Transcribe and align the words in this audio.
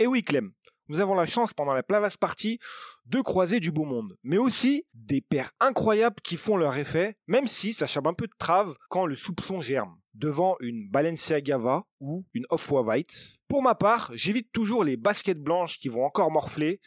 Et 0.00 0.06
oui, 0.06 0.22
Clem, 0.22 0.52
nous 0.86 1.00
avons 1.00 1.14
la 1.14 1.26
chance 1.26 1.52
pendant 1.52 1.74
la 1.74 1.82
Plavas 1.82 2.14
Party 2.20 2.60
de 3.06 3.20
croiser 3.20 3.58
du 3.58 3.72
beau 3.72 3.84
monde, 3.84 4.16
mais 4.22 4.38
aussi 4.38 4.84
des 4.94 5.20
paires 5.20 5.50
incroyables 5.58 6.20
qui 6.22 6.36
font 6.36 6.56
leur 6.56 6.76
effet, 6.76 7.16
même 7.26 7.48
si 7.48 7.72
ça 7.72 7.88
chape 7.88 8.06
un 8.06 8.14
peu 8.14 8.28
de 8.28 8.32
trave 8.38 8.76
quand 8.90 9.06
le 9.06 9.16
soupçon 9.16 9.60
germe, 9.60 9.98
devant 10.14 10.56
une 10.60 10.88
Balenciaga 10.88 11.58
ou 11.98 12.24
une 12.32 12.46
Off-White. 12.50 13.38
Pour 13.48 13.60
ma 13.60 13.74
part, 13.74 14.12
j'évite 14.14 14.52
toujours 14.52 14.84
les 14.84 14.96
baskets 14.96 15.42
blanches 15.42 15.80
qui 15.80 15.88
vont 15.88 16.04
encore 16.04 16.30
morfler. 16.30 16.80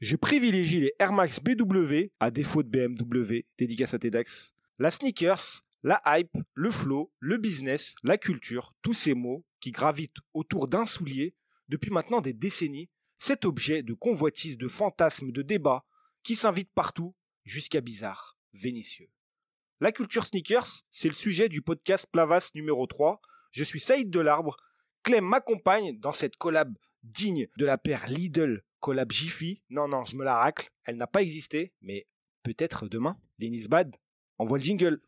Je 0.00 0.16
privilégie 0.16 0.80
les 0.80 0.92
Air 0.98 1.12
Max 1.12 1.38
BW, 1.38 2.10
à 2.18 2.32
défaut 2.32 2.64
de 2.64 2.68
BMW, 2.68 3.46
dédicace 3.58 3.94
à 3.94 4.00
TEDx, 4.00 4.54
la 4.80 4.90
sneakers, 4.90 5.62
la 5.84 6.02
hype, 6.04 6.36
le 6.54 6.72
flow, 6.72 7.12
le 7.20 7.36
business, 7.36 7.94
la 8.02 8.18
culture, 8.18 8.74
tous 8.82 8.92
ces 8.92 9.14
mots 9.14 9.44
qui 9.60 9.70
gravitent 9.70 10.18
autour 10.34 10.66
d'un 10.66 10.84
soulier 10.84 11.36
depuis 11.68 11.90
maintenant 11.90 12.20
des 12.20 12.32
décennies, 12.32 12.88
cet 13.18 13.44
objet 13.44 13.82
de 13.82 13.94
convoitise, 13.94 14.58
de 14.58 14.68
fantasme, 14.68 15.32
de 15.32 15.42
débat, 15.42 15.84
qui 16.22 16.36
s'invite 16.36 16.70
partout, 16.74 17.14
jusqu'à 17.44 17.80
bizarre, 17.80 18.36
vénitieux. 18.52 19.08
La 19.80 19.92
culture 19.92 20.26
sneakers, 20.26 20.82
c'est 20.90 21.08
le 21.08 21.14
sujet 21.14 21.48
du 21.48 21.62
podcast 21.62 22.06
Plavas 22.10 22.50
numéro 22.54 22.86
3. 22.86 23.20
Je 23.50 23.62
suis 23.62 23.80
Saïd 23.80 24.10
Delarbre. 24.10 24.56
Clem 25.02 25.24
m'accompagne 25.24 25.98
dans 26.00 26.12
cette 26.12 26.36
collab 26.36 26.76
digne 27.02 27.46
de 27.56 27.64
la 27.64 27.78
paire 27.78 28.06
Lidl 28.08 28.64
collab 28.80 29.12
Jiffy. 29.12 29.62
Non, 29.70 29.88
non, 29.88 30.04
je 30.04 30.16
me 30.16 30.24
la 30.24 30.36
racle. 30.36 30.70
Elle 30.84 30.96
n'a 30.96 31.06
pas 31.06 31.22
existé, 31.22 31.72
mais 31.82 32.06
peut-être 32.42 32.88
demain. 32.88 33.18
Lenis 33.38 33.68
Bad, 33.68 33.94
envoie 34.38 34.58
le 34.58 34.64
jingle. 34.64 35.00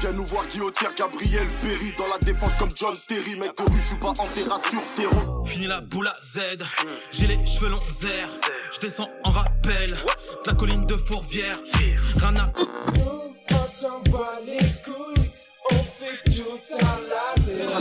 Viens 0.00 0.12
nous 0.12 0.24
voir 0.24 0.46
Guillotière, 0.46 0.94
Gabriel 0.94 1.46
Perry 1.60 1.92
dans 1.98 2.08
la 2.08 2.18
défense 2.18 2.56
comme 2.56 2.70
John 2.74 2.94
Terry. 3.08 3.38
Mec 3.38 3.56
de 3.56 3.62
rue, 3.62 3.78
je 3.78 3.86
suis 3.88 3.98
pas 3.98 4.08
en 4.08 4.26
terrasse 4.34 4.62
sur 4.70 4.84
terreau. 4.94 5.44
Fini 5.44 5.66
la 5.66 5.80
boule 5.80 6.08
à 6.08 6.16
Z, 6.20 6.40
j'ai 7.10 7.26
les 7.26 7.44
cheveux 7.44 7.68
longs 7.68 7.88
zère. 7.88 8.28
Je 8.72 8.78
descends 8.78 9.08
en 9.24 9.30
rappel, 9.30 9.90
de 9.90 10.50
la 10.50 10.54
colline 10.54 10.86
de 10.86 10.96
Fourvière. 10.96 11.58
Rana. 12.20 12.52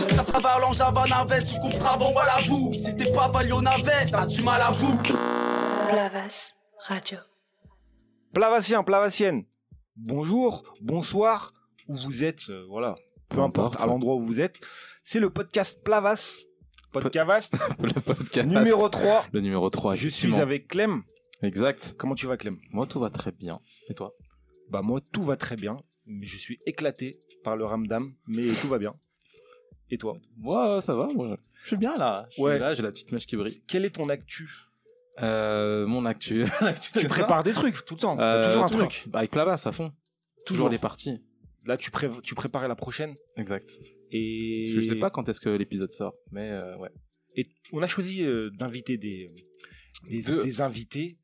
Ça 0.09 0.23
parle 0.41 0.63
en 0.63 0.73
Java 0.73 1.05
navette, 1.07 1.45
tu 1.45 1.59
comprends 1.59 1.93
avant, 1.93 2.11
voilà 2.11 2.39
vous. 2.47 2.73
Si 2.73 2.95
t'es 2.95 3.11
pas 3.11 3.27
valé 3.29 3.51
au 3.51 3.61
navette, 3.61 4.11
t'as 4.11 4.25
du 4.25 4.41
mal 4.41 4.61
à 4.61 4.71
vous. 4.71 4.97
Plavas 5.89 6.51
Radio. 6.87 7.17
Plavacien, 8.33 8.83
Plavacienne, 8.83 9.43
bonjour, 9.99 10.63
bonsoir, 10.81 11.53
où 11.87 11.93
vous 11.95 12.23
êtes, 12.23 12.49
euh, 12.49 12.65
voilà, 12.69 12.95
peu 13.29 13.37
Peu 13.37 13.41
importe, 13.41 13.73
importe. 13.75 13.81
à 13.81 13.87
l'endroit 13.87 14.15
où 14.15 14.19
vous 14.19 14.39
êtes. 14.41 14.59
C'est 15.03 15.19
le 15.19 15.29
podcast 15.29 15.83
Plavas, 15.83 16.37
podcast 16.91 17.53
le 17.79 17.99
podcast. 18.01 18.47
numéro 18.47 18.87
3. 18.89 19.25
Le 19.31 19.41
numéro 19.41 19.69
3, 19.69 19.95
Je 19.95 20.09
suis 20.09 20.35
avec 20.35 20.67
Clem. 20.67 21.03
Exact. 21.41 21.95
Comment 21.97 22.15
tu 22.15 22.27
vas 22.27 22.37
Clem? 22.37 22.57
Moi, 22.71 22.85
tout 22.85 22.99
va 22.99 23.09
très 23.09 23.31
bien. 23.31 23.59
Et 23.89 23.93
toi? 23.93 24.13
Bah 24.69 24.81
moi 24.83 25.01
tout 25.11 25.23
va 25.23 25.35
très 25.35 25.55
bien, 25.55 25.77
mais 26.05 26.25
je 26.25 26.37
suis 26.37 26.59
éclaté 26.67 27.19
par 27.43 27.57
le 27.57 27.65
ramdam, 27.65 28.13
mais 28.27 28.47
tout 28.61 28.67
va 28.67 28.77
bien. 28.77 28.93
Et 29.89 29.97
toi? 29.97 30.17
Moi, 30.37 30.79
ça 30.81 30.93
va. 30.95 31.07
Moi, 31.13 31.37
je- 31.63 31.67
suis 31.69 31.77
bien 31.77 31.97
là. 31.97 32.25
Je 32.29 32.33
suis 32.35 32.43
Ouais. 32.43 32.59
là, 32.59 32.75
j'ai 32.75 32.83
la 32.83 32.89
petite 32.89 33.11
mèche 33.11 33.25
qui 33.25 33.35
brille. 33.35 33.63
Quel 33.67 33.83
est 33.85 33.89
ton 33.95 34.07
actu? 34.09 34.47
Euh, 35.21 35.85
mon 35.87 36.05
actu. 36.05 36.45
Tu 36.93 37.07
prépares 37.07 37.43
des 37.43 37.53
trucs 37.53 37.83
tout 37.85 37.95
le 37.95 37.99
temps, 37.99 38.19
Euh, 38.19 38.41
t'as 38.43 38.47
toujours 38.49 38.63
un 38.63 38.67
truc. 38.67 39.03
Bah, 39.07 39.19
avec 39.19 39.31
Plavas 39.31 39.61
à 39.65 39.71
fond. 39.71 39.89
Toujours 39.89 40.45
Toujours. 40.45 40.69
les 40.69 40.77
parties. 40.77 41.21
Là 41.65 41.75
tu, 41.77 41.91
pré- 41.91 42.09
tu 42.23 42.35
préparais 42.35 42.67
la 42.69 42.75
prochaine 42.75 43.13
Exact. 43.35 43.69
et 44.11 44.67
Je 44.73 44.79
sais 44.79 44.95
pas 44.95 45.09
quand 45.09 45.27
est-ce 45.29 45.41
que 45.41 45.49
l'épisode 45.49 45.91
sort, 45.91 46.15
mais 46.31 46.49
euh, 46.49 46.77
ouais. 46.77 46.89
Et 47.35 47.49
on 47.73 47.81
a 47.83 47.87
choisi 47.87 48.23
euh, 48.23 48.49
d'inviter 48.51 48.97
des, 48.97 49.29
des, 50.09 50.61
invités 50.61 51.17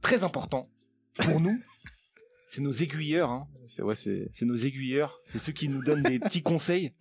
très 0.00 0.22
importants 0.24 0.70
pour 1.18 1.40
nous. 1.40 1.60
C'est 2.50 2.62
nos 2.62 2.72
aiguilleurs, 2.72 3.28
hein. 3.30 3.46
C'est 3.66 3.82
ouais, 3.82 3.94
c'est. 3.94 4.30
c'est 4.32 4.46
nos 4.46 4.56
aiguilleurs, 4.56 5.20
c'est 5.26 5.38
ceux 5.38 5.52
qui 5.52 5.68
nous 5.68 5.84
donnent 5.84 6.02
des 6.04 6.18
petits 6.18 6.40
conseils. 6.42 6.94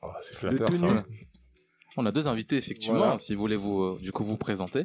Oh, 0.00 0.08
c'est 0.22 0.36
flatteur 0.36 0.74
ça. 0.74 1.04
On 1.98 2.06
a 2.06 2.12
deux 2.12 2.28
invités 2.28 2.56
effectivement. 2.56 2.98
Voilà. 2.98 3.18
Si 3.18 3.34
vous 3.34 3.40
voulez 3.40 3.56
vous, 3.56 3.82
euh, 3.82 3.98
du 4.00 4.10
coup, 4.10 4.24
vous 4.24 4.38
présenter. 4.38 4.84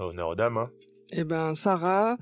Honneur 0.00 0.28
aux 0.28 0.34
dames. 0.34 0.58
Hein. 0.58 0.70
Eh 1.12 1.24
ben 1.24 1.54
Sarah, 1.54 2.16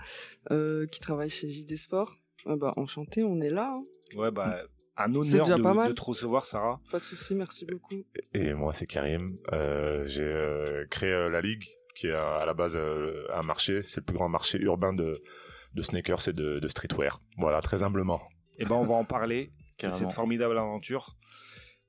euh, 0.50 0.86
qui 0.86 1.00
travaille 1.00 1.30
chez 1.30 1.48
JD 1.48 1.76
Sport. 1.76 2.14
Ah 2.46 2.56
bah 2.56 2.72
enchanté, 2.76 3.24
on 3.24 3.40
est 3.40 3.50
là. 3.50 3.74
hein. 3.76 3.84
Ouais, 4.16 4.30
bah, 4.30 4.58
un 4.96 5.06
C'est 5.12 5.18
honneur 5.18 5.44
déjà 5.44 5.56
de, 5.58 5.62
pas 5.62 5.74
mal. 5.74 5.88
de 5.88 5.94
te 5.94 6.02
recevoir, 6.02 6.46
Sarah. 6.46 6.80
Pas 6.90 6.98
de 7.00 7.04
souci, 7.04 7.34
merci 7.34 7.66
beaucoup. 7.66 8.04
Et 8.34 8.54
moi, 8.54 8.72
c'est 8.72 8.86
Karim. 8.86 9.36
Euh, 9.52 10.06
J'ai 10.06 10.22
euh, 10.22 10.86
créé 10.88 11.12
euh, 11.12 11.28
la 11.28 11.40
Ligue, 11.40 11.64
qui 11.96 12.06
est 12.06 12.12
à, 12.12 12.36
à 12.36 12.46
la 12.46 12.54
base 12.54 12.76
euh, 12.76 13.26
un 13.34 13.42
marché. 13.42 13.82
C'est 13.82 14.00
le 14.00 14.04
plus 14.04 14.14
grand 14.14 14.28
marché 14.28 14.58
urbain 14.62 14.92
de, 14.92 15.20
de 15.74 15.82
sneakers 15.82 16.28
et 16.28 16.32
de, 16.32 16.60
de 16.60 16.68
streetwear. 16.68 17.20
Voilà, 17.38 17.60
très 17.60 17.82
humblement. 17.82 18.22
Et 18.58 18.64
ben, 18.64 18.76
on 18.76 18.84
va 18.84 18.94
en 18.94 19.04
parler 19.04 19.52
de 19.82 19.90
cette 19.90 20.12
formidable 20.12 20.56
aventure. 20.56 21.16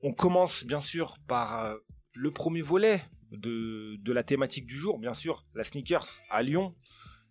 On 0.02 0.12
commence, 0.14 0.66
bien 0.66 0.82
sûr, 0.82 1.16
par 1.28 1.64
euh, 1.66 1.76
le 2.16 2.32
premier 2.32 2.62
volet 2.62 3.02
de, 3.32 4.12
la 4.12 4.24
thématique 4.24 4.66
du 4.66 4.76
jour, 4.76 5.00
bien 5.00 5.14
sûr, 5.14 5.46
la 5.54 5.64
sneakers 5.64 6.08
à 6.30 6.44
Lyon. 6.44 6.76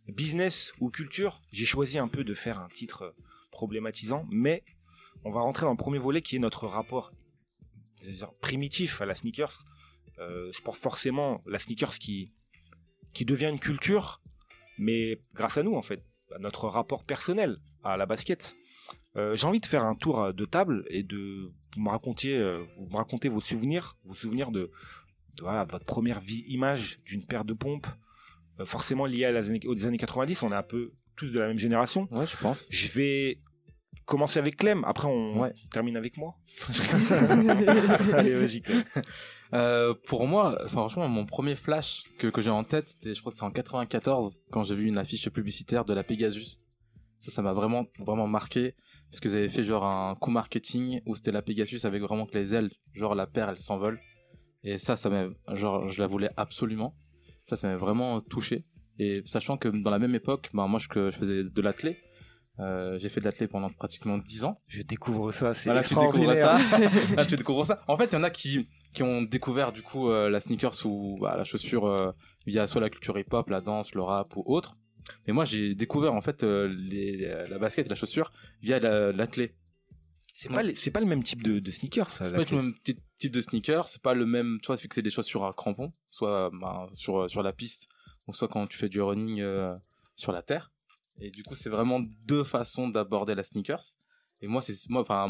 Business 0.08 0.72
ou 0.78 0.88
culture 0.88 1.40
J'ai 1.50 1.66
choisi 1.66 1.98
un 1.98 2.06
peu 2.06 2.22
de 2.22 2.32
faire 2.32 2.60
un 2.60 2.68
titre 2.68 3.14
problématisant, 3.50 4.24
mais 4.30 4.62
on 5.24 5.32
va 5.32 5.40
rentrer 5.40 5.64
dans 5.64 5.72
le 5.72 5.76
premier 5.76 5.98
volet 5.98 6.22
qui 6.22 6.36
est 6.36 6.38
notre 6.38 6.66
rapport 6.66 7.12
primitif 8.40 9.00
à 9.00 9.06
la 9.06 9.14
sneakers. 9.14 9.64
Euh, 10.18 10.52
forcément 10.72 11.42
la 11.44 11.58
sneakers 11.58 11.98
qui, 11.98 12.32
qui 13.12 13.24
devient 13.24 13.48
une 13.52 13.58
culture, 13.58 14.22
mais 14.78 15.20
grâce 15.34 15.58
à 15.58 15.62
nous 15.62 15.74
en 15.74 15.82
fait, 15.82 16.04
à 16.34 16.38
notre 16.38 16.68
rapport 16.68 17.04
personnel 17.04 17.56
à 17.82 17.96
la 17.96 18.06
basket. 18.06 18.56
Euh, 19.16 19.34
J'ai 19.34 19.46
envie 19.46 19.60
de 19.60 19.66
faire 19.66 19.84
un 19.84 19.94
tour 19.94 20.32
de 20.32 20.44
table 20.44 20.84
et 20.88 21.02
de 21.02 21.50
vous 21.74 21.82
me 21.82 21.88
raconter, 21.88 22.36
euh, 22.36 22.64
vous 22.76 22.86
me 22.86 23.28
vos 23.28 23.40
souvenirs, 23.40 23.96
vos 24.04 24.14
souvenirs 24.14 24.50
de, 24.50 24.70
voilà, 25.42 25.64
votre 25.64 25.84
première 25.84 26.20
vie, 26.20 26.44
image 26.48 27.00
d'une 27.04 27.24
paire 27.24 27.44
de 27.44 27.52
pompes, 27.54 27.86
euh, 28.60 28.64
forcément 28.64 29.06
liée 29.06 29.24
à 29.24 29.32
la, 29.32 29.40
aux 29.66 29.86
années 29.86 29.98
90. 29.98 30.42
On 30.42 30.48
est 30.50 30.54
un 30.54 30.62
peu 30.62 30.92
tous 31.16 31.32
de 31.32 31.38
la 31.40 31.48
même 31.48 31.58
génération. 31.58 32.08
Ouais, 32.10 32.26
je 32.26 32.36
pense. 32.36 32.68
Je 32.70 32.88
vais 32.92 33.40
commencer 34.04 34.38
avec 34.38 34.56
Clem, 34.56 34.84
après 34.84 35.08
on 35.08 35.40
Ouais. 35.40 35.52
termine 35.70 35.96
avec 35.96 36.16
moi. 36.16 36.36
Allez, 38.14 38.34
vas-y. 38.34 38.60
Clem. 38.62 38.84
Euh, 39.52 39.94
pour 40.06 40.26
moi, 40.26 40.58
franchement, 40.68 41.08
mon 41.08 41.24
premier 41.24 41.54
flash 41.56 42.04
que, 42.18 42.26
que 42.28 42.40
j'ai 42.40 42.50
en 42.50 42.64
tête, 42.64 42.88
c'était, 42.88 43.14
je 43.14 43.20
crois 43.20 43.30
que 43.32 43.38
c'est 43.38 43.44
en 43.44 43.50
94, 43.50 44.38
quand 44.50 44.64
j'ai 44.64 44.74
vu 44.74 44.86
une 44.86 44.98
affiche 44.98 45.28
publicitaire 45.30 45.84
de 45.84 45.94
la 45.94 46.02
Pegasus. 46.04 46.58
Ça, 47.20 47.30
ça 47.30 47.42
m'a 47.42 47.52
vraiment, 47.52 47.86
vraiment 47.98 48.26
marqué, 48.28 48.74
parce 49.10 49.20
que 49.20 49.28
avaient 49.28 49.48
fait 49.48 49.62
genre 49.62 49.84
un 49.86 50.14
coup 50.16 50.30
marketing 50.30 51.00
où 51.06 51.14
c'était 51.14 51.32
la 51.32 51.42
Pegasus 51.42 51.84
avec 51.84 52.02
vraiment 52.02 52.26
que 52.26 52.36
les 52.36 52.54
ailes, 52.54 52.70
genre 52.94 53.14
la 53.14 53.26
paire, 53.26 53.48
elle 53.48 53.58
s'envole. 53.58 53.98
Et 54.66 54.76
ça, 54.78 54.96
ça 54.96 55.08
m'a, 55.08 55.26
genre, 55.54 55.88
je 55.88 56.00
la 56.02 56.06
voulais 56.06 56.30
absolument. 56.36 56.94
Ça, 57.46 57.56
ça 57.56 57.68
m'a 57.68 57.76
vraiment 57.76 58.20
touché. 58.20 58.64
Et 58.98 59.22
sachant 59.24 59.56
que 59.56 59.68
dans 59.68 59.90
la 59.90 59.98
même 59.98 60.14
époque, 60.14 60.50
bah, 60.52 60.66
moi, 60.66 60.80
je, 60.80 60.88
je 61.10 61.16
faisais 61.16 61.44
de 61.44 61.62
l'athlé. 61.62 61.96
Euh, 62.58 62.98
j'ai 62.98 63.08
fait 63.08 63.20
de 63.20 63.26
l'athlé 63.26 63.46
pendant 63.46 63.68
pratiquement 63.70 64.18
10 64.18 64.44
ans. 64.44 64.60
Je 64.66 64.82
découvre 64.82 65.30
ça, 65.30 65.54
c'est 65.54 65.70
Voilà, 65.70 65.82
tu 65.84 65.94
découvres 65.94 66.32
extraordinaire. 66.32 66.58
ça. 67.08 67.14
Là, 67.16 67.24
tu 67.28 67.36
découvres 67.36 67.66
ça. 67.66 67.82
En 67.86 67.96
fait, 67.96 68.06
il 68.06 68.12
y 68.14 68.16
en 68.16 68.22
a 68.24 68.30
qui, 68.30 68.66
qui 68.94 69.02
ont 69.02 69.22
découvert 69.22 69.72
du 69.72 69.82
coup 69.82 70.08
euh, 70.10 70.30
la 70.30 70.40
sneakers 70.40 70.84
ou 70.86 71.18
bah, 71.20 71.36
la 71.36 71.44
chaussure 71.44 71.86
euh, 71.86 72.10
via 72.46 72.66
soit 72.66 72.80
la 72.80 72.88
culture 72.90 73.16
hip-hop, 73.18 73.48
la 73.50 73.60
danse, 73.60 73.94
le 73.94 74.00
rap 74.02 74.34
ou 74.36 74.42
autre. 74.46 74.76
Mais 75.26 75.32
moi, 75.34 75.44
j'ai 75.44 75.74
découvert 75.76 76.14
en 76.14 76.20
fait 76.22 76.42
les, 76.42 77.18
la 77.48 77.58
basket 77.58 77.86
et 77.86 77.88
la 77.90 77.94
chaussure 77.94 78.32
via 78.62 78.80
la- 78.80 79.12
C'est 80.38 80.50
pas, 80.50 80.62
c'est 80.74 80.90
pas 80.90 81.00
le 81.00 81.06
même 81.06 81.22
type 81.22 81.42
de, 81.42 81.60
de 81.60 81.70
sneakers. 81.70 82.10
ça, 82.10 82.26
C'est 82.28 82.34
pas 82.34 82.44
le 82.54 82.56
même 82.62 82.74
type 83.18 83.32
de 83.32 83.40
sneaker, 83.40 83.88
c'est 83.88 84.02
pas 84.02 84.12
le 84.12 84.26
même, 84.26 84.58
tu 84.62 84.66
vois, 84.66 84.76
vu 84.76 84.86
que 84.86 84.94
c'est 84.94 85.00
des 85.00 85.08
chaussures 85.08 85.46
à 85.46 85.54
crampons, 85.54 85.94
soit 86.10 86.50
bah, 86.52 86.84
sur, 86.92 87.28
sur 87.30 87.42
la 87.42 87.54
piste, 87.54 87.88
ou 88.26 88.34
soit 88.34 88.46
quand 88.46 88.66
tu 88.66 88.76
fais 88.76 88.90
du 88.90 89.00
running 89.00 89.40
euh, 89.40 89.74
sur 90.14 90.32
la 90.32 90.42
terre. 90.42 90.70
Et 91.22 91.30
du 91.30 91.42
coup, 91.42 91.54
c'est 91.54 91.70
vraiment 91.70 92.00
deux 92.00 92.44
façons 92.44 92.86
d'aborder 92.90 93.34
la 93.34 93.42
sneakers. 93.42 93.82
Et 94.42 94.46
moi, 94.46 94.60
c'est 94.60 94.74
moi, 94.90 95.00
enfin, 95.00 95.26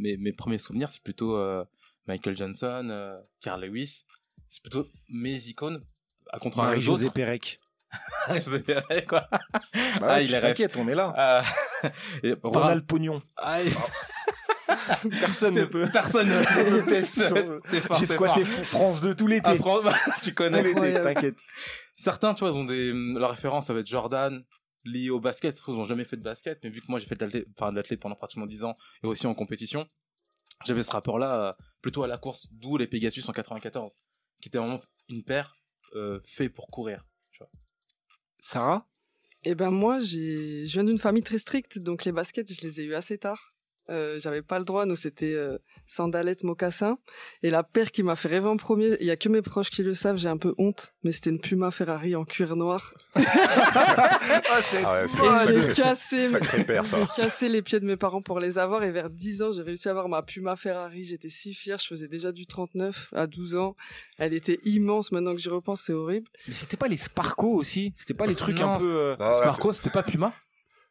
mes, 0.00 0.16
mes 0.16 0.32
premiers 0.32 0.58
souvenirs, 0.58 0.88
c'est 0.88 1.02
plutôt 1.04 1.36
euh, 1.36 1.64
Michael 2.08 2.36
Johnson, 2.36 2.88
euh, 2.90 3.16
Carl 3.40 3.64
Lewis. 3.64 4.02
C'est 4.48 4.62
plutôt 4.62 4.88
mes 5.08 5.36
icônes, 5.46 5.84
à 6.32 6.40
contrario 6.40 6.80
d'autres. 6.96 7.12
Pérec. 7.12 7.60
Je 8.34 8.40
sais 8.40 8.60
pas, 8.60 8.82
quoi. 9.02 9.28
Bah 9.30 9.40
Ah, 9.72 10.06
ouais, 10.14 10.24
il 10.24 10.28
tu 10.30 10.34
est 10.34 10.40
t'inquiète, 10.40 10.76
on 10.76 10.88
est 10.88 10.94
là. 10.96 11.12
Ah, 11.16 11.42
et 12.24 12.34
Ronald 12.42 12.84
Pognon. 12.84 13.22
Ah, 13.36 13.62
il- 13.62 13.72
Personne 15.20 15.54
ne 15.54 15.64
peut. 15.64 15.88
Personne 15.92 16.28
ne 16.28 16.42
fort, 16.42 17.98
J'ai 17.98 18.06
t'es 18.06 18.12
squatté 18.14 18.44
France 18.44 19.00
2 19.00 19.14
tout 19.14 19.26
l'été. 19.26 19.48
Ah, 19.48 19.54
tu 20.22 20.30
Tout 20.30 20.34
connais. 20.34 20.62
l'été, 20.62 20.94
t'inquiète. 20.94 21.38
Certains, 21.94 22.34
tu 22.34 22.44
vois, 22.44 22.54
ils 22.54 22.58
ont 22.58 22.64
des, 22.64 22.92
leur 22.92 23.30
référence, 23.30 23.66
ça 23.66 23.74
va 23.74 23.80
être 23.80 23.86
Jordan, 23.86 24.42
lié 24.84 25.10
au 25.10 25.20
basket. 25.20 25.58
Ils 25.68 25.74
n'ont 25.74 25.84
jamais 25.84 26.04
fait 26.04 26.16
de 26.16 26.22
basket, 26.22 26.58
mais 26.64 26.70
vu 26.70 26.80
que 26.80 26.86
moi 26.88 26.98
j'ai 26.98 27.06
fait 27.06 27.16
de 27.16 27.24
l'athlète, 27.24 27.46
enfin, 27.58 27.70
de 27.70 27.76
l'athlète 27.76 28.00
pendant 28.00 28.16
pratiquement 28.16 28.46
10 28.46 28.64
ans 28.64 28.76
et 29.02 29.06
aussi 29.06 29.26
en 29.26 29.34
compétition, 29.34 29.86
j'avais 30.64 30.82
ce 30.82 30.90
rapport-là 30.90 31.56
plutôt 31.82 32.02
à 32.02 32.06
la 32.06 32.18
course, 32.18 32.48
d'où 32.52 32.76
les 32.76 32.86
Pegasus 32.86 33.22
en 33.28 33.32
94, 33.32 33.94
qui 34.40 34.48
était 34.48 34.58
vraiment 34.58 34.80
une 35.08 35.24
paire 35.24 35.56
euh, 35.94 36.20
fait 36.24 36.48
pour 36.48 36.68
courir. 36.68 37.04
Sarah? 38.38 38.86
Eh 39.44 39.54
ben 39.54 39.70
moi, 39.70 39.98
j'ai, 39.98 40.66
je 40.66 40.72
viens 40.72 40.84
d'une 40.84 40.98
famille 40.98 41.22
très 41.22 41.38
stricte, 41.38 41.78
donc 41.78 42.04
les 42.04 42.12
baskets, 42.12 42.52
je 42.52 42.66
les 42.66 42.80
ai 42.80 42.84
eu 42.84 42.94
assez 42.94 43.18
tard. 43.18 43.54
Euh, 43.90 44.20
j'avais 44.20 44.42
pas 44.42 44.58
le 44.58 44.64
droit, 44.64 44.86
nous 44.86 44.96
c'était 44.96 45.34
euh, 45.34 45.58
sandalettes, 45.86 46.44
mocassins. 46.44 46.98
Et 47.42 47.50
la 47.50 47.62
paire 47.62 47.90
qui 47.90 48.02
m'a 48.02 48.14
fait 48.16 48.28
rêver 48.28 48.46
en 48.48 48.56
premier, 48.56 48.96
il 49.00 49.06
y 49.06 49.10
a 49.10 49.16
que 49.16 49.28
mes 49.28 49.42
proches 49.42 49.70
qui 49.70 49.82
le 49.82 49.94
savent, 49.94 50.16
j'ai 50.16 50.28
un 50.28 50.36
peu 50.36 50.54
honte, 50.58 50.92
mais 51.02 51.10
c'était 51.12 51.30
une 51.30 51.40
Puma 51.40 51.70
Ferrari 51.72 52.14
en 52.16 52.24
cuir 52.24 52.54
noir. 52.56 52.94
Ah, 54.52 54.60
c'est- 54.62 54.82
Ah 54.84 55.04
ouais, 55.04 55.54
une 55.56 55.62
j'ai 55.68 55.72
cassé, 55.74 56.28
sacrée 56.28 56.64
paire, 56.64 56.86
ça. 56.86 56.98
j'ai 57.16 57.22
cassé 57.22 57.48
les 57.48 57.62
pieds 57.62 57.80
de 57.80 57.86
mes 57.86 57.96
parents 57.96 58.22
pour 58.22 58.40
les 58.40 58.58
avoir. 58.58 58.82
Et 58.82 58.90
vers 58.90 59.10
10 59.10 59.42
ans, 59.42 59.52
j'ai 59.52 59.62
réussi 59.62 59.88
à 59.88 59.92
avoir 59.92 60.08
ma 60.08 60.22
Puma 60.22 60.56
Ferrari. 60.56 61.04
J'étais 61.04 61.28
si 61.28 61.54
fière. 61.54 61.78
Je 61.78 61.86
faisais 61.86 62.08
déjà 62.08 62.32
du 62.32 62.46
39 62.46 63.10
à 63.14 63.26
12 63.26 63.56
ans. 63.56 63.76
Elle 64.18 64.34
était 64.34 64.58
immense. 64.64 65.12
Maintenant 65.12 65.32
que 65.32 65.38
j'y 65.40 65.48
repense, 65.48 65.82
c'est 65.82 65.92
horrible. 65.92 66.28
Mais 66.48 66.54
c'était 66.54 66.76
pas 66.76 66.88
les 66.88 66.96
Sparco 66.96 67.48
aussi? 67.54 67.92
C'était 67.96 68.14
pas 68.14 68.26
les 68.26 68.34
trucs 68.34 68.58
Non, 68.60 68.72
un 68.72 68.78
peu. 68.78 68.88
euh, 68.90 69.14
Ah 69.18 69.28
ouais, 69.30 69.34
Sparco, 69.36 69.72
c'était 69.72 69.90
pas 69.90 70.02
Puma? 70.02 70.32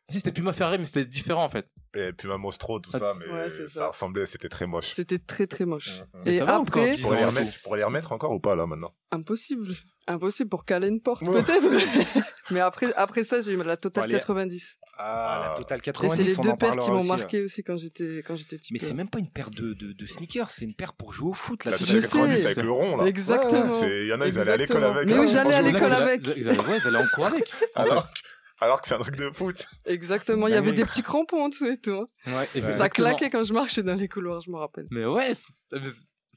Si, 0.09 0.17
c'était 0.17 0.31
Puma 0.31 0.53
Ferrari, 0.53 0.77
mais 0.79 0.85
c'était 0.85 1.05
différent 1.05 1.43
en 1.43 1.49
fait. 1.49 1.67
Et 1.95 2.11
puis 2.13 2.27
ma 2.27 2.37
Mostro, 2.37 2.79
tout 2.79 2.91
ça, 2.91 3.13
mais 3.19 3.27
Ouais, 3.31 3.49
ça. 3.49 3.67
ça. 3.67 3.87
ressemblait, 3.87 4.25
c'était 4.25 4.49
très 4.49 4.65
moche. 4.67 4.93
C'était 4.95 5.19
très 5.19 5.47
très 5.47 5.65
moche. 5.65 5.99
Mhm. 6.13 6.21
Mais 6.25 6.31
Et 6.31 6.33
ça 6.35 6.45
va 6.45 6.59
encore, 6.59 6.81
après, 6.83 6.93
Tu 6.95 7.01
pourrais, 7.01 7.25
remettre, 7.25 7.51
tu 7.51 7.59
pourrais 7.59 7.77
les 7.79 7.83
remettre 7.83 8.11
encore 8.11 8.31
ou 8.31 8.39
pas 8.39 8.55
là 8.55 8.65
maintenant? 8.67 8.93
Impossible. 9.11 9.73
Impossible 10.07 10.49
pour 10.49 10.65
caler 10.65 10.87
une 10.87 11.01
porte, 11.01 11.21
Ouais. 11.23 11.41
peut-être. 11.43 11.63
mais 12.51 12.59
après, 12.59 12.93
après 12.95 13.23
ça, 13.23 13.41
j'ai 13.41 13.53
eu 13.53 13.63
la 13.63 13.77
Total 13.77 14.03
Allez. 14.05 14.13
90. 14.13 14.77
Ah, 14.97 15.49
la 15.51 15.55
Total 15.57 15.79
Et 15.79 15.81
90. 15.81 16.15
c'est 16.17 16.23
les 16.23 16.39
on 16.39 16.41
deux 16.41 16.49
en 16.49 16.57
paires 16.57 16.77
qui 16.77 16.91
m'ont 16.91 17.03
marqué 17.03 17.41
aussi 17.43 17.63
quand 17.63 17.77
j'étais 17.77 18.21
quand 18.25 18.35
j'étais 18.35 18.57
petit. 18.57 18.73
Mais 18.73 18.79
c'est 18.79 18.93
même 18.93 19.09
pas 19.09 19.19
une 19.19 19.29
paire 19.31 19.49
de, 19.51 19.73
de, 19.73 19.93
de 19.93 20.05
sneakers, 20.05 20.49
c'est 20.49 20.65
une 20.65 20.75
paire 20.75 20.93
pour 20.93 21.13
jouer 21.13 21.29
au 21.29 21.33
foot. 21.33 21.65
Là. 21.65 21.71
La 21.71 21.77
Je 21.77 21.83
Total 21.85 22.01
sais. 22.01 22.09
90 22.09 22.45
avec 22.45 22.57
le 22.57 22.71
rond 22.71 22.97
là. 22.97 23.05
Exactement. 23.05 23.67
C'est- 23.67 24.01
Il 24.03 24.07
y 24.07 24.13
en 24.13 24.21
a, 24.21 24.27
ils 24.27 24.37
allaient 24.39 24.51
à 24.53 24.57
l'école 24.57 24.77
Exactement. 24.77 24.97
avec. 24.99 25.07
Mais 25.07 25.19
oui, 25.19 25.27
j'allais 25.27 25.53
à 25.55 25.61
l'école 25.61 25.93
avec. 25.93 26.21
Ils 26.37 26.49
allaient, 26.49 26.59
ouais, 26.59 26.77
ils 26.83 26.87
allaient 26.87 26.97
en 26.97 27.07
cours 27.15 27.25
avec. 27.27 27.43
Alors, 27.75 28.07
que- 28.07 28.19
alors 28.61 28.81
que 28.81 28.87
c'est 28.87 28.95
un 28.95 28.99
truc 28.99 29.15
de 29.15 29.29
foot. 29.31 29.67
Exactement. 29.85 30.47
Il 30.47 30.51
y 30.51 30.53
avait 30.53 30.67
Dinguerie. 30.71 30.83
des 30.83 30.85
petits 30.89 31.03
crampons 31.03 31.43
en 31.45 31.49
dessous 31.49 31.67
et 31.67 31.77
tout. 31.79 31.91
hein. 31.91 32.07
Ouais, 32.27 32.61
Ouais. 32.61 32.73
Ça 32.73 32.89
claquait 32.89 33.29
quand 33.29 33.43
je 33.43 33.53
marchais 33.53 33.83
dans 33.83 33.95
les 33.95 34.07
couloirs, 34.07 34.41
je 34.41 34.51
me 34.51 34.57
rappelle. 34.57 34.87
Mais 34.91 35.05
ouais, 35.05 35.33
c'est 35.35 35.79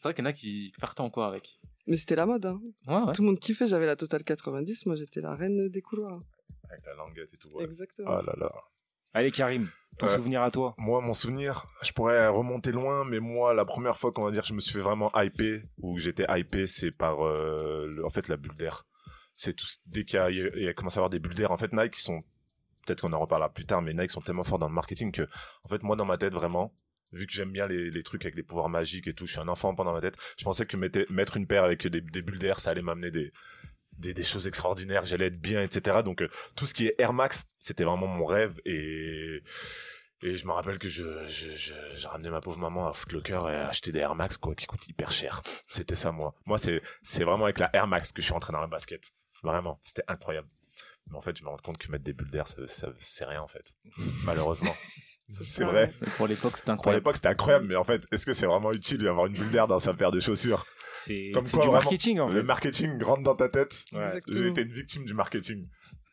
vrai 0.02 0.14
qu'il 0.14 0.24
y 0.24 0.26
en 0.26 0.30
a 0.30 0.32
qui 0.32 0.72
partaient 0.80 1.00
en 1.00 1.10
cours 1.10 1.24
avec? 1.24 1.56
Mais 1.86 1.96
c'était 1.96 2.16
la 2.16 2.26
mode. 2.26 2.46
Hein. 2.46 2.60
Ouais, 2.86 2.94
ouais. 3.06 3.12
Tout 3.12 3.22
le 3.22 3.26
monde 3.28 3.38
kiffait. 3.38 3.66
J'avais 3.66 3.86
la 3.86 3.96
Total 3.96 4.22
90. 4.22 4.86
Moi, 4.86 4.94
j'étais 4.96 5.20
la 5.20 5.34
reine 5.34 5.68
des 5.68 5.82
couloirs. 5.82 6.20
Avec 6.70 6.86
la 6.86 6.94
languette 6.94 7.32
et 7.34 7.36
tout. 7.36 7.48
ouais. 7.56 7.64
Exactement. 7.64 8.08
Ah 8.10 8.22
là 8.26 8.34
là. 8.38 8.52
Allez, 9.14 9.30
Karim, 9.30 9.68
ton 9.98 10.08
souvenir 10.08 10.40
à 10.42 10.50
toi. 10.50 10.74
Moi, 10.78 11.00
mon 11.02 11.12
souvenir, 11.12 11.64
je 11.82 11.92
pourrais 11.92 12.26
remonter 12.28 12.72
loin, 12.72 13.04
mais 13.04 13.20
moi, 13.20 13.52
la 13.52 13.66
première 13.66 13.98
fois 13.98 14.10
qu'on 14.10 14.24
va 14.24 14.30
dire 14.30 14.40
que 14.40 14.48
je 14.48 14.54
me 14.54 14.60
suis 14.60 14.72
fait 14.72 14.80
vraiment 14.80 15.10
hyper, 15.14 15.60
ou 15.82 15.96
que 15.96 16.00
j'étais 16.00 16.24
hypé, 16.30 16.66
c'est 16.66 16.92
par, 16.92 17.20
euh, 17.26 17.86
le- 17.88 18.06
en 18.06 18.08
fait, 18.10 18.28
la 18.28 18.38
bulle 18.38 18.54
d'air. 18.54 18.86
C'est 19.34 19.54
tout, 19.54 19.66
dès 19.86 20.04
qu'il 20.04 20.16
y 20.16 20.18
a, 20.18 20.30
il 20.30 20.74
commencé 20.74 20.98
à 20.98 21.00
avoir 21.00 21.10
des 21.10 21.18
bulles 21.18 21.34
d'air, 21.34 21.50
en 21.50 21.56
fait, 21.56 21.72
Nike 21.72 21.96
sont, 21.96 22.22
peut-être 22.84 23.00
qu'on 23.00 23.12
en 23.12 23.20
reparlera 23.20 23.52
plus 23.52 23.64
tard, 23.64 23.82
mais 23.82 23.94
Nike 23.94 24.10
sont 24.10 24.20
tellement 24.20 24.44
forts 24.44 24.58
dans 24.58 24.68
le 24.68 24.74
marketing 24.74 25.12
que, 25.12 25.26
en 25.64 25.68
fait, 25.68 25.82
moi, 25.82 25.96
dans 25.96 26.04
ma 26.04 26.18
tête, 26.18 26.32
vraiment, 26.32 26.74
vu 27.12 27.26
que 27.26 27.32
j'aime 27.32 27.50
bien 27.50 27.66
les, 27.66 28.02
trucs 28.02 28.24
avec 28.24 28.34
les 28.34 28.42
pouvoirs 28.42 28.68
magiques 28.68 29.06
et 29.06 29.14
tout, 29.14 29.26
je 29.26 29.32
suis 29.32 29.40
un 29.40 29.48
enfant 29.48 29.74
pendant 29.74 29.92
ma 29.92 30.00
tête, 30.00 30.16
je 30.38 30.44
pensais 30.44 30.66
que 30.66 30.76
mettre 30.76 31.36
une 31.36 31.46
paire 31.46 31.64
avec 31.64 31.86
des, 31.86 32.00
bulles 32.00 32.38
d'air, 32.38 32.60
ça 32.60 32.70
allait 32.70 32.82
m'amener 32.82 33.10
des, 33.10 33.32
des, 33.98 34.14
des 34.14 34.24
choses 34.24 34.46
extraordinaires, 34.46 35.04
j'allais 35.04 35.26
être 35.26 35.40
bien, 35.40 35.62
etc. 35.62 35.98
Donc, 36.04 36.22
euh, 36.22 36.28
tout 36.56 36.66
ce 36.66 36.74
qui 36.74 36.86
est 36.86 36.94
Air 36.98 37.12
Max, 37.12 37.46
c'était 37.58 37.84
vraiment 37.84 38.06
mon 38.06 38.26
rêve 38.26 38.60
et, 38.64 39.42
et 40.22 40.36
je 40.36 40.46
me 40.46 40.52
rappelle 40.52 40.78
que 40.78 40.88
je, 40.88 41.02
je, 41.28 41.50
je, 41.56 41.74
j'ai 41.94 42.08
ramené 42.08 42.30
ma 42.30 42.40
pauvre 42.40 42.58
maman 42.58 42.86
à 42.88 42.92
Footlocker 42.92 43.40
et 43.50 43.54
à 43.56 43.68
acheter 43.68 43.92
des 43.92 43.98
Air 44.00 44.14
Max, 44.14 44.36
quoi, 44.36 44.54
qui 44.54 44.66
coûtent 44.66 44.86
hyper 44.88 45.10
cher. 45.12 45.42
C'était 45.68 45.94
ça, 45.96 46.12
moi. 46.12 46.34
Moi, 46.46 46.58
c'est, 46.58 46.82
c'est 47.02 47.24
vraiment 47.24 47.44
avec 47.44 47.58
la 47.58 47.70
Air 47.74 47.86
Max 47.86 48.12
que 48.12 48.22
je 48.22 48.26
suis 48.26 48.34
entré 48.34 48.52
dans 48.52 48.60
la 48.60 48.66
basket. 48.68 49.02
Vraiment. 49.42 49.78
C'était 49.82 50.04
incroyable. 50.08 50.48
Mais 51.10 51.16
en 51.16 51.20
fait, 51.20 51.36
je 51.36 51.42
me 51.44 51.48
rends 51.48 51.56
compte 51.56 51.78
que 51.78 51.90
mettre 51.90 52.04
des 52.04 52.12
bulles 52.12 52.30
d'air, 52.30 52.46
ça, 52.46 52.56
ça, 52.68 52.88
c'est 52.98 53.24
rien, 53.24 53.40
en 53.40 53.48
fait. 53.48 53.74
Malheureusement. 54.24 54.74
c'est 55.28 55.64
vrai. 55.64 55.92
Pour 56.16 56.26
l'époque, 56.28 56.52
c'était 56.52 56.66
Pour 56.66 56.74
incroyable. 56.74 57.00
l'époque, 57.00 57.16
c'était 57.16 57.28
incroyable, 57.28 57.66
mais 57.66 57.76
en 57.76 57.84
fait, 57.84 58.04
est-ce 58.12 58.24
que 58.26 58.32
c'est 58.34 58.46
vraiment 58.46 58.72
utile 58.72 58.98
d'avoir 58.98 59.26
une 59.26 59.34
bulle 59.34 59.50
d'air 59.50 59.66
dans 59.66 59.80
sa 59.80 59.94
paire 59.94 60.10
de 60.12 60.20
chaussures? 60.20 60.64
C'est 60.94 61.30
Comme 61.34 61.44
c'est 61.46 61.52
quoi, 61.56 61.62
du 61.64 61.68
vraiment, 61.70 61.82
marketing 61.82 62.20
en 62.20 62.28
Le 62.28 62.40
fait. 62.40 62.46
marketing 62.46 63.02
rentre 63.02 63.22
dans 63.24 63.34
ta 63.34 63.48
tête. 63.48 63.84
Ouais. 63.92 64.20
J'ai 64.28 64.48
été 64.48 64.60
une 64.62 64.72
victime 64.72 65.04
du 65.04 65.14
marketing. 65.14 65.66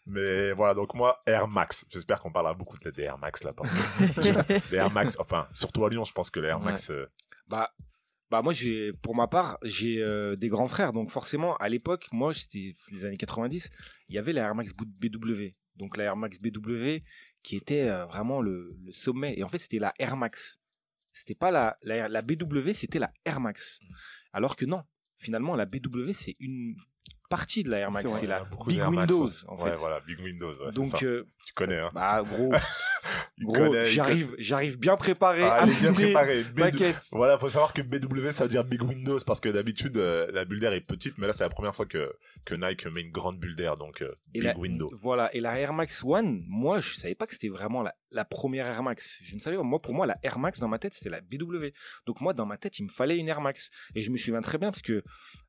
Mais 0.09 0.51
voilà, 0.53 0.73
donc 0.73 0.95
moi, 0.95 1.19
Air 1.27 1.47
Max. 1.47 1.85
J'espère 1.89 2.19
qu'on 2.19 2.31
parlera 2.31 2.53
beaucoup 2.55 2.77
de 2.77 2.89
des 2.89 3.03
Air 3.03 3.19
Max 3.19 3.43
là, 3.43 3.53
parce 3.53 3.71
que 3.71 4.61
les 4.71 4.77
Air 4.77 4.91
Max, 4.91 5.15
enfin, 5.19 5.47
surtout 5.53 5.85
à 5.85 5.89
Lyon, 5.89 6.03
je 6.03 6.13
pense 6.13 6.31
que 6.31 6.39
les 6.39 6.47
Air 6.47 6.59
Max, 6.59 6.89
euh, 6.89 7.05
Bah, 7.47 7.69
bah 8.31 8.41
moi 8.41 8.51
j'ai, 8.53 8.91
pour 8.93 9.15
ma 9.15 9.27
part, 9.27 9.57
j'ai 9.63 10.01
euh, 10.01 10.35
des 10.35 10.49
grands 10.49 10.67
frères, 10.67 10.93
donc 10.93 11.11
forcément 11.11 11.55
à 11.57 11.69
l'époque, 11.69 12.07
moi 12.11 12.33
c'était 12.33 12.75
les 12.91 13.05
années 13.05 13.17
90, 13.17 13.69
il 14.07 14.15
y 14.15 14.17
avait 14.17 14.33
la 14.33 14.43
Air 14.43 14.55
Max 14.55 14.71
BW, 14.73 15.53
donc 15.75 15.97
la 15.97 16.05
Air 16.05 16.17
Max 16.17 16.39
BW 16.39 16.97
qui 17.43 17.55
était 17.55 17.87
euh, 17.89 18.05
vraiment 18.05 18.41
le, 18.41 18.75
le 18.83 18.91
sommet. 18.91 19.33
Et 19.37 19.43
en 19.43 19.47
fait 19.47 19.59
c'était 19.59 19.79
la 19.79 19.93
Air 19.99 20.17
Max. 20.17 20.59
C'était 21.13 21.35
pas 21.35 21.51
la, 21.51 21.77
la 21.81 22.07
la 22.07 22.21
BW, 22.21 22.71
c'était 22.73 22.99
la 22.99 23.11
Air 23.25 23.39
Max. 23.39 23.79
Alors 24.31 24.55
que 24.55 24.65
non, 24.65 24.83
finalement 25.17 25.55
la 25.55 25.65
BW 25.65 26.11
c'est 26.11 26.35
une 26.39 26.75
partie 27.29 27.63
de 27.63 27.69
la 27.69 27.77
Air 27.79 27.91
Max, 27.91 28.07
C'est 28.19 28.25
la 28.25 28.43
Big 28.67 28.81
Windows 28.87 29.25
ouais. 29.27 29.31
en 29.47 29.55
Ouais, 29.63 29.71
fait. 29.71 29.77
voilà, 29.77 29.99
Big 30.01 30.19
Windows. 30.19 30.51
ouais, 30.65 30.71
donc 30.71 30.87
ça. 30.87 30.97
euh, 31.03 31.25
tu 31.45 31.53
connais, 31.53 31.79
hein. 31.79 31.91
bah 31.93 32.21
gros, 32.23 32.51
gros, 33.39 33.73
j'arrive, 33.85 34.35
j'arrive 34.37 34.77
bien 34.77 34.95
préparé. 34.95 35.43
Ah, 35.43 35.65
bien 35.81 35.93
préparé. 35.93 36.45
Voilà, 37.11 37.37
faut 37.37 37.49
savoir 37.49 37.73
que 37.73 37.81
BW, 37.81 38.31
ça 38.31 38.43
veut 38.43 38.49
dire 38.49 38.63
Big 38.63 38.81
Windows, 38.81 39.19
parce 39.25 39.39
que 39.39 39.49
d'habitude, 39.49 39.97
euh, 39.97 40.29
la 40.31 40.45
bulle 40.45 40.59
d'air 40.59 40.73
est 40.73 40.81
petite, 40.81 41.17
mais 41.17 41.27
là, 41.27 41.33
c'est 41.33 41.43
la 41.43 41.49
première 41.49 41.75
fois 41.75 41.85
que, 41.85 42.13
que 42.45 42.55
Nike 42.55 42.85
met 42.87 43.01
une 43.01 43.11
grande 43.11 43.39
bulle 43.39 43.55
d'air, 43.55 43.75
donc 43.75 44.01
euh, 44.01 44.15
Et 44.33 44.39
Big 44.39 44.43
la, 44.43 44.57
Window. 44.57 44.89
Voilà, 44.99 45.33
et 45.35 45.39
la 45.39 45.59
Air 45.59 45.73
Max 45.73 46.03
One, 46.03 46.43
moi, 46.47 46.79
je 46.79 46.95
savais 46.95 47.15
pas 47.15 47.25
que 47.25 47.33
c'était 47.33 47.49
vraiment 47.49 47.81
la, 47.81 47.95
la 48.11 48.25
première 48.25 48.67
Air 48.67 48.83
Max. 48.83 49.17
Je 49.21 49.35
ne 49.35 49.39
savais 49.39 49.57
pas. 49.57 49.63
Moi, 49.63 49.81
pour 49.81 49.93
moi, 49.93 50.05
la 50.05 50.17
Air 50.23 50.39
Max, 50.39 50.59
dans 50.59 50.67
ma 50.67 50.79
tête, 50.79 50.93
c'était 50.93 51.09
la 51.09 51.21
BW. 51.21 51.67
Donc, 52.05 52.21
moi, 52.21 52.33
dans 52.33 52.45
ma 52.45 52.57
tête, 52.57 52.79
il 52.79 52.83
me 52.83 52.89
fallait 52.89 53.17
une 53.17 53.27
Air 53.27 53.41
Max. 53.41 53.69
Et 53.95 54.01
je 54.01 54.11
me 54.11 54.17
souviens 54.17 54.41
très 54.41 54.57
bien 54.57 54.71
parce 54.71 54.81
que, 54.81 55.03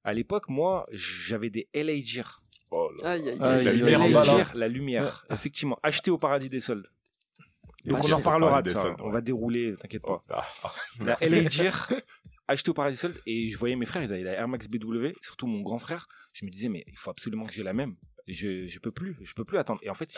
à 0.05 0.13
l'époque, 0.13 0.49
moi, 0.49 0.87
j'avais 0.93 1.51
des 1.51 1.69
LA 1.75 2.03
Gear. 2.03 2.43
Oh 2.71 2.91
là. 3.03 3.11
Aïe, 3.11 3.29
aïe, 3.29 3.39
aïe. 3.41 3.65
la 3.65 3.73
lumière 3.73 4.53
la 4.55 4.69
lumière. 4.69 5.25
Effectivement, 5.31 5.79
acheté 5.83 6.11
au 6.11 6.19
paradis 6.19 6.49
des 6.49 6.61
soldes. 6.61 6.89
Donc, 7.85 7.99
on 8.05 8.07
je 8.07 8.15
en 8.15 8.21
parlera 8.23 8.63
de 8.63 8.71
ça. 8.71 8.83
soldes, 8.83 9.01
On 9.01 9.11
va 9.11 9.21
dérouler, 9.21 9.75
t'inquiète 9.77 10.03
pas. 10.03 10.23
Ah, 10.31 10.47
ah, 10.65 10.75
La. 11.01 11.17
LA 11.21 11.49
Gear, 11.49 11.91
acheté 12.49 12.71
au 12.71 12.75
paradis 12.75 12.97
soldes. 12.97 13.21
Et 13.27 13.49
je 13.49 13.57
voyais 13.57 13.77
mes 13.77 13.87
frères, 13.87 14.03
ils 14.03 14.13
avaient 14.13 14.23
la 14.23 14.33
Air 14.33 14.49
Max 14.49 14.69
BW, 14.69 15.09
surtout 15.23 15.47
mon 15.47 15.61
grand 15.63 15.79
frère. 15.79 16.07
Je 16.33 16.45
me 16.45 16.51
disais, 16.51 16.69
mais 16.69 16.85
il 16.87 16.97
faut 16.99 17.11
absolument 17.11 17.47
que 17.47 17.53
j'ai 17.53 17.63
la 17.63 17.73
même. 17.73 17.95
Je, 18.29 18.69
je 18.69 18.79
peux 18.79 18.93
plus, 18.93 19.17
je 19.23 19.33
peux 19.35 19.45
plus 19.45 19.59
attendre. 19.59 19.81
Et 19.83 19.91
en 19.91 19.95
fait, 19.95 20.15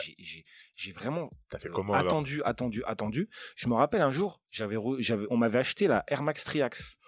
j'ai- 0.75 0.91
vraiment 0.91 1.31
T'as 1.49 1.57
fait 1.57 1.69
comment, 1.69 1.93
alors 1.93 2.11
attendu, 2.13 2.43
attendu, 2.43 2.83
attendu. 2.85 3.29
Je 3.55 3.67
me 3.67 3.73
rappelle 3.75 4.01
un 4.01 4.11
jour, 4.11 4.41
j'avais, 4.51 4.75
on 4.77 5.37
m'avait 5.37 5.57
acheté 5.59 5.87
la 5.87 6.03
Air 6.07 6.21
Max 6.21 6.43
Triax. 6.43 6.99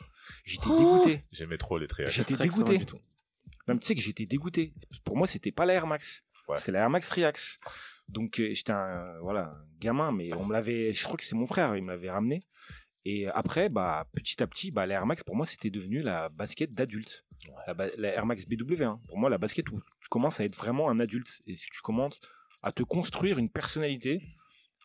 J'étais 0.46 0.70
dégoûté. 0.70 1.22
J'aimais 1.32 1.58
trop 1.58 1.78
les 1.78 1.88
triax. 1.88 2.12
J'étais 2.14 2.36
dégoûté. 2.36 2.80
Même 3.68 3.80
tu 3.80 3.88
sais 3.88 3.96
que 3.96 4.02
j'étais 4.02 4.26
dégoûté. 4.26 4.74
Pour 5.04 5.18
moi, 5.18 5.28
c'était 5.28 5.52
pas 5.52 5.66
la 5.66 5.74
Air 5.74 5.86
Max. 5.86 6.24
Ouais. 6.48 6.58
C'est 6.58 6.72
la 6.72 6.80
Air 6.82 6.90
Max 6.90 7.08
Triax. 7.10 7.58
Donc 8.08 8.40
euh, 8.40 8.54
j'étais 8.54 8.72
un 8.72 9.08
voilà 9.22 9.50
un 9.50 9.66
gamin, 9.80 10.12
mais 10.12 10.34
on 10.36 10.46
me 10.46 10.54
l'avait. 10.54 10.94
Je 10.94 11.04
crois 11.04 11.18
que 11.18 11.26
c'est 11.26 11.36
mon 11.36 11.46
frère, 11.46 11.76
il 11.76 11.84
me 11.84 11.92
l'avait 11.92 12.10
ramené. 12.12 12.46
Et 13.08 13.28
après, 13.28 13.70
bah 13.70 14.08
petit 14.14 14.42
à 14.42 14.48
petit, 14.48 14.72
bah 14.72 14.86
la 14.88 14.96
Air 14.96 15.06
Max 15.06 15.24
pour 15.24 15.36
moi 15.36 15.46
c'était 15.46 15.70
devenu 15.70 16.02
la 16.02 16.30
basket 16.30 16.74
d'adulte. 16.74 17.24
La, 17.68 17.74
ba- 17.74 17.90
la 17.98 18.10
Air 18.14 18.26
Max 18.26 18.46
BW. 18.46 18.84
hein. 18.84 19.00
Pour 19.08 19.18
moi, 19.20 19.30
la 19.30 19.38
basket 19.38 19.70
où 19.70 19.80
tu 20.02 20.08
commences 20.10 20.40
à 20.40 20.46
être 20.46 20.56
vraiment 20.56 20.90
un 20.90 21.00
adulte 21.00 21.42
et 21.46 21.56
si 21.56 21.68
tu 21.72 21.82
commences 21.82 22.20
à 22.64 22.72
te 22.72 22.82
construire 22.82 23.38
une 23.38 23.50
personnalité 23.50 24.22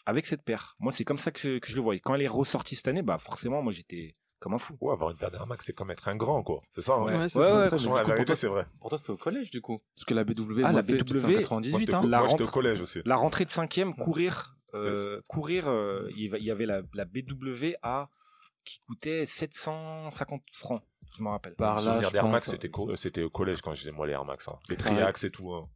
avec 0.05 0.27
cette 0.27 0.43
paire. 0.43 0.75
Moi, 0.81 0.93
c'est 0.93 1.05
comme 1.05 1.19
ça 1.19 1.31
que, 1.31 1.59
que 1.59 1.69
je 1.69 1.75
le 1.77 1.81
voyais. 1.81 2.01
Quand 2.01 2.15
elle 2.15 2.23
est 2.23 2.27
ressortie 2.27 2.75
cette 2.75 2.89
année, 2.89 3.03
bah 3.03 3.17
forcément, 3.19 3.63
moi 3.63 3.73
j'étais 3.73 4.17
comme 4.41 4.55
un 4.55 4.59
fou. 4.59 4.77
Ouais, 4.81 4.93
avoir 4.93 5.11
une 5.11 5.17
paire 5.17 5.31
d'Air 5.31 5.47
Max, 5.47 5.65
c'est 5.67 5.73
comme 5.75 5.91
être 5.91 6.09
un 6.09 6.17
grand, 6.17 6.43
quoi. 6.43 6.61
C'est 6.71 6.83
ça, 6.83 6.95
hein 6.97 7.05
Ouais, 7.05 7.17
Ouais, 7.17 7.29
c'est 7.29 7.39
ouais, 7.39 7.45
ça. 7.45 7.59
ouais, 7.61 7.69
Franchement, 7.69 7.95
la 7.95 8.05
vérité, 8.05 8.35
c'est 8.35 8.49
vrai. 8.49 8.67
Pour 8.81 8.89
toi, 8.89 8.99
c'était 8.99 9.11
au 9.11 9.17
collège 9.17 9.51
du 9.51 9.61
coup 9.61 9.79
Parce 9.95 10.05
que 10.05 10.15
la 10.15 10.25
BW, 10.25 10.63
Ah, 10.65 10.73
moi, 10.73 10.73
la 10.73 10.83
c'est- 10.83 10.95
BW, 10.97 11.09
c'est 11.09 11.25
en 11.25 11.29
Moi, 11.31 11.41
98. 11.41 11.79
j'étais 11.81 11.95
Hein. 11.95 12.03
La 12.09 12.19
moi, 12.19 12.29
j'étais 12.29 12.43
au 12.43 12.49
collège 12.49 12.81
aussi. 12.81 13.01
La 13.05 13.17
rentrée 13.17 13.45
de 13.45 13.51
cinquième, 13.51 13.95
courir, 13.95 14.57
euh, 14.75 15.21
courir, 15.29 15.69
euh, 15.69 16.09
il 16.17 16.35
y 16.43 16.51
avait 16.51 16.67
la, 16.67 16.83
la 16.95 17.05
BW 17.05 17.75
A 17.83 18.09
qui 18.65 18.79
coûtait 18.87 19.25
750 19.27 20.43
francs, 20.53 20.83
je 21.17 21.23
me 21.23 21.29
rappelle. 21.29 21.55
Par 21.55 21.81
là, 21.83 22.01
je 22.03 22.11
d'Air 22.11 22.23
pense, 22.23 22.33
Max, 22.33 22.49
euh, 22.49 22.53
c'était 22.53 22.69
co- 22.71 22.97
c'était 22.97 23.23
au 23.23 23.31
collège 23.31 23.61
quand 23.63 23.73
je 23.75 23.81
disais 23.81 23.93
moi 23.93 24.07
les 24.07 24.13
Air 24.13 24.25
Max. 24.25 24.49
hein. 24.49 24.57
Les 24.69 24.75
Ouais. 24.75 24.79
triax 24.79 25.25
et 25.25 25.31
tout. 25.31 25.53
hein. 25.53 25.69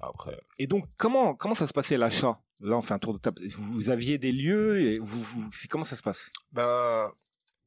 Après, 0.00 0.38
Et 0.58 0.66
donc, 0.66 0.84
comment, 0.98 1.34
comment 1.34 1.54
ça 1.54 1.66
se 1.66 1.72
passait 1.72 1.96
l'achat? 1.96 2.38
Là, 2.60 2.76
on 2.76 2.82
fait 2.82 2.92
un 2.94 2.98
tour 2.98 3.14
de 3.14 3.18
table. 3.18 3.40
Vous 3.56 3.88
aviez 3.90 4.18
des 4.18 4.30
lieux 4.32 4.80
et 4.80 4.98
vous, 4.98 5.20
vous- 5.22 5.50
c'est- 5.52 5.68
comment 5.68 5.84
ça 5.84 5.96
se 5.96 6.02
passe? 6.02 6.30
Ben, 6.52 7.10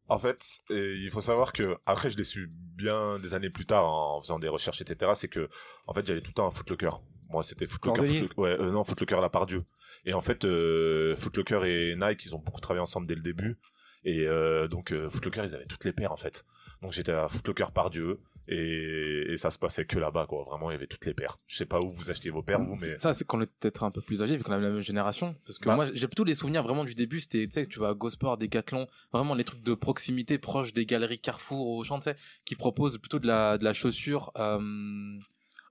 en 0.09 0.19
fait, 0.19 0.59
et 0.69 0.95
il 0.95 1.11
faut 1.11 1.21
savoir 1.21 1.53
que 1.53 1.77
après, 1.85 2.09
je 2.09 2.17
l'ai 2.17 2.23
su 2.23 2.51
bien 2.51 3.19
des 3.19 3.35
années 3.35 3.49
plus 3.49 3.65
tard 3.65 3.85
en 3.85 4.21
faisant 4.21 4.39
des 4.39 4.47
recherches, 4.47 4.81
etc. 4.81 5.11
C'est 5.15 5.27
que, 5.27 5.47
en 5.87 5.93
fait, 5.93 6.05
j'allais 6.05 6.21
tout 6.21 6.31
le 6.31 6.35
temps 6.35 6.47
à 6.47 6.51
Footlocker. 6.51 6.89
Moi, 7.31 7.43
c'était 7.43 7.67
Footlocker. 7.67 8.27
Ouais, 8.37 8.59
euh, 8.59 8.71
non, 8.71 8.83
Footlocker 8.83 9.21
la 9.21 9.29
Pardieu. 9.29 9.63
Et 10.05 10.13
en 10.13 10.21
fait, 10.21 10.45
euh, 10.45 11.15
Footlocker 11.15 11.61
et 11.65 11.95
Nike, 11.95 12.25
ils 12.25 12.35
ont 12.35 12.39
beaucoup 12.39 12.59
travaillé 12.59 12.81
ensemble 12.81 13.05
dès 13.05 13.15
le 13.15 13.21
début. 13.21 13.59
Et 14.03 14.27
euh, 14.27 14.67
donc, 14.67 14.91
euh, 14.91 15.09
Footlocker, 15.09 15.43
ils 15.45 15.55
avaient 15.55 15.65
toutes 15.65 15.85
les 15.85 15.93
paires 15.93 16.11
en 16.11 16.17
fait. 16.17 16.45
Donc, 16.81 16.93
j'étais 16.93 17.11
à 17.11 17.27
Footlocker 17.27 17.71
Pardieu. 17.73 18.19
Et, 18.51 19.33
et 19.33 19.37
ça 19.37 19.51
se 19.51 19.59
passait 19.59 19.85
que 19.85 19.99
là-bas, 19.99 20.25
quoi. 20.25 20.43
Vraiment, 20.43 20.71
il 20.71 20.73
y 20.73 20.75
avait 20.75 20.87
toutes 20.87 21.05
les 21.05 21.13
paires. 21.13 21.37
Je 21.45 21.55
sais 21.55 21.67
pas 21.67 21.79
où 21.79 21.91
vous 21.91 22.09
achetez 22.09 22.31
vos 22.31 22.41
paires, 22.41 22.59
vous, 22.63 22.75
mais. 22.81 22.97
Ça, 22.97 23.13
c'est 23.13 23.23
quand 23.23 23.37
on 23.37 23.41
est 23.41 23.51
peut-être 23.59 23.83
un 23.83 23.91
peu 23.91 24.01
plus 24.01 24.23
âgé, 24.23 24.37
vu 24.37 24.43
qu'on 24.43 24.53
a 24.53 24.57
la 24.57 24.69
même 24.69 24.79
génération. 24.79 25.35
Parce 25.45 25.59
que 25.59 25.65
Bah. 25.69 25.75
moi, 25.75 25.85
j'ai 25.93 26.07
plutôt 26.07 26.23
les 26.23 26.33
souvenirs 26.33 26.63
vraiment 26.63 26.83
du 26.83 26.95
début. 26.95 27.19
C'était, 27.19 27.45
tu 27.45 27.53
sais, 27.53 27.65
tu 27.67 27.79
vas 27.79 27.89
à 27.89 27.93
Go 27.93 28.09
Sport, 28.09 28.37
Decathlon, 28.39 28.87
vraiment 29.13 29.35
les 29.35 29.43
trucs 29.43 29.61
de 29.61 29.73
proximité 29.75 30.39
proches 30.39 30.71
des 30.73 30.87
galeries 30.87 31.19
Carrefour, 31.19 31.67
Auchan, 31.77 31.99
tu 31.99 32.05
sais, 32.05 32.15
qui 32.43 32.55
proposent 32.55 32.97
plutôt 32.97 33.19
de 33.19 33.27
la, 33.27 33.59
de 33.59 33.63
la 33.63 33.73
chaussure, 33.73 34.31
euh, 34.39 34.59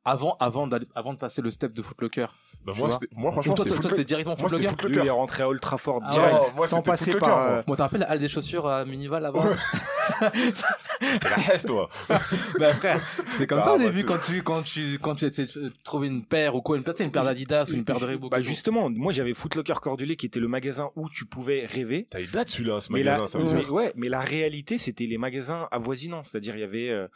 avant, 0.05 0.37
avant 0.41 0.67
d'aller, 0.67 0.87
avant 0.95 1.13
de 1.13 1.19
passer 1.19 1.43
le 1.43 1.51
step 1.51 1.73
de 1.73 1.83
Footlocker. 1.83 2.27
Bah, 2.65 2.73
moi, 2.77 2.89
moi, 3.17 3.33
franchement, 3.33 3.55
toi, 3.55 3.65
c'était 3.65 3.75
toi, 3.77 3.81
toi, 3.83 3.91
Footlocker. 3.91 3.97
c'est 3.97 4.05
directement 4.05 4.37
Moi, 4.41 4.49
c'était 4.49 4.65
Footlocker. 4.65 4.89
Lui, 4.89 4.95
il 4.95 4.99
est 4.99 5.01
Footlocker. 5.01 5.11
rentré 5.11 5.43
à 5.43 5.49
Ultra 5.49 5.79
Fort 5.79 6.01
Ah 6.05 6.13
direct, 6.13 6.55
moi, 6.57 6.67
sans 6.69 6.83
passer 6.83 7.13
Footlocker, 7.13 7.27
par. 7.33 7.39
moi. 7.39 7.49
euh, 7.59 7.63
Moi, 7.67 7.77
t'as 7.77 7.83
rappelles 7.85 8.01
la 8.01 8.11
halle 8.11 8.19
des 8.19 8.29
chaussures 8.29 8.67
à 8.67 8.85
Minival 8.85 9.25
avant? 9.27 9.45
C'était 10.21 11.29
la 11.29 11.39
hesse, 11.55 11.65
toi. 11.65 11.89
Bah 12.59 12.75
frère, 12.75 13.01
c'était 13.33 13.47
comme 13.47 13.59
Bah, 13.59 13.65
ça 13.65 13.75
au 13.75 13.79
bah, 13.79 13.85
début 13.85 14.05
quand 14.05 14.19
tu 14.19 14.43
quand 14.43 14.63
tu 14.63 14.99
quand 15.01 15.15
tu 15.15 15.27
essayais 15.27 15.47
de 15.49 15.73
trouver 15.85 16.09
une 16.09 16.25
paire 16.25 16.55
ou 16.57 16.63
quoi, 16.63 16.77
une 16.77 16.83
paire, 16.83 16.95
une 16.99 17.11
paire 17.11 17.25
d'Adidas 17.25 17.71
ou 17.71 17.75
une 17.75 17.85
paire 17.85 18.01
de 18.01 18.07
Reebok. 18.07 18.31
Bah 18.31 18.41
justement, 18.41 18.91
moi 18.91 19.13
j'avais 19.13 19.35
Footlocker 19.35 19.75
Cordelier 19.81 20.17
qui 20.17 20.27
était 20.27 20.41
le 20.41 20.49
magasin 20.49 20.91
où 20.97 21.09
tu 21.09 21.25
pouvais 21.25 21.67
rêver. 21.67 22.07
T'as 22.11 22.21
une 22.21 22.31
date, 22.31 22.49
celui-là, 22.49 22.81
ce 22.81 22.91
magasin, 22.93 23.27
ça 23.27 23.39
veut 23.39 23.45
mais, 23.45 23.61
dire. 23.61 23.73
ouais, 23.73 23.93
mais 23.97 24.09
la 24.09 24.21
réalité 24.21 24.79
c'était 24.79 25.07
les 25.07 25.19
magasins 25.19 25.69
avoisinants, 25.71 26.25
c'est-à-dire 26.25 26.57
il 26.57 26.61
y 26.61 26.65
avait, 26.65 26.89
euh, 26.91 27.07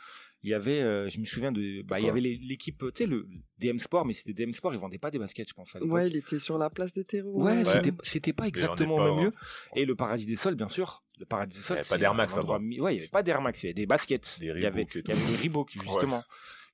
il 0.45 0.51
y 0.51 0.55
avait, 0.55 0.83
euh, 0.83 1.09
je 1.09 1.21
me 1.21 1.25
souviens 1.25 1.53
de, 1.53 1.79
bah 1.87 2.01
il 2.01 2.07
y 2.07 2.09
avait 2.09 2.21
l'équipe, 2.21 2.79
tu 2.79 2.91
sais 2.95 3.07
le 3.07 3.29
DM 3.59 3.79
Sport, 3.79 4.05
mais 4.05 4.13
c'était 4.13 4.45
DM 4.45 4.53
Sport, 4.53 4.75
ils 4.75 4.81
vendaient 4.81 4.99
pas 4.99 5.11
des 5.11 5.19
baskets, 5.19 5.49
je 5.49 5.55
pense. 5.55 5.77
À. 5.77 5.85
Ouais, 5.85 6.09
il 6.09 6.17
était 6.17 6.41
sur 6.41 6.59
la 6.59 6.69
place 6.69 6.93
des 6.93 7.05
terreaux. 7.05 7.43
Ouais, 7.43 7.59
Ouais. 7.59 7.65
c'était 7.65 7.93
c'était 8.03 8.33
pas 8.33 8.49
exactement 8.49 8.97
pas, 8.97 9.11
au 9.11 9.17
même 9.17 9.27
hein. 9.27 9.29
lieu. 9.29 9.33
Et 9.81 9.85
le 9.85 9.95
paradis 9.95 10.27
des 10.27 10.37
sols, 10.37 10.57
bien 10.57 10.69
sûr. 10.69 11.05
Le 11.19 11.27
paradis 11.27 11.57
des 11.57 11.63
sols. 11.63 11.77
Il 11.77 11.79
y 11.79 11.81
avait 11.81 11.89
pas 11.89 11.99
d'Air 11.99 12.15
Max 12.15 12.37
endroit 12.37 12.59
là-bas. 12.59 12.83
Ouais, 12.83 12.95
il 12.95 12.99
y 12.99 13.01
avait 13.01 13.11
pas 13.11 13.23
d'Air 13.23 13.41
Max, 13.41 13.63
il 13.63 13.67
y 13.67 13.69
avait 13.69 13.75
des 13.75 13.87
baskets. 13.87 14.39
Des 14.41 14.47
il 14.47 14.61
y 14.61 14.67
avait, 14.67 14.87
il 14.95 15.09
y 15.09 15.13
avait 15.13 15.27
des 15.27 15.37
Reebok 15.43 15.71
justement. 15.73 16.25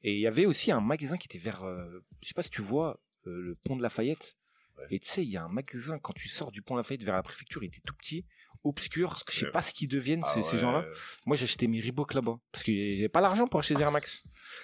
Et 0.03 0.15
il 0.15 0.21
y 0.21 0.27
avait 0.27 0.47
aussi 0.47 0.71
un 0.71 0.81
magasin 0.81 1.17
qui 1.17 1.27
était 1.27 1.39
vers, 1.39 1.65
euh, 1.65 1.85
je 2.23 2.29
sais 2.29 2.35
pas 2.35 2.43
si 2.43 2.51
tu 2.51 2.63
vois 2.63 3.01
euh, 3.27 3.41
le 3.43 3.55
pont 3.57 3.77
de 3.77 3.83
Lafayette. 3.83 4.37
Ouais. 4.79 4.85
Et 4.93 4.99
tu 5.01 5.09
sais, 5.09 5.25
il 5.25 5.31
y 5.31 5.37
a 5.37 5.45
un 5.45 5.49
magasin 5.49 5.99
quand 5.99 6.13
tu 6.15 6.29
sors 6.29 6.53
du 6.53 6.63
pont 6.63 6.75
de 6.75 6.79
Lafayette 6.79 7.03
vers 7.03 7.17
la 7.17 7.23
préfecture, 7.23 7.63
il 7.65 7.67
était 7.67 7.81
tout 7.85 7.95
petit, 7.95 8.25
obscur. 8.69 9.23
Je 9.31 9.39
sais 9.41 9.45
Ouais. 9.47 9.51
pas 9.53 9.63
ce 9.63 9.73
qu'ils 9.73 9.89
deviennent 9.89 10.23
Ah 10.25 10.33
ces, 10.35 10.43
ces 10.43 10.57
ouais. 10.57 10.59
gens-là. 10.63 10.85
Moi, 11.27 11.37
j'ai 11.37 11.45
acheté 11.45 11.67
mes 11.67 11.81
Reebok 11.81 12.15
là-bas 12.15 12.39
parce 12.53 12.63
que 12.65 12.73
j'avais 12.73 13.09
pas 13.09 13.21
l'argent 13.21 13.47
pour 13.49 13.61
acheter 13.61 13.75
des 13.75 13.83
Air 13.83 13.93
Max. 13.93 14.23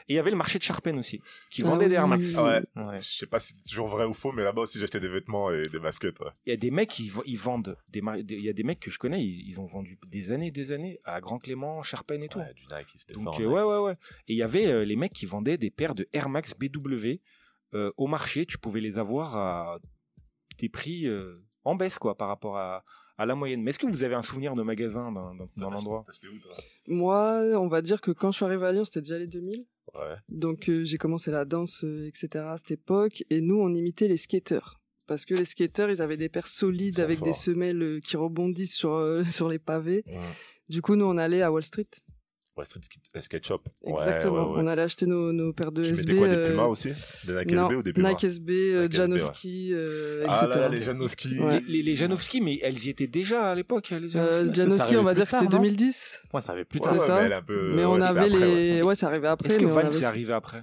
Et 0.08 0.14
il 0.14 0.16
y 0.16 0.18
avait 0.18 0.30
le 0.30 0.36
marché 0.36 0.58
de 0.58 0.62
Charpennes 0.64 0.98
aussi 0.98 1.20
qui 1.50 1.62
Ah 1.62 1.68
vendait 1.68 1.88
des 1.88 1.94
Air. 1.96 2.06
Max. 2.08 2.24
Ah 2.36 2.44
ouais. 2.44 2.62
Ouais. 2.82 3.02
Je 3.02 3.08
sais 3.18 3.26
pas 3.26 3.38
si 3.38 3.54
c'est 3.54 3.68
toujours 3.68 3.88
vrai 3.88 4.04
ou 4.04 4.14
faux, 4.14 4.32
mais 4.32 4.42
là-bas 4.42 4.62
aussi, 4.62 4.78
j'achetais 4.78 5.00
des 5.00 5.08
vêtements 5.08 5.50
et 5.52 5.62
des 5.64 5.78
baskets. 5.78 6.18
ouais. 6.20 6.30
Il 6.46 6.50
y 6.50 6.52
a 6.52 6.56
des 6.56 6.70
mecs 6.70 6.90
qui 6.90 7.10
ils 7.26 7.38
vendent 7.38 7.76
des 7.88 8.00
mar- 8.00 8.16
il 8.16 8.40
y 8.40 8.48
a 8.48 8.52
des 8.52 8.62
mecs 8.62 8.80
que 8.80 8.90
je 8.90 8.98
connais 8.98 9.22
ils, 9.24 9.48
ils 9.48 9.60
ont 9.60 9.66
vendu 9.66 9.98
des 10.06 10.30
années 10.32 10.50
des 10.50 10.72
années 10.72 10.98
à 11.04 11.20
Grand 11.20 11.38
Clément 11.38 11.82
Charpennes 11.82 12.22
et 12.22 12.28
tout 12.28 12.38
Ouais, 12.38 12.52
du 12.54 12.64
Nike, 12.72 12.88
c'était 12.96 13.14
donc 13.14 13.24
fort. 13.24 13.40
euh, 13.40 13.46
ouais 13.46 13.62
ouais 13.62 13.78
ouais 13.78 13.92
et 14.28 14.32
il 14.34 14.36
y 14.36 14.42
avait 14.42 14.66
euh, 14.66 14.84
les 14.84 14.96
mecs 14.96 15.12
qui 15.12 15.26
vendaient 15.26 15.56
des 15.58 15.70
paires 15.70 15.94
de 15.94 16.08
Air 16.12 16.28
Max 16.28 16.54
BW 16.58 17.20
euh, 17.74 17.90
au 17.96 18.06
marché 18.06 18.46
tu 18.46 18.58
pouvais 18.58 18.80
les 18.80 18.98
avoir 18.98 19.36
à 19.36 19.78
des 20.58 20.68
prix 20.68 21.06
euh, 21.06 21.44
en 21.64 21.74
baisse 21.74 21.98
quoi 21.98 22.16
par 22.16 22.28
rapport 22.28 22.56
à, 22.58 22.84
à 23.16 23.26
la 23.26 23.34
moyenne 23.34 23.62
mais 23.62 23.70
est-ce 23.70 23.78
que 23.78 23.86
vous 23.86 24.04
avez 24.04 24.14
un 24.14 24.22
souvenir 24.22 24.54
de 24.54 24.62
magasin 24.62 25.12
dans, 25.12 25.34
dans, 25.34 25.48
dans 25.56 25.70
l'endroit? 25.70 26.04
Moi, 26.88 27.42
on 27.54 27.68
va 27.68 27.82
dire 27.82 28.00
que 28.00 28.10
quand 28.10 28.30
je 28.30 28.36
suis 28.36 28.44
arrivé 28.44 28.66
à 28.66 28.72
Lyon, 28.72 28.84
c'était 28.84 29.00
déjà 29.00 29.18
les 29.18 29.26
2000. 29.26 29.64
Ouais. 29.94 30.16
Donc 30.28 30.68
euh, 30.68 30.84
j'ai 30.84 30.98
commencé 30.98 31.30
la 31.30 31.44
danse, 31.44 31.84
euh, 31.84 32.08
etc. 32.08 32.44
à 32.48 32.58
cette 32.58 32.72
époque. 32.72 33.22
Et 33.30 33.40
nous, 33.40 33.60
on 33.60 33.72
imitait 33.72 34.08
les 34.08 34.16
skateurs. 34.16 34.80
Parce 35.06 35.26
que 35.26 35.34
les 35.34 35.44
skateurs, 35.44 35.90
ils 35.90 36.00
avaient 36.00 36.16
des 36.16 36.28
paires 36.28 36.48
solides 36.48 37.00
avec 37.00 37.22
des 37.22 37.34
semelles 37.34 37.82
euh, 37.82 38.00
qui 38.00 38.16
rebondissent 38.16 38.74
sur, 38.74 38.94
euh, 38.94 39.22
sur 39.30 39.48
les 39.48 39.58
pavés. 39.58 40.02
Ouais. 40.06 40.18
Du 40.68 40.80
coup, 40.80 40.96
nous, 40.96 41.04
on 41.04 41.18
allait 41.18 41.42
à 41.42 41.52
Wall 41.52 41.62
Street. 41.62 41.88
Ouais, 42.56 42.64
Street 42.64 42.80
Sk- 42.82 43.20
Skate 43.20 43.44
Shop. 43.46 43.60
Ouais, 43.82 43.92
Exactement. 43.92 44.50
ouais, 44.50 44.56
ouais. 44.58 44.62
On 44.62 44.66
allait 44.68 44.82
acheter 44.82 45.06
nos, 45.06 45.32
nos 45.32 45.52
paires 45.52 45.72
de 45.72 45.82
Tu 45.82 45.90
SB. 45.90 46.12
mettais 46.12 46.18
quoi, 46.20 46.28
des 46.28 46.34
euh, 46.36 46.50
Pumas 46.50 46.64
aussi? 46.66 46.90
Des 47.26 47.34
Nike 47.34 47.50
non, 47.52 47.64
SB 47.66 47.74
ou 47.76 47.82
des 47.82 47.92
Pumas? 47.92 48.08
Nike 48.10 48.24
SB, 48.24 48.52
euh, 48.52 48.88
Janowski, 48.90 49.70
euh, 49.74 50.22
etc. 50.22 50.26
Ah 50.40 50.46
là 50.46 50.56
là, 50.58 50.68
les 50.68 50.82
Janowski. 50.84 51.38
Ouais. 51.40 51.60
les, 51.66 51.96
Janowski 51.96 52.40
mais 52.40 52.58
elles 52.62 52.78
y 52.84 52.90
étaient 52.90 53.08
déjà 53.08 53.50
à 53.50 53.54
l'époque 53.56 53.90
les 53.90 54.16
Euh, 54.16 54.52
Janowski. 54.52 54.82
Arrivait 54.82 54.96
on 54.98 55.02
va 55.02 55.14
dire 55.14 55.24
que 55.24 55.30
c'était 55.32 55.44
non? 55.44 55.50
2010. 55.50 56.20
Ouais, 56.32 56.40
ça 56.40 56.52
avait 56.52 56.64
plus 56.64 56.78
de 56.78 56.84
Ouais, 56.84 56.92
c'est 56.92 57.00
ouais, 57.00 57.28
ça. 57.30 57.42
mais 57.74 57.84
on 57.84 58.00
avait 58.00 58.28
les. 58.28 58.82
Ouais, 58.82 58.94
ça 58.94 59.08
arrivait 59.08 59.26
après. 59.28 59.48
est-ce 59.48 59.58
que 59.58 59.64
mais 59.64 59.70
on 59.72 59.74
Van 59.74 59.80
avait- 59.80 59.90
c'est 59.90 60.04
arrivé 60.04 60.32
après? 60.32 60.62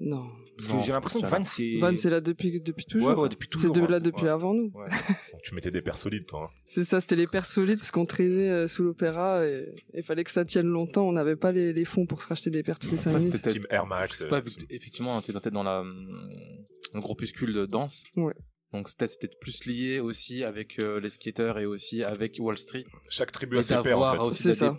Non. 0.00 0.24
Parce 0.58 0.68
Non, 0.68 0.74
que 0.74 0.80
j'ai 0.80 0.86
c'est 0.88 0.92
l'impression 0.92 1.20
que 1.20 1.26
pas. 1.30 1.38
Van 1.38 1.44
c'est 1.44 1.78
Van, 1.78 1.96
c'est 1.96 2.10
là 2.10 2.20
depuis, 2.20 2.60
depuis 2.60 2.84
toujours. 2.84 3.10
Ouais, 3.10 3.14
ouais, 3.16 3.28
depuis 3.30 3.48
c'est 3.50 3.58
toujours, 3.58 3.74
de 3.74 3.80
ouais, 3.80 3.88
là 3.88 3.98
c'est- 3.98 4.04
depuis 4.06 4.24
ouais. 4.24 4.28
avant 4.28 4.52
nous. 4.54 4.70
Ouais. 4.74 4.88
Donc, 5.32 5.42
tu 5.42 5.54
mettais 5.54 5.70
des 5.70 5.80
paires 5.80 5.96
solides, 5.96 6.26
toi. 6.26 6.44
hein. 6.52 6.58
C'est 6.66 6.84
ça, 6.84 7.00
c'était 7.00 7.16
les 7.16 7.26
paires 7.26 7.46
solides 7.46 7.78
parce 7.78 7.90
qu'on 7.90 8.04
traînait 8.06 8.50
euh, 8.50 8.66
sous 8.66 8.82
l'opéra 8.82 9.46
et 9.46 9.72
il 9.94 10.02
fallait 10.02 10.24
que 10.24 10.30
ça 10.30 10.44
tienne 10.44 10.66
longtemps. 10.66 11.06
On 11.08 11.12
n'avait 11.12 11.36
pas 11.36 11.52
les, 11.52 11.72
les 11.72 11.84
fonds 11.84 12.04
pour 12.06 12.20
se 12.22 12.28
racheter 12.28 12.50
des 12.50 12.62
paires 12.62 12.78
tous 12.78 12.90
les 12.90 12.98
5 12.98 13.12
Ouais, 13.12 13.18
minutes. 13.20 13.36
c'était- 13.36 13.52
Team 13.52 13.66
Air 13.70 13.86
Max. 13.86 14.24
Pas, 14.24 14.38
euh, 14.38 14.40
t- 14.42 14.66
effectivement, 14.74 15.20
t'es 15.22 15.32
dans, 15.32 15.40
dans 15.50 15.62
la, 15.62 15.80
hum, 15.80 16.30
le 16.94 17.00
groupuscule 17.00 17.52
de 17.52 17.64
danse. 17.66 18.04
Ouais. 18.16 18.34
Donc 18.72 18.86
peut-être 18.98 19.12
c'était 19.12 19.30
plus 19.40 19.64
lié 19.64 19.98
aussi 19.98 20.44
avec 20.44 20.78
euh, 20.78 21.00
les 21.00 21.08
skateurs 21.08 21.58
et 21.58 21.64
aussi 21.64 22.02
avec 22.04 22.36
Wall 22.38 22.58
Street. 22.58 22.84
Chaque 23.08 23.32
tribu 23.32 23.56
Et 23.56 23.60
a 23.60 23.62
ses 23.62 23.68
paires, 23.68 23.80
en 23.80 23.84
d'avoir 23.84 24.12
fait. 24.16 24.20
aussi 24.28 24.42
C'est 24.42 24.48
des 24.50 24.54
ça. 24.56 24.76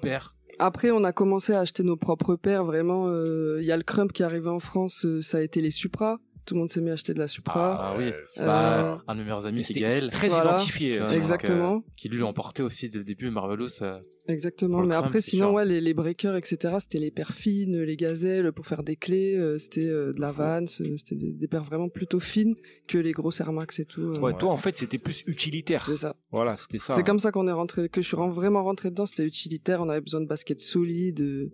Après, 0.58 0.91
on 0.91 1.03
a 1.03 1.12
commencé 1.12 1.53
à 1.53 1.60
acheter 1.60 1.84
nos 1.84 1.96
propres 1.96 2.36
paires. 2.36 2.65
Vraiment, 2.65 3.08
euh, 3.08 3.60
il 3.62 3.65
y 3.65 3.72
a 3.72 3.77
le 3.77 3.84
Crump 3.84 4.12
qui 4.12 4.24
est 4.24 4.25
arrivé 4.25 4.50
en 4.50 4.60
France. 4.60 5.06
euh, 5.06 5.22
ça 5.22 5.38
a 5.38 5.41
été 5.41 5.62
les 5.62 5.72
Supra. 5.72 6.20
Tout 6.46 6.55
le 6.55 6.62
monde 6.62 6.69
s'est 6.72 6.81
mis 6.81 6.89
à 6.89 6.93
acheter 6.93 7.13
de 7.13 7.19
la 7.19 7.27
Supra. 7.27 7.77
Ah 7.79 7.96
oui. 7.98 8.12
c'est- 8.25 8.41
Euh, 8.41 8.46
Bah, 8.46 9.03
un 9.08 9.13
de 9.13 9.19
mes 9.19 9.25
meilleurs 9.25 9.46
amis, 9.46 9.63
c'est 9.63 9.74
C'était 9.74 9.81
Gaël. 9.81 10.10
très 10.10 10.29
Voilà. 10.29 10.55
identifié 10.55 11.00
euh, 11.00 11.08
Exactement. 11.12 11.74
donc, 11.75 11.84
euh, 11.86 11.91
qui 11.96 12.10
lui 12.10 12.17
l'a 12.19 12.25
emporté 12.25 12.63
aussi 12.63 12.89
dès 12.89 12.98
le 12.98 13.03
début, 13.03 13.29
Marvelous. 13.29 13.67
euh, 13.84 14.00
Exactement. 14.27 14.81
Mais 14.84 14.96
après, 14.96 15.22
sinon, 15.22 15.53
ouais, 15.53 15.65
les, 15.65 15.79
les 15.81 15.93
breakers, 15.93 16.36
etc., 16.36 16.77
c'était 16.79 16.98
les 17.00 17.12
paires 17.12 17.34
fines, 17.34 17.79
les 17.81 17.96
gazelles 17.96 18.51
pour 18.51 18.65
faire 18.65 18.81
des 18.84 18.96
clés. 18.96 19.36
euh, 19.36 19.58
c'était 19.60 19.86
euh, 19.86 20.12
de 20.12 20.22
la 20.22 20.31
Vans. 20.31 20.62
euh, 20.81 20.98
c'était 20.98 21.15
des, 21.15 21.31
des 21.34 21.48
paires 21.48 21.63
vraiment 21.63 21.88
plutôt 21.88 22.19
fines 22.19 22.55
que 22.88 22.98
les 22.98 23.12
grosses 23.12 23.41
Air 23.41 23.51
Max 23.53 23.79
et 23.79 23.86
tout. 23.86 24.01
euh. 24.01 24.19
Ouais, 24.19 24.34
toi 24.34 24.50
en 24.51 24.58
fait 24.58 24.75
c'était 24.75 24.98
plus 24.98 25.24
utilitaire 25.27 25.86
C'est 25.86 25.98
ça. 25.98 26.15
voilà 26.31 26.58
c'était 26.58 26.79
ça 26.79 26.93
C'est 26.93 27.03
comme 27.03 27.19
ça 27.19 27.31
qu'on 27.31 27.48
est 27.48 27.51
rentré, 27.51 27.89
que 27.89 28.01
je 28.01 28.08
suis 28.08 28.17
vraiment 28.17 28.63
rentré 28.63 28.89
dedans. 28.89 29.05
C'était 29.05 29.25
utilitaire. 29.25 29.81
On 29.81 29.89
avait 29.89 30.01
besoin 30.01 30.22
de 30.22 30.27
baskets 30.27 30.62
solides 30.62 31.22
euh, 31.22 31.51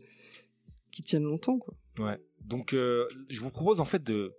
qui 0.91 1.01
tiennent 1.03 1.23
longtemps, 1.23 1.57
quoi. 1.59 1.73
Ouais. 1.99 2.17
Donc, 2.45 2.73
euh, 2.73 3.07
je 3.29 3.39
vous 3.41 3.49
propose 3.49 3.79
en 3.79 3.85
fait 3.85 4.03
de 4.03 4.33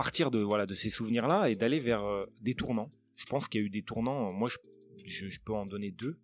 partir 0.00 0.30
de 0.30 0.38
voilà 0.38 0.64
de 0.64 0.72
ces 0.72 0.88
souvenirs-là 0.88 1.50
et 1.50 1.56
d'aller 1.56 1.78
vers 1.78 2.02
euh, 2.06 2.24
des 2.40 2.54
tournants. 2.54 2.88
Je 3.16 3.26
pense 3.26 3.48
qu'il 3.48 3.60
y 3.60 3.64
a 3.64 3.66
eu 3.66 3.68
des 3.68 3.82
tournants. 3.82 4.32
Moi, 4.32 4.48
je 5.04 5.38
peux 5.44 5.52
en 5.52 5.66
donner 5.66 5.90
deux. 5.90 6.18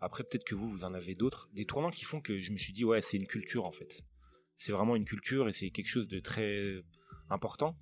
Après, 0.00 0.24
peut-être 0.24 0.42
que 0.42 0.56
vous, 0.56 0.68
vous 0.68 0.82
en 0.82 0.94
avez 0.94 1.14
d'autres. 1.14 1.48
Des 1.52 1.64
tournants 1.64 1.90
qui 1.90 2.04
font 2.04 2.20
que 2.20 2.40
je 2.40 2.50
me 2.50 2.56
suis 2.56 2.72
dit, 2.72 2.84
ouais, 2.84 3.00
c'est 3.02 3.16
une 3.16 3.28
culture 3.28 3.66
en 3.66 3.70
fait. 3.70 4.02
C'est 4.56 4.72
vraiment 4.72 4.96
une 4.96 5.04
culture 5.04 5.48
et 5.48 5.52
c'est 5.52 5.70
quelque 5.70 5.86
chose 5.86 6.08
de 6.08 6.18
très 6.18 6.60
important. 7.30 7.76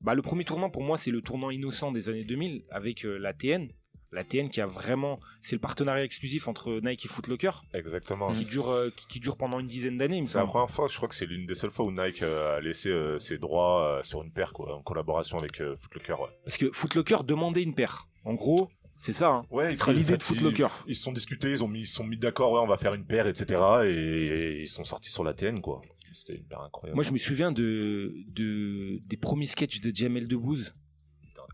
Bah, 0.00 0.14
le 0.14 0.22
premier 0.22 0.46
tournant 0.46 0.70
pour 0.70 0.82
moi, 0.82 0.96
c'est 0.96 1.10
le 1.10 1.20
tournant 1.20 1.50
innocent 1.50 1.92
des 1.92 2.08
années 2.08 2.24
2000 2.24 2.64
avec 2.70 3.04
euh, 3.04 3.18
la 3.18 3.34
TN. 3.34 3.70
La 4.12 4.24
TN 4.24 4.48
qui 4.50 4.60
a 4.60 4.66
vraiment, 4.66 5.20
c'est 5.40 5.54
le 5.54 5.60
partenariat 5.60 6.02
exclusif 6.04 6.48
entre 6.48 6.80
Nike 6.82 7.04
et 7.04 7.08
Foot 7.08 7.28
Locker 7.28 7.52
Exactement. 7.74 8.32
qui 8.34 8.44
dure, 8.44 8.68
euh, 8.68 8.88
qui, 8.90 9.06
qui 9.06 9.20
dure 9.20 9.36
pendant 9.36 9.60
une 9.60 9.68
dizaine 9.68 9.98
d'années. 9.98 10.24
C'est 10.24 10.38
la 10.38 10.44
première 10.46 10.68
fois, 10.68 10.88
je 10.88 10.96
crois 10.96 11.08
que 11.08 11.14
c'est 11.14 11.26
l'une 11.26 11.46
des 11.46 11.54
seules 11.54 11.70
fois 11.70 11.84
où 11.84 11.92
Nike 11.92 12.22
euh, 12.22 12.56
a 12.56 12.60
laissé 12.60 12.88
euh, 12.90 13.18
ses 13.20 13.38
droits 13.38 14.00
sur 14.02 14.22
une 14.22 14.32
paire, 14.32 14.52
quoi, 14.52 14.74
en 14.74 14.82
collaboration 14.82 15.38
avec 15.38 15.60
euh, 15.60 15.76
Foot 15.76 15.94
Locker. 15.94 16.14
Ouais, 16.20 16.28
Parce 16.44 16.56
que 16.56 16.72
Footlocker 16.72 17.18
demandait 17.24 17.62
une 17.62 17.74
paire. 17.74 18.08
En 18.24 18.34
gros, 18.34 18.68
c'est 19.00 19.12
ça. 19.12 19.28
Hein. 19.28 19.42
ouais 19.50 19.76
C'est 19.78 19.92
l'idée 19.92 20.16
de 20.16 20.22
Footlocker. 20.24 20.66
Ils 20.88 20.96
se 20.96 21.04
sont 21.04 21.12
discutés, 21.12 21.52
ils 21.52 21.62
ont 21.62 21.68
mis, 21.68 21.82
ils 21.82 21.86
se 21.86 21.94
sont 21.94 22.04
mis 22.04 22.16
d'accord, 22.18 22.50
ouais, 22.50 22.60
on 22.60 22.66
va 22.66 22.76
faire 22.76 22.94
une 22.94 23.06
paire, 23.06 23.28
etc. 23.28 23.60
Et, 23.84 23.90
et 23.90 24.60
ils 24.62 24.68
sont 24.68 24.82
sortis 24.84 25.10
sur 25.10 25.22
la 25.22 25.34
TN, 25.34 25.60
quoi. 25.60 25.82
C'était 26.12 26.34
une 26.34 26.44
paire 26.44 26.62
incroyable. 26.62 26.96
Moi, 26.96 27.04
je 27.04 27.12
me 27.12 27.18
souviens 27.18 27.52
de, 27.52 28.12
de 28.26 28.98
des 29.06 29.16
premiers 29.16 29.46
sketchs 29.46 29.80
de 29.80 29.94
Jamel 29.94 30.26
Debbouze 30.26 30.74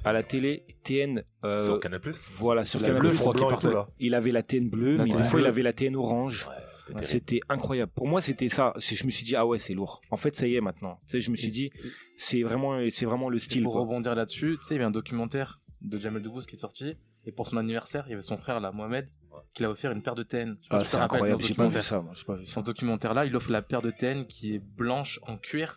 à 0.07 0.13
la 0.13 0.23
télé. 0.23 0.65
TN. 0.85 1.23
euh, 1.45 1.59
Sur 1.59 1.79
Canal 1.81 2.01
Plus. 2.01 2.21
voilà, 2.39 2.65
sur 2.65 2.81
Canal+. 2.81 3.03
là. 3.73 3.89
Il 3.99 4.15
avait 4.15 4.31
la 4.31 4.43
TN 4.43 4.69
bleue, 4.71 4.97
La 4.97 5.05
mais 5.05 5.11
TN 5.11 5.19
des 5.23 5.25
fois 5.29 5.41
il 5.41 5.47
avait 5.47 5.63
la 5.63 5.73
TN 5.73 5.97
orange. 5.97 6.49
Ouais, 6.95 7.03
c'était 7.03 7.41
incroyable. 7.49 7.91
Pour 7.95 8.07
moi, 8.09 8.23
c'était 8.23 8.49
ça. 8.49 8.73
Je 8.79 9.05
me 9.05 9.11
suis 9.11 9.25
dit 9.25 9.35
ah 9.35 9.45
ouais, 9.45 9.59
c'est 9.59 9.75
lourd. 9.75 10.01
En 10.11 10.17
fait, 10.17 10.35
ça 10.37 10.47
y 10.47 10.55
est 10.55 10.61
maintenant. 10.61 10.99
Tu 11.03 11.09
sais, 11.09 11.21
je 11.21 11.31
me 11.33 11.37
suis 11.37 11.51
dit 11.51 11.71
c'est 12.17 12.43
vraiment, 12.45 12.79
c'est 12.91 13.07
vraiment 13.07 13.29
le 13.29 13.37
Et 13.39 13.41
style. 13.41 13.65
pour 13.65 13.73
quoi. 13.73 13.81
rebondir 13.83 14.15
là-dessus, 14.15 14.57
tu 14.61 14.67
sais, 14.69 14.75
il 14.75 14.79
y 14.79 14.81
avait 14.81 14.87
un 14.89 14.91
documentaire 14.93 15.61
de 15.83 15.99
Jamel 15.99 16.23
Debbouze 16.23 16.47
qui 16.47 16.55
est 16.57 16.61
sorti. 16.61 16.95
Et 17.25 17.33
pour 17.33 17.49
son 17.49 17.57
anniversaire, 17.57 18.05
il 18.07 18.11
y 18.11 18.13
avait 18.13 18.23
son 18.23 18.37
frère, 18.39 18.61
là, 18.61 18.71
Mohamed, 18.71 19.09
qui 19.53 19.65
l'a 19.65 19.71
offert 19.71 19.91
une 19.91 20.01
paire 20.01 20.15
de 20.15 20.23
TN. 20.23 20.57
Ah, 20.71 20.85
c'est 20.85 20.99
incroyable. 20.99 21.41
dans 21.41 21.43
ce 21.43 21.49
J'ai 21.49 21.55
pas 21.55 21.67
vu 21.67 21.83
ça. 21.83 22.01
moi, 22.01 22.13
j'ai 22.15 22.25
pas 22.25 22.37
vu 22.37 22.47
ça. 22.47 22.55
Dans 22.55 22.61
ce 22.61 22.67
documentaire-là, 22.67 23.27
il 23.27 23.35
offre 23.35 23.51
la 23.51 23.63
paire 23.63 23.83
de 23.83 23.91
TN 23.91 24.25
qui 24.27 24.55
est 24.55 24.61
blanche 24.61 25.19
en 25.27 25.37
cuir 25.37 25.75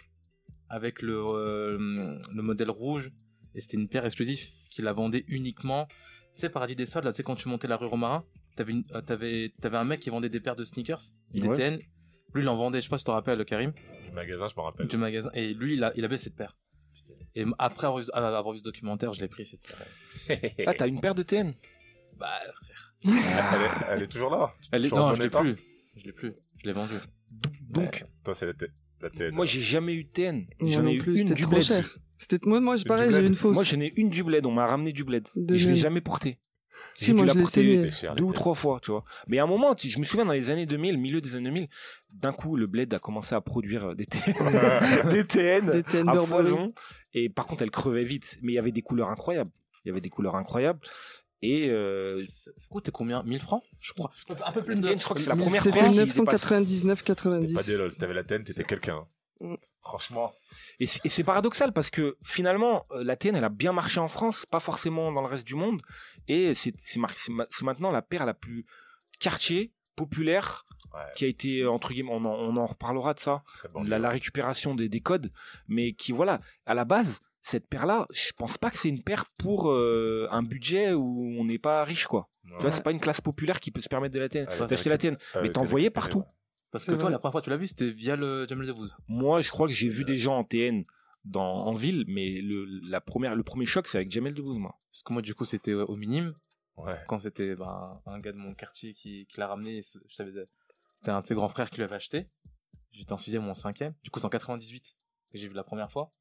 avec 0.69 1.01
le, 1.01 1.15
euh, 1.17 2.19
le 2.31 2.41
modèle 2.43 2.69
rouge. 2.69 3.09
Et 3.55 3.61
c'était 3.61 3.77
une 3.77 3.87
paire 3.87 4.05
exclusive 4.05 4.39
qu'il 4.69 4.85
la 4.85 4.93
vendait 4.93 5.25
uniquement. 5.27 5.87
Tu 6.35 6.41
sais, 6.41 6.49
Paradis 6.49 6.75
des 6.75 6.85
Sols, 6.85 7.03
là, 7.03 7.11
tu 7.11 7.17
sais, 7.17 7.23
quand 7.23 7.35
tu 7.35 7.49
montais 7.49 7.67
la 7.67 7.77
rue 7.77 7.87
Romarin, 7.87 8.23
t'avais, 8.55 8.71
une- 8.73 8.83
euh, 8.93 9.01
t'avais, 9.01 9.53
t'avais 9.61 9.77
un 9.77 9.83
mec 9.83 9.99
qui 9.99 10.09
vendait 10.09 10.29
des 10.29 10.39
paires 10.39 10.55
de 10.55 10.63
sneakers, 10.63 11.01
des 11.33 11.47
Ouais. 11.47 11.55
TN. 11.55 11.79
Lui, 12.33 12.43
il 12.43 12.47
en 12.47 12.55
vendait, 12.55 12.79
je 12.79 12.83
sais 12.85 12.89
pas 12.89 12.97
si 12.99 13.03
tu 13.03 13.07
te 13.07 13.11
rappelles, 13.11 13.43
Karim, 13.45 13.73
Du 14.05 14.11
magasin, 14.11 14.47
je 14.47 14.53
me 14.55 14.61
rappelle. 14.61 14.87
du 14.87 14.97
magasin. 14.97 15.31
Et 15.33 15.53
lui, 15.53 15.73
il, 15.73 15.83
a- 15.83 15.91
il 15.95 16.05
avait 16.05 16.17
cette 16.19 16.35
paire. 16.35 16.55
Et 17.35 17.45
après 17.57 17.87
avoir 17.87 18.01
vu, 18.03 18.09
avoir 18.13 18.51
vu 18.51 18.59
ce 18.59 18.63
documentaire, 18.63 19.13
je 19.13 19.21
l'ai 19.21 19.27
pris 19.27 19.45
cette 19.45 19.61
paire. 19.61 19.77
Ah, 20.67 20.73
t'as 20.73 20.87
une 20.87 20.99
paire 21.01 21.15
de 21.15 21.23
TN 21.23 21.53
Bah, 22.17 22.29
frère. 22.63 22.93
Elle 23.05 23.11
est, 23.61 23.93
elle 23.95 24.01
est 24.03 24.07
toujours 24.07 24.29
là. 24.29 24.53
Elle 24.71 24.85
est, 24.85 24.91
non, 24.93 25.13
je 25.15 25.21
l'ai 25.23 25.29
pas 25.29 25.41
plus. 25.41 25.55
Je 25.97 26.03
l'ai 26.05 26.11
plus. 26.13 26.33
Je 26.57 26.65
l'ai 26.67 26.73
vendue. 26.73 26.95
Donc, 27.69 28.05
Toi, 28.23 28.35
c'est 28.35 28.45
la, 28.45 28.53
T- 28.53 28.67
la 29.01 29.09
TN. 29.09 29.33
moi, 29.33 29.45
j'ai 29.45 29.61
jamais 29.61 29.93
eu 29.93 30.03
de 30.03 30.09
TN. 30.09 30.45
Moi 30.59 30.71
J'en 30.71 30.83
non 30.83 30.89
ai 30.89 30.93
eu 30.95 30.97
plus, 30.99 31.11
une 31.13 31.17
c'était 31.19 31.33
du 31.35 31.43
trop 31.43 31.51
bled. 31.53 31.63
cher. 31.63 31.97
C'était 32.17 32.39
moi, 32.45 32.59
moi 32.59 32.75
pareil, 32.85 33.11
j'ai 33.11 33.25
une 33.25 33.35
fausse. 33.35 33.55
Moi, 33.55 33.63
j'en 33.63 33.79
ai 33.79 33.93
une 33.95 34.09
du 34.09 34.23
bled. 34.23 34.45
On 34.45 34.51
m'a 34.51 34.65
ramené 34.67 34.91
du 34.91 35.03
bled. 35.03 35.27
De 35.35 35.55
Et 35.55 35.57
je 35.57 35.69
l'ai 35.69 35.77
jamais 35.77 36.01
porté. 36.01 36.37
si 36.95 37.13
moi 37.13 37.25
je 37.25 37.33
la 37.33 37.33
l'ai 37.61 38.15
deux 38.15 38.23
ou 38.23 38.33
trois 38.33 38.53
fois, 38.55 38.79
tu 38.81 38.91
vois. 38.91 39.03
Mais 39.27 39.39
à 39.39 39.43
un 39.43 39.47
moment, 39.47 39.73
tu- 39.75 39.87
je 39.89 39.99
me 39.99 40.03
souviens 40.03 40.25
dans 40.25 40.33
les 40.33 40.49
années 40.49 40.65
2000, 40.65 40.97
milieu 40.97 41.21
des 41.21 41.35
années 41.35 41.49
2000, 41.49 41.67
d'un 42.11 42.33
coup, 42.33 42.57
le 42.57 42.67
bled 42.67 42.93
a 42.93 42.99
commencé 42.99 43.35
à 43.35 43.41
produire 43.41 43.95
des, 43.95 44.05
T- 44.05 44.19
des 45.11 45.25
TN 45.25 45.71
Des 45.71 45.83
TN 45.83 46.09
à 46.09 46.13
Burberry. 46.13 46.43
foison. 46.49 46.73
Et 47.13 47.29
par 47.29 47.47
contre, 47.47 47.61
elle 47.63 47.71
crevait 47.71 48.03
vite. 48.03 48.37
Mais 48.41 48.51
il 48.53 48.55
y 48.55 48.59
avait 48.59 48.71
des 48.73 48.81
couleurs 48.81 49.09
incroyables. 49.09 49.51
Il 49.85 49.89
y 49.89 49.91
avait 49.91 50.01
des 50.01 50.09
couleurs 50.09 50.35
incroyables. 50.35 50.79
Et 51.41 51.69
euh, 51.69 52.21
Ça 52.25 52.51
coûtait 52.69 52.91
combien? 52.91 53.23
1000 53.23 53.39
francs 53.39 53.63
Je 53.79 53.93
crois. 53.93 54.11
Un 54.45 54.51
peu 54.51 54.61
plus 54.61 54.79
de. 54.79 54.87
Je 54.97 55.03
crois 55.03 55.15
que 55.15 55.21
c'est 55.21 55.29
la 55.29 55.35
première 55.35 55.63
C'était 55.63 55.79
paire 55.79 55.89
qui 55.91 55.97
dépasse. 55.97 56.17
999,90. 56.19 57.41
C'était 57.41 57.53
pas 57.53 57.63
des 57.63 57.77
lol, 57.77 57.91
si 57.91 57.97
t'avais 57.97 58.13
la 58.13 58.23
TN, 58.23 58.43
t'étais 58.43 58.63
quelqu'un. 58.63 59.07
Mm. 59.39 59.55
Franchement. 59.81 60.33
Et 60.79 60.85
c'est 60.85 61.23
paradoxal 61.23 61.73
parce 61.73 61.89
que 61.89 62.17
finalement, 62.23 62.85
euh, 62.91 63.03
la 63.03 63.15
TN, 63.15 63.35
elle 63.35 63.43
a 63.43 63.49
bien 63.49 63.73
marché 63.73 63.99
en 63.99 64.07
France, 64.07 64.45
pas 64.45 64.59
forcément 64.59 65.11
dans 65.11 65.21
le 65.21 65.27
reste 65.27 65.47
du 65.47 65.55
monde. 65.55 65.81
Et 66.27 66.53
c'est 66.53 66.99
maintenant 67.63 67.91
la 67.91 68.01
paire 68.01 68.25
la 68.25 68.33
plus 68.33 68.65
quartier, 69.19 69.73
populaire, 69.95 70.65
Ouais, 70.93 71.01
qui 71.15 71.25
a 71.25 71.27
été, 71.27 71.59
euh, 71.61 71.69
entre 71.71 71.93
guillemets, 71.93 72.09
on 72.11 72.25
en, 72.25 72.33
on 72.33 72.57
en 72.57 72.65
reparlera 72.65 73.13
de 73.13 73.19
ça, 73.19 73.43
bon. 73.75 73.83
la, 73.83 73.99
la 73.99 74.09
récupération 74.09 74.73
des, 74.73 74.89
des 74.89 75.01
codes, 75.01 75.31
mais 75.67 75.93
qui, 75.93 76.11
voilà, 76.11 76.41
à 76.65 76.73
la 76.73 76.83
base, 76.83 77.19
cette 77.41 77.67
paire-là, 77.67 78.07
je 78.11 78.31
pense 78.37 78.57
pas 78.57 78.69
que 78.69 78.77
c'est 78.77 78.89
une 78.89 79.03
paire 79.03 79.25
pour 79.37 79.71
euh, 79.71 80.27
un 80.31 80.43
budget 80.43 80.93
où 80.93 81.35
on 81.39 81.45
n'est 81.45 81.59
pas 81.59 81.83
riche, 81.83 82.07
quoi. 82.07 82.29
Tu 82.43 82.61
vois, 82.61 82.71
c'est 82.71 82.83
pas 82.83 82.91
une 82.91 82.99
classe 82.99 83.21
populaire 83.21 83.59
qui 83.59 83.71
peut 83.71 83.81
se 83.81 83.89
permettre 83.89 84.15
de 84.15 84.19
la 84.19 84.27
TN. 84.27 84.47
Ouais, 84.47 84.67
D'acheter 84.67 84.89
la 84.89 84.97
TN. 84.97 85.17
Mais 85.41 85.51
t'en 85.51 85.63
voyais 85.63 85.89
partout. 85.89 86.23
Parce 86.71 86.85
que 86.85 86.91
toi, 86.91 87.03
vrai. 87.03 87.11
la 87.11 87.19
première 87.19 87.31
fois 87.31 87.41
que 87.41 87.45
tu 87.45 87.49
l'as 87.49 87.57
vu, 87.57 87.67
c'était 87.67 87.89
via 87.89 88.15
le 88.15 88.47
Jamel 88.47 88.67
Debbouze. 88.67 88.95
Moi, 89.07 89.41
je 89.41 89.49
crois 89.49 89.67
que 89.67 89.73
j'ai 89.73 89.87
vu 89.87 90.03
des 90.03 90.17
gens 90.17 90.37
en 90.37 90.43
TN 90.43 90.83
dans, 91.25 91.65
en 91.65 91.73
ville, 91.73 92.05
mais 92.07 92.41
le, 92.41 92.65
la 92.87 93.01
première, 93.01 93.35
le 93.35 93.43
premier 93.43 93.65
choc, 93.65 93.87
c'est 93.87 93.97
avec 93.97 94.11
Jamel 94.11 94.33
Debbouze, 94.33 94.57
moi. 94.57 94.79
Parce 94.91 95.03
que 95.03 95.13
moi, 95.13 95.21
du 95.21 95.33
coup, 95.33 95.45
c'était 95.45 95.71
euh, 95.71 95.85
au 95.85 95.95
minime. 95.95 96.33
Ouais. 96.77 96.97
Quand 97.07 97.19
c'était 97.19 97.55
bah, 97.55 98.01
un 98.05 98.19
gars 98.19 98.31
de 98.31 98.37
mon 98.37 98.53
quartier 98.53 98.93
qui, 98.93 99.25
qui 99.25 99.39
l'a 99.39 99.47
ramené. 99.47 99.81
C'était 99.81 101.11
un 101.11 101.21
de 101.21 101.25
ses 101.25 101.35
grands 101.35 101.49
frères 101.49 101.69
qui 101.69 101.79
l'avait 101.81 101.95
acheté. 101.95 102.27
J'étais 102.91 103.13
en 103.13 103.17
6ème 103.17 103.45
ou 103.47 103.49
en 103.49 103.53
5ème. 103.53 103.93
Du 104.03 104.09
coup, 104.09 104.19
c'est 104.19 104.25
en 104.25 104.29
98 104.29 104.95
que 105.31 105.37
j'ai 105.37 105.47
vu 105.47 105.53
la 105.53 105.63
première 105.63 105.91
fois. 105.91 106.13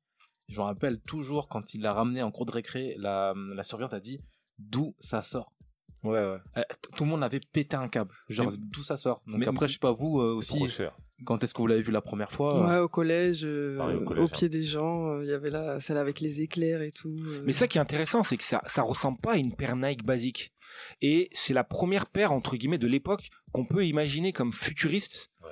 Je 0.49 0.59
me 0.59 0.65
rappelle 0.65 0.99
toujours 1.01 1.49
quand 1.49 1.75
il 1.75 1.83
l'a 1.83 1.93
ramené 1.93 2.23
en 2.23 2.31
cours 2.31 2.47
de 2.47 2.53
récré, 2.53 2.95
la, 2.99 3.35
la 3.55 3.63
surveillante 3.63 3.95
a 3.95 4.01
dit 4.01 4.21
d'où 4.59 4.95
ça 4.99 5.23
sort? 5.23 5.53
Ouais, 6.05 6.13
ouais. 6.13 6.39
Euh, 6.57 6.63
Tout 6.97 7.05
le 7.05 7.11
monde 7.11 7.23
avait 7.25 7.41
pété 7.53 7.77
un 7.77 7.89
câble. 7.89 8.11
Genre, 8.29 8.51
d'où 8.59 8.83
ça 8.83 8.97
sort? 8.97 9.21
Donc 9.27 9.39
mais- 9.39 9.49
après, 9.49 9.67
je 9.69 9.75
sais 9.75 9.79
pas 9.79 9.93
vous 9.93 10.21
euh, 10.21 10.33
aussi, 10.35 10.57
trop 10.57 10.69
cher. 10.69 10.97
quand 11.27 11.43
est-ce 11.43 11.53
que 11.53 11.59
vous 11.61 11.67
l'avez 11.67 11.83
vu 11.83 11.91
la 11.93 12.01
première 12.01 12.31
fois? 12.31 12.65
Ouais, 12.67 12.79
au 12.79 12.89
collège, 12.89 13.41
euh, 13.45 13.77
Pareil, 13.77 13.97
au 13.97 14.29
pied 14.29 14.49
des 14.49 14.63
gens, 14.63 15.09
euh, 15.11 15.25
il 15.25 15.29
y 15.29 15.33
avait 15.33 15.51
là, 15.51 15.81
celle 15.81 15.97
avec 15.99 16.21
les 16.21 16.41
éclairs 16.41 16.83
et 16.83 16.93
tout. 16.93 17.17
euh. 17.27 17.43
Mais 17.45 17.53
ça 17.53 17.67
qui 17.67 17.79
est 17.79 17.81
intéressant, 17.81 18.23
c'est 18.23 18.37
que 18.37 18.45
ça, 18.45 18.63
ça 18.67 18.83
ressemble 18.83 19.19
pas 19.19 19.33
à 19.33 19.37
une 19.37 19.55
paire 19.55 19.75
Nike 19.77 20.05
basique. 20.05 20.53
Et 21.03 21.29
c'est 21.33 21.53
la 21.55 21.65
première 21.65 22.07
paire, 22.07 22.33
entre 22.33 22.57
guillemets, 22.57 22.79
de 22.79 22.87
l'époque 22.87 23.29
qu'on 23.53 23.65
peut 23.67 23.85
imaginer 23.85 24.33
comme 24.33 24.53
futuriste. 24.53 25.31
Ouais. 25.43 25.51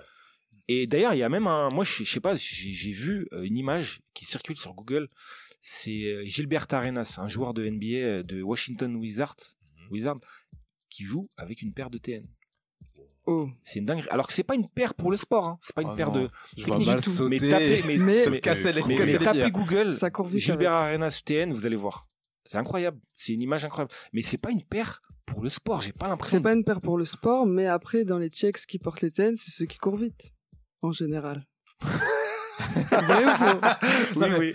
Et 0.69 0.87
d'ailleurs, 0.87 1.15
il 1.15 1.19
y 1.19 1.23
a 1.23 1.29
même 1.29 1.47
un. 1.47 1.69
Moi, 1.71 1.85
je, 1.85 2.03
je 2.05 2.11
sais 2.11 2.21
pas, 2.21 2.35
j'ai 2.37 2.73
j'ai 2.73 2.91
vu 2.91 3.29
euh, 3.33 3.43
une 3.43 3.57
image 3.57 4.01
qui 4.15 4.25
circule 4.25 4.57
sur 4.57 4.75
Google. 4.75 5.09
C'est 5.61 6.05
euh, 6.05 6.25
Gilbert 6.25 6.67
Arenas, 6.71 7.17
un 7.19 7.29
joueur 7.29 7.55
de 7.55 7.69
NBA 7.69 7.87
euh, 7.97 8.23
de 8.23 8.43
Washington 8.43 8.95
Wizards, 8.97 9.37
Mhm. 9.79 9.89
Wizards 9.93 10.21
qui 10.91 11.05
joue 11.05 11.29
avec 11.37 11.63
une 11.63 11.73
paire 11.73 11.91
de 11.91 11.99
TN. 11.99 12.27
Oh. 13.27 13.49
C'est 13.65 13.81
une 13.81 13.87
dinguerie. 13.87 14.09
Alors 14.11 14.29
que 14.29 14.33
c'est 14.33 14.45
pas 14.45 14.55
une 14.55 14.69
paire 14.69 14.95
pour 14.95 15.11
le 15.11 15.17
sport, 15.17 15.47
hein. 15.49 15.59
c'est 15.61 15.75
pas 15.75 15.83
une 15.83 15.91
Oh 15.91 15.97
paire 15.97 16.13
non. 16.13 16.23
de 16.25 16.29
Je 16.57 16.65
vois 16.65 16.77
technique 16.79 16.87
mal 16.95 17.01
du 17.01 17.17
tout. 17.17 17.29
Mais 17.29 17.39
tapez, 17.39 17.83
mais, 17.87 17.97
Mais- 17.99 18.27
mais- 18.31 18.41
casser 18.41 18.73
les, 18.73 18.83
mais- 18.85 18.95
casser 18.97 19.19
tapez. 19.19 19.51
Google 19.51 19.95
Ça 19.95 20.11
court 20.11 20.27
vite. 20.29 20.41
Gilbert 20.41 20.73
avec. 20.73 20.89
Arenas 21.01 21.23
TN, 21.25 21.53
vous 21.53 21.67
allez 21.67 21.75
voir. 21.77 22.09
C'est 22.49 22.59
incroyable. 22.59 23.01
C'est 23.15 23.33
une 23.33 23.43
image 23.43 23.65
incroyable. 23.65 23.93
Mais 24.13 24.23
c'est 24.23 24.39
pas 24.39 24.51
une 24.53 24.63
paire 24.63 25.03
pour 25.27 25.43
le 25.43 25.49
sport. 25.49 25.83
J'ai 25.83 25.93
pas 25.93 26.09
l'impression. 26.09 26.39
C'est 26.39 26.43
pas 26.43 26.53
une 26.53 26.63
paire 26.63 26.81
pour 26.81 26.97
le 26.99 27.05
sport, 27.05 27.47
mais 27.47 27.67
après, 27.67 28.05
dans 28.05 28.19
les 28.19 28.29
Tchèques 28.29 28.59
qui 28.67 28.79
portent 28.79 29.01
les 29.03 29.11
TN, 29.11 29.37
c'est 29.37 29.51
ceux 29.51 29.67
qui 29.67 29.79
courent 29.79 29.97
vite. 29.97 30.33
En 30.87 30.93
général. 30.93 31.45
Vrai 32.77 33.25
ou 33.25 33.31
faux 33.31 33.61
Oui, 34.17 34.27
oui. 34.39 34.55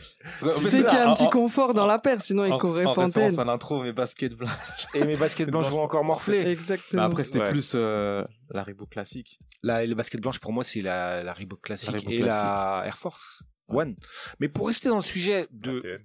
C'est 0.70 0.86
qu'il 0.86 0.98
y 0.98 1.02
a 1.02 1.10
un 1.10 1.14
petit 1.14 1.30
confort 1.30 1.74
dans 1.74 1.86
la 1.86 2.00
paire, 2.00 2.22
sinon 2.22 2.46
ils 2.46 2.54
en, 2.54 2.58
courraient 2.58 2.86
en 2.86 2.94
à 2.94 3.44
l'intro, 3.46 3.84
mes 3.84 3.92
baskets 3.94 4.36
blancs. 4.36 4.50
Et 4.94 5.04
mes 5.04 5.16
baskets 5.18 5.50
blanches 5.52 5.70
vont 5.70 5.82
encore 5.82 6.04
morfler. 6.04 6.48
Exactement. 6.50 7.04
Après, 7.04 7.24
c'était 7.24 7.40
Ouais. 7.40 7.50
plus 7.52 7.74
euh, 7.76 8.24
la 8.50 8.64
Reebok 8.64 8.90
classique. 8.90 9.40
La, 9.64 9.86
les 9.86 9.96
baskets 9.96 10.22
blanches, 10.22 10.40
pour 10.40 10.52
moi, 10.54 10.64
c'est 10.64 10.82
la, 10.82 11.24
la 11.24 11.34
Reebok 11.34 11.62
classique 11.62 11.92
La 11.92 11.98
Reebok 12.00 12.12
et 12.14 12.20
la 12.24 12.84
Air 12.86 12.98
Force 12.98 13.44
One. 13.68 13.96
Mais 14.40 14.48
pour 14.50 14.68
rester 14.68 14.90
dans 14.90 14.98
le 14.98 15.04
sujet 15.04 15.48
de, 15.52 16.00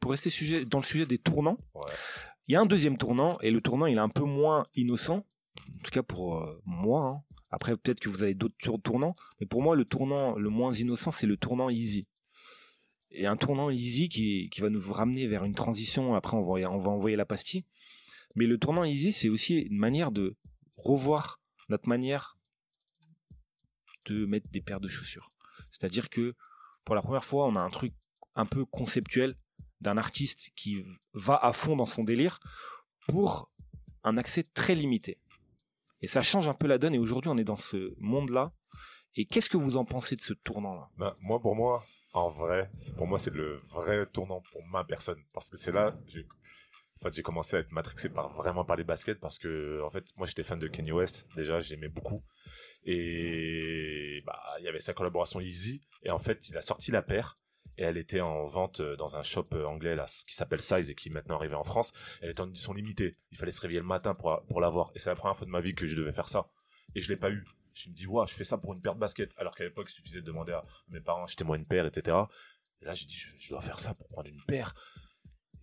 pour 0.00 0.10
rester 0.12 0.30
sujet, 0.30 0.64
dans 0.64 0.78
le 0.78 0.84
sujet 0.84 1.06
des 1.06 1.18
tournants, 1.18 1.58
Ouais. 1.74 1.92
il 2.48 2.52
y 2.52 2.56
a 2.56 2.60
un 2.60 2.66
deuxième 2.66 2.96
tournant 2.96 3.38
et 3.40 3.50
le 3.50 3.60
tournant, 3.60 3.86
il 3.86 3.96
est 3.96 4.00
un 4.00 4.08
peu 4.08 4.24
moins 4.24 4.66
innocent. 4.74 5.24
En 5.58 5.82
tout 5.84 5.90
cas 5.92 6.02
pour 6.02 6.38
euh, 6.38 6.60
moi. 6.64 7.02
hein. 7.02 7.22
Après, 7.54 7.76
peut-être 7.76 8.00
que 8.00 8.08
vous 8.08 8.24
avez 8.24 8.34
d'autres 8.34 8.56
tour- 8.58 8.82
tournants, 8.82 9.14
mais 9.38 9.46
pour 9.46 9.62
moi, 9.62 9.76
le 9.76 9.84
tournant 9.84 10.34
le 10.34 10.50
moins 10.50 10.72
innocent, 10.72 11.12
c'est 11.12 11.28
le 11.28 11.36
tournant 11.36 11.70
Easy. 11.70 12.08
Et 13.12 13.26
un 13.26 13.36
tournant 13.36 13.70
Easy 13.70 14.08
qui, 14.08 14.50
va 14.58 14.70
nous 14.70 14.80
ramener 14.92 15.28
vers 15.28 15.44
une 15.44 15.54
transition. 15.54 16.16
Après, 16.16 16.36
on 16.36 16.42
va, 16.42 16.68
envoyer 16.68 17.16
la 17.16 17.24
pastille. 17.24 17.64
Mais 18.34 18.46
le 18.46 18.58
tournant 18.58 18.82
Easy, 18.82 19.12
c'est 19.12 19.28
aussi 19.28 19.54
une 19.54 19.78
manière 19.78 20.10
de 20.10 20.34
revoir 20.74 21.40
notre 21.68 21.88
manière 21.88 22.36
de 24.06 24.26
mettre 24.26 24.50
des 24.50 24.60
paires 24.60 24.80
de 24.80 24.88
chaussures. 24.88 25.32
C'est-à-dire 25.70 26.10
que 26.10 26.34
pour 26.84 26.96
la 26.96 27.02
première 27.02 27.24
fois, 27.24 27.46
on 27.46 27.54
a 27.54 27.60
un 27.60 27.70
truc 27.70 27.92
un 28.34 28.46
peu 28.46 28.64
conceptuel 28.64 29.36
d'un 29.80 29.96
artiste 29.96 30.50
qui 30.56 30.84
va 31.12 31.36
à 31.36 31.52
fond 31.52 31.76
dans 31.76 31.86
son 31.86 32.02
délire 32.02 32.40
pour 33.06 33.48
un 34.02 34.16
accès 34.16 34.42
très 34.42 34.74
limité. 34.74 35.18
Et 36.04 36.06
ça 36.06 36.20
change 36.20 36.48
un 36.48 36.52
peu 36.52 36.66
la 36.66 36.76
donne. 36.76 36.94
Et 36.94 36.98
aujourd'hui, 36.98 37.30
on 37.30 37.38
est 37.38 37.44
dans 37.44 37.56
ce 37.56 37.94
monde-là. 37.98 38.50
Et 39.16 39.24
qu'est-ce 39.24 39.48
que 39.48 39.56
vous 39.56 39.78
en 39.78 39.86
pensez 39.86 40.16
de 40.16 40.20
ce 40.20 40.34
tournant-là? 40.34 40.90
Ben, 40.98 41.16
moi, 41.22 41.40
pour 41.40 41.56
moi, 41.56 41.82
en 42.12 42.28
vrai, 42.28 42.70
pour 42.98 43.06
moi, 43.06 43.18
c'est 43.18 43.32
le 43.32 43.56
vrai 43.72 44.04
tournant 44.04 44.42
pour 44.52 44.66
ma 44.66 44.84
personne. 44.84 45.24
Parce 45.32 45.48
que 45.48 45.56
c'est 45.56 45.72
là, 45.72 45.96
j'ai, 46.06 46.20
en 46.20 47.04
fait, 47.04 47.14
j'ai 47.14 47.22
commencé 47.22 47.56
à 47.56 47.60
être 47.60 47.72
matrixé 47.72 48.10
par, 48.10 48.34
vraiment 48.34 48.66
par 48.66 48.76
les 48.76 48.84
baskets 48.84 49.18
parce 49.18 49.38
que, 49.38 49.80
en 49.82 49.88
fait, 49.88 50.04
moi, 50.16 50.26
j'étais 50.26 50.42
fan 50.42 50.58
de 50.58 50.68
Kanye 50.68 50.92
West. 50.92 51.26
Déjà, 51.36 51.62
j'aimais 51.62 51.88
beaucoup. 51.88 52.22
Et, 52.84 54.22
bah, 54.26 54.42
il 54.58 54.66
y 54.66 54.68
avait 54.68 54.80
sa 54.80 54.92
collaboration 54.92 55.40
Easy. 55.40 55.80
Et 56.02 56.10
en 56.10 56.18
fait, 56.18 56.50
il 56.50 56.58
a 56.58 56.60
sorti 56.60 56.90
la 56.90 57.00
paire. 57.00 57.38
Et 57.76 57.82
elle 57.82 57.96
était 57.96 58.20
en 58.20 58.46
vente 58.46 58.80
euh, 58.80 58.96
dans 58.96 59.16
un 59.16 59.22
shop 59.22 59.48
euh, 59.54 59.64
anglais 59.64 59.96
qui 60.26 60.34
s'appelle 60.34 60.60
Size 60.60 60.90
et 60.90 60.94
qui 60.94 61.08
est 61.08 61.12
maintenant 61.12 61.36
arrivé 61.36 61.54
en 61.54 61.64
France. 61.64 61.92
Elle 62.20 62.30
était 62.30 62.40
en 62.40 62.48
édition 62.48 62.72
limitée. 62.72 63.16
Il 63.30 63.38
fallait 63.38 63.52
se 63.52 63.60
réveiller 63.60 63.80
le 63.80 63.86
matin 63.86 64.14
pour, 64.14 64.42
pour 64.48 64.60
l'avoir. 64.60 64.90
Et 64.94 64.98
c'est 64.98 65.10
la 65.10 65.16
première 65.16 65.36
fois 65.36 65.46
de 65.46 65.50
ma 65.50 65.60
vie 65.60 65.74
que 65.74 65.86
je 65.86 65.96
devais 65.96 66.12
faire 66.12 66.28
ça. 66.28 66.48
Et 66.94 67.00
je 67.00 67.08
l'ai 67.08 67.16
pas 67.16 67.30
eu. 67.30 67.44
Je 67.72 67.88
me 67.88 67.94
dis, 67.94 68.06
ouais, 68.06 68.24
je 68.28 68.34
fais 68.34 68.44
ça 68.44 68.56
pour 68.56 68.72
une 68.72 68.80
paire 68.80 68.94
de 68.94 69.00
baskets. 69.00 69.32
Alors 69.36 69.54
qu'à 69.56 69.64
l'époque, 69.64 69.88
il 69.90 69.94
suffisait 69.94 70.20
de 70.20 70.26
demander 70.26 70.52
à 70.52 70.64
mes 70.88 71.00
parents, 71.00 71.24
achetez-moi 71.24 71.56
une 71.56 71.66
paire, 71.66 71.86
etc. 71.86 72.16
Et 72.80 72.84
là, 72.84 72.94
j'ai 72.94 73.06
dit, 73.06 73.16
je 73.16 73.48
dois 73.48 73.60
faire 73.60 73.80
ça 73.80 73.94
pour 73.94 74.08
prendre 74.08 74.30
une 74.30 74.42
paire. 74.42 74.74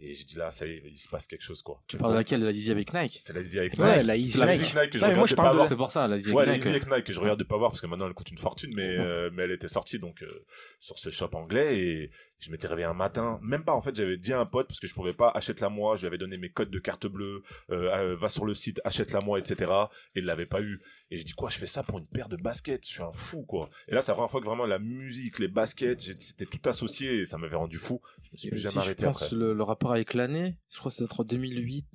Et 0.03 0.15
j'ai 0.15 0.23
dit, 0.23 0.35
là, 0.35 0.49
ça 0.49 0.65
y 0.65 0.71
est, 0.71 0.81
il 0.85 0.97
se 0.97 1.07
passe 1.07 1.27
quelque 1.27 1.43
chose, 1.43 1.61
quoi. 1.61 1.79
Tu 1.87 1.95
parles 1.95 2.13
de 2.13 2.17
laquelle? 2.17 2.39
De 2.39 2.45
la 2.45 2.51
Yeezy 2.51 2.71
avec 2.71 2.91
Nike? 2.91 3.19
C'est 3.21 3.33
la 3.33 3.41
Yeezy 3.41 3.59
avec 3.59 3.77
Ouais, 3.77 3.97
Nike. 3.97 4.07
la 4.07 4.15
Yeezy 4.15 4.31
C'est 4.31 4.37
la 4.39 4.45
Nike. 4.57 4.61
Nike 4.75 4.89
que 4.89 4.97
je 4.97 5.03
Non, 5.03 5.09
mais 5.11 5.15
moi, 5.15 5.27
je 5.27 5.35
pas 5.35 5.43
parle 5.43 5.61
de. 5.61 5.67
C'est 5.67 5.75
pour 5.75 5.91
ça, 5.91 6.07
la 6.07 6.15
Yeezy 6.17 6.31
Ouais, 6.31 6.41
avec 6.43 6.47
la 6.47 6.53
Nike. 6.53 6.65
Yeezy 6.65 6.75
avec 6.75 6.91
Nike 6.91 7.03
que 7.05 7.13
je 7.13 7.19
regardais 7.19 7.43
pas 7.45 7.57
voir 7.57 7.69
parce 7.69 7.81
que 7.81 7.87
maintenant 7.87 8.07
elle 8.07 8.13
coûte 8.15 8.31
une 8.31 8.37
fortune, 8.39 8.71
mais, 8.75 8.97
euh, 8.97 9.29
mais 9.33 9.43
elle 9.43 9.51
était 9.51 9.67
sortie 9.67 9.99
donc 9.99 10.23
euh, 10.23 10.45
sur 10.79 10.97
ce 10.97 11.09
shop 11.11 11.29
anglais 11.33 11.77
et 11.79 12.11
je 12.41 12.51
m'étais 12.51 12.67
réveillé 12.67 12.85
un 12.87 12.93
matin. 12.93 13.39
Même 13.41 13.63
pas 13.63 13.73
en 13.73 13.81
fait, 13.81 13.95
j'avais 13.95 14.17
dit 14.17 14.33
à 14.33 14.39
un 14.39 14.45
pote 14.45 14.67
parce 14.67 14.79
que 14.79 14.87
je 14.87 14.93
pouvais 14.93 15.13
pas 15.13 15.29
achète-la 15.29 15.69
moi. 15.69 15.95
Je 15.95 16.01
lui 16.01 16.07
avais 16.07 16.17
donné 16.17 16.37
mes 16.37 16.49
codes 16.49 16.71
de 16.71 16.79
carte 16.79 17.07
bleue, 17.07 17.43
euh, 17.69 17.95
euh, 17.95 18.15
va 18.15 18.27
sur 18.29 18.45
le 18.45 18.53
site, 18.53 18.81
achète-la 18.83 19.21
moi, 19.21 19.39
etc. 19.39 19.71
Et 20.15 20.19
il 20.19 20.25
l'avait 20.25 20.45
pas 20.47 20.61
eu. 20.61 20.81
Et 21.11 21.17
j'ai 21.17 21.23
dit 21.23 21.33
quoi, 21.33 21.49
je 21.49 21.57
fais 21.57 21.67
ça 21.67 21.83
pour 21.83 21.99
une 21.99 22.07
paire 22.07 22.29
de 22.29 22.37
baskets? 22.37 22.85
Je 22.85 22.91
suis 22.91 23.03
un 23.03 23.11
fou 23.11 23.43
quoi. 23.45 23.69
Et 23.87 23.93
là, 23.95 24.01
c'est 24.01 24.11
la 24.11 24.15
première 24.15 24.31
fois 24.31 24.41
que 24.41 24.45
vraiment 24.45 24.65
la 24.65 24.79
musique, 24.79 25.39
les 25.39 25.47
baskets, 25.47 26.01
c'était 26.01 26.45
tout 26.45 26.67
associé 26.67 27.19
et 27.21 27.25
ça 27.25 27.37
m'avait 27.37 27.55
rendu 27.55 27.77
fou. 27.77 28.01
Je 28.23 28.29
me 28.33 28.37
suis 28.37 28.49
plus 28.49 28.59
jamais 28.59 28.73
je 28.75 28.79
arrêté 28.79 29.05
pense 29.05 29.21
après. 29.23 29.35
le, 29.35 29.53
le 29.53 29.63
rapport 29.63 29.91
avec 29.91 30.13
l'année, 30.13 30.57
je 30.73 30.79
crois 30.79 30.89
que 30.91 30.97
c'est 30.97 31.03
entre 31.03 31.23
2008. 31.23 31.85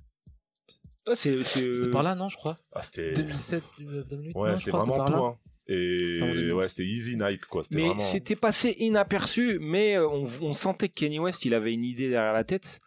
Ah, 1.09 1.15
c'est, 1.15 1.91
par 1.93 2.03
là, 2.03 2.17
non, 2.17 2.29
je 2.29 2.37
crois? 2.37 2.59
Ah, 2.73 2.83
c'était 2.83 3.13
2007, 3.15 3.63
euh, 3.83 4.03
2008 4.11 4.37
ouais, 4.37 4.51
je 4.53 4.57
c'était 4.57 4.71
vraiment 4.73 4.97
par 4.97 5.07
tout. 5.07 5.13
là. 5.13 5.19
Hein. 5.19 5.39
Et 5.69 6.15
C'était 6.15 6.23
en 6.23 6.33
2008. 6.35 6.53
ouais, 6.53 6.69
c'était 6.69 6.85
Easy 6.85 7.17
Nike 7.17 7.47
quoi. 7.47 7.63
Mais 7.73 7.83
vraiment. 7.83 7.99
c'était 7.99 8.37
passé 8.37 8.77
inaperçu, 8.79 9.59
mais 9.61 9.97
euh, 9.97 10.07
on, 10.09 10.29
on 10.43 10.53
sentait 10.53 10.89
que 10.89 10.95
Kenny 10.95 11.19
West, 11.19 11.45
il 11.45 11.55
avait 11.55 11.73
une 11.73 11.83
idée 11.85 12.09
derrière 12.09 12.33
la 12.33 12.45
tête 12.45 12.79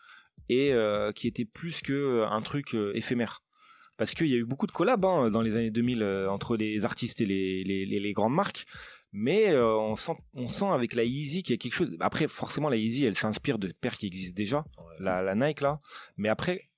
et 0.47 0.71
euh, 0.73 1.11
qui 1.11 1.27
était 1.27 1.45
plus 1.45 1.81
que 1.81 1.91
euh, 1.93 2.27
un 2.29 2.41
truc 2.41 2.73
euh, 2.75 2.91
éphémère. 2.95 3.41
Parce 3.97 4.13
qu'il 4.13 4.27
y 4.27 4.33
a 4.33 4.37
eu 4.37 4.45
beaucoup 4.45 4.65
de 4.65 4.71
collabs 4.71 5.03
hein, 5.03 5.29
dans 5.29 5.41
les 5.41 5.57
années 5.57 5.71
2000 5.71 6.01
euh, 6.01 6.29
entre 6.31 6.55
les 6.55 6.85
artistes 6.85 7.19
et 7.19 7.25
les, 7.25 7.63
les, 7.65 7.85
les- 7.85 7.99
les 7.99 8.13
grandes 8.13 8.33
marques, 8.33 8.65
mais 9.11 9.53
on, 9.57 9.95
sent, 9.97 10.13
on 10.35 10.47
sent 10.47 10.67
avec 10.67 10.93
la 10.95 11.03
Yeezy 11.03 11.43
qu'il 11.43 11.53
y 11.53 11.55
a 11.55 11.57
quelque 11.57 11.73
chose. 11.73 11.97
Après, 11.99 12.27
forcément, 12.29 12.69
la 12.69 12.77
Yeezy, 12.77 13.03
elle 13.05 13.15
s'inspire 13.15 13.57
de 13.59 13.73
paires 13.81 13.97
qui 13.97 14.05
existent 14.07 14.35
déjà, 14.37 14.59
Ouais. 14.77 14.95
la, 14.99 15.21
la 15.21 15.35
Nike 15.35 15.59
là, 15.61 15.79
mais 16.15 16.29
après, 16.29 16.68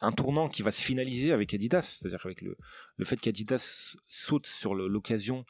un 0.00 0.12
tournant 0.12 0.48
qui 0.48 0.62
va 0.62 0.70
se 0.70 0.82
finaliser 0.82 1.32
avec 1.32 1.52
Adidas, 1.54 1.98
c'est-à-dire 1.98 2.20
avec 2.24 2.40
le, 2.40 2.56
le 2.96 3.04
fait 3.04 3.16
qu'Adidas 3.18 3.96
saute 4.08 4.46
sur 4.46 4.74
l'occasion 4.74 5.44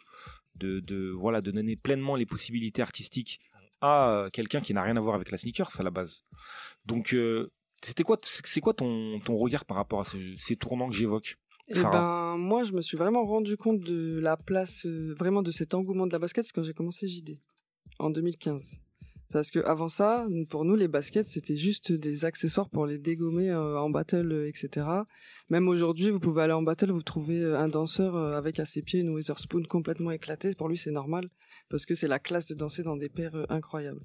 de, 0.56 0.80
de 0.80 1.10
voilà 1.10 1.40
de 1.40 1.50
donner 1.50 1.76
pleinement 1.76 2.16
les 2.16 2.26
possibilités 2.26 2.82
artistiques 2.82 3.40
à 3.80 4.28
quelqu'un 4.32 4.60
qui 4.60 4.74
n'a 4.74 4.82
rien 4.82 4.96
à 4.96 5.00
voir 5.00 5.14
avec 5.14 5.30
la 5.30 5.38
sneakers 5.38 5.78
à 5.78 5.82
la 5.82 5.90
base. 5.90 6.22
Donc 6.84 7.14
euh, 7.14 7.50
c'était 7.82 8.02
quoi 8.02 8.18
c'est 8.22 8.60
quoi 8.60 8.74
ton, 8.74 9.18
ton 9.20 9.36
regard 9.36 9.64
par 9.64 9.76
rapport 9.76 10.00
à 10.00 10.04
ces, 10.04 10.34
ces 10.36 10.56
tournants 10.56 10.88
que 10.88 10.96
j'évoque? 10.96 11.38
Eh 11.72 11.82
ben, 11.82 12.36
moi, 12.36 12.64
je 12.64 12.72
me 12.72 12.82
suis 12.82 12.96
vraiment 12.96 13.24
rendu 13.24 13.56
compte 13.56 13.78
de 13.80 14.18
la 14.18 14.36
place, 14.36 14.86
euh, 14.86 15.14
vraiment 15.16 15.40
de 15.40 15.52
cet 15.52 15.72
engouement 15.72 16.06
de 16.06 16.12
la 16.12 16.18
basket, 16.18 16.44
c'est 16.44 16.52
quand 16.52 16.64
j'ai 16.64 16.74
commencé 16.74 17.06
JD, 17.06 17.38
en 18.00 18.10
2015. 18.10 18.80
Parce 19.33 19.53
que 19.53 19.61
avant 19.61 19.87
ça, 19.87 20.27
pour 20.49 20.64
nous, 20.64 20.75
les 20.75 20.88
baskets, 20.88 21.27
c'était 21.27 21.55
juste 21.55 21.93
des 21.93 22.25
accessoires 22.25 22.69
pour 22.69 22.87
les 22.87 22.99
dégommer 22.99 23.51
euh, 23.51 23.79
en 23.79 23.88
battle, 23.88 24.33
euh, 24.33 24.49
etc. 24.49 24.87
Même 25.51 25.69
aujourd'hui, 25.69 26.11
vous 26.11 26.19
pouvez 26.19 26.43
aller 26.43 26.53
en 26.53 26.62
battle, 26.62 26.90
vous 26.90 27.03
trouvez 27.03 27.40
euh, 27.40 27.59
un 27.59 27.69
danseur 27.69 28.16
avec 28.16 28.59
à 28.59 28.64
ses 28.64 28.83
pieds 28.83 29.01
une 29.01 29.11
Witherspoon 29.11 29.62
complètement 29.69 30.11
éclatée. 30.11 30.55
Pour 30.57 30.69
lui, 30.69 30.77
c'est 30.77 30.90
normal, 30.90 31.29
parce 31.69 31.87
que 31.87 31.95
c'est 31.95 32.09
la 32.09 32.19
classe 32.19 32.47
de 32.49 32.55
danser 32.55 32.83
dans 32.83 32.97
des 32.97 33.09
paires 33.09 33.47
incroyables. 33.49 34.03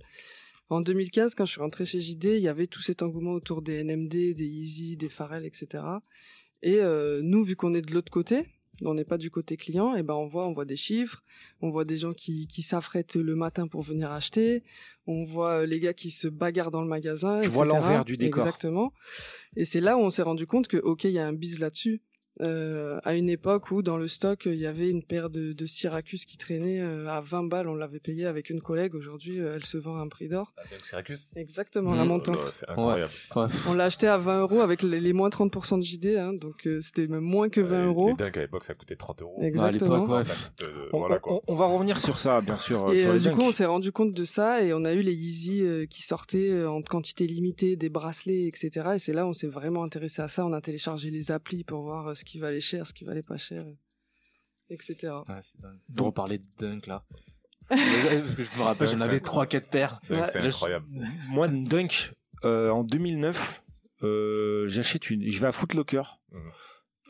En 0.70 0.82
2015, 0.82 1.34
quand 1.34 1.46
je 1.46 1.54
suis 1.54 1.62
rentré 1.62 1.86
chez 1.86 2.00
JD, 2.00 2.26
il 2.26 2.40
y 2.40 2.48
avait 2.48 2.68
tout 2.68 2.82
cet 2.82 3.02
engouement 3.02 3.34
autour 3.34 3.64
des 3.64 3.84
NMD, 3.84 4.10
des 4.10 4.46
Yeezy, 4.46 4.96
des 4.98 5.10
Pharrell, 5.10 5.46
etc. 5.46 5.84
Et 6.62 6.82
nous, 7.22 7.44
vu 7.44 7.56
qu'on 7.56 7.76
est 7.76 7.84
de 7.84 7.94
l'autre 7.94 8.12
côté, 8.12 8.48
on 8.84 8.94
n'est 8.94 9.06
pas 9.06 9.18
du 9.18 9.30
côté 9.30 9.58
client, 9.58 9.96
et 9.96 10.04
ben 10.04 10.14
on 10.16 10.28
voit, 10.28 10.48
on 10.48 10.54
voit 10.54 10.66
des 10.66 10.76
chiffres, 10.76 11.24
on 11.62 11.70
voit 11.70 11.86
des 11.86 11.98
gens 11.98 12.14
qui, 12.14 12.48
qui 12.48 12.62
s'affrètent 12.62 13.16
le 13.16 13.36
matin 13.36 13.68
pour 13.68 13.82
venir 13.82 14.12
acheter, 14.12 14.64
on 15.08 15.24
voit 15.24 15.62
euh, 15.62 15.66
les 15.66 15.80
gars 15.80 15.94
qui 15.94 16.12
se 16.12 16.28
bagarrent 16.28 16.72
dans 16.72 16.82
le 16.82 16.88
magasin. 16.88 17.42
Tu 17.42 17.50
vois 17.50 17.66
etc. 17.66 17.80
l'envers 17.80 18.06
du 18.06 18.18
décor. 18.18 18.44
Exactement. 18.44 18.94
Et 19.56 19.66
c'est 19.66 19.82
là 19.82 19.98
où 19.98 20.02
on 20.02 20.10
s'est 20.10 20.24
rendu 20.24 20.48
compte 20.48 20.68
que 20.68 20.78
ok, 20.78 21.06
il 21.06 21.12
y 21.12 21.20
a 21.20 21.28
un 21.28 21.34
bise 21.34 21.60
là-dessus. 21.60 22.02
Euh, 22.42 23.00
à 23.04 23.14
une 23.16 23.30
époque 23.30 23.72
où 23.72 23.82
dans 23.82 23.96
le 23.98 24.08
stock 24.10 24.46
il 24.46 24.56
y 24.56 24.66
avait 24.66 24.90
une 24.90 25.04
paire 25.04 25.30
de, 25.30 25.54
de 25.54 25.66
Syracuse 25.66 26.26
qui 26.26 26.38
traînait 26.38 26.82
euh, 26.82 27.08
à 27.08 27.22
20 27.22 27.44
balles, 27.44 27.68
on 27.70 27.76
l'avait 27.76 28.00
payée 28.00 28.26
avec 28.26 28.50
une 28.50 28.62
collègue. 28.62 28.94
Aujourd'hui, 28.94 29.40
euh, 29.40 29.54
elle 29.56 29.66
se 29.66 29.78
vend 29.78 29.96
à 29.98 30.02
un 30.02 30.08
prix 30.10 30.28
d'or. 30.28 30.54
La 30.72 30.78
Syracuse 30.84 31.30
Exactement, 31.36 31.92
Mmh. 31.92 31.96
la 31.98 32.04
Oh, 32.04 32.08
montante. 32.08 32.44
C'est 32.44 32.70
incroyable. 32.70 33.12
Ouais. 33.36 33.46
On 33.70 33.74
l'a 33.74 33.86
acheté 33.86 34.08
à 34.08 34.18
20 34.18 34.42
euros 34.42 34.60
avec 34.62 34.82
les, 34.84 35.00
les 35.00 35.14
moins 35.14 35.30
30% 35.30 35.78
de 35.78 35.84
JD, 35.84 36.18
hein, 36.18 36.34
donc 36.34 36.68
euh, 36.68 36.80
c'était 36.82 37.08
même 37.08 37.22
moins 37.24 37.48
que 37.50 37.62
20 37.62 37.76
Euh, 37.76 37.86
euros. 37.88 38.08
Les 38.10 38.16
Dunk 38.16 38.38
à 38.38 38.42
l'époque, 38.42 38.64
ça 38.66 38.74
coûtait 38.74 38.96
30 38.96 39.22
euros. 39.22 39.36
Bah, 39.40 39.44
à 39.46 39.48
Exactement. 39.48 40.02
l'époque, 40.02 40.10
ouais. 40.18 40.24
Ça 40.24 40.34
euh, 40.64 40.90
on, 40.94 41.00
voilà 41.00 41.20
quoi. 41.20 41.42
on 41.48 41.56
va 41.56 41.66
revenir 41.68 42.00
sur 42.00 42.20
ça 42.20 42.42
bien 42.42 42.58
sûr 42.58 42.92
Et 42.92 43.06
euh, 43.06 43.18
du 43.18 43.32
coup, 43.32 43.42
on 43.42 43.52
s'est 43.52 43.66
rendu 43.66 43.92
compte 43.92 44.14
de 44.14 44.26
ça 44.26 44.62
et 44.62 44.74
on 44.74 44.84
a 44.84 44.94
eu 44.94 45.02
les 45.02 45.14
Yeezy 45.14 45.62
euh, 45.64 45.86
qui 45.86 46.02
sortaient 46.04 46.52
euh, 46.52 46.70
en 46.70 46.82
quantité 46.82 47.28
limitée, 47.28 47.76
des 47.78 47.90
bracelets, 47.90 48.46
etc. 48.48 48.70
Et 48.96 49.00
c'est 49.00 49.14
là 49.14 49.26
où 49.26 49.30
on 49.30 49.34
s'est 49.34 49.48
vraiment 49.48 49.84
intéressé 49.84 50.22
à 50.22 50.28
ça. 50.28 50.46
On 50.46 50.52
a 50.54 50.62
téléchargé 50.62 51.12
les 51.12 51.32
applis 51.32 51.64
pour 51.64 51.82
voir 51.84 52.08
euh, 52.10 52.14
ce 52.26 52.32
qui 52.32 52.40
valait 52.40 52.60
cher, 52.62 52.86
ce 52.88 52.94
qui 52.94 53.04
valait 53.04 53.24
pas 53.24 53.38
cher, 53.38 53.66
etc. 54.70 54.96
Ouais, 55.28 55.40
c'est 55.42 55.60
dingue. 55.60 55.80
De 55.90 56.02
reparler 56.02 56.40
de 56.40 56.46
dunk 56.58 56.88
là. 56.88 57.06
Parce 57.70 58.36
que 58.36 58.44
je 58.44 58.52
me 58.58 58.62
rappelle, 58.64 58.88
j'en 58.88 59.00
avais 59.02 59.18
c'est 59.18 59.26
3-4 59.26 59.70
paires. 59.70 60.00
C'est 60.08 60.38
incroyable. 60.38 60.86
Moi, 61.30 61.48
Dunk, 61.48 62.12
euh, 62.44 62.70
en 62.70 62.84
2009, 62.84 63.64
euh, 64.04 64.68
j'achète 64.70 65.10
une. 65.10 65.28
Je 65.30 65.40
vais 65.40 65.48
à 65.48 65.52
Footlocker, 65.52 66.04
Mhm. 66.32 66.52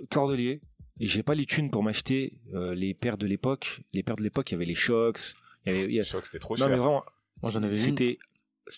Cordelier, 0.09 0.61
et 0.99 1.07
j'ai 1.07 1.23
pas 1.23 1.35
les 1.35 1.45
thunes 1.45 1.69
pour 1.71 1.83
m'acheter 1.83 2.39
euh, 2.53 2.73
les 2.73 2.93
paires 2.93 3.17
de 3.17 3.25
l'époque. 3.27 3.81
Les 3.93 4.01
paires 4.03 4.15
de 4.15 4.23
l'époque, 4.23 4.49
il 4.51 4.53
y 4.53 4.55
avait 4.55 4.65
les 4.65 4.75
Shox. 4.75 5.33
Il 5.65 5.73
y 5.73 5.75
avait, 5.75 5.85
il 5.85 5.93
y 5.93 5.99
a- 5.99 6.03
Choc, 6.03 6.25
c'était 6.25 6.39
trop 6.39 6.55
Non, 6.57 6.65
mais 6.67 6.75
cher. 6.75 6.83
vraiment, 6.83 7.03
Moi 7.41 7.51
j'en 7.51 7.61
avais 7.63 7.75
une. 7.75 7.97
c'était, 7.97 8.17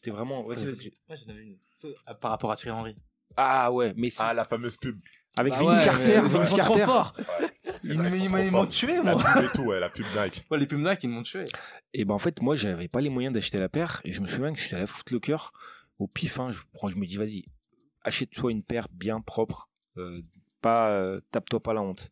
vraiment. 0.09 0.45
ouais, 0.47 0.57
Ouais, 0.57 1.17
j'en 1.17 1.29
avais 1.31 1.43
une. 1.43 1.57
Par 2.19 2.31
rapport 2.31 2.51
à 2.51 2.55
Thierry 2.55 2.75
Henry. 2.79 2.95
Ah 3.35 3.71
ouais, 3.71 3.93
mais 3.95 4.09
c'est- 4.09 4.23
Ah, 4.23 4.33
la 4.33 4.45
fameuse 4.45 4.77
pub. 4.77 4.99
Avec 5.37 5.53
Bah 5.53 5.59
Vince 5.59 5.79
ouais, 5.79 5.85
Carter, 5.85 6.21
mais 6.21 6.27
ils 6.27 6.31
Vince 6.31 6.49
sont 6.49 6.57
trop 6.57 6.73
Carter. 6.75 6.85
forts. 6.85 7.13
Ils 7.83 8.51
m'ont 8.51 8.65
tué, 8.65 8.95
La 9.03 9.13
moi. 9.15 9.23
pub 9.23 9.43
et 9.43 9.47
tout, 9.53 9.61
ouais, 9.63 9.79
la 9.79 9.89
pub 9.89 10.05
Nike. 10.15 10.45
Ouais, 10.49 10.57
les 10.57 10.65
pubs 10.67 10.79
Nike, 10.79 11.03
ils 11.03 11.09
m'ont 11.09 11.23
tué. 11.23 11.45
Et 11.93 12.05
ben 12.05 12.13
en 12.13 12.17
fait, 12.17 12.41
moi, 12.41 12.55
j'avais 12.55 12.87
pas 12.87 13.01
les 13.01 13.09
moyens 13.09 13.33
d'acheter 13.33 13.59
la 13.59 13.69
paire. 13.69 14.01
Et 14.03 14.13
je 14.13 14.21
me 14.21 14.27
souviens 14.27 14.53
que 14.53 14.59
j'étais 14.59 14.75
à 14.75 14.79
la 14.79 14.87
Footlocker 14.87 15.37
au 15.99 16.07
pif. 16.07 16.39
hein, 16.39 16.51
je 16.51 16.59
prends, 16.73 16.89
je 16.89 16.95
me 16.97 17.05
dis, 17.05 17.17
vas-y, 17.17 17.45
achète-toi 18.03 18.51
une 18.51 18.63
paire 18.63 18.87
bien 18.91 19.21
propre. 19.21 19.69
euh, 19.97 20.21
pas, 20.61 20.89
euh, 20.89 21.21
tape-toi 21.31 21.61
pas 21.61 21.73
la 21.73 21.81
honte. 21.81 22.09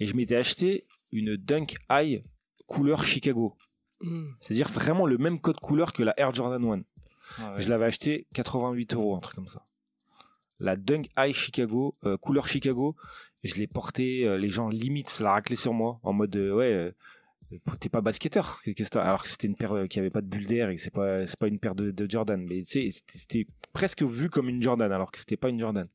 Et 0.00 0.06
je 0.06 0.14
m'étais 0.16 0.34
acheté 0.36 0.84
une 1.12 1.36
Dunk 1.36 1.76
High 1.90 2.22
couleur 2.66 3.04
Chicago. 3.04 3.56
Mm. 4.00 4.24
C'est-à-dire 4.40 4.68
vraiment 4.68 5.06
le 5.06 5.16
même 5.16 5.40
code 5.40 5.60
couleur 5.60 5.92
que 5.92 6.02
la 6.02 6.12
Air 6.18 6.34
Jordan 6.34 6.64
1. 6.64 6.68
Ouais, 7.54 7.62
Je 7.62 7.68
l'avais 7.70 7.84
acheté 7.86 8.26
88 8.34 8.94
euros, 8.94 9.16
un 9.16 9.20
truc 9.20 9.36
comme 9.36 9.48
ça. 9.48 9.62
La 10.64 10.76
Dunk 10.76 11.10
High 11.18 11.34
Chicago, 11.34 11.94
euh, 12.04 12.16
couleur 12.16 12.48
Chicago, 12.48 12.96
je 13.42 13.54
l'ai 13.56 13.66
porté, 13.66 14.26
euh, 14.26 14.38
les 14.38 14.48
gens 14.48 14.70
limite 14.70 15.10
se 15.10 15.22
la 15.22 15.32
raclaient 15.32 15.56
sur 15.56 15.74
moi, 15.74 16.00
en 16.02 16.14
mode 16.14 16.34
euh, 16.36 16.54
ouais, 16.54 16.94
t'es 17.80 17.90
pas 17.90 18.00
basketteur, 18.00 18.60
alors 18.94 19.22
que 19.22 19.28
c'était 19.28 19.46
une 19.46 19.56
paire 19.56 19.84
qui 19.90 19.98
avait 19.98 20.08
pas 20.10 20.22
de 20.22 20.26
bulle 20.26 20.46
d'air 20.46 20.70
et 20.70 20.78
c'est 20.78 20.90
pas 20.90 21.26
pas 21.38 21.48
une 21.48 21.58
paire 21.58 21.74
de, 21.74 22.06
Jordan, 22.08 22.42
mais 22.48 22.62
tu 22.62 22.90
sais 22.90 23.02
c'était- 23.06 23.46
presque 23.74 24.02
vu 24.02 24.30
comme 24.30 24.48
une 24.48 24.62
Jordan 24.62 24.90
alors 24.90 25.12
que 25.12 25.18
c'était 25.18 25.36
pas 25.36 25.50
une 25.50 25.60
Jordan. 25.60 25.86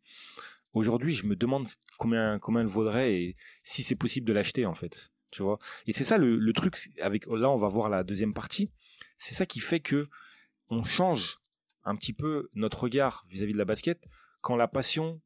Aujourd'hui, 0.73 1.13
je 1.15 1.25
me 1.25 1.35
demande 1.35 1.65
combien 1.97 2.37
combien 2.37 2.61
elle 2.61 2.67
vaudrait 2.67 3.13
et 3.15 3.35
si 3.63 3.81
c'est 3.81 3.95
possible 3.95 4.27
de 4.27 4.33
l'acheter 4.33 4.67
en 4.67 4.75
fait, 4.75 5.11
tu 5.31 5.41
vois. 5.41 5.57
Et 5.87 5.93
c'est 5.93 6.03
ça 6.03 6.19
le, 6.19 6.37
le 6.37 6.53
truc 6.53 6.77
avec 7.01 7.25
là 7.25 7.49
on 7.49 7.57
va 7.57 7.67
voir 7.67 7.89
la 7.89 8.03
deuxième 8.03 8.35
partie, 8.35 8.69
c'est 9.17 9.33
ça 9.33 9.47
qui 9.47 9.61
fait 9.61 9.79
que 9.79 10.07
on 10.69 10.83
change 10.83 11.39
un 11.85 11.95
petit 11.95 12.13
peu 12.13 12.49
notre 12.53 12.83
regard 12.83 13.25
vis-à-vis 13.29 13.53
de 13.53 13.57
la 13.57 13.65
basket 13.65 13.99
quand 14.41 14.55
la 14.55 14.67
passion 14.67 15.21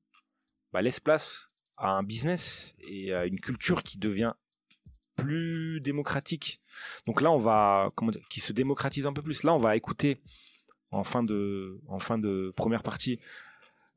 bah, 0.72 0.82
laisse 0.82 1.00
place 1.00 1.52
à 1.78 1.90
un 1.90 2.04
business 2.04 2.74
et 2.80 3.14
à 3.14 3.26
une 3.26 3.40
culture 3.40 3.84
qui 3.84 3.98
devient 3.98 4.34
plus 5.16 5.80
démocratique. 5.82 6.62
Donc 7.06 7.22
là, 7.22 7.32
on 7.32 7.38
va, 7.38 7.92
qui 8.30 8.40
se 8.40 8.54
démocratise 8.54 9.06
un 9.06 9.14
peu 9.14 9.22
plus. 9.22 9.44
Là, 9.44 9.54
on 9.54 9.60
va 9.60 9.76
écouter 9.76 10.22
en 10.92 11.04
fin 11.04 11.24
de, 11.24 11.80
en 11.88 12.00
fin 12.00 12.18
de 12.18 12.54
première 12.56 12.84
partie 12.84 13.20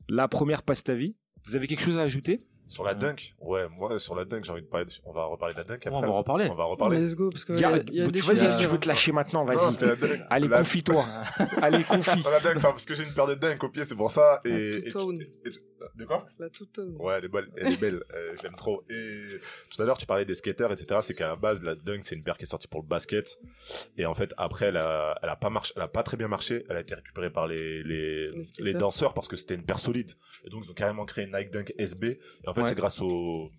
la 0.09 0.27
première 0.27 0.63
passe 0.63 0.83
ta 0.83 0.95
vie. 0.95 1.15
Vous 1.45 1.55
avez 1.55 1.67
quelque 1.67 1.83
chose 1.83 1.97
à 1.97 2.01
ajouter? 2.01 2.39
Sur 2.67 2.83
la 2.83 2.93
Dunk? 2.93 3.33
Ouais, 3.39 3.67
moi, 3.77 3.97
sur 3.97 4.15
la 4.15 4.25
Dunk, 4.25 4.43
j'ai 4.43 4.51
envie 4.51 4.61
de 4.61 4.67
parler. 4.67 4.85
de- 4.85 4.91
On 5.05 5.11
va 5.13 5.25
reparler 5.25 5.53
de 5.53 5.59
la 5.59 5.63
Dunk 5.63 5.79
Ouais, 5.85 5.87
après. 5.87 5.97
on 6.07 6.11
va 6.11 6.17
reparler. 6.17 6.49
On 6.51 6.53
va 6.55 6.65
reparler. 6.65 6.99
Let's 6.99 7.15
go, 7.15 7.29
parce 7.29 7.45
que 7.45 7.53
Garde- 7.53 7.83
il 7.89 7.95
y 7.95 8.01
a, 8.01 8.03
y 8.05 8.07
a 8.07 8.11
tu 8.11 8.19
choses 8.21 8.43
à 8.43 8.49
si 8.49 8.59
tu 8.59 8.67
veux 8.67 8.77
te 8.79 8.87
lâcher 8.87 9.11
maintenant, 9.11 9.45
vas-y. 9.45 9.57
la 9.57 9.95
Dunk- 9.95 10.25
Allez, 10.29 10.47
la- 10.47 10.57
confie-toi. 10.59 11.05
Allez, 11.61 11.83
confie. 11.83 12.21
Sur 12.21 12.31
la 12.31 12.39
Dunk, 12.39 12.61
parce 12.61 12.85
que 12.85 12.93
j'ai 12.93 13.03
une 13.03 13.13
paire 13.13 13.27
de 13.27 13.35
Dunk 13.35 13.63
au 13.63 13.69
pied, 13.69 13.83
c'est 13.83 13.95
pour 13.95 14.11
ça. 14.11 14.39
Et, 14.45 14.49
et- 14.49 14.87
et- 14.87 14.91
de 15.95 16.05
quoi? 16.05 16.25
La 16.39 16.49
toute, 16.49 16.79
euh, 16.79 16.91
Ouais, 16.99 17.15
elle 17.17 17.25
est 17.25 17.29
belle, 17.29 17.45
elle 17.57 17.73
est 17.73 17.77
belle, 17.79 18.03
euh, 18.13 18.33
je 18.37 18.43
l'aime 18.43 18.55
trop. 18.55 18.83
Et 18.89 19.39
tout 19.69 19.81
à 19.81 19.85
l'heure, 19.85 19.97
tu 19.97 20.05
parlais 20.05 20.25
des 20.25 20.35
skaters, 20.35 20.71
etc. 20.71 20.99
C'est 21.03 21.13
qu'à 21.13 21.27
la 21.27 21.35
base, 21.35 21.61
la 21.63 21.75
Dunk, 21.75 22.03
c'est 22.03 22.15
une 22.15 22.23
paire 22.23 22.37
qui 22.37 22.43
est 22.43 22.47
sortie 22.49 22.67
pour 22.67 22.81
le 22.81 22.87
basket. 22.87 23.39
Et 23.97 24.05
en 24.05 24.13
fait, 24.13 24.33
après, 24.37 24.67
elle 24.67 24.77
a, 24.77 25.17
elle 25.21 25.29
a 25.29 25.35
pas 25.35 25.49
marché, 25.49 25.73
elle 25.75 25.81
a 25.83 25.87
pas 25.87 26.03
très 26.03 26.17
bien 26.17 26.27
marché. 26.27 26.65
Elle 26.69 26.77
a 26.77 26.81
été 26.81 26.95
récupérée 26.95 27.29
par 27.31 27.47
les, 27.47 27.83
les, 27.83 28.29
Les 28.59 28.73
danseurs 28.73 29.13
parce 29.13 29.27
que 29.27 29.35
c'était 29.35 29.55
une 29.55 29.63
paire 29.65 29.79
solide. 29.79 30.11
Et 30.45 30.49
donc, 30.49 30.63
ils 30.65 30.71
ont 30.71 30.75
carrément 30.75 31.05
créé 31.05 31.25
une 31.25 31.35
Nike 31.35 31.51
Dunk 31.51 31.73
SB. 31.77 32.05
Et 32.05 32.19
en 32.47 32.53
fait, 32.53 32.61
Ouais. 32.61 32.67
c'est 32.69 32.75
grâce 32.75 33.01
aux, 33.01 33.51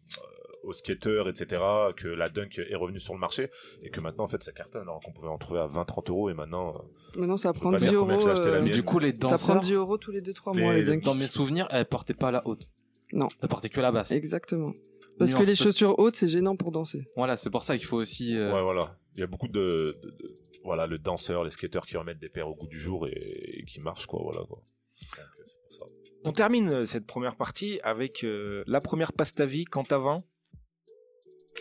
aux 0.65 0.73
skaters, 0.73 1.29
etc., 1.29 1.63
que 1.97 2.09
la 2.09 2.29
Dunk 2.29 2.59
est 2.59 2.75
revenue 2.75 3.01
sur 3.01 3.15
le 3.15 3.21
marché. 3.21 3.51
Et 3.83 3.91
que 3.91 4.01
maintenant, 4.01 4.25
en 4.25 4.29
fait, 4.29 4.43
ça 4.43 4.53
cartonne. 4.53 4.83
Alors 4.83 5.01
qu'on 5.01 5.13
pouvait 5.13 5.29
en 5.29 5.39
trouver 5.39 5.61
à 5.61 5.67
20, 5.67 5.85
30 5.85 6.11
euros. 6.11 6.31
Et 6.31 6.35
maintenant, 6.35 6.75
euh, 6.77 7.19
Maintenant, 7.21 7.37
ça 7.37 7.53
prend 7.53 7.71
pas 7.71 7.79
10 7.79 7.89
dire 7.91 8.01
combien 8.01 8.17
euros. 8.19 8.29
euh. 8.29 8.61
Du 8.63 8.83
coup, 8.83 8.99
les 8.99 9.11
Ça 9.13 9.17
prend 9.19 9.31
danseurs, 9.31 9.61
10 9.61 9.73
euros 9.75 9.99
tous 9.99 10.11
les 10.11 10.21
2-3 10.21 10.55
Les- 10.55 10.63
mois, 10.63 10.73
les 10.75 10.81
les- 10.81 10.87
dunks. 10.87 11.05
dans 11.05 11.15
mes 11.15 11.29
souvenirs, 11.29 11.67
elles 11.71 11.87
portaient 11.87 12.15
pas 12.15 12.31
la 12.31 12.47
haute. 12.47 12.71
Non. 13.13 13.29
Elles 13.43 13.49
portaient 13.49 13.69
que 13.71 13.81
la 13.81 13.93
basse. 13.93 14.11
Exactement. 14.11 14.73
Parce 15.19 15.31
Nuance, 15.33 15.41
que 15.43 15.47
les 15.47 15.53
parce- 15.57 15.63
chaussures 15.63 15.99
hautes, 15.99 16.17
c'est 16.17 16.29
gênant 16.29 16.55
pour 16.57 16.71
danser. 16.73 17.05
Voilà, 17.17 17.37
c'est 17.37 17.51
pour 17.51 17.63
ça 17.65 17.77
qu'il 17.77 17.87
faut 17.87 17.97
aussi. 17.97 18.37
euh, 18.37 18.53
Ouais, 18.53 18.63
voilà. 18.63 18.99
Il 19.15 19.21
y 19.21 19.23
a 19.23 19.27
beaucoup 19.27 19.49
de, 19.49 19.99
de- 20.03 20.11
de- 20.11 20.35
voilà, 20.63 20.87
le 20.87 20.99
danseur, 20.99 21.43
les 21.45 21.51
skateurs 21.51 21.87
qui 21.87 21.97
remettent 21.97 22.21
des 22.21 22.29
paires 22.29 22.49
au 22.49 22.55
goût 22.55 22.67
du 22.69 22.79
jour 22.79 23.07
et, 23.09 23.59
et 23.61 23.65
qui 23.65 23.81
marchent, 23.81 24.07
quoi, 24.07 24.21
voilà, 24.23 24.41
quoi. 24.47 24.59
Donc, 24.59 25.19
c'est 25.47 25.59
pour 25.63 25.73
ça. 25.73 25.85
On 26.25 26.33
termine 26.33 26.69
euh, 26.69 26.87
cette 26.87 27.07
première 27.07 27.37
partie 27.37 27.81
avec 27.83 28.23
euh, 28.25 28.63
la 28.67 28.81
première 28.81 29.13
passe 29.13 29.35
ta 29.35 29.47
vie 29.47 29.65
quand 29.65 29.85
t'as 29.89 29.99
20. 29.99 30.23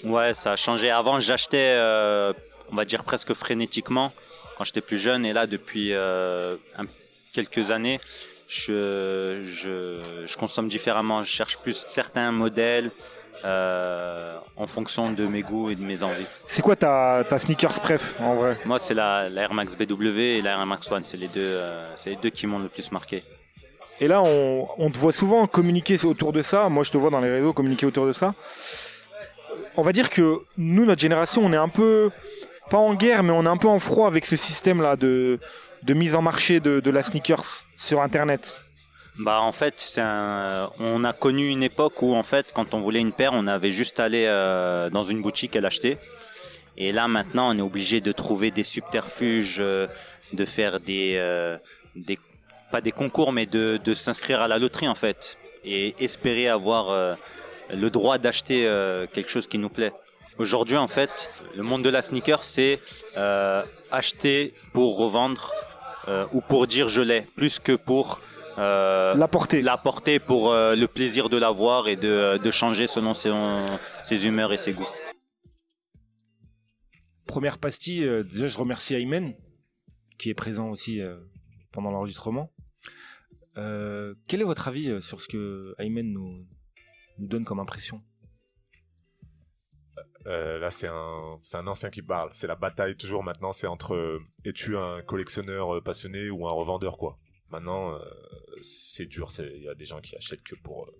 Ouais, 0.03 0.33
ça 0.33 0.53
a 0.53 0.55
changé. 0.55 0.89
Avant, 0.91 1.19
j'achetais, 1.19 1.73
euh, 1.77 2.33
on 2.71 2.75
va 2.75 2.85
dire 2.85 3.03
presque 3.03 3.33
frénétiquement 3.33 4.11
quand 4.57 4.63
j'étais 4.63 4.81
plus 4.81 4.97
jeune. 4.97 5.25
Et 5.25 5.33
là, 5.33 5.47
depuis 5.47 5.89
euh, 5.93 6.55
un- 6.77 6.85
quelques 7.33 7.71
années, 7.71 7.99
je, 8.47 9.41
je, 9.43 10.01
je 10.25 10.37
consomme 10.37 10.67
différemment. 10.67 11.23
Je 11.23 11.29
cherche 11.29 11.57
plus 11.57 11.83
certains 11.87 12.31
modèles 12.31 12.91
euh, 13.45 14.37
en 14.55 14.65
fonction 14.67 15.11
de 15.11 15.25
mes 15.27 15.41
goûts 15.43 15.69
et 15.69 15.75
de 15.75 15.81
mes 15.83 16.01
envies. 16.03 16.25
C'est 16.45 16.61
quoi 16.61 16.75
ta, 16.75 17.23
ta 17.27 17.37
sneakers 17.39 17.79
pref 17.79 18.15
en 18.19 18.35
vrai? 18.35 18.57
Moi, 18.65 18.79
c'est 18.79 18.93
la, 18.93 19.29
la 19.29 19.43
Air 19.43 19.53
Max 19.53 19.75
BW 19.75 20.19
et 20.19 20.41
la 20.41 20.51
Air 20.51 20.65
Max 20.65 20.89
One. 20.91 21.05
C'est 21.05 21.17
les 21.17 21.27
deux, 21.27 21.59
c'est 21.95 22.11
les 22.11 22.15
deux 22.15 22.29
qui 22.29 22.47
m'ont 22.47 22.59
le 22.59 22.67
plus 22.69 22.91
marqué. 22.91 23.23
Et 23.99 24.07
là, 24.07 24.21
on, 24.23 24.67
on 24.77 24.91
te 24.91 24.97
voit 24.99 25.11
souvent 25.11 25.45
communiquer 25.47 26.03
autour 26.05 26.31
de 26.31 26.41
ça. 26.43 26.69
Moi, 26.69 26.83
je 26.83 26.91
te 26.91 26.97
vois 26.97 27.09
dans 27.09 27.19
les 27.19 27.31
réseaux 27.31 27.51
communiquer 27.53 27.85
autour 27.87 28.05
de 28.05 28.11
ça. 28.11 28.33
On 29.77 29.81
va 29.83 29.91
dire 29.91 30.09
que 30.09 30.39
nous, 30.57 30.85
notre 30.85 31.01
génération, 31.01 31.45
on 31.45 31.53
est 31.53 31.57
un 31.57 31.69
peu, 31.69 32.09
pas 32.69 32.77
en 32.77 32.95
guerre, 32.95 33.23
mais 33.23 33.31
on 33.31 33.43
est 33.43 33.49
un 33.49 33.57
peu 33.57 33.67
en 33.67 33.79
froid 33.79 34.07
avec 34.07 34.25
ce 34.25 34.35
système-là 34.35 34.95
de, 34.95 35.39
mise 35.87 36.15
en 36.15 36.21
marché 36.21 36.59
de, 36.59 36.89
la 36.89 37.03
sneakers 37.03 37.63
sur 37.77 38.01
Internet. 38.01 38.59
Bah 39.19 39.41
en 39.41 39.51
fait, 39.51 39.95
un... 39.97 40.69
on 40.79 41.03
a 41.03 41.11
connu 41.13 41.47
une 41.47 41.63
époque 41.63 42.01
où 42.03 42.15
en 42.15 42.21
fait, 42.21 42.51
quand 42.53 42.75
on 42.75 42.81
voulait 42.81 42.99
une 42.99 43.13
paire, 43.13 43.31
on 43.33 43.47
avait 43.47 43.71
juste 43.71 43.99
à 43.99 44.03
aller 44.03 44.25
euh, 44.27 44.91
dans 44.91 45.01
une 45.01 45.23
boutique 45.23 45.55
et 45.55 45.61
l'acheter. 45.61 45.97
Et 46.77 46.91
là, 46.91 47.07
maintenant, 47.07 47.49
on 47.51 47.57
est 47.57 47.61
obligé 47.61 47.99
de 47.99 48.11
trouver 48.11 48.51
des 48.51 48.63
subterfuges, 48.63 49.57
euh, 49.59 49.87
de 50.33 50.45
faire 50.45 50.79
des, 50.79 51.15
euh, 51.17 51.57
pas 52.71 52.81
des 52.81 52.91
concours, 52.91 53.33
mais 53.33 53.45
de, 53.47 53.93
s'inscrire 53.93 54.41
à 54.41 54.47
la 54.47 54.59
loterie 54.59 54.87
en 54.87 54.95
fait, 54.95 55.37
et 55.65 55.95
espérer 55.99 56.47
avoir 56.47 56.89
euh, 56.91 57.15
le 57.73 57.89
droit 57.89 58.17
d'acheter 58.17 58.67
euh, 58.67 59.07
quelque 59.07 59.29
chose 59.29 59.47
qui 59.47 59.57
nous 59.57 59.69
plaît. 59.69 59.93
Aujourd'hui, 60.37 60.77
en 60.77 60.87
fait, 60.87 61.31
le 61.55 61.63
monde 61.63 61.83
de 61.83 61.89
la 61.89 62.03
sneaker, 62.03 62.43
c'est 62.43 62.79
euh, 63.17 63.63
acheter 63.91 64.53
pour 64.71 64.97
revendre 64.97 65.51
euh, 66.07 66.27
ou 66.31 66.41
pour 66.41 66.67
dire 66.67 66.89
je 66.89 67.01
l'ai, 67.01 67.21
plus 67.21 67.57
que 67.57 67.71
pour 67.75 68.19
euh, 68.59 69.15
La 69.15 69.27
porter 69.77 70.19
pour 70.19 70.53
le 70.53 70.85
plaisir 70.85 71.29
de 71.29 71.37
l'avoir 71.37 71.87
et 71.87 71.95
de, 71.95 72.37
de 72.37 72.51
changer 72.51 72.85
selon 72.85 73.13
ses, 73.15 73.31
ses 74.03 74.27
humeurs 74.27 74.53
et 74.53 74.57
ses 74.57 74.73
goûts. 74.73 74.87
Première 77.25 77.57
pastille, 77.57 78.07
déjà 78.23 78.47
je 78.47 78.57
remercie 78.57 78.93
Aymen, 78.93 79.33
qui 80.19 80.29
est 80.29 80.35
présent 80.35 80.69
aussi 80.69 81.01
pendant 81.71 81.91
l'enregistrement. 81.91 82.51
Quel 83.55 84.41
est 84.41 84.43
votre 84.43 84.67
avis 84.67 85.01
sur 85.01 85.19
ce 85.19 85.27
que 85.27 85.75
Aymen 85.79 86.11
nous, 86.11 86.45
nous 87.19 87.27
donne 87.27 87.45
comme 87.45 87.59
impression 87.59 88.01
Euh, 90.27 90.59
là, 90.59 90.71
c'est 90.71 90.87
un, 90.87 91.39
c'est 91.43 91.55
un 91.57 91.67
ancien 91.67 91.89
qui 91.89 92.01
parle. 92.01 92.29
C'est 92.33 92.47
la 92.47 92.55
bataille 92.57 92.97
toujours 92.97 93.23
maintenant. 93.23 93.53
C'est 93.53 93.67
entre 93.67 93.95
euh, 93.95 94.19
es-tu 94.43 94.75
un 94.77 95.01
collectionneur 95.01 95.75
euh, 95.77 95.81
passionné 95.81 96.29
ou 96.29 96.45
un 96.47 96.51
revendeur 96.51 96.97
quoi. 96.97 97.17
Maintenant, 97.49 97.93
euh, 97.93 97.99
c'est 98.61 99.05
dur. 99.05 99.31
c'est- 99.31 99.53
Il 99.55 99.63
y 99.63 99.69
a 99.69 99.75
des 99.75 99.85
gens 99.85 100.01
qui 100.01 100.15
achètent 100.17 100.43
que 100.43 100.55
pour. 100.55 100.83
euh, 100.85 100.91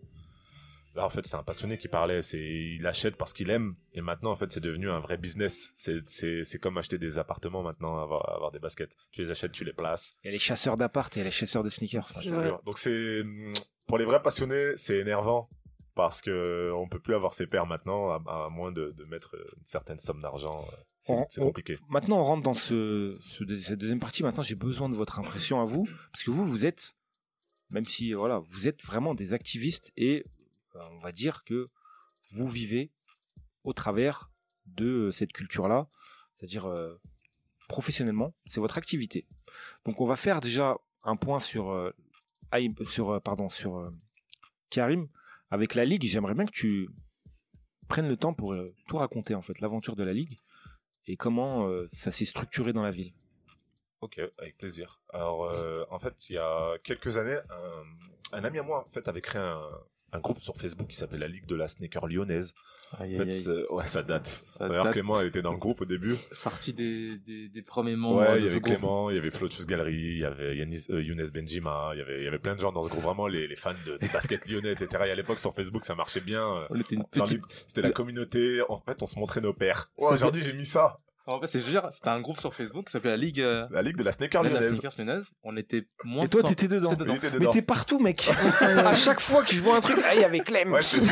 Là, 0.96 1.06
en 1.06 1.10
fait, 1.10 1.28
c'est 1.28 1.36
un 1.36 1.44
passionné 1.44 1.78
qui 1.78 1.90
parlait. 1.90 2.22
C'est 2.24 2.40
il 2.40 2.88
achète 2.88 3.18
parce 3.18 3.32
qu'il 3.34 3.50
aime. 3.52 3.76
Et 3.94 4.02
maintenant, 4.02 4.32
en 4.32 4.36
fait, 4.36 4.52
c'est 4.52 4.62
devenu 4.62 4.90
un 4.90 5.00
vrai 5.00 5.18
business. 5.18 5.74
C'est 5.76 6.08
c'est 6.08 6.44
c'est 6.46 6.58
comme 6.58 6.78
acheter 6.78 6.98
des 6.98 7.18
appartements 7.20 7.62
maintenant, 7.62 8.02
avoir 8.02 8.34
avoir 8.34 8.52
des 8.52 8.60
baskets. 8.60 8.96
Tu 9.12 9.22
les 9.22 9.30
achètes, 9.30 9.52
tu 9.52 9.64
les 9.66 9.74
places. 9.74 10.16
Il 10.24 10.28
y 10.28 10.30
a 10.30 10.32
les 10.32 10.40
chasseurs 10.40 10.76
d'appart 10.78 11.16
et 11.18 11.24
les 11.24 11.32
chasseurs 11.32 11.64
de 11.64 11.70
sneakers. 11.70 12.10
Donc 12.66 12.78
c'est 12.80 13.24
pour 13.86 13.98
les 14.00 14.06
vrais 14.06 14.24
passionnés, 14.24 14.76
c'est 14.78 14.98
énervant 14.98 15.50
parce 15.98 16.22
que 16.22 16.72
on 16.76 16.88
peut 16.88 17.00
plus 17.00 17.16
avoir 17.16 17.34
ses 17.34 17.48
pairs 17.48 17.66
maintenant 17.66 18.12
à, 18.12 18.46
à 18.46 18.50
moins 18.50 18.72
de, 18.72 18.92
de 18.92 19.04
mettre 19.06 19.36
une 19.58 19.66
certaine 19.66 19.98
somme 19.98 20.22
d'argent. 20.22 20.64
euh, 20.72 20.76
C'est 21.00 21.42
on- 21.42 21.48
compliqué. 21.48 21.78
Maintenant, 21.90 22.20
on 22.20 22.24
rentre 22.24 22.44
dans 22.44 22.54
ce, 22.54 23.18
ce- 23.22 23.44
cette 23.56 23.80
deuxième 23.80 24.00
partie. 24.00 24.22
Maintenant, 24.24 24.44
j'ai 24.44 24.56
besoin 24.56 24.90
de 24.90 24.96
votre 24.96 25.20
impression 25.20 25.60
à 25.60 25.66
vous, 25.66 25.86
parce 26.14 26.24
que 26.24 26.30
vous, 26.32 26.46
vous 26.46 26.66
êtes, 26.68 26.94
même 27.72 27.86
si 27.88 28.14
voilà, 28.14 28.38
vous 28.46 28.68
êtes 28.68 28.84
vraiment 28.86 29.16
des 29.16 29.34
activistes 29.34 29.92
et 29.98 30.24
euh, 30.76 30.80
on 30.92 31.00
va 31.00 31.12
dire 31.12 31.44
que 31.44 31.70
vous 32.30 32.48
vivez 32.48 32.92
au 33.64 33.74
travers 33.74 34.30
de 34.68 35.10
cette 35.12 35.34
culture-là, 35.34 35.88
c'est-à-dire 36.38 36.68
euh, 36.68 36.94
professionnellement, 37.68 38.36
c'est 38.50 38.60
votre 38.60 38.78
activité. 38.78 39.26
Donc, 39.86 40.00
on 40.00 40.06
va 40.06 40.16
faire 40.16 40.42
déjà 40.42 40.78
un 41.04 41.16
point 41.16 41.40
sur, 41.40 41.72
euh, 41.72 41.92
sur 42.86 43.10
euh, 43.12 43.20
pardon, 43.20 43.50
sur 43.50 43.78
euh, 43.78 43.90
Karim 44.70 45.08
avec 45.50 45.76
la 45.76 45.86
ligue. 45.86 46.04
J'aimerais 46.04 46.34
bien 46.34 46.46
que 46.46 46.52
tu 46.52 46.90
prennes 47.88 48.08
le 48.08 48.18
temps 48.18 48.34
pour 48.34 48.54
euh, 48.54 48.74
tout 48.88 48.98
raconter 48.98 49.36
en 49.36 49.42
fait, 49.42 49.60
l'aventure 49.60 49.96
de 49.96 50.04
la 50.04 50.14
ligue 50.14 50.40
et 51.06 51.16
comment 51.16 51.68
euh, 51.68 51.88
ça 51.92 52.12
s'est 52.12 52.26
structuré 52.26 52.74
dans 52.74 52.84
la 52.84 52.92
ville. 52.92 53.14
Ok, 54.02 54.20
avec 54.38 54.58
plaisir. 54.58 55.02
Alors 55.10 55.46
euh, 55.46 55.84
en 55.90 55.98
fait, 56.00 56.30
il 56.30 56.34
y 56.34 56.38
a 56.38 56.78
quelques 56.84 57.18
années, 57.18 57.40
un, 58.32 58.44
ami 58.44 58.60
à 58.60 58.64
moi 58.64 58.86
fait 58.90 59.08
avait 59.08 59.22
créé 59.22 59.42
un, 59.42 59.70
un 60.14 60.20
groupe 60.20 60.40
sur 60.40 60.56
Facebook 60.56 60.88
qui 60.88 60.96
s'appelait 60.96 61.20
la 61.20 61.28
Ligue 61.28 61.46
de 61.48 61.56
la 61.56 61.68
Sneaker 61.68 62.08
Lyonnaise. 62.08 62.54
Aïe, 62.98 63.00
En 63.00 63.04
aïe, 63.04 63.16
fait, 63.18 63.24
aïe. 63.24 63.34
c'est- 63.44 63.68
ouais, 63.74 63.88
ça 63.88 64.04
date. 64.04 64.26
Ça 64.28 64.70
date. 64.70 64.94
Clément 64.94 65.20
était 65.22 65.42
dans 65.42 65.52
le 65.52 65.58
groupe 65.58 65.82
au 65.82 65.86
début. 65.86 66.16
Partie 66.44 66.72
des, 66.74 67.18
des, 67.18 67.50
des 67.50 67.62
premiers 67.62 67.96
moments 67.98 68.18
Ouais, 68.20 68.40
il 68.40 68.46
y 68.46 68.50
avait. 68.50 68.62
Clément, 68.62 69.10
il 69.10 69.16
y 69.18 69.20
avait 69.20 69.32
Flotus 69.32 69.66
Gallery, 69.66 69.94
il 69.94 70.18
y 70.20 70.24
avait 70.26 70.56
Yanis, 70.56 70.86
euh, 70.92 71.02
Younes 71.02 71.28
Benjima, 71.34 71.90
il 71.94 72.00
y 72.00 72.02
avait, 72.02 72.20
il 72.22 72.24
y 72.24 72.28
avait 72.28 72.40
plein 72.40 72.56
de 72.56 72.62
gens 72.62 72.72
dans 72.72 72.84
ce 72.84 72.90
groupe, 72.90 73.04
vraiment 73.04 73.28
les, 73.28 73.48
les 73.48 73.56
fans 73.58 73.74
de, 73.86 73.98
des 73.98 74.08
baskets 74.08 74.48
lyonnais, 74.48 74.72
etc. 74.72 74.88
Et 75.08 75.12
à 75.12 75.16
l'époque 75.16 75.40
sur 75.40 75.54
Facebook, 75.54 75.84
ça 75.84 75.94
marchait 75.96 76.22
bien. 76.22 76.42
euh, 76.56 76.68
On 76.70 76.80
était 76.80 76.96
une 76.96 77.04
petite. 77.06 77.44
C'était 77.68 77.82
la 77.82 77.92
communauté. 77.92 78.62
En 78.70 78.78
fait, 78.78 79.02
on 79.04 79.06
se 79.08 79.20
montrait 79.20 79.42
nos 79.42 79.54
pères. 79.54 79.92
Fait- 80.00 80.06
aujourd'hui, 80.06 80.42
j'ai 80.42 80.54
mis 80.54 80.66
ça. 80.66 81.00
En 81.30 81.42
fait, 81.42 81.48
c'est 81.48 81.60
dire, 81.60 81.82
c'était 81.94 82.08
un 82.08 82.22
groupe 82.22 82.40
sur 82.40 82.54
Facebook 82.54 82.86
qui 82.86 82.92
s'appelait 82.94 83.12
la 83.12 83.18
Ligue, 83.18 83.42
euh, 83.42 83.68
La 83.70 83.82
Ligue 83.82 83.98
de 83.98 84.04
la 84.04 84.14
Sneaker 84.14 84.44
la 84.44 84.50
lyonnaise. 84.50 84.70
Sneakers 84.80 84.94
lyonnaise. 84.98 85.26
On 85.44 85.58
était 85.58 85.84
moins 86.06 86.24
Et 86.24 86.28
de 86.28 86.32
toi, 86.32 86.42
100. 86.42 86.48
t'étais 86.48 86.68
dedans. 86.70 86.90
J'étais 86.92 87.04
dedans. 87.04 87.14
Il 87.14 87.18
était 87.18 87.30
Mais 87.34 87.40
dedans. 87.40 87.52
t'es 87.52 87.62
partout, 87.62 88.00
mec. 88.00 88.30
à 88.62 88.96
chaque 88.96 89.20
fois 89.20 89.44
que 89.44 89.54
je 89.54 89.60
vois 89.60 89.76
un 89.76 89.82
truc, 89.82 89.98
ah, 90.06 90.16
il 90.16 90.22
y 90.22 90.24
avait 90.24 90.40
Clem. 90.40 90.72
Ouais, 90.72 90.82
jure, 90.82 91.04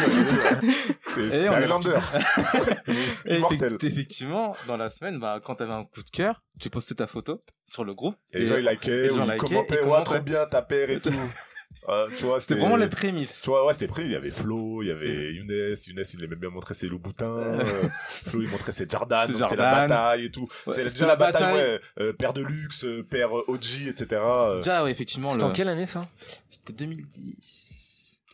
c'est 1.10 1.22
Et 1.26 1.32
c'est 1.32 1.50
on 1.50 1.54
a- 1.54 1.58
Highlander. 1.58 1.98
Et 3.26 3.36
effect- 3.52 3.84
effectivement, 3.84 4.56
dans 4.68 4.78
la 4.78 4.90
semaine, 4.90 5.20
bah, 5.20 5.40
quand 5.44 5.56
t'avais 5.56 5.74
un 5.74 5.84
coup 5.84 6.02
de 6.02 6.10
cœur, 6.10 6.42
tu 6.60 6.70
postais 6.70 6.96
ta 6.96 7.08
photo 7.08 7.42
sur 7.66 7.84
le 7.84 7.94
groupe. 7.94 8.16
Et 8.32 8.40
les 8.40 8.46
gens, 8.46 8.56
ils 8.58 8.66
likaient, 8.66 9.04
les 9.04 9.10
ou 9.12 9.18
gens 9.18 9.26
ils 9.26 9.32
likaient, 9.34 9.48
commentaient, 9.48 9.74
ouais, 9.76 9.82
commentaient. 9.84 10.04
trop 10.06 10.20
bien 10.22 10.46
ta 10.46 10.62
paire 10.62 10.90
et 10.90 11.00
tout. 11.00 11.12
Euh, 11.88 12.08
tu 12.18 12.24
vois, 12.26 12.40
C'était 12.40 12.56
vraiment 12.56 12.76
les 12.78 12.88
prémices. 12.88 13.42
Tu 13.44 13.50
vois, 13.50 13.66
ouais, 13.66 13.74
c'était 13.74 13.88
pris. 13.88 14.04
Il 14.04 14.12
y 14.12 14.16
avait 14.16 14.32
Flo, 14.32 14.82
il 14.82 14.88
y 14.88 14.92
avait 14.92 15.34
Younes. 15.34 15.50
Younes, 15.88 16.04
il 16.14 16.24
aimait 16.24 16.36
bien 16.36 16.50
montrer 16.50 16.74
ses 16.74 16.88
Louboutins. 16.88 17.26
euh, 17.38 17.64
Flo, 18.28 18.42
il 18.42 18.48
montrait 18.50 18.72
ses 18.72 18.88
Jordan. 18.90 19.28
C'était 19.28 19.40
la 19.42 19.48
Jordan. 19.48 19.88
bataille 19.90 20.26
et 20.26 20.32
tout. 20.32 20.42
Ouais, 20.66 20.74
c'est 20.74 20.74
c'était 20.74 20.90
déjà 20.92 21.06
la 21.06 21.08
la 21.12 21.16
bataille, 21.16 21.42
bataille. 21.54 21.58
ouais. 21.74 21.82
Euh, 22.00 22.14
paire 22.14 22.34
de 22.34 22.42
luxe, 22.44 22.86
euh, 22.86 23.04
paire 23.10 23.38
euh, 23.38 23.44
OG, 23.48 23.88
etc. 23.88 24.22
Déjà, 24.58 24.84
ouais, 24.84 24.92
effectivement, 24.92 25.32
C'était 25.32 25.44
le... 25.46 25.50
en 25.52 25.54
quelle 25.54 25.70
année 25.70 25.86
ça? 25.86 26.08
C'était 26.50 26.74
2010, 26.74 27.65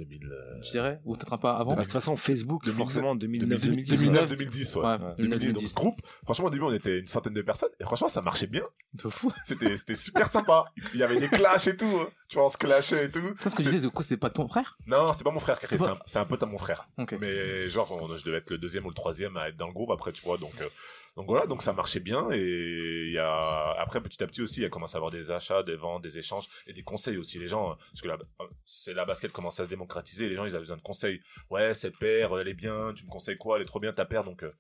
2000, 0.06 0.28
euh, 0.32 0.62
je 0.62 0.72
dirais, 0.72 1.00
ou 1.06 1.16
peut-être 1.16 1.34
un 1.34 1.38
peu 1.38 1.48
avant. 1.48 1.76
De 1.76 1.82
toute 1.82 1.92
façon, 1.92 2.16
Facebook, 2.16 2.64
2009, 2.66 2.78
forcément, 2.86 3.16
2009, 3.16 3.62
2010, 3.62 3.90
2010. 3.90 4.00
2009, 4.00 4.30
2010, 4.38 4.76
ouais. 4.76 4.82
Ouais, 4.84 4.98
2010, 5.20 5.54
donc 5.54 5.64
ce 5.68 5.74
groupe, 5.76 6.02
franchement, 6.24 6.46
au 6.46 6.50
début, 6.50 6.64
on 6.64 6.74
était 6.74 7.00
une 7.00 7.08
centaine 7.08 7.34
de 7.34 7.42
personnes, 7.42 7.70
et 7.80 7.84
franchement, 7.84 8.08
ça 8.08 8.22
marchait 8.22 8.48
bien. 8.48 8.64
De 8.94 9.10
fou. 9.10 9.32
C'était, 9.46 9.78
c'était 9.78 9.96
super 9.96 10.28
sympa. 10.28 10.66
Il 10.94 11.00
y 11.00 11.04
avait 11.04 11.20
des 11.20 11.30
clashs 11.30 11.68
et 11.68 11.78
tout, 11.78 11.86
hein. 11.86 12.08
Tu 12.28 12.36
vois, 12.36 12.46
on 12.46 12.50
se 12.50 12.58
clashait 12.58 13.06
et 13.06 13.10
tout. 13.10 13.20
Parce 13.44 13.54
que 13.56 13.62
je 13.64 13.70
disais, 13.70 13.88
du 13.88 13.92
coup, 13.94 14.04
c'est 14.04 14.16
pas 14.18 14.30
ton 14.30 14.48
frère 14.48 14.78
Non, 14.88 15.12
c'est 15.14 15.24
pas 15.24 15.32
mon 15.32 15.40
frère 15.42 15.60
qui 15.60 15.66
a 15.66 15.70
fait 15.70 15.78
C'était 15.78 15.92
ça. 15.92 16.00
C'est 16.06 16.20
un 16.20 16.26
pote 16.26 16.42
à 16.44 16.46
mon 16.46 16.58
frère. 16.58 16.88
Mais 17.20 17.70
genre, 17.70 17.92
on- 17.92 18.16
je 18.16 18.24
devais 18.24 18.38
être 18.38 18.52
le 18.52 18.58
deuxième 18.58 18.86
ou 18.86 18.90
le 18.90 18.94
troisième 18.96 19.36
à 19.38 19.50
être 19.50 19.58
dans 19.58 19.68
le 19.68 19.74
groupe 19.74 19.92
après, 19.92 20.12
tu 20.14 20.24
vois. 20.24 20.38
Donc, 20.38 20.54
euh, 20.62 20.68
donc 21.18 21.28
voilà, 21.28 21.46
donc 21.46 21.62
ça 21.62 21.74
marchait 21.74 22.00
bien. 22.00 22.30
Et 22.32 23.18
après 23.18 24.02
petit 24.02 24.24
à 24.24 24.28
petit 24.28 24.42
aussi, 24.42 24.62
il 24.62 24.64
y 24.64 24.66
a 24.66 24.70
commencé 24.70 24.96
à 24.96 24.98
avoir 24.98 25.12
des 25.12 25.32
achats, 25.32 25.64
des 25.64 25.76
ventes, 25.76 26.02
des 26.02 26.18
échanges 26.18 26.48
et 26.68 26.74
des 26.74 26.84
conseils 26.84 27.18
aussi. 27.18 27.38
Les 27.38 27.48
gens, 27.48 27.76
parce 27.76 28.02
que 28.02 28.08
la, 28.08 28.18
c'est 28.64 28.94
la 28.94 29.06
basket 29.06 29.32
commence 29.32 29.60
à 29.60 29.66
se 29.66 29.70
démocratiser. 29.70 30.30
Les 30.30 30.36
gens, 30.36 30.46
ils 30.46 30.52
avaient 30.52 30.60
besoin 30.60 30.78
de 30.78 30.82
conseils. 30.82 31.20
Ouais, 31.50 31.74
cette 31.74 31.98
paire, 31.98 32.38
elle 32.40 32.48
est 32.48 32.54
bien. 32.54 32.94
Tu 32.94 33.06
me 33.06 33.10
conseilles 33.10 33.38
quoi? 33.38 33.58
Elle 33.58 33.64
est 33.64 33.66
trop 33.66 33.80
bien 33.80 33.92
ta 33.92 34.06
paire. 34.06 34.24
Donc, 34.24 34.44
euh, 34.44 34.54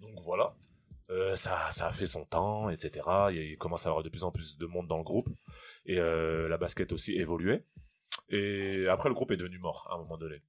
donc 0.00 0.18
voilà. 0.22 0.54
Euh, 1.10 1.36
ça, 1.36 1.70
ça 1.72 1.86
a 1.86 1.92
fait 1.92 2.06
son 2.06 2.24
temps, 2.24 2.68
etc. 2.68 3.06
Il, 3.32 3.56
commence 3.56 3.86
à 3.86 3.90
avoir 3.90 4.02
de 4.02 4.10
plus 4.10 4.24
en 4.24 4.30
plus 4.30 4.58
de 4.58 4.66
monde 4.66 4.88
dans 4.88 4.98
le 4.98 5.04
groupe. 5.04 5.28
Et 5.86 5.98
euh, 5.98 6.48
la 6.48 6.58
basket 6.58 6.92
aussi 6.92 7.14
évoluait. 7.16 7.64
Et 8.30 8.86
après, 8.88 9.08
le 9.08 9.14
groupe 9.14 9.30
est 9.30 9.36
devenu 9.36 9.58
mort 9.58 9.86
à 9.90 9.94
un 9.94 9.98
moment 9.98 10.18
donné, 10.18 10.42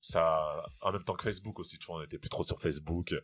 Ça, 0.00 0.64
en 0.80 0.92
même 0.92 1.04
temps 1.04 1.14
que 1.14 1.24
Facebook 1.24 1.58
aussi, 1.58 1.78
on 1.88 2.02
était 2.02 2.18
plus 2.18 2.28
trop 2.28 2.42
sur 2.42 2.60
Facebook, 2.60 3.14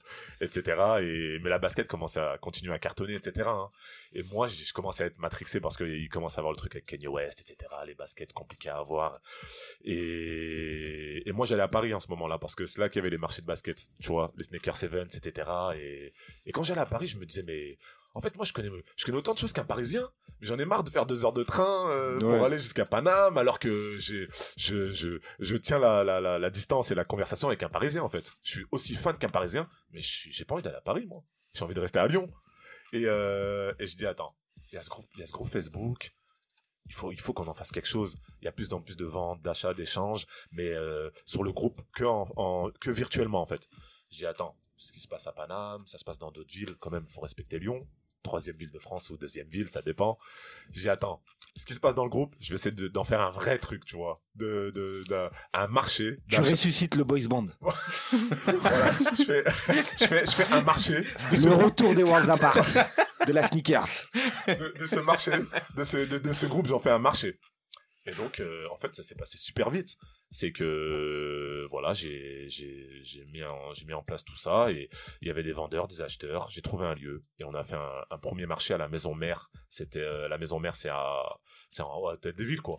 etc. 0.41 0.83
Et, 1.01 1.39
mais 1.43 1.51
la 1.51 1.59
basket 1.59 1.89
commence 1.89 2.17
à 2.17 2.39
continuer 2.39 2.73
à 2.73 2.79
cartonner, 2.79 3.15
etc. 3.15 3.49
hein. 3.49 3.69
Et 4.13 4.23
moi, 4.23 4.47
je 4.47 4.73
commence 4.73 5.01
à 5.01 5.07
être 5.07 5.19
matrixé 5.19 5.61
parce 5.61 5.77
qu'il 5.77 6.09
commence 6.09 6.39
à 6.39 6.41
avoir 6.41 6.53
le 6.53 6.57
truc 6.57 6.75
avec 6.77 6.87
Kanye 6.87 7.09
West, 7.09 7.41
etc. 7.41 7.71
Les 7.87 7.95
baskets 7.95 8.33
compliquées 8.33 8.71
à 8.71 8.79
avoir. 8.79 9.21
Et, 9.83 11.29
et 11.29 11.33
moi, 11.33 11.47
j'allais 11.47 11.63
à 11.63 11.69
Paris 11.69 11.93
en 11.95 12.01
ce 12.01 12.09
moment-là 12.09 12.39
parce 12.39 12.55
que 12.55 12.67
c'est 12.67 12.81
là 12.81 12.89
qu'il 12.89 13.01
y 13.01 13.03
avait 13.03 13.11
les 13.11 13.19
marchés 13.19 13.43
de 13.43 13.47
basket, 13.47 13.89
tu 14.01 14.13
les 14.37 14.45
sneakers 14.45 14.85
events, 14.85 15.17
etc. 15.17 15.51
Et, 15.77 16.13
et 16.47 16.53
quand 16.53 16.63
j'allais 16.63 16.81
à 16.81 16.87
Paris, 16.87 17.09
je 17.09 17.19
me 17.19 17.27
disais, 17.27 17.43
mais 17.43 17.79
en 18.15 18.21
fait, 18.21 18.35
moi, 18.37 18.45
je 18.45 18.53
connais, 18.53 18.71
je 18.97 19.05
connais 19.05 19.19
autant 19.19 19.35
de 19.35 19.39
choses 19.39 19.53
qu'un 19.53 19.65
Parisien, 19.65 20.09
mais 20.41 20.47
j'en 20.47 20.59
ai 20.59 20.65
marre 20.65 20.85
de 20.85 20.91
faire 20.91 21.05
deux 21.07 21.25
heures 21.25 21.33
de 21.33 21.43
train 21.43 21.91
euh, 21.91 22.15
Ouais. 22.15 22.21
pour 22.21 22.45
aller 22.45 22.59
jusqu'à 22.59 22.85
Paname, 22.87 23.37
alors 23.39 23.59
que 23.59 23.97
j'ai, 23.99 24.29
je, 24.57 24.93
je, 24.93 25.19
je 25.41 25.57
tiens 25.57 25.79
la, 25.79 26.05
la, 26.05 26.21
la, 26.21 26.39
la 26.39 26.51
distance 26.51 26.91
et 26.91 26.95
la 26.95 27.05
conversation 27.05 27.49
avec 27.49 27.63
un 27.63 27.69
Parisien, 27.69 28.03
en 28.03 28.09
fait. 28.09 28.33
Je 28.43 28.51
suis 28.51 28.67
aussi 28.71 28.95
fan 28.95 29.17
qu'un 29.19 29.29
Parisien, 29.29 29.69
mais 29.91 30.01
je 30.01 30.29
j'ai 30.31 30.45
pas 30.45 30.55
envie 30.55 30.63
d'aller 30.63 30.77
à 30.77 30.81
Paris, 30.81 31.07
moi. 31.07 31.23
J'ai 31.55 31.65
envie 31.65 31.75
de 31.75 31.81
rester 31.81 31.99
à 31.99 32.07
Lyon. 32.07 32.33
Et, 32.93 33.05
euh, 33.07 33.73
et 33.79 33.87
je 33.87 33.97
dis, 33.97 34.07
attends, 34.07 34.37
il 34.71 34.75
y 34.75 34.79
a 34.79 34.83
ce 34.83 34.91
groupe, 34.91 35.07
il 35.15 35.21
y 35.21 35.23
a 35.23 35.27
ce 35.27 35.33
groupe 35.33 35.49
Facebook. 35.49 36.13
Il 36.87 36.93
faut, 36.93 37.11
il 37.13 37.21
faut 37.21 37.33
qu'on 37.33 37.47
en 37.49 37.55
fasse 37.55 37.73
quelque 37.73 37.89
chose. 37.89 38.15
Il 38.43 38.45
y 38.45 38.49
a 38.49 38.53
plus 38.53 38.73
en 38.75 38.81
plus 38.83 38.97
de 38.97 39.07
ventes, 39.07 39.41
d'achats, 39.41 39.73
d'échanges, 39.73 40.27
mais 40.53 40.69
euh, 40.75 41.11
sur 41.25 41.43
le 41.43 41.51
groupe 41.53 41.81
que, 41.95 42.05
en, 42.05 42.29
en- 42.37 42.71
que 42.81 42.91
virtuellement 42.91 43.41
en 43.41 43.47
fait. 43.47 43.69
Je 44.11 44.19
dis 44.19 44.27
attends, 44.27 44.57
ce 44.77 44.93
qui 44.93 45.01
se 45.01 45.09
passe 45.09 45.27
à 45.27 45.33
Paname, 45.33 45.87
ça 45.87 45.97
se 45.99 46.05
passe 46.05 46.19
dans 46.19 46.31
d'autres 46.31 46.53
villes, 46.53 46.75
quand 46.79 46.91
même, 46.91 47.07
faut 47.09 47.23
respecter 47.23 47.59
Lyon, 47.59 47.89
troisième 48.25 48.57
ville 48.57 48.73
de 48.73 48.79
France 48.81 49.11
ou 49.11 49.17
deuxième 49.17 49.47
ville, 49.49 49.69
ça 49.69 49.83
dépend. 49.83 50.19
Dis 50.71 50.89
attends, 50.89 51.23
ce 51.55 51.65
qui 51.65 51.75
se 51.75 51.79
passe 51.81 51.95
dans 51.95 52.03
le 52.05 52.11
groupe, 52.11 52.35
je 52.41 52.49
vais 52.49 52.55
essayer 52.57 52.75
de- 52.75 52.89
d'en 52.89 53.05
faire 53.05 53.21
un 53.21 53.31
vrai 53.31 53.59
truc, 53.59 53.85
tu 53.85 53.95
vois, 53.97 54.21
de, 54.35 54.73
de, 54.75 55.05
de- 55.09 55.29
un 55.53 55.67
marché. 55.69 56.19
Tu 56.29 56.41
ressuscites 56.41 56.97
le 56.97 57.05
boys 57.05 57.29
band. 57.29 57.45
Voilà. 57.61 57.79
je, 59.17 59.25
fais, 59.25 59.45
je 60.01 60.07
fais, 60.07 60.27
je 60.27 60.31
fais 60.33 60.53
un 60.53 60.63
marché 60.63 61.05
ce 61.33 61.49
Le 61.49 61.55
retour 61.55 61.95
des 61.95 62.03
Worlds 62.03 62.31
Apart. 62.31 62.57
de 63.27 63.33
la 63.33 63.47
sneakers. 63.47 64.11
de, 64.49 64.87
ce 64.87 64.99
marché, 65.01 65.31
de 65.77 65.85
ce, 65.85 65.99
de 65.99 66.33
ce 66.33 66.47
groupe, 66.47 66.67
j'en 66.67 66.79
fais 66.79 66.91
un 66.91 66.99
marché. 66.99 67.39
Et 68.07 68.13
donc, 68.13 68.41
euh, 68.41 68.67
en 68.71 68.77
fait, 68.77 68.95
ça 68.95 69.03
s'est 69.03 69.15
passé 69.15 69.39
super 69.39 69.71
vite. 69.71 69.97
C'est 70.31 70.53
que, 70.53 70.65
euh, 70.65 71.67
voilà, 71.71 71.95
j'ai, 71.95 72.49
mis 73.33 73.43
en, 73.43 73.73
mis 73.87 73.95
en 73.95 74.03
place 74.03 74.25
tout 74.25 74.37
ça 74.37 74.71
et 74.71 74.91
il 75.23 75.29
y 75.29 75.31
avait 75.31 75.43
des 75.43 75.53
vendeurs, 75.53 75.89
des 75.89 76.03
acheteurs. 76.03 76.51
J'ai 76.51 76.61
trouvé 76.61 76.87
un 76.87 76.95
lieu 76.95 77.25
et 77.39 77.45
on 77.45 77.55
a 77.55 77.63
fait 77.63 77.77
un, 77.77 78.19
premier 78.19 78.47
marché 78.47 78.75
à 78.75 78.79
la 78.79 78.89
maison 78.89 79.15
mère. 79.15 79.49
C'était, 79.71 80.01
euh, 80.01 80.29
la 80.29 80.39
maison 80.39 80.59
mère, 80.59 80.77
c'est 80.77 80.91
à, 80.91 81.23
c'est 81.71 81.83
en 81.83 81.97
haut 81.97 82.09
à 82.09 82.17
tête 82.17 82.37
de 82.37 82.45
ville, 82.45 82.63
quoi. 82.63 82.79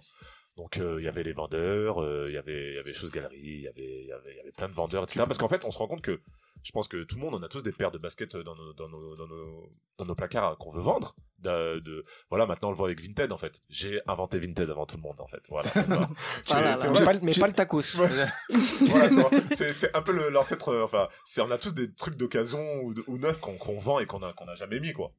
Donc, 0.57 0.77
euh, 0.77 0.95
il 0.99 1.03
y 1.03 1.07
avait 1.07 1.23
les 1.23 1.33
vendeurs, 1.33 2.01
euh, 2.01 2.27
il 2.29 2.33
y 2.33 2.37
avait, 2.37 2.69
il 2.69 2.75
y 2.75 2.79
avait 2.79 2.93
Chose 2.93 3.11
Galerie, 3.11 3.37
il 3.41 3.61
y 3.61 3.67
avait, 3.67 4.01
il 4.03 4.07
y 4.07 4.11
avait, 4.11 4.31
il 4.31 4.37
y 4.37 4.39
avait 4.39 4.53
plein 4.53 4.69
de 4.69 4.73
vendeurs, 4.73 5.03
etc. 5.03 5.23
Parce 5.25 5.37
qu'en 5.37 5.49
fait, 5.49 5.65
on 5.65 5.71
se 5.71 5.77
rend 5.77 5.87
compte 5.87 6.01
que, 6.01 6.21
je 6.65 6.71
pense 6.71 6.87
que 6.87 7.03
tout 7.03 7.15
le 7.15 7.21
monde, 7.21 7.35
on 7.35 7.43
a 7.43 7.47
tous 7.47 7.61
des 7.61 7.71
paires 7.71 7.91
de 7.91 7.99
baskets 7.99 8.35
dans 8.35 8.55
nos, 8.55 8.73
dans 8.73 8.89
nos, 8.89 9.15
dans 9.15 9.27
nos, 9.27 9.69
dans 9.99 10.05
nos 10.05 10.15
placards 10.15 10.57
qu'on 10.57 10.71
veut 10.71 10.81
vendre. 10.81 11.15
De, 11.37 11.79
de- 11.79 12.03
voilà, 12.31 12.47
maintenant 12.47 12.69
on 12.69 12.71
le 12.71 12.77
voit 12.77 12.87
avec 12.87 12.99
Vinted 13.01 13.31
en 13.31 13.37
fait. 13.37 13.61
J'ai 13.69 14.01
inventé 14.07 14.39
Vinted 14.39 14.67
avant 14.71 14.87
tout 14.87 14.95
le 14.97 15.03
monde 15.03 15.21
en 15.21 15.27
fait. 15.27 15.43
Voilà, 15.49 15.69
c'est 15.69 15.85
ça. 15.85 15.99
Là 15.99 16.07
C'est- 16.43 16.61
là. 16.61 16.75
c'est- 16.75 16.89
Mais 16.89 17.03
pas 17.05 17.13
le- 17.13 17.19
mais 17.21 17.31
tu- 17.33 17.39
pas 17.39 17.47
le 17.47 17.53
tacos. 17.53 17.81
voilà, 17.95 19.09
tu 19.09 19.15
vois. 19.15 19.29
C'est, 19.55 19.95
un 19.95 20.01
peu 20.01 20.29
l'ancêtre. 20.31 20.69
euh, 20.69 20.83
Enfin, 20.83 21.07
on 21.39 21.51
a 21.51 21.57
tous 21.59 21.73
des 21.75 21.93
trucs 21.93 22.15
d'occasion 22.15 22.59
ou, 22.83 22.93
de- 22.95 23.03
ou 23.07 23.17
neufs 23.19 23.39
qu'on, 23.41 23.57
qu'on 23.57 23.77
vend 23.77 23.99
et 23.99 24.07
qu'on 24.07 24.23
a, 24.23 24.33
qu'on 24.33 24.47
a 24.47 24.55
jamais 24.55 24.79
mis 24.79 24.91
quoi. 24.93 25.11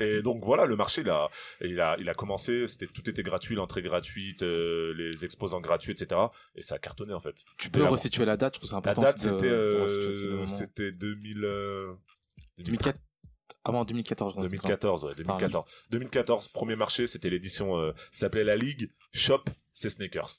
Et 0.00 0.22
donc 0.22 0.42
voilà, 0.44 0.64
le 0.66 0.74
marché 0.76 1.02
il 1.02 1.10
a, 1.10 1.28
il 1.60 1.80
a, 1.80 1.96
il 1.98 2.08
a 2.08 2.14
commencé. 2.14 2.66
C'était 2.66 2.86
tout 2.86 3.08
était 3.10 3.22
gratuit, 3.22 3.54
l'entrée 3.54 3.82
gratuite, 3.82 4.42
euh, 4.42 4.94
les 4.94 5.24
exposants 5.24 5.60
gratuits, 5.60 5.92
etc. 5.92 6.20
Et 6.56 6.62
ça 6.62 6.76
a 6.76 6.78
cartonné 6.78 7.12
en 7.12 7.20
fait. 7.20 7.34
Tu 7.58 7.68
peux 7.70 7.84
resituer 7.84 8.24
la 8.24 8.36
date, 8.36 8.54
je 8.54 8.60
trouve 8.60 8.70
ça 8.70 8.76
La 8.76 8.78
important. 8.80 9.02
date 9.02 9.18
c'est 9.18 9.30
de- 9.30 9.34
c'était, 9.36 9.48
euh, 9.50 9.82
resituer 9.82 10.12
ce 10.14 10.26
moment. 10.26 10.46
c'était 10.46 10.92
2000. 10.92 11.44
euh, 11.44 11.92
2004. 12.58 12.98
Avant 13.64 13.84
2014, 13.84 14.32
je 14.32 14.34
pense. 14.36 14.44
2014, 14.44 15.04
ouais, 15.04 15.14
2014. 15.14 15.64
2014, 15.90 16.48
premier 16.48 16.74
marché, 16.74 17.06
c'était 17.06 17.30
l'édition, 17.30 17.78
euh, 17.78 17.92
ça 18.10 18.20
s'appelait 18.26 18.42
la 18.44 18.56
Ligue 18.56 18.90
Shop, 19.12 19.44
c'est 19.72 19.88
Sneakers, 19.90 20.36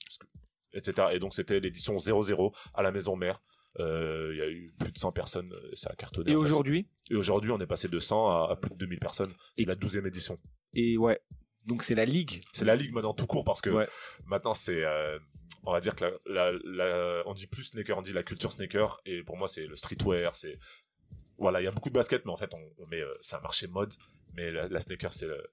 etc. 0.74 1.08
Et 1.14 1.20
donc 1.20 1.34
c'était 1.34 1.60
l'édition 1.62 1.98
00 2.00 2.52
à 2.74 2.82
la 2.82 2.92
maison 2.92 3.16
mère. 3.16 3.42
Euh, 3.80 4.30
Il 4.34 4.38
y 4.38 4.42
a 4.42 4.50
eu 4.50 4.74
plus 4.80 4.92
de 4.92 4.98
100 4.98 5.12
personnes, 5.12 5.52
euh, 5.54 5.72
ça 5.74 5.90
a 5.92 5.96
cartonné. 5.96 6.32
Et 6.32 6.36
aujourd'hui 6.36 6.88
Et 7.10 7.16
aujourd'hui, 7.16 7.52
on 7.52 7.60
est 7.60 7.66
passé 7.68 7.88
de 7.88 8.00
100 8.00 8.28
à, 8.28 8.52
à 8.52 8.56
plus 8.56 8.70
de 8.72 8.76
2000 8.76 9.00
personnes. 9.00 9.34
C'est 9.58 9.66
la 9.66 9.76
12e 9.76 10.06
édition. 10.08 10.40
Et 10.74 10.98
ouais. 10.98 11.20
Donc 11.66 11.84
c'est 11.84 11.96
la 11.96 12.06
ligue. 12.06 12.42
C'est 12.52 12.66
la 12.66 12.76
Ligue 12.76 12.92
maintenant 12.94 13.14
tout 13.14 13.26
court 13.26 13.44
parce 13.46 13.62
que 13.62 13.70
Ouais. 13.70 13.88
maintenant 14.26 14.54
c'est, 14.54 14.84
euh, 14.84 15.18
on 15.64 15.72
va 15.72 15.80
dire 15.80 15.96
que 15.96 16.04
la, 16.04 16.12
la, 16.26 16.52
la- 16.66 17.24
on 17.26 17.34
dit 17.34 17.48
plus 17.48 17.64
sneaker, 17.64 17.98
on 17.98 18.02
dit 18.02 18.12
la 18.14 18.22
culture 18.24 18.52
sneaker. 18.52 19.00
Et 19.06 19.24
pour 19.24 19.38
moi, 19.38 19.48
c'est 19.48 19.66
le 19.66 19.76
streetwear, 19.78 20.36
c'est 20.36 20.60
voilà, 21.38 21.62
il 21.62 21.64
y 21.64 21.68
a 21.68 21.72
beaucoup 21.72 21.90
de 21.90 21.94
baskets, 21.94 22.26
mais 22.26 22.32
en 22.32 22.36
fait, 22.36 22.54
on, 22.54 22.62
on 22.84 22.88
met, 22.88 23.02
euh, 23.02 23.14
c'est 23.22 23.36
un 23.38 23.40
marché 23.42 23.68
mode, 23.68 23.94
mais 24.34 24.52
la, 24.52 24.68
la 24.68 24.80
sneaker, 24.80 25.12
c'est 25.14 25.26
le- 25.28 25.44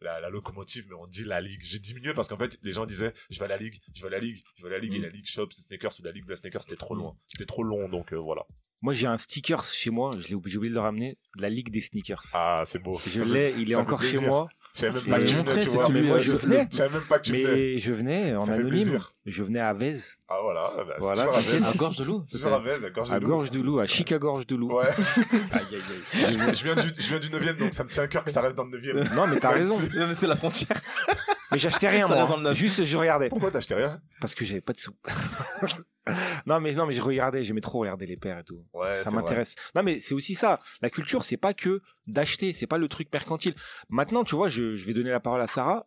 la, 0.00 0.20
la 0.20 0.30
locomotive, 0.30 0.86
mais 0.88 0.94
on 0.94 1.06
dit 1.06 1.24
la 1.24 1.40
ligue. 1.40 1.60
J'ai 1.62 1.78
diminué 1.78 2.12
parce 2.14 2.28
qu'en 2.28 2.38
fait, 2.38 2.58
les 2.62 2.72
gens 2.72 2.86
disaient, 2.86 3.12
je 3.30 3.38
vais 3.38 3.44
à 3.46 3.48
la 3.48 3.56
ligue, 3.56 3.80
je 3.94 4.02
vais 4.02 4.08
à 4.08 4.10
la 4.10 4.18
ligue, 4.18 4.42
je 4.56 4.62
vais 4.62 4.68
à 4.68 4.72
la 4.72 4.78
ligue, 4.78 4.94
et 4.94 4.98
la 4.98 5.08
ligue 5.08 5.26
shop, 5.26 5.48
c'est 5.50 5.62
sneakers, 5.62 5.92
ou 5.98 6.02
la 6.04 6.12
ligue 6.12 6.24
de 6.24 6.30
la 6.30 6.36
sneaker, 6.36 6.62
c'était 6.62 6.76
trop 6.76 6.94
loin. 6.94 7.16
C'était 7.26 7.46
trop 7.46 7.62
long, 7.62 7.88
donc 7.88 8.12
euh, 8.12 8.16
voilà. 8.16 8.46
Moi 8.82 8.92
j'ai 8.92 9.06
un 9.06 9.16
sticker 9.16 9.64
chez 9.64 9.90
moi, 9.90 10.10
je 10.12 10.28
l'ai 10.28 10.28
j'ai 10.28 10.56
oublié 10.58 10.68
de 10.68 10.74
le 10.74 10.80
ramener, 10.80 11.18
de 11.36 11.42
la 11.42 11.48
ligue 11.48 11.70
des 11.70 11.80
sneakers. 11.80 12.22
Ah, 12.34 12.62
c'est 12.66 12.78
beau. 12.78 13.00
Je 13.06 13.24
l'ai, 13.24 13.54
il 13.58 13.72
est 13.72 13.74
encore 13.74 14.02
chez 14.02 14.20
moi. 14.20 14.48
Je 14.76 14.80
savais 14.82 14.92
même 14.92 15.02
Et- 15.06 15.10
pas 15.10 15.18
que 15.18 15.24
tu 15.24 15.34
venais, 15.34 15.62
tu 15.62 15.68
vois. 15.70 15.88
mais 15.88 16.02
moi 16.02 16.18
je 16.18 16.32
venais. 16.32 16.68
Je 16.70 16.76
savais 16.76 16.92
même 16.98 17.06
pas 17.08 17.18
que 17.18 17.24
tu 17.24 17.32
venais. 17.32 17.44
Mais 17.44 17.78
je 17.78 17.92
venais 17.92 18.36
en 18.36 18.44
anonyme. 18.46 18.68
plaisir. 18.68 19.14
Je 19.24 19.42
venais 19.42 19.58
à 19.60 19.72
Vez. 19.72 19.94
Ah 20.28 20.36
voilà, 20.42 20.70
bah, 20.76 20.96
Voilà, 20.98 21.22
toujours 21.24 21.38
à. 21.38 21.40
Vez. 21.60 21.64
À 21.66 21.72
Gorge 21.76 21.96
de 21.96 22.04
Loup, 22.04 22.22
C'est 22.26 22.36
toujours 22.36 22.52
à 22.52 22.60
Vez, 22.60 22.84
à 22.84 22.90
Gorge 22.90 23.08
de 23.08 23.14
À 23.14 23.18
Loup. 23.18 23.26
Gorge 23.26 23.50
de 23.50 23.60
Loup, 23.62 23.78
à 23.80 23.86
Chica 23.86 24.18
Gorge 24.18 24.46
de 24.46 24.54
Loup. 24.54 24.70
Ouais. 24.70 24.84
Aïe, 25.52 25.62
aïe, 25.72 25.82
aïe. 26.12 26.26
je, 26.30 26.54
je 26.58 26.64
viens 26.64 26.74
du, 26.74 26.92
je 26.98 27.08
viens 27.08 27.18
du 27.18 27.30
9 27.30 27.56
donc 27.56 27.72
ça 27.72 27.84
me 27.84 27.88
tient 27.88 28.02
à 28.02 28.06
cœur 28.06 28.22
que 28.22 28.30
ça 28.30 28.42
reste 28.42 28.54
dans 28.54 28.64
le 28.64 28.78
9 28.78 29.14
Non, 29.14 29.26
mais 29.26 29.38
t'as 29.40 29.50
raison. 29.52 29.80
Non, 29.94 30.06
mais 30.08 30.14
c'est 30.14 30.26
la 30.26 30.36
frontière. 30.36 30.76
Mais 31.52 31.58
j'achetais 31.58 31.88
rien, 31.88 32.06
moi. 32.06 32.52
Juste, 32.52 32.84
je 32.84 32.96
regardais. 32.98 33.30
Pourquoi 33.30 33.50
t'achetais 33.50 33.76
rien? 33.76 33.98
Parce 34.20 34.34
que 34.34 34.44
j'avais 34.44 34.60
pas 34.60 34.74
de 34.74 34.78
sous. 34.78 34.92
non, 36.46 36.60
mais, 36.60 36.74
non, 36.74 36.86
mais 36.86 36.92
je 36.92 37.02
regardais, 37.02 37.42
j'aimais 37.44 37.60
trop 37.60 37.80
regarder 37.80 38.06
les 38.06 38.16
pères 38.16 38.38
et 38.38 38.44
tout. 38.44 38.64
Ouais, 38.72 39.02
ça 39.02 39.10
m'intéresse. 39.10 39.54
Non, 39.74 39.82
mais 39.82 39.98
c'est 39.98 40.14
aussi 40.14 40.34
ça. 40.34 40.60
La 40.82 40.90
culture, 40.90 41.24
c'est 41.24 41.36
pas 41.36 41.54
que 41.54 41.80
d'acheter, 42.06 42.52
c'est 42.52 42.66
pas 42.66 42.78
le 42.78 42.88
truc 42.88 43.08
mercantile. 43.12 43.54
Maintenant, 43.88 44.24
tu 44.24 44.34
vois, 44.34 44.48
je, 44.48 44.74
je 44.74 44.86
vais 44.86 44.94
donner 44.94 45.10
la 45.10 45.20
parole 45.20 45.40
à 45.40 45.46
Sarah. 45.46 45.86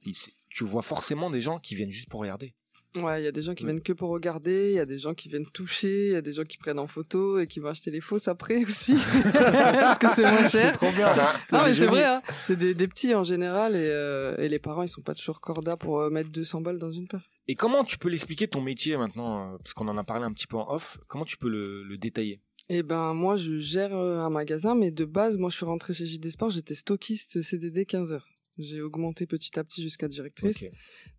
Tu 0.50 0.64
vois 0.64 0.82
forcément 0.82 1.30
des 1.30 1.42
gens 1.42 1.60
qui 1.60 1.76
viennent 1.76 1.92
juste 1.92 2.10
pour 2.10 2.22
regarder. 2.22 2.54
Ouais, 2.96 3.22
il 3.22 3.26
y 3.26 3.28
a 3.28 3.32
des 3.32 3.44
gens 3.44 3.54
qui 3.54 3.66
viennent 3.66 3.82
que 3.82 3.94
pour 3.94 4.10
regarder, 4.10 4.72
il 4.72 4.76
y 4.76 4.80
a 4.80 4.86
des 4.86 4.98
gens 4.98 5.14
qui 5.14 5.30
viennent 5.30 5.46
toucher, 5.46 6.08
il 6.08 6.14
y 6.14 6.16
a 6.16 6.22
des 6.22 6.32
gens 6.32 6.44
qui 6.44 6.58
prennent 6.58 6.80
en 6.80 6.88
photo 6.88 7.38
et 7.38 7.46
qui 7.46 7.60
vont 7.60 7.70
acheter 7.70 7.92
les 7.92 8.02
fausses 8.02 8.28
après 8.28 8.64
aussi. 8.64 8.96
Parce 9.34 10.00
que 10.00 10.08
c'est 10.08 10.24
moins 10.24 10.48
cher. 10.48 10.62
C'est 10.62 10.72
trop 10.72 10.92
bien. 10.92 11.14
Non, 11.52 11.66
mais 11.66 11.74
c'est 11.76 11.86
vrai, 11.86 12.04
hein. 12.04 12.24
c'est 12.46 12.56
des, 12.56 12.74
des 12.74 12.88
petits 12.88 13.14
en 13.14 13.24
général 13.24 13.76
et, 13.76 13.86
euh, 13.86 14.36
et 14.40 14.50
les 14.50 14.58
parents 14.58 14.82
ils 14.82 14.90
sont 14.90 15.04
pas 15.04 15.14
toujours 15.14 15.40
corda 15.40 15.78
pour 15.78 16.00
euh, 16.00 16.10
mettre 16.10 16.32
200 16.32 16.62
balles 16.62 16.80
dans 16.80 16.90
une 16.90 17.08
paire. 17.08 17.22
Et 17.52 17.56
comment 17.56 17.84
tu 17.84 17.98
peux 17.98 18.10
l'expliquer 18.10 18.48
ton 18.48 18.62
métier 18.62 18.96
maintenant 18.96 19.56
euh, 19.56 19.58
Parce 19.58 19.74
qu'on 19.74 19.88
en 19.88 19.98
a 19.98 20.04
parlé 20.04 20.24
un 20.24 20.32
petit 20.32 20.46
peu 20.46 20.56
en 20.58 20.72
off. 20.72 21.00
Comment 21.08 21.26
tu 21.26 21.36
peux 21.36 21.50
le, 21.50 21.82
le 21.82 21.98
détailler? 21.98 22.40
Eh 22.70 22.84
ben 22.84 23.16
moi 23.16 23.38
je 23.38 23.58
gère 23.58 23.96
euh, 23.96 24.20
un 24.20 24.30
magasin, 24.30 24.76
mais 24.76 24.92
de 24.92 25.04
base 25.04 25.40
moi 25.40 25.50
je 25.50 25.56
suis 25.56 25.66
rentrée 25.66 25.94
chez 25.94 26.06
JD 26.06 26.30
Sport, 26.30 26.52
j'étais 26.52 26.76
stockiste 26.76 27.42
CDD 27.42 27.88
15 27.88 28.12
heures. 28.12 28.28
J'ai 28.62 28.82
augmenté 28.82 29.26
petit 29.26 29.58
à 29.58 29.64
petit 29.64 29.82
jusqu'à 29.82 30.10
directrice. 30.10 30.66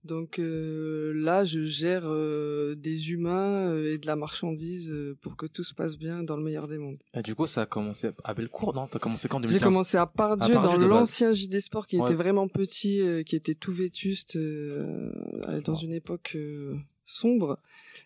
Donc 0.04 0.38
euh, 0.38 1.12
là, 1.14 1.42
je 1.44 1.62
gère 1.62 2.02
euh, 2.04 2.74
des 2.74 3.12
humains 3.12 3.70
euh, 3.70 3.94
et 3.94 3.98
de 3.98 4.06
la 4.06 4.14
marchandise 4.14 4.92
euh, 4.92 5.16
pour 5.22 5.36
que 5.36 5.46
tout 5.46 5.64
se 5.64 5.72
passe 5.72 5.96
bien 5.96 6.22
dans 6.22 6.36
le 6.36 6.42
meilleur 6.42 6.68
des 6.68 6.76
mondes. 6.76 6.98
Et 7.14 7.22
du 7.22 7.34
coup, 7.34 7.46
ça 7.46 7.62
a 7.62 7.66
commencé 7.66 8.10
à 8.24 8.34
Bellecour, 8.34 8.74
non? 8.74 8.86
T'as 8.86 8.98
commencé 8.98 9.26
quand 9.26 9.38
J'ai 9.40 9.46
2015 9.58 9.62
commencé 9.68 9.96
à 9.96 10.04
Pardieu, 10.06 10.54
À 10.54 10.60
Pardieu 10.60 10.78
dans 10.78 10.86
l'ancien 10.88 11.32
JD 11.32 11.60
Sport 11.60 11.86
qui 11.86 11.96
Ouais. 11.96 12.04
était 12.04 12.14
vraiment 12.14 12.46
petit, 12.46 13.00
euh, 13.00 13.22
qui 13.22 13.36
était 13.36 13.54
tout 13.54 13.72
vétuste, 13.72 14.36
euh, 14.36 15.10
dans 15.64 15.74
une 15.74 15.92
époque 15.94 16.32
euh, 16.34 16.76
sombre. 17.06 17.58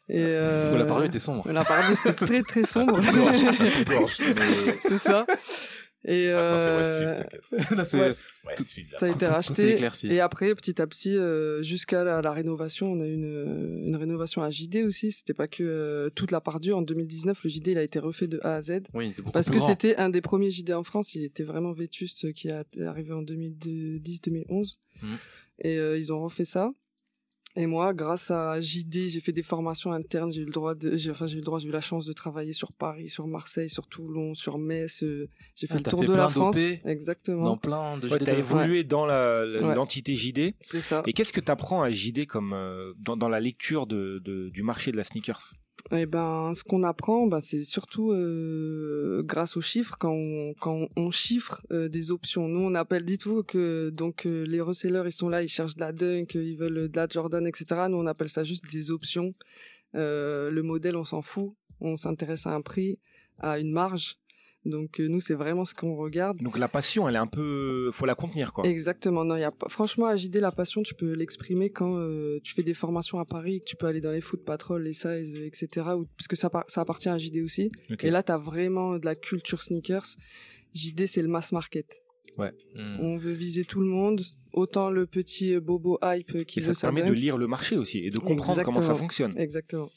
Et, 0.09 0.19
euh, 0.21 0.79
la 0.79 0.85
Pardieu 0.85 1.07
était 1.09 1.19
sombre. 1.19 1.51
La 1.51 1.65
Pardieu, 1.65 1.95
c'était 1.97 2.13
très 2.13 2.43
très 2.43 2.63
sombre. 2.65 3.01
C'est 4.89 4.99
ça. 4.99 5.27
Et 6.07 6.25
c'est 6.27 6.33
euh, 6.35 6.79
Westfield, 6.79 7.17
t'inquiète. 7.17 7.71
Là, 7.79 7.85
c'est- 7.87 7.99
ouais. 7.99 8.15
Westfield, 8.47 8.91
là. 8.93 8.99
ça 8.99 9.07
a 9.07 9.09
été 9.09 9.25
racheté. 9.81 10.13
Et 10.15 10.21
après, 10.21 10.55
petit 10.55 10.83
à 10.83 10.87
petit, 10.87 11.17
euh, 11.17 11.63
jusqu'à 11.63 12.05
la, 12.05 12.21
la 12.21 12.33
rénovation, 12.33 12.93
on 12.93 13.01
a 13.01 13.07
eu 13.07 13.15
une, 13.15 13.85
une 13.87 13.97
rénovation 13.97 14.43
à 14.43 14.51
JD 14.51 14.85
aussi. 14.85 15.13
C'était 15.13 15.33
pas 15.33 15.49
que 15.49 15.63
euh, 15.63 16.11
toute 16.11 16.31
la 16.31 16.43
part 16.43 16.61
due. 16.61 16.75
En 16.75 16.83
2019, 16.83 17.43
le 17.45 17.49
JD 17.49 17.69
il 17.69 17.79
a 17.79 17.83
été 17.83 17.99
refait 18.01 18.27
de 18.27 18.39
A 18.43 18.57
à 18.57 18.61
Z. 18.63 18.81
Oui, 18.93 19.07
il 19.07 19.11
était 19.13 19.23
beaucoup 19.23 19.33
Parce 19.33 19.49
que 19.49 19.59
c'était 19.59 19.97
un 19.97 20.11
des 20.11 20.21
premiers 20.21 20.51
JD 20.51 20.73
en 20.73 20.85
France. 20.85 21.15
Il 21.15 21.25
était 21.25 21.43
vraiment 21.43 21.73
vétuste, 21.73 22.33
qui 22.35 22.51
a 22.51 22.65
arrivé 22.87 23.13
en 23.13 23.23
2010-2011. 23.23 24.77
Mhm. 25.03 25.17
Et 25.61 25.79
euh, 25.79 25.97
ils 25.99 26.13
ont 26.13 26.23
refait 26.23 26.45
ça. 26.45 26.71
Et 27.57 27.67
moi, 27.67 27.95
grâce 27.95 28.33
à 28.33 28.59
JD, 28.59 29.07
j'ai 29.09 29.21
fait 29.21 29.33
des 29.33 29.45
formations 29.45 29.93
internes. 29.93 30.33
J'ai 30.33 30.43
eu 30.43 30.45
le 30.47 30.51
droit 30.51 30.75
de, 30.75 30.97
j'ai, 30.97 31.13
enfin, 31.13 31.27
j'ai 31.29 31.35
eu 31.37 31.39
le 31.39 31.45
droit, 31.45 31.61
j'ai 31.61 31.69
eu 31.69 31.73
la 31.73 31.81
chance 31.81 32.05
de 32.05 32.13
travailler 32.13 32.53
sur 32.53 32.73
Paris, 32.73 33.09
sur 33.09 33.29
Marseille, 33.29 33.69
sur 33.69 33.87
Toulon, 33.87 34.35
sur 34.35 34.59
Metz. 34.59 35.05
euh, 35.05 35.29
J'ai 35.55 35.69
fait 35.69 35.75
Ah, 35.75 35.77
le 35.79 35.83
t'as 35.85 35.91
tour 35.93 36.01
fait 36.01 36.07
de 36.07 36.15
la 36.15 36.29
France. 36.29 36.57
d'OP 36.57 36.81
Exactement. 36.85 37.45
Dans 37.45 37.57
plein 37.57 37.97
de 37.99 38.09
Ouais, 38.09 38.19
JD 38.19 38.25
t'as 38.25 38.35
évolué 38.39 38.83
dans 38.83 39.07
la- 39.07 39.45
Ouais. 39.47 39.75
l'entité 39.77 40.17
JD. 40.17 40.55
C'est 40.63 40.81
ça. 40.81 41.03
Et 41.07 41.13
qu'est-ce 41.13 41.33
que 41.33 41.41
tu 41.41 41.53
apprends 41.53 41.83
à 41.83 41.91
JD 41.91 42.27
comme 42.27 42.53
euh, 42.55 42.93
dans, 42.99 43.17
dans 43.17 43.29
la 43.29 43.39
lecture 43.39 43.87
de, 43.87 44.21
de- 44.25 44.49
du 44.49 44.63
marché 44.65 44.91
de 44.91 44.97
la 44.97 45.05
sneakers? 45.05 45.55
Eh 45.93 46.07
ben, 46.07 46.53
ce 46.55 46.65
qu'on 46.65 46.83
apprend, 46.83 47.27
bah, 47.27 47.41
c'est 47.43 47.63
surtout 47.63 48.13
euh, 48.13 49.23
grâce 49.23 49.57
aux 49.57 49.61
chiffres. 49.61 49.97
Quand 49.99 50.15
on, 50.15 50.55
quand 50.59 50.89
on 50.97 51.11
chiffre 51.11 51.61
euh, 51.73 51.89
des 51.89 52.11
options, 52.11 52.49
nous 52.49 52.61
on 52.61 52.75
appelle, 52.75 53.05
dites-vous 53.05 53.43
que 53.43 53.91
donc 53.91 54.27
euh, 54.27 54.45
les 54.45 54.63
resellers 54.63 55.03
ils 55.05 55.13
sont 55.13 55.29
là, 55.29 55.43
ils 55.43 55.49
cherchent 55.49 55.75
de 55.75 55.81
la 55.81 55.93
Dunk, 55.93 56.35
ils 56.37 56.57
veulent 56.57 56.89
de 56.89 56.97
la 56.97 57.07
Jordan, 57.07 57.47
etc. 57.47 57.83
Nous 57.91 57.99
on 57.99 58.07
appelle 58.07 58.31
ça 58.31 58.45
juste 58.45 58.65
des 58.73 58.91
options. 58.91 59.35
Euh, 59.95 60.51
le 60.51 60.63
modèle, 60.63 60.97
on 60.97 61.05
s'en 61.05 61.23
fout. 61.23 61.55
On 61.81 61.97
s'intéresse 61.97 62.47
à 62.47 62.55
un 62.55 62.63
prix, 62.63 62.99
à 63.39 63.59
une 63.59 63.71
marge. 63.71 64.19
Donc 64.65 64.99
euh, 64.99 65.09
nous 65.09 65.21
c'est 65.21 65.35
vraiment 65.35 65.65
ce 65.65 65.75
qu'on 65.75 65.95
regarde. 65.97 66.39
Donc 66.39 66.59
la 66.59 66.69
passion, 66.69 67.09
elle 67.09 67.17
est 67.17 67.19
un 67.19 67.27
peu, 67.27 67.91
faut 67.93 68.07
la 68.07 68.15
contenir 68.15 68.53
quoi. 68.53 68.65
Exactement. 68.67 69.25
Non, 69.25 69.37
il 69.37 69.41
y 69.41 69.45
a 69.45 69.51
pas... 69.51 69.69
Franchement, 69.69 70.07
à 70.07 70.17
JD, 70.17 70.37
la 70.37 70.53
passion, 70.53 70.83
tu 70.83 70.95
peux 70.95 71.13
l'exprimer 71.13 71.71
quand 71.71 71.99
euh, 71.99 72.41
tu 72.43 72.55
fais 72.55 72.63
des 72.63 72.75
formations 72.75 73.19
à 73.19 73.25
Paris, 73.25 73.61
que 73.61 73.67
tu 73.67 73.77
peux 73.77 73.87
aller 73.87 74.01
dans 74.01 74.13
les 74.13 74.21
foot 74.21 74.45
patrol, 74.45 74.83
les 74.83 74.93
size, 74.93 75.35
euh, 75.37 75.47
etc. 75.47 75.69
Ou... 75.97 76.07
Parce 76.17 76.29
que 76.29 76.37
ça, 76.37 76.51
ça 76.69 76.81
appartient 76.81 77.09
à 77.09 77.19
JD 77.19 77.39
aussi. 77.43 77.71
Et 78.01 78.11
là, 78.11 78.23
tu 78.23 78.33
as 78.33 78.39
vraiment 78.39 78.99
de 78.99 79.05
la 79.05 79.15
culture 79.15 79.63
sneakers. 79.63 80.17
JD, 80.75 81.07
c'est 81.07 81.23
le 81.23 81.29
mass 81.29 81.53
market. 81.53 82.01
Hmm. 82.37 82.99
On 83.01 83.17
veut 83.17 83.33
viser 83.33 83.65
tout 83.65 83.81
le 83.81 83.87
monde. 83.87 84.21
Autant 84.53 84.91
le 84.91 85.07
petit 85.07 85.59
bobo 85.59 85.99
hype 86.03 86.45
qui 86.47 86.61
Et 86.61 86.63
ça 86.63 86.69
veut 86.69 86.75
te 86.75 86.79
sa 86.79 86.93
permet 86.93 87.09
de 87.09 87.15
lire 87.15 87.37
le 87.37 87.49
marché 87.49 87.77
aussi 87.77 87.99
et 87.99 88.11
de 88.11 88.19
comprendre 88.19 88.63
comment 88.63 88.83
ça 88.83 88.95
fonctionne. 88.95 89.37
Exactement. 89.37 89.91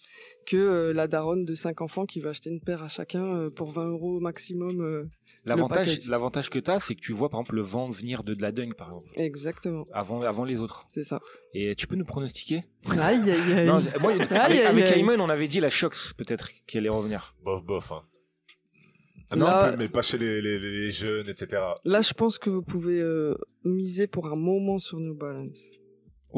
Que 0.49 0.55
euh, 0.55 0.93
la 0.93 1.07
daronne 1.07 1.43
de 1.43 1.55
5 1.55 1.81
enfants 1.81 2.05
qui 2.05 2.21
va 2.21 2.29
acheter 2.29 2.49
une 2.49 2.61
paire 2.61 2.81
à 2.81 2.87
chacun 2.87 3.21
euh, 3.35 3.49
pour 3.49 3.69
20 3.71 3.87
euros 3.89 4.19
maximum. 4.21 4.79
euh, 4.81 5.03
L'avantage, 5.43 6.07
l'avantage 6.07 6.49
que 6.49 6.57
tu 6.59 6.71
as, 6.71 6.79
c'est 6.79 6.95
que 6.95 7.01
tu 7.01 7.11
vois 7.11 7.29
par 7.29 7.41
exemple 7.41 7.55
le 7.55 7.61
vent 7.63 7.89
venir 7.89 8.23
de, 8.23 8.33
de 8.33 8.41
la 8.41 8.51
dunk 8.53 8.73
par 8.75 8.87
exemple, 8.87 9.09
Exactement. 9.15 9.85
avant, 9.91 10.21
avant 10.21 10.45
les 10.45 10.59
autres. 10.61 10.87
C'est 10.93 11.03
ça. 11.03 11.19
Et 11.53 11.75
tu 11.75 11.85
peux 11.85 11.95
nous 11.97 12.05
pronostiquer? 12.05 12.61
Aïe, 12.97 13.29
aïe, 13.29 13.53
aïe. 13.57 13.67
Non, 13.67 13.81
c'est- 13.81 13.99
moi, 13.99 14.11
avec, 14.15 14.31
Aïe, 14.31 14.39
aïe, 14.59 14.59
avec 14.61 14.85
aïe. 14.85 14.99
Ayman, 14.99 15.19
on 15.19 15.29
avait 15.29 15.47
dit 15.49 15.59
la 15.59 15.69
Shox 15.69 16.13
peut-être 16.17 16.49
qui 16.65 16.77
allait 16.77 16.87
revenir. 16.89 17.35
Bof, 17.43 17.63
bof, 17.65 17.91
hein. 17.91 18.03
Un 19.29 19.35
Là- 19.35 19.65
petit 19.65 19.71
peu, 19.71 19.83
mais 19.83 19.89
pas 19.89 20.01
chez 20.01 20.17
les, 20.17 20.41
les, 20.41 20.57
les 20.59 20.91
jeunes, 20.91 21.27
etc. 21.27 21.61
Là, 21.83 22.01
je 22.01 22.13
pense 22.13 22.37
que 22.39 22.49
vous 22.49 22.61
pouvez 22.63 23.01
euh, 23.01 23.35
miser 23.65 24.07
pour 24.07 24.27
un 24.27 24.35
moment 24.37 24.79
sur 24.79 24.97
New 24.99 25.13
Balance. 25.15 25.59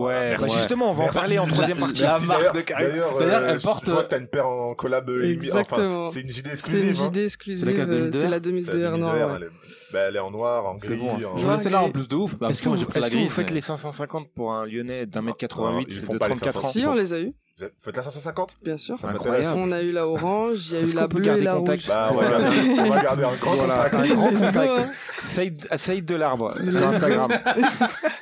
Ouais, 0.06 0.14
bah 0.32 0.38
merci. 0.40 0.56
justement, 0.58 0.92
on 0.92 0.94
va 0.94 1.04
en 1.06 1.08
parler 1.10 1.40
en 1.40 1.48
troisième 1.48 1.78
partie. 1.78 2.02
la 2.02 2.20
marque 2.20 2.28
d'ailleurs- 2.28 2.54
de 2.54 2.62
Karim. 2.62 2.88
D'ailleurs, 2.90 3.18
D'ailleurs, 3.20 3.42
euh, 3.44 3.48
elle 3.54 3.60
porte- 3.62 3.86
Je 3.86 3.92
vois 3.92 4.04
que 4.04 4.10
t'as 4.10 4.20
une 4.20 4.28
paire 4.28 4.48
en 4.48 4.74
collab 4.76 5.10
euh. 5.10 5.30
Exactement. 5.32 6.04
Enfin, 6.04 6.12
c'est 6.12 6.22
une 6.22 6.30
JD 6.30 6.36
C'est 6.36 6.46
une 6.48 6.52
exclusive. 6.54 6.98
hein. 7.02 7.06
JD 7.14 7.18
exclusive. 7.26 7.66
C'est 7.66 7.72
laquelle, 7.72 7.90
euh, 7.90 7.98
2002 8.10 8.12
C'est 8.12 8.24
la 8.24 8.30
C'est 8.30 8.30
la 8.32 8.40
2002 8.40 8.88
R 8.88 8.98
noire. 8.98 9.14
2002, 9.14 9.26
ouais. 9.34 9.36
Elle 9.38 9.44
est, 9.44 9.94
bah, 9.94 10.00
elle 10.10 10.16
est 10.16 10.20
en 10.20 10.32
noir, 10.32 10.66
en 10.66 10.78
C'est 10.78 10.88
gris. 10.88 10.98
bon. 10.98 11.10
en- 11.12 11.38
Je 11.38 11.44
vois 11.44 11.58
celle-là 11.58 11.82
en 11.84 11.90
plus 11.92 12.08
de 12.08 12.16
ouf. 12.16 12.36
Bah, 12.38 12.50
Est-ce 12.50 12.62
que, 12.64 12.70
vous, 12.70 12.78
j'ai 12.78 12.86
pris 12.86 13.00
la 13.00 13.06
est-ce 13.08 13.12
que 13.12 13.16
vous 13.18 13.22
grise. 13.24 13.34
faites 13.34 13.48
mais- 13.50 13.54
les 13.56 13.62
550 13.62 14.28
pour 14.34 14.54
un 14.54 14.66
lyonnais 14.66 15.06
d'un 15.06 15.22
mètre 15.22 15.30
Non, 15.32 15.48
88 15.48 15.86
ils 15.90 15.94
c'est 15.96 16.06
font 16.06 16.14
de 16.14 16.18
pas 16.20 16.28
les 16.28 16.36
34 16.36 16.66
ans 16.66 16.70
Si, 16.70 16.86
on 16.86 16.94
les 16.94 17.14
a 17.14 17.20
eu, 17.20 17.34
Faites 17.80 17.96
la 17.98 18.04
550 18.04 18.58
bien 18.64 18.78
sûr. 18.78 18.98
Ça 18.98 19.08
Incroyable. 19.10 19.44
m'intéresse. 19.46 19.58
On 19.58 19.72
a 19.72 19.82
eu 19.82 19.92
la 19.92 20.08
orange, 20.08 20.72
il 20.72 20.74
y 20.74 20.78
a 20.78 20.82
eu 20.82 20.94
la 20.94 21.08
bleue 21.08 21.38
et 21.38 21.42
la 21.42 21.54
contact 21.56 21.84
rouge. 21.84 21.88
Bah, 21.96 22.10
on 22.12 22.16
va 22.18 22.30
garder, 22.30 22.58
on 22.80 22.90
va 22.90 23.02
garder 23.04 23.24
un 23.24 23.34
grand 23.36 23.56
Voilà, 23.56 23.76
contact. 23.90 23.96
un 24.12 24.16
grand 24.16 24.30
Let's 24.32 24.40
go, 24.40 24.46
contact. 24.48 24.72
hein. 24.80 24.86
Saïd, 25.26 25.68
Saïd 25.76 26.06
de 26.06 26.16
l'arbre 26.16 26.56
sur 26.58 26.88
Instagram. 26.88 27.32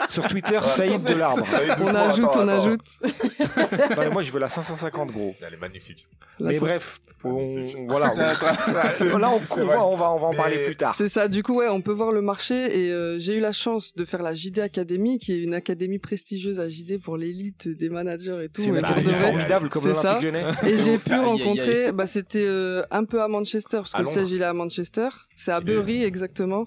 sur 0.09 0.27
Twitter, 0.27 0.59
Saïd 0.63 1.03
de 1.03 1.13
l'arbre. 1.13 1.45
On 1.79 1.85
ajoute, 1.95 2.25
attends, 2.25 2.39
on 2.39 2.47
attends. 2.47 2.63
ajoute. 2.65 2.81
Non, 3.01 3.95
mais 3.99 4.09
moi, 4.09 4.21
je 4.23 4.31
veux 4.31 4.39
la 4.39 4.49
550 4.49 5.11
gros. 5.11 5.35
Elle 5.45 5.53
est 5.53 5.57
magnifique. 5.61 6.07
La 6.39 6.51
mais 6.51 6.59
bref, 6.59 6.99
on, 7.23 7.65
voilà. 7.87 8.13
Là, 8.15 9.31
on, 9.31 9.61
on 9.61 9.65
va, 9.65 9.85
on 9.85 9.95
va, 9.95 10.11
on 10.11 10.17
va 10.17 10.27
en 10.27 10.31
Mais 10.31 10.37
parler 10.37 10.65
plus 10.65 10.75
tard. 10.75 10.95
C'est 10.97 11.09
ça, 11.09 11.27
du 11.27 11.43
coup, 11.43 11.55
ouais, 11.57 11.67
on 11.67 11.81
peut 11.81 11.91
voir 11.91 12.11
le 12.11 12.21
marché 12.21 12.55
et 12.55 12.91
euh, 12.91 13.17
j'ai 13.19 13.37
eu 13.37 13.39
la 13.39 13.51
chance 13.51 13.95
de 13.95 14.05
faire 14.05 14.21
la 14.21 14.33
JD 14.33 14.59
Academy, 14.59 15.17
qui 15.19 15.33
est 15.33 15.39
une 15.41 15.53
académie 15.53 15.99
prestigieuse 15.99 16.59
à 16.59 16.67
JD 16.69 17.01
pour 17.01 17.17
l'élite 17.17 17.67
des 17.67 17.89
managers 17.89 18.39
et 18.43 18.49
tout. 18.49 18.61
Et 19.27 19.31
formidable 19.31 19.69
comme 19.69 19.83
C'est 19.83 19.93
ça. 19.93 20.19
l'Olympique 20.19 20.23
Lyonnais. 20.33 20.51
Et 20.73 20.77
j'ai 20.77 20.97
pu 20.97 21.13
rencontrer, 21.15 21.91
bah, 21.91 22.07
c'était 22.07 22.45
euh, 22.45 22.83
un 22.91 23.03
peu 23.05 23.21
à 23.21 23.27
Manchester, 23.27 23.77
parce 23.77 23.93
que 23.93 23.99
le 23.99 24.05
siège 24.05 24.31
il 24.31 24.41
est 24.41 24.45
à 24.45 24.53
Manchester. 24.53 25.09
C'est 25.35 25.51
à. 25.51 25.61
Bury, 25.61 26.03
exactement. 26.03 26.63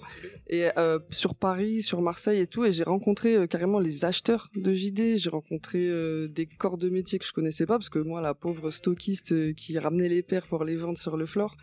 Et 0.49 0.69
euh, 0.79 0.99
sur 1.11 1.35
Paris, 1.35 1.83
sur 1.83 2.03
Marseille 2.03 2.41
et 2.41 2.47
tout. 2.47 2.65
Et 2.65 2.73
j'ai 2.73 2.85
rencontré 2.85 3.37
euh, 3.37 3.47
carrément 3.47 3.81
les 3.81 4.05
acheteurs 4.05 4.49
de 4.55 4.73
JD. 4.73 5.17
J'ai 5.17 5.31
rencontré 5.31 5.79
euh, 5.89 6.29
des 6.29 6.47
corps 6.47 6.77
de 6.79 6.89
métier 6.91 7.19
que 7.19 7.25
je 7.25 7.33
connaissais 7.33 7.67
pas, 7.67 7.79
parce 7.79 7.89
que 7.89 7.99
moi, 7.99 8.21
la 8.21 8.35
pauvre 8.35 8.71
stockiste 8.71 9.33
euh, 9.33 9.53
qui 9.53 9.79
ramenait 9.79 10.09
les 10.09 10.23
paires 10.23 10.47
pour 10.47 10.65
les 10.65 10.77
vendre 10.77 10.99
sur 10.99 11.17
le 11.17 11.27
floor. 11.27 11.57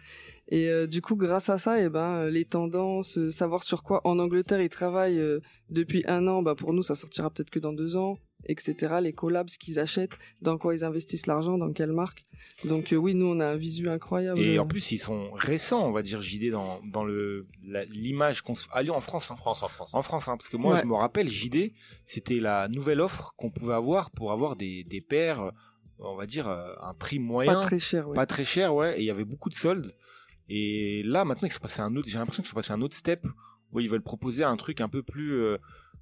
Et 0.50 0.70
euh, 0.70 0.88
du 0.88 1.02
coup, 1.02 1.16
grâce 1.16 1.50
à 1.50 1.58
ça, 1.58 1.82
eh 1.82 1.90
ben, 1.90 2.16
euh, 2.16 2.30
les 2.30 2.46
tendances, 2.46 3.18
euh, 3.18 3.30
savoir 3.30 3.64
sur 3.64 3.84
quoi 3.84 4.02
en 4.06 4.18
Angleterre 4.18 4.62
ils 4.62 4.70
travaillent 4.70 5.20
euh, 5.20 5.40
depuis 5.70 6.04
un 6.08 6.26
an, 6.28 6.42
bah, 6.42 6.56
pour 6.56 6.74
nous, 6.74 6.82
ça 6.84 6.96
sortira 6.96 7.30
peut-être 7.30 7.50
que 7.50 7.60
dans 7.60 7.74
deux 7.74 7.98
ans, 7.98 8.18
etc. 8.48 8.96
Les 9.02 9.14
collabs, 9.14 9.50
ce 9.50 9.58
qu'ils 9.58 9.80
achètent, 9.80 10.18
dans 10.42 10.58
quoi 10.58 10.74
ils 10.74 10.84
investissent 10.84 11.28
l'argent, 11.28 11.58
dans 11.58 11.72
quelle 11.74 11.92
marque. 11.92 12.24
Donc 12.66 12.92
euh, 12.92 12.96
oui, 12.96 13.14
nous, 13.14 13.26
on 13.28 13.40
a 13.40 13.48
un 13.48 13.56
visu 13.56 13.88
incroyable. 13.90 14.40
Et 14.40 14.58
en 14.58 14.66
plus, 14.66 14.92
ils 14.92 14.98
sont 14.98 15.32
récents, 15.34 15.86
on 15.88 15.92
va 15.92 16.02
dire, 16.02 16.22
JD, 16.22 16.50
dans, 16.52 16.80
dans 16.92 17.04
le, 17.04 17.46
l'image 17.92 18.42
qu'on 18.42 18.56
se... 18.56 18.66
Allez, 18.72 18.90
en 18.90 19.00
France, 19.00 19.30
hein. 19.30 19.36
En 19.36 19.38
France, 19.38 19.64
en 19.64 19.68
France. 19.68 19.94
En 19.94 20.02
France, 20.02 20.28
hein, 20.28 20.38
parce 20.38 20.50
que 20.50 20.58
moi, 20.58 20.76
Ouais. 20.76 20.82
je 20.82 20.88
me 20.88 20.96
rappelle, 20.96 21.28
JD, 21.30 21.74
c'était 22.06 22.40
la 22.40 22.68
nouvelle 22.68 23.00
offre 23.02 23.34
qu'on 23.38 23.52
pouvait 23.52 23.74
avoir 23.76 24.10
pour 24.12 24.32
avoir 24.32 24.56
des, 24.56 24.84
des 24.84 25.02
paires, 25.02 25.52
on 26.00 26.16
va 26.16 26.26
dire, 26.26 26.48
euh, 26.48 26.74
un 26.82 26.94
prix 26.94 27.20
moyen. 27.20 27.54
pas 27.54 27.62
très 27.62 27.80
cher, 27.80 28.08
ouais. 28.10 28.16
pas 28.16 28.26
très 28.26 28.46
cher, 28.46 28.74
ouais, 28.74 28.98
et 28.98 29.02
il 29.02 29.06
y 29.06 29.12
avait 29.12 29.26
beaucoup 29.26 29.50
de 29.50 29.56
soldes. 29.56 29.94
Et 30.50 31.04
là, 31.04 31.26
maintenant, 31.26 31.48
ils 31.48 31.52
sont 31.52 31.60
passés 31.60 31.82
à 31.82 31.86
un 31.86 31.96
autre, 31.96 32.08
j'ai 32.10 32.18
l'impression 32.18 32.42
qu'ils 32.42 32.50
sont 32.50 32.56
passés 32.56 32.72
à 32.72 32.76
un 32.76 32.82
autre 32.82 32.96
step, 32.96 33.26
où 33.72 33.80
ils 33.82 33.90
veulent 33.90 34.02
proposer 34.02 34.44
un 34.44 34.56
truc 34.56 34.82
un 34.82 34.90
peu 34.90 35.04
plus 35.04 35.34
euh, 35.34 35.58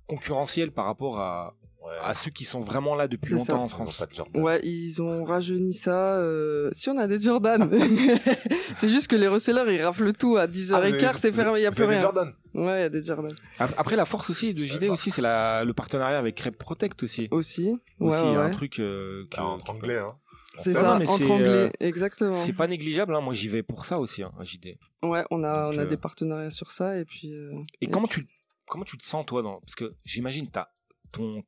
concurrentiel 0.07 0.71
par 0.71 0.85
rapport 0.85 1.19
à, 1.19 1.55
Ouais. 1.85 1.91
à 2.01 2.13
ceux 2.15 2.31
qui 2.31 2.43
sont 2.45 2.59
vraiment 2.61 2.95
là 2.95 3.07
depuis 3.07 3.33
longtemps 3.33 3.45
ça. 3.45 3.55
en 3.55 3.61
Ils 3.61 3.65
ont 3.65 3.67
France. 3.67 3.97
pas 3.97 4.05
de 4.07 4.13
Jordan. 4.15 4.41
Ouais, 4.43 4.59
ils 4.63 5.01
ont 5.01 5.23
rajeuni 5.23 5.73
ça. 5.73 6.15
euh, 6.17 6.69
Si 6.73 6.89
on 6.89 6.97
a 6.97 7.05
des 7.07 7.19
Jordan, 7.19 7.69
c'est 8.75 8.89
juste 8.89 9.07
que 9.07 9.15
les 9.15 9.27
resellers 9.27 9.75
ils 9.75 9.81
raflent 9.83 10.13
tout 10.13 10.37
à 10.37 10.47
10h15, 10.47 11.05
Ah, 11.05 11.13
c'est 11.17 11.31
fermé, 11.31 11.59
il 11.59 11.63
y 11.63 11.65
a 11.65 11.69
vous 11.69 11.75
plus 11.75 11.83
avez 11.83 11.93
des 11.93 11.99
rien. 11.99 12.01
Jordan 12.01 12.33
Ouais, 12.53 12.79
il 12.79 12.81
y 12.81 12.85
a 12.85 12.89
des 12.89 13.03
Jordan 13.03 13.31
Ap- 13.59 13.73
Après, 13.77 13.95
la 13.95 14.05
force 14.05 14.29
aussi 14.29 14.53
de 14.53 14.65
JD 14.65 14.85
aussi, 14.85 15.11
c'est 15.11 15.21
la, 15.21 15.63
le 15.63 15.73
partenariat 15.73 16.17
avec 16.17 16.35
Crêpe 16.35 16.57
Protect 16.57 17.03
aussi. 17.03 17.27
aussi. 17.31 17.69
Ouais, 17.99 18.15
aussi, 18.15 18.25
il 18.25 18.31
y 18.31 18.35
a 18.35 18.39
ouais. 18.39 18.45
un 18.45 18.49
truc 18.49 18.79
euh, 18.79 19.25
que- 19.29 19.37
Ah, 19.37 19.43
Entre 19.45 19.69
anglais, 19.69 19.97
hein. 19.99 20.15
C'est 20.59 20.71
ça, 20.71 20.93
non, 20.93 20.99
mais 20.99 21.09
entre 21.09 21.17
c'est, 21.21 21.31
anglais, 21.31 21.47
euh, 21.49 21.69
exactement. 21.81 22.33
c'est 22.33 22.53
pas 22.53 22.67
négligeable. 22.67 23.13
Hein. 23.13 23.19
Moi, 23.19 23.33
j'y 23.33 23.49
vais 23.49 23.61
pour 23.61 23.85
ça 23.85 23.99
aussi, 23.99 24.23
hein, 24.23 24.31
à 24.39 24.43
JD. 24.45 24.77
Ouais, 25.03 25.25
on 25.29 25.43
a, 25.43 25.65
Donc, 25.65 25.75
on 25.75 25.77
a 25.79 25.81
euh, 25.81 25.85
des 25.85 25.97
partenariats 25.97 26.49
sur 26.49 26.71
ça 26.71 26.97
et 26.97 27.03
puis. 27.03 27.33
euh, 27.35 27.51
Et 27.81 27.87
comment 27.87 28.07
tu, 28.07 28.25
comment 28.65 28.85
tu 28.85 28.97
te 28.97 29.03
sens, 29.03 29.25
toi, 29.25 29.41
dans... 29.41 29.59
parce 29.59 29.75
que 29.75 29.93
j'imagine 30.05 30.47
t'as 30.49 30.67
ton, 31.11 31.43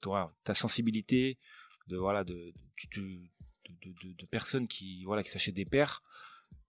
toi, 0.00 0.34
ta 0.44 0.54
sensibilité 0.54 1.38
de 1.88 1.96
voilà 1.96 2.24
de, 2.24 2.34
de, 2.34 3.00
de, 3.00 3.18
de- 3.82 4.08
de- 4.08 4.12
de 4.14 4.26
personnes 4.26 4.66
qui 4.66 5.04
voilà 5.04 5.22
qui 5.22 5.30
s'achètent 5.30 5.54
des 5.54 5.64
paires. 5.64 6.02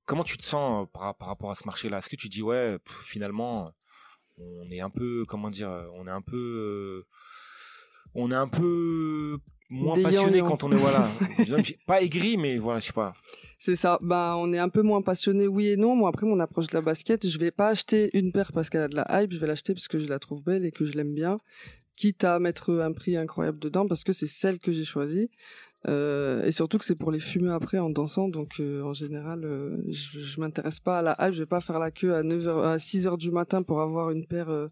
Comment 0.05 0.23
tu 0.23 0.37
te 0.37 0.43
sens 0.43 0.83
euh, 0.83 0.89
par, 0.91 1.15
par 1.15 1.27
rapport 1.27 1.51
à 1.51 1.55
ce 1.55 1.65
marché-là? 1.65 1.99
Est-ce 1.99 2.09
que 2.09 2.15
tu 2.15 2.29
dis 2.29 2.41
ouais, 2.41 2.79
pff, 2.79 2.97
finalement, 3.03 3.71
on 4.37 4.69
est 4.71 4.79
un 4.79 4.89
peu, 4.89 5.25
comment 5.27 5.49
dire, 5.49 5.69
on 5.93 6.07
est 6.07 6.11
un 6.11 6.21
peu, 6.21 6.37
euh, 6.37 7.07
on 8.15 8.31
est 8.31 8.35
un 8.35 8.47
peu 8.47 9.37
moins 9.69 9.95
Des 9.95 10.01
passionné 10.03 10.39
quand 10.39 10.63
on 10.63 10.71
est 10.71 10.75
voilà, 10.77 11.07
pas 11.85 12.01
aigri, 12.01 12.37
mais 12.37 12.57
voilà, 12.57 12.79
je 12.79 12.87
sais 12.87 12.93
pas. 12.93 13.13
C'est 13.59 13.75
ça. 13.75 13.99
Ben, 14.01 14.35
on 14.37 14.51
est 14.53 14.57
un 14.57 14.69
peu 14.69 14.81
moins 14.81 15.01
passionné, 15.01 15.45
oui 15.45 15.67
et 15.67 15.77
non. 15.77 15.95
Moi, 15.95 16.07
après, 16.09 16.25
mon 16.25 16.39
approche 16.39 16.67
de 16.67 16.73
la 16.73 16.81
basket, 16.81 17.27
je 17.27 17.37
vais 17.37 17.51
pas 17.51 17.67
acheter 17.67 18.09
une 18.17 18.31
paire 18.31 18.51
parce 18.53 18.69
qu'elle 18.69 18.83
a 18.83 18.87
de 18.87 18.95
la 18.95 19.05
hype. 19.21 19.33
Je 19.33 19.37
vais 19.37 19.47
l'acheter 19.47 19.73
parce 19.73 19.87
que 19.89 19.99
je 19.99 20.07
la 20.07 20.17
trouve 20.17 20.41
belle 20.43 20.65
et 20.65 20.71
que 20.71 20.85
je 20.85 20.93
l'aime 20.93 21.13
bien. 21.13 21.39
Quitte 21.99 22.23
à 22.23 22.39
mettre 22.39 22.71
un 22.79 22.93
prix 22.93 23.17
incroyable 23.17 23.59
dedans 23.59 23.85
parce 23.85 24.03
que 24.05 24.13
c'est 24.13 24.27
celle 24.27 24.57
que 24.59 24.71
j'ai 24.71 24.85
choisie. 24.85 25.29
Euh, 25.87 26.45
et 26.45 26.51
surtout 26.53 26.77
que 26.77 26.85
c'est 26.85 26.95
pour 26.95 27.11
les 27.11 27.19
fumer 27.19 27.51
après 27.51 27.77
en 27.77 27.89
dansant. 27.89 28.29
Donc, 28.29 28.59
euh, 28.61 28.81
en 28.83 28.93
général, 28.93 29.43
euh, 29.43 29.77
je, 29.89 30.19
je 30.19 30.39
m'intéresse 30.39 30.79
pas 30.79 30.99
à 30.99 31.01
la 31.01 31.15
hype. 31.19 31.33
Je 31.33 31.39
vais 31.39 31.45
pas 31.45 31.59
faire 31.61 31.77
la 31.79 31.91
queue 31.91 32.13
à 32.15 32.23
9h, 32.23 32.63
à 32.65 32.79
6 32.79 33.07
heures 33.07 33.17
du 33.17 33.31
matin 33.31 33.63
pour 33.63 33.81
avoir 33.81 34.11
une 34.11 34.25
paire, 34.25 34.49
euh, 34.49 34.69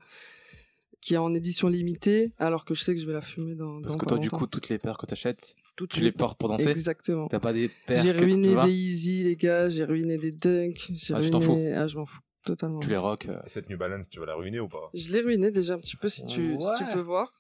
qui 1.02 1.16
est 1.16 1.18
en 1.18 1.34
édition 1.34 1.68
limitée 1.68 2.32
alors 2.40 2.66
que 2.66 2.74
je 2.74 2.82
sais 2.84 2.96
que 2.96 3.00
je 3.02 3.06
vais 3.06 3.14
la 3.14 3.22
fumer 3.22 3.56
dans, 3.56 3.82
Parce 3.82 3.94
dans 3.94 3.98
que 4.00 4.06
toi, 4.06 4.18
du 4.18 4.32
coup, 4.32 4.48
toutes 4.48 4.70
les 4.70 4.78
paires 4.80 4.98
que 4.98 5.06
t'achètes, 5.06 5.56
Toutes 5.76 5.92
tu 5.92 6.02
les 6.02 6.12
portes 6.12 6.40
pour 6.40 6.50
danser. 6.50 6.70
Exactement. 6.70 7.28
T'as 7.28 7.40
pas 7.40 7.54
des 7.54 7.70
paires 7.86 8.02
J'ai 8.02 8.14
que 8.14 8.18
tu 8.20 8.24
ruiné 8.24 8.54
vois, 8.54 8.66
des 8.66 8.72
Easy, 8.72 9.24
les 9.24 9.36
gars. 9.36 9.70
J'ai 9.70 9.84
ruiné 9.84 10.18
des 10.18 10.32
Dunk. 10.32 10.92
J'ai 10.94 11.14
Ah, 11.14 11.18
ruiné... 11.18 11.32
t'en 11.32 11.82
Ah, 11.82 11.88
je 11.88 11.98
m'en 11.98 12.06
fous. 12.06 12.20
Totalement. 12.48 12.80
Tu 12.80 12.90
les 12.90 12.98
rock. 12.98 13.26
euh, 13.28 13.40
Et 13.46 13.50
cette 13.50 13.70
New 13.70 13.78
Balance, 13.78 14.10
tu 14.10 14.20
vas 14.20 14.26
la 14.26 14.36
ruiner 14.36 14.60
ou 14.60 14.68
pas? 14.68 14.90
Je 14.94 15.12
l'ai 15.12 15.22
ruiné 15.22 15.52
déjà 15.52 15.74
un 15.76 15.80
petit 15.80 15.98
peu 15.98 16.10
si 16.10 16.26
tu, 16.26 16.58
si 16.60 16.68
tu 16.78 16.84
Ouais. 16.86 16.94
peux 16.94 17.00
voir. 17.02 17.32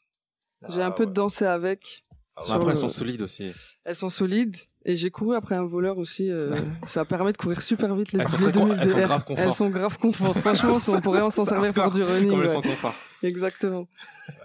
J'ai 0.69 0.81
Ah, 0.81 0.87
un 0.87 0.91
peu 0.91 1.05
ouais. 1.05 1.11
dansé 1.11 1.45
avec. 1.45 2.03
Ah, 2.35 2.43
Après, 2.53 2.65
le- 2.67 2.71
elles 2.71 2.77
sont 2.77 2.87
solides 2.87 3.21
aussi. 3.23 3.51
Elles 3.83 3.95
sont 3.95 4.09
solides. 4.09 4.55
Et 4.85 4.95
j'ai 4.95 5.09
couru 5.09 5.35
après 5.35 5.55
un 5.55 5.65
voleur 5.65 5.97
aussi. 5.97 6.29
euh, 6.29 6.53
ça 6.87 7.03
permet 7.05 7.31
de 7.33 7.37
courir 7.37 7.61
super 7.61 7.95
vite 7.95 8.11
les, 8.13 8.19
Elles 8.21 8.27
sont 8.27 8.37
les 8.37 8.51
très 8.51 8.61
con- 8.61 8.67
2002 8.67 8.83
elles 8.83 8.89
sont 8.91 9.01
grave 9.07 9.23
confort. 9.25 9.45
Elles 9.45 9.53
sont 9.53 9.69
grave 9.69 9.97
confort. 9.97 10.37
Franchement, 10.37 10.77
on 10.89 11.01
pourrait 11.01 11.21
en 11.21 11.29
s'en 11.29 11.45
servir 11.53 11.73
pour 11.73 11.89
du 11.91 12.03
running. 12.03 12.29
Comme 12.29 12.41
elles 12.41 12.47
ouais. 12.47 12.53
sont 12.53 12.61
confort. 12.61 12.93
Exactement. 13.23 13.87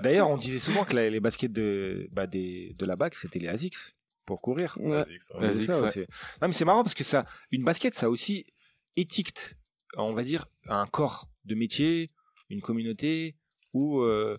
D'ailleurs, 0.02 0.30
on 0.30 0.36
disait 0.38 0.58
souvent 0.58 0.84
que 0.84 0.94
la- 0.96 1.10
les 1.10 1.20
baskets 1.20 1.52
de, 1.52 2.08
bah, 2.12 2.26
des, 2.26 2.74
de 2.78 2.86
la 2.86 2.96
BAC, 2.96 3.14
c'était 3.14 3.38
les 3.40 3.48
ASICS 3.48 3.94
pour 4.24 4.40
courir. 4.40 4.76
Ouais. 4.80 4.90
Vas-y. 4.90 5.18
C'est 5.18 5.64
ça 5.66 5.80
ouais. 5.80 5.88
aussi. 5.88 6.00
Non, 6.40 6.48
mais 6.48 6.52
c'est 6.52 6.64
marrant 6.64 6.82
parce 6.82 6.94
que 6.94 7.04
ça, 7.04 7.24
une 7.50 7.64
basket, 7.64 7.94
ça 7.94 8.08
aussi 8.08 8.46
étiquette, 8.96 9.54
on 9.97 10.12
va 10.12 10.22
dire, 10.24 10.47
un 10.68 10.86
corps 10.86 11.28
de 11.45 11.55
métier, 11.55 12.11
une 12.51 12.61
communauté 12.61 13.36
ou, 13.72 14.01
euh, 14.01 14.36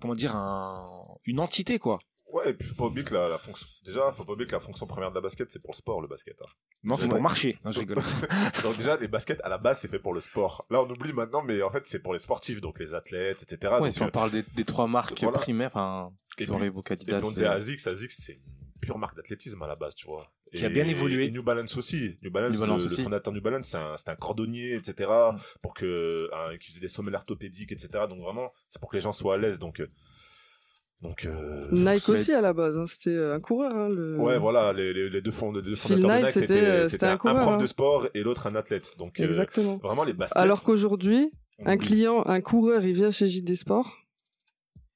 comment 0.00 0.14
dire, 0.14 0.36
un, 0.36 1.06
une 1.26 1.40
entité, 1.40 1.78
quoi. 1.78 1.98
Ouais, 2.30 2.50
et 2.50 2.52
puis 2.52 2.68
faut 2.68 2.74
pas 2.74 2.84
oublier 2.84 3.06
que 3.06 3.14
la, 3.14 3.26
la 3.30 3.38
fonction. 3.38 3.66
Déjà, 3.86 4.12
faut 4.12 4.22
pas 4.24 4.32
oublier 4.34 4.46
que 4.46 4.52
la 4.52 4.60
fonction 4.60 4.86
première 4.86 5.08
de 5.08 5.14
la 5.14 5.22
basket, 5.22 5.50
c'est 5.50 5.60
pour 5.62 5.70
le 5.72 5.76
sport, 5.76 6.02
le 6.02 6.08
basket. 6.08 6.36
hein. 6.42 6.50
Non, 6.84 6.98
c'est 6.98 7.08
pour 7.08 7.22
marcher. 7.22 7.58
Non, 7.64 7.72
je 7.72 7.80
rigole. 7.80 8.02
Donc 8.62 8.76
déjà, 8.76 8.98
les 8.98 9.08
baskets 9.08 9.40
à 9.44 9.48
la 9.48 9.56
base, 9.56 9.80
c'est 9.80 9.88
fait 9.88 9.98
pour 9.98 10.12
le 10.12 10.20
sport. 10.20 10.66
Là, 10.68 10.82
on 10.82 10.90
oublie 10.90 11.14
maintenant, 11.14 11.42
mais 11.42 11.62
en 11.62 11.70
fait, 11.70 11.86
c'est 11.86 12.02
pour 12.02 12.12
les 12.12 12.18
sportifs, 12.18 12.60
donc 12.60 12.78
les 12.78 12.92
athlètes, 12.92 13.42
etc. 13.42 13.72
Ouais, 13.72 13.80
donc, 13.80 13.92
si 13.92 14.02
on 14.02 14.08
euh, 14.08 14.10
parle 14.10 14.30
des, 14.30 14.42
des 14.54 14.64
trois 14.66 14.86
marques 14.86 15.18
Voilà. 15.22 15.38
primaires, 15.38 15.68
enfin, 15.68 16.12
Et 16.36 16.42
qui 16.42 16.46
sont 16.46 16.56
puis- 16.58 16.64
Reebok, 16.64 16.90
et 16.90 16.92
Adidas. 16.92 17.16
puis 17.18 17.26
on 17.26 17.30
disait 17.30 17.46
Asics, 17.46 17.86
Asics, 17.86 18.12
c'est 18.12 18.34
une 18.34 18.42
pure 18.88 18.98
marque 18.98 19.16
d'athlétisme 19.16 19.62
à 19.62 19.68
la 19.68 19.76
base, 19.76 19.94
tu 19.94 20.06
vois. 20.06 20.24
Qui 20.54 20.64
a 20.64 20.70
bien 20.70 20.86
évolué. 20.86 21.26
Et 21.26 21.30
New 21.30 21.42
Balance 21.42 21.76
aussi. 21.76 22.18
New 22.22 22.30
Balance, 22.30 22.54
New 22.54 22.60
Balance 22.60 22.96
le, 22.96 23.04
fondateur 23.04 23.34
New 23.34 23.42
Balance, 23.42 23.66
c'est 23.68 23.76
un, 23.76 23.96
c'est 23.98 24.08
un 24.08 24.16
cordonnier, 24.16 24.74
etc. 24.74 25.10
Pour 25.60 25.74
que, 25.74 26.30
un, 26.32 26.56
qui 26.56 26.68
faisait 26.70 26.80
des 26.80 26.88
sommets 26.88 27.14
orthopédiques, 27.14 27.70
etc. 27.72 28.04
Donc 28.08 28.20
vraiment, 28.20 28.50
c'est 28.70 28.80
pour 28.80 28.90
que 28.90 28.96
les 28.96 29.02
gens 29.02 29.12
soient 29.12 29.34
à 29.34 29.38
l'aise. 29.38 29.58
Donc, 29.58 29.80
euh, 29.80 29.88
donc, 31.02 31.26
euh, 31.26 31.68
Nike 31.70 32.08
aussi 32.08 32.32
à 32.32 32.40
la 32.40 32.54
base. 32.54 32.78
hein. 32.78 32.86
C'était 32.86 33.18
un 33.18 33.40
coureur. 33.40 33.76
Hein, 33.76 33.88
le... 33.90 34.16
Ouais, 34.16 34.38
voilà, 34.38 34.72
les, 34.72 34.92
les, 34.94 35.10
les 35.10 35.20
deux, 35.20 35.30
les 35.30 35.76
fondateurs 35.76 35.94
de 35.94 36.22
Nike, 36.22 36.30
c'était, 36.30 36.66
euh, 36.66 36.88
un 37.02 37.06
un, 37.12 37.16
coureur, 37.18 37.40
prof 37.42 37.54
hein. 37.54 37.56
de 37.58 37.66
sport 37.66 38.06
et 38.14 38.22
l'autre 38.22 38.46
un 38.46 38.54
athlète. 38.56 38.94
Donc, 38.98 39.20
euh, 39.20 39.24
Exactement. 39.24 39.76
vraiment, 39.76 40.04
les 40.04 40.14
baskets. 40.14 40.40
Alors 40.40 40.62
qu'aujourd'hui, 40.64 41.30
un 41.64 41.76
client, 41.76 42.24
un 42.26 42.40
coureur, 42.40 42.84
il 42.84 42.94
vient 42.94 43.10
chez 43.10 43.26
JD 43.26 43.54
Sport. 43.54 44.07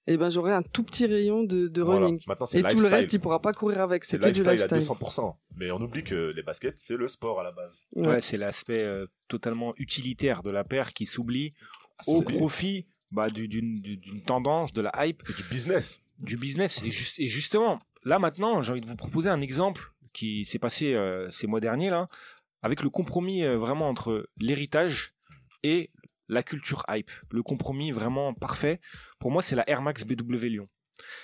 Et 0.08 0.16
ben 0.16 0.30
j'aurai 0.30 0.52
un 0.52 0.62
tout 0.62 0.82
petit 0.82 1.06
rayon 1.06 1.44
de, 1.44 1.68
de 1.68 1.82
Voilà. 1.82 2.06
running. 2.06 2.20
Maintenant, 2.26 2.46
c'est 2.46 2.58
Et 2.58 2.62
tout 2.64 2.80
le 2.80 2.88
reste, 2.88 3.12
il 3.12 3.20
pourra 3.20 3.40
pas 3.40 3.52
courir 3.52 3.80
avec. 3.80 4.04
C'est 4.04 4.18
que 4.18 4.28
du 4.30 4.42
lifestyle, 4.42 4.74
à 4.74 4.80
200%. 4.80 5.34
Mais 5.56 5.70
on 5.70 5.80
oublie 5.80 6.02
que 6.02 6.32
les 6.34 6.42
baskets, 6.42 6.78
c'est 6.78 6.96
le 6.96 7.06
sport 7.06 7.38
à 7.40 7.44
la 7.44 7.52
base. 7.52 7.86
Ouais. 7.92 8.08
Ouais, 8.08 8.20
c'est 8.20 8.36
l'aspect 8.36 8.82
euh, 8.82 9.06
totalement 9.28 9.74
utilitaire 9.76 10.42
de 10.42 10.50
la 10.50 10.64
paire 10.64 10.92
qui 10.92 11.06
s'oublie 11.06 11.52
au 12.08 12.18
C'est- 12.18 12.24
profit 12.36 12.86
bah, 13.12 13.28
du- 13.28 13.46
d'une 13.46 13.80
d'une 13.80 14.22
tendance, 14.22 14.72
de 14.72 14.80
la 14.82 14.90
hype, 15.06 15.22
C'est 15.26 15.36
du 15.36 15.44
business. 15.44 16.02
du 16.20 16.36
business. 16.36 16.82
Et, 16.82 16.88
et 17.22 17.28
justement, 17.28 17.78
là 18.04 18.18
maintenant, 18.18 18.60
j'ai 18.62 18.72
envie 18.72 18.80
de 18.80 18.88
vous 18.88 18.96
proposer 18.96 19.28
un 19.30 19.40
exemple 19.40 19.92
qui 20.12 20.44
s'est 20.44 20.58
passé 20.58 20.94
euh, 20.94 21.30
ces 21.30 21.46
mois 21.46 21.60
derniers, 21.60 21.90
là, 21.90 22.08
avec 22.62 22.82
le 22.82 22.90
compromis 22.90 23.44
euh, 23.44 23.56
vraiment 23.56 23.88
entre 23.88 24.28
l'héritage 24.40 25.12
et 25.62 25.90
la 26.32 26.42
culture 26.42 26.84
hype. 26.88 27.10
Le 27.30 27.42
compromis 27.42 27.90
vraiment 27.92 28.34
parfait. 28.34 28.80
Pour 29.18 29.30
moi, 29.30 29.42
c'est 29.42 29.56
la 29.56 29.68
Air 29.68 29.82
Max 29.82 30.04
BW 30.04 30.46
Lyon. 30.46 30.66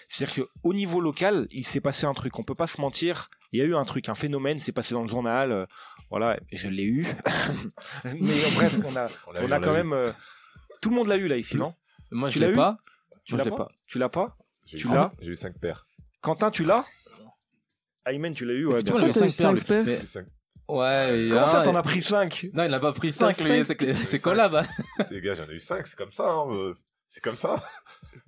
C'est-à-dire 0.09 0.47
qu'au 0.63 0.75
niveau 0.75 1.01
local, 1.01 1.47
il 1.51 1.65
s'est 1.65 1.81
passé 1.81 2.07
un 2.07 2.15
truc. 2.15 2.39
On 2.39 2.43
peut 2.43 2.55
pas 2.55 2.67
se 2.67 2.81
mentir. 2.81 3.29
Il 3.53 3.59
y 3.59 3.63
a 3.63 3.65
eu 3.65 3.75
un 3.77 3.85
truc, 3.85 4.09
un 4.09 4.15
phénomène 4.15 4.59
s'est 4.59 4.73
passé 4.73 4.95
dans 4.95 5.03
le 5.03 5.09
journal. 5.09 5.53
euh, 5.53 5.67
voilà, 6.11 6.39
je 6.53 6.69
l'ai 6.69 6.85
eu. 6.85 7.07
Mais 8.05 8.13
euh, 8.13 8.51
bref, 8.57 8.77
on 8.85 8.97
a, 8.97 9.07
On 9.27 9.33
l'a 9.33 9.43
on 9.43 9.49
eu, 9.49 9.53
a 9.53 9.59
on 9.59 9.61
quand 9.61 9.73
même. 9.73 9.93
euh, 9.93 10.11
tout 10.81 10.91
le 10.91 10.97
monde 10.97 11.07
l'a 11.07 11.17
eu 11.17 11.29
là 11.29 11.37
ici, 11.37 11.57
non? 11.57 11.75
Moi, 12.11 12.31
Tu 12.31 12.39
je 12.39 12.45
l'ai 12.47 12.53
pas. 12.53 12.79
Tu 13.25 13.37
l'as 13.37 13.45
je 13.45 13.45
l'ai 13.45 13.51
pas 13.51 13.57
pas. 13.65 13.69
Tu 13.87 13.99
l'as 13.99 14.09
pas? 14.09 14.37
J'ai 14.65 14.79
eu 14.79 14.81
Tu 14.81 14.89
cinq- 14.89 14.95
l'as 14.95 15.13
J'ai 15.21 15.31
eu 15.31 15.37
5 15.37 15.59
paires. 15.59 15.87
Quentin, 16.21 16.51
tu 16.51 16.65
l'as? 16.65 16.85
Ayman, 18.07 18.33
tu 18.33 18.45
l'as 18.47 18.55
eu 18.55 18.67
ouais, 18.67 18.83
bien 18.83 18.95
sûr. 19.13 19.25
eu 19.27 19.31
5 19.31 19.65
paires. 19.65 19.85
Ouais, 20.69 21.29
Comment 21.31 21.45
a 21.45 21.47
ça, 21.47 21.63
t'en 21.63 21.75
as 21.77 21.83
pris 21.83 22.03
5 22.03 22.49
Non, 22.53 22.65
il 22.65 22.71
n'a 22.71 22.79
pas 22.81 22.93
pris 22.93 23.13
T'as 23.13 23.33
5, 23.33 23.39
lui. 23.39 23.47
cinq. 23.59 23.65
C'est 23.69 23.77
que- 23.77 23.93
c'est 23.95 24.05
cinq. 24.19 24.21
collab. 24.23 24.55
hein. 24.55 24.67
Les 25.11 25.21
gars, 25.21 25.35
j'en 25.35 25.47
ai 25.49 25.55
eu 25.55 25.61
5, 25.61 25.87
c'est 25.87 25.97
comme 25.97 26.13
ça. 26.13 26.31
hein, 26.31 26.47
euh, 26.53 26.75
C'est 27.07 27.23
comme 27.25 27.37
ça. 27.37 27.63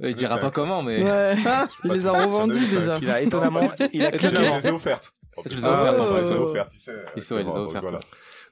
Il 0.01 0.14
dira 0.14 0.38
pas 0.38 0.51
comment, 0.51 0.82
mais. 0.82 1.03
Ouais, 1.03 1.34
il 1.84 1.93
les 1.93 2.07
a 2.07 2.12
ai 2.12 2.24
revendus 2.24 2.59
déjà. 2.61 2.99
Il 3.03 3.11
a 3.11 3.20
étonnamment. 3.20 3.70
Il 3.93 4.03
a 4.03 4.11
Je 4.12 4.16
claqué. 4.16 4.36
je 4.36 4.55
les 4.57 4.68
ai 4.68 4.70
offertes. 4.70 5.12
Tu 5.49 5.57
les 5.57 5.64
as 5.66 5.72
offertes, 5.72 5.99
je 6.09 6.16
les 6.16 6.32
ai 6.32 6.36
offertes, 6.36 6.70
tu 6.70 6.78
sais. 6.78 7.05
Il 7.16 7.22
sait, 7.22 7.34
ouais, 7.34 7.43
il 7.43 7.47
les 7.47 7.53
a 7.53 7.55
Donc, 7.57 7.68
offertes, 7.68 7.82
voilà. 7.82 8.01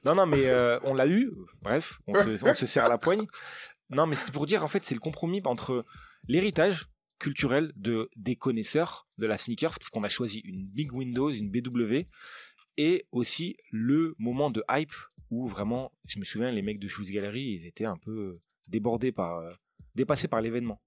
Non, 0.05 0.15
non, 0.15 0.25
mais 0.27 0.45
euh, 0.47 0.79
on 0.83 0.93
l'a 0.93 1.07
eu. 1.07 1.31
Bref, 1.63 1.99
on 2.07 2.13
se, 2.13 2.45
on 2.45 2.53
se 2.53 2.65
serre 2.67 2.89
la 2.89 2.97
poigne. 2.99 3.25
Non, 3.89 4.05
mais 4.05 4.15
c'est 4.15 4.31
pour 4.31 4.45
dire, 4.45 4.63
en 4.63 4.67
fait, 4.67 4.85
c'est 4.85 4.93
le 4.95 4.99
compromis 5.01 5.41
entre 5.45 5.83
l'héritage 6.27 6.85
culturel 7.17 7.73
de 7.75 8.09
des 8.15 8.35
connaisseurs 8.35 9.07
de 9.17 9.25
la 9.27 9.35
sneakers, 9.37 9.71
parce 9.77 9.89
qu'on 9.89 10.03
a 10.03 10.09
choisi 10.09 10.39
une 10.45 10.67
Big 10.67 10.93
Windows, 10.93 11.29
une 11.31 11.49
BW, 11.51 12.05
et 12.79 13.05
aussi 13.11 13.57
le 13.71 14.15
moment 14.17 14.49
de 14.49 14.63
hype 14.71 14.93
où 15.31 15.47
vraiment, 15.47 15.91
je 16.05 16.17
me 16.19 16.23
souviens, 16.23 16.51
les 16.51 16.61
mecs 16.61 16.79
de 16.79 16.87
Shoes 16.87 17.11
Gallery, 17.11 17.41
ils 17.41 17.65
étaient 17.67 17.85
un 17.85 17.97
peu 17.97 18.39
débordés 18.67 19.11
par, 19.11 19.37
euh, 19.39 19.49
dépassés 19.95 20.27
par 20.27 20.41
l'événement. 20.41 20.81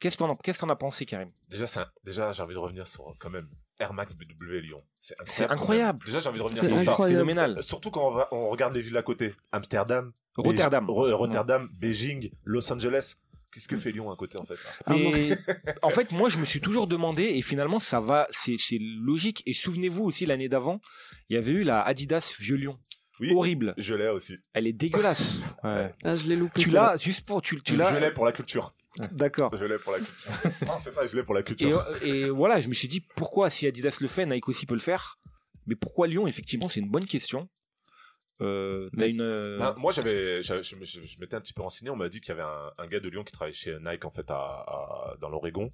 Qu'est-ce 0.00 0.16
que 0.18 0.24
t'en 0.24 0.36
qu'est-ce 0.36 0.58
que 0.58 0.66
t'en 0.66 0.72
as 0.72 0.76
pensé, 0.76 1.06
Karim? 1.06 1.30
Déjà, 1.48 1.66
c'est 1.66 1.80
un- 1.80 1.90
déjà 2.02 2.32
j'ai 2.32 2.42
envie 2.42 2.54
de 2.54 2.58
revenir 2.58 2.86
sur 2.86 3.14
quand 3.18 3.30
même 3.30 3.48
Air 3.78 3.92
Max 3.94 4.14
BW 4.14 4.58
Lyon. 4.60 4.82
C'est 5.00 5.50
incroyable. 5.50 6.04
Déjà, 6.04 6.20
j'ai 6.20 6.28
envie 6.28 6.38
de 6.38 6.42
revenir 6.42 6.62
C'est 6.62 6.68
sur 6.68 6.78
ça. 6.80 6.90
incroyable. 6.92 7.14
Phénoménal. 7.20 7.58
Euh, 7.58 7.62
Surtout 7.62 7.90
quand 7.90 8.08
on, 8.08 8.10
va- 8.10 8.28
on 8.32 8.48
regarde 8.50 8.74
les 8.74 8.82
villes 8.82 8.96
à 8.96 9.02
côté. 9.02 9.34
Amsterdam, 9.52 10.12
Rotterdam. 10.36 10.90
Rotterdam, 10.90 11.68
Beijing, 11.78 12.30
Los 12.44 12.72
Angeles. 12.72 13.16
Qu'est-ce 13.54 13.68
que 13.68 13.76
fait 13.76 13.92
Lyon 13.92 14.10
à 14.10 14.16
côté 14.16 14.36
en 14.40 14.44
fait 14.44 14.56
Ah, 14.84 14.94
Mais 14.94 15.38
en 15.82 15.90
fait, 15.90 16.10
moi, 16.10 16.28
je 16.28 16.38
me 16.38 16.44
suis 16.44 16.60
toujours 16.60 16.88
demandé, 16.88 17.22
et 17.22 17.40
finalement, 17.40 17.78
ça 17.78 18.00
va, 18.00 18.26
c'est 18.32 18.56
logique. 18.80 19.42
Et 19.46 19.52
souvenez-vous 19.54 20.02
aussi, 20.04 20.26
l'année 20.26 20.48
d'avant, 20.48 20.80
il 21.28 21.34
y 21.34 21.36
avait 21.38 21.52
eu 21.52 21.62
la 21.62 21.80
Adidas 21.82 22.34
Vieux 22.40 22.56
Lion. 22.56 22.78
Oui, 23.20 23.30
Horrible. 23.32 23.74
je 23.78 23.94
l'ai 23.94 24.08
aussi. 24.08 24.36
Elle 24.54 24.66
est 24.66 24.72
dégueulasse. 24.72 25.40
Ouais. 25.62 25.88
Ah, 26.02 26.16
je 26.16 26.24
l'ai 26.24 26.34
loupé. 26.36 26.60
tu 26.62 26.70
l'as 26.70 26.96
juste 26.96 27.24
pour. 27.24 27.40
Tu, 27.42 27.60
tu 27.62 27.74
je 27.74 27.78
l'as. 27.78 28.00
l'ai 28.00 28.10
pour 28.10 28.24
la 28.26 28.32
culture. 28.32 28.74
D'accord. 29.12 29.54
Je 29.56 29.64
l'ai 29.64 29.78
pour 29.78 29.92
la 29.92 29.98
culture. 29.98 30.32
non, 30.66 30.74
c'est 30.80 30.92
pas, 30.92 31.06
je 31.06 31.16
l'ai 31.16 31.22
pour 31.22 31.34
la 31.34 31.40
Et, 31.40 31.44
culture. 31.44 31.86
et 32.02 32.28
voilà, 32.28 32.60
je 32.60 32.66
me 32.68 32.74
suis 32.74 32.88
dit, 32.88 33.00
pourquoi, 33.14 33.50
si 33.50 33.66
Adidas 33.68 33.98
le 34.00 34.08
fait, 34.08 34.26
Nike 34.26 34.48
aussi 34.48 34.66
peut 34.66 34.74
le 34.74 34.80
faire? 34.80 35.16
Mais 35.66 35.76
pourquoi 35.76 36.08
Lyon 36.08 36.26
Effectivement, 36.26 36.68
c'est 36.68 36.80
une 36.80 36.90
bonne 36.90 37.06
question. 37.06 37.48
Euh, 38.40 38.88
T'as 38.98 39.04
Mais- 39.04 39.10
une. 39.10 39.20
euh, 39.20 39.58
Ben, 39.58 39.74
moi, 39.78 39.92
j'avais, 39.92 40.42
j'avais- 40.42 40.62
je, 40.62 40.76
me- 40.76 40.84
je- 40.84 41.00
je 41.02 41.18
m'étais 41.20 41.36
un 41.36 41.40
petit 41.40 41.52
peu 41.52 41.62
renseigné. 41.62 41.90
On 41.90 41.96
m'a 41.96 42.08
dit 42.08 42.20
qu'il 42.20 42.30
y 42.30 42.32
avait 42.32 42.42
un, 42.42 42.72
un 42.78 42.86
gars 42.86 43.00
de 43.00 43.08
Lyon 43.08 43.22
qui 43.24 43.32
travaillait 43.32 43.56
chez 43.56 43.76
Nike 43.80 44.04
en 44.04 44.10
fait 44.10 44.28
à, 44.30 44.34
à- 44.36 45.14
dans 45.20 45.28
l'Oregon 45.28 45.70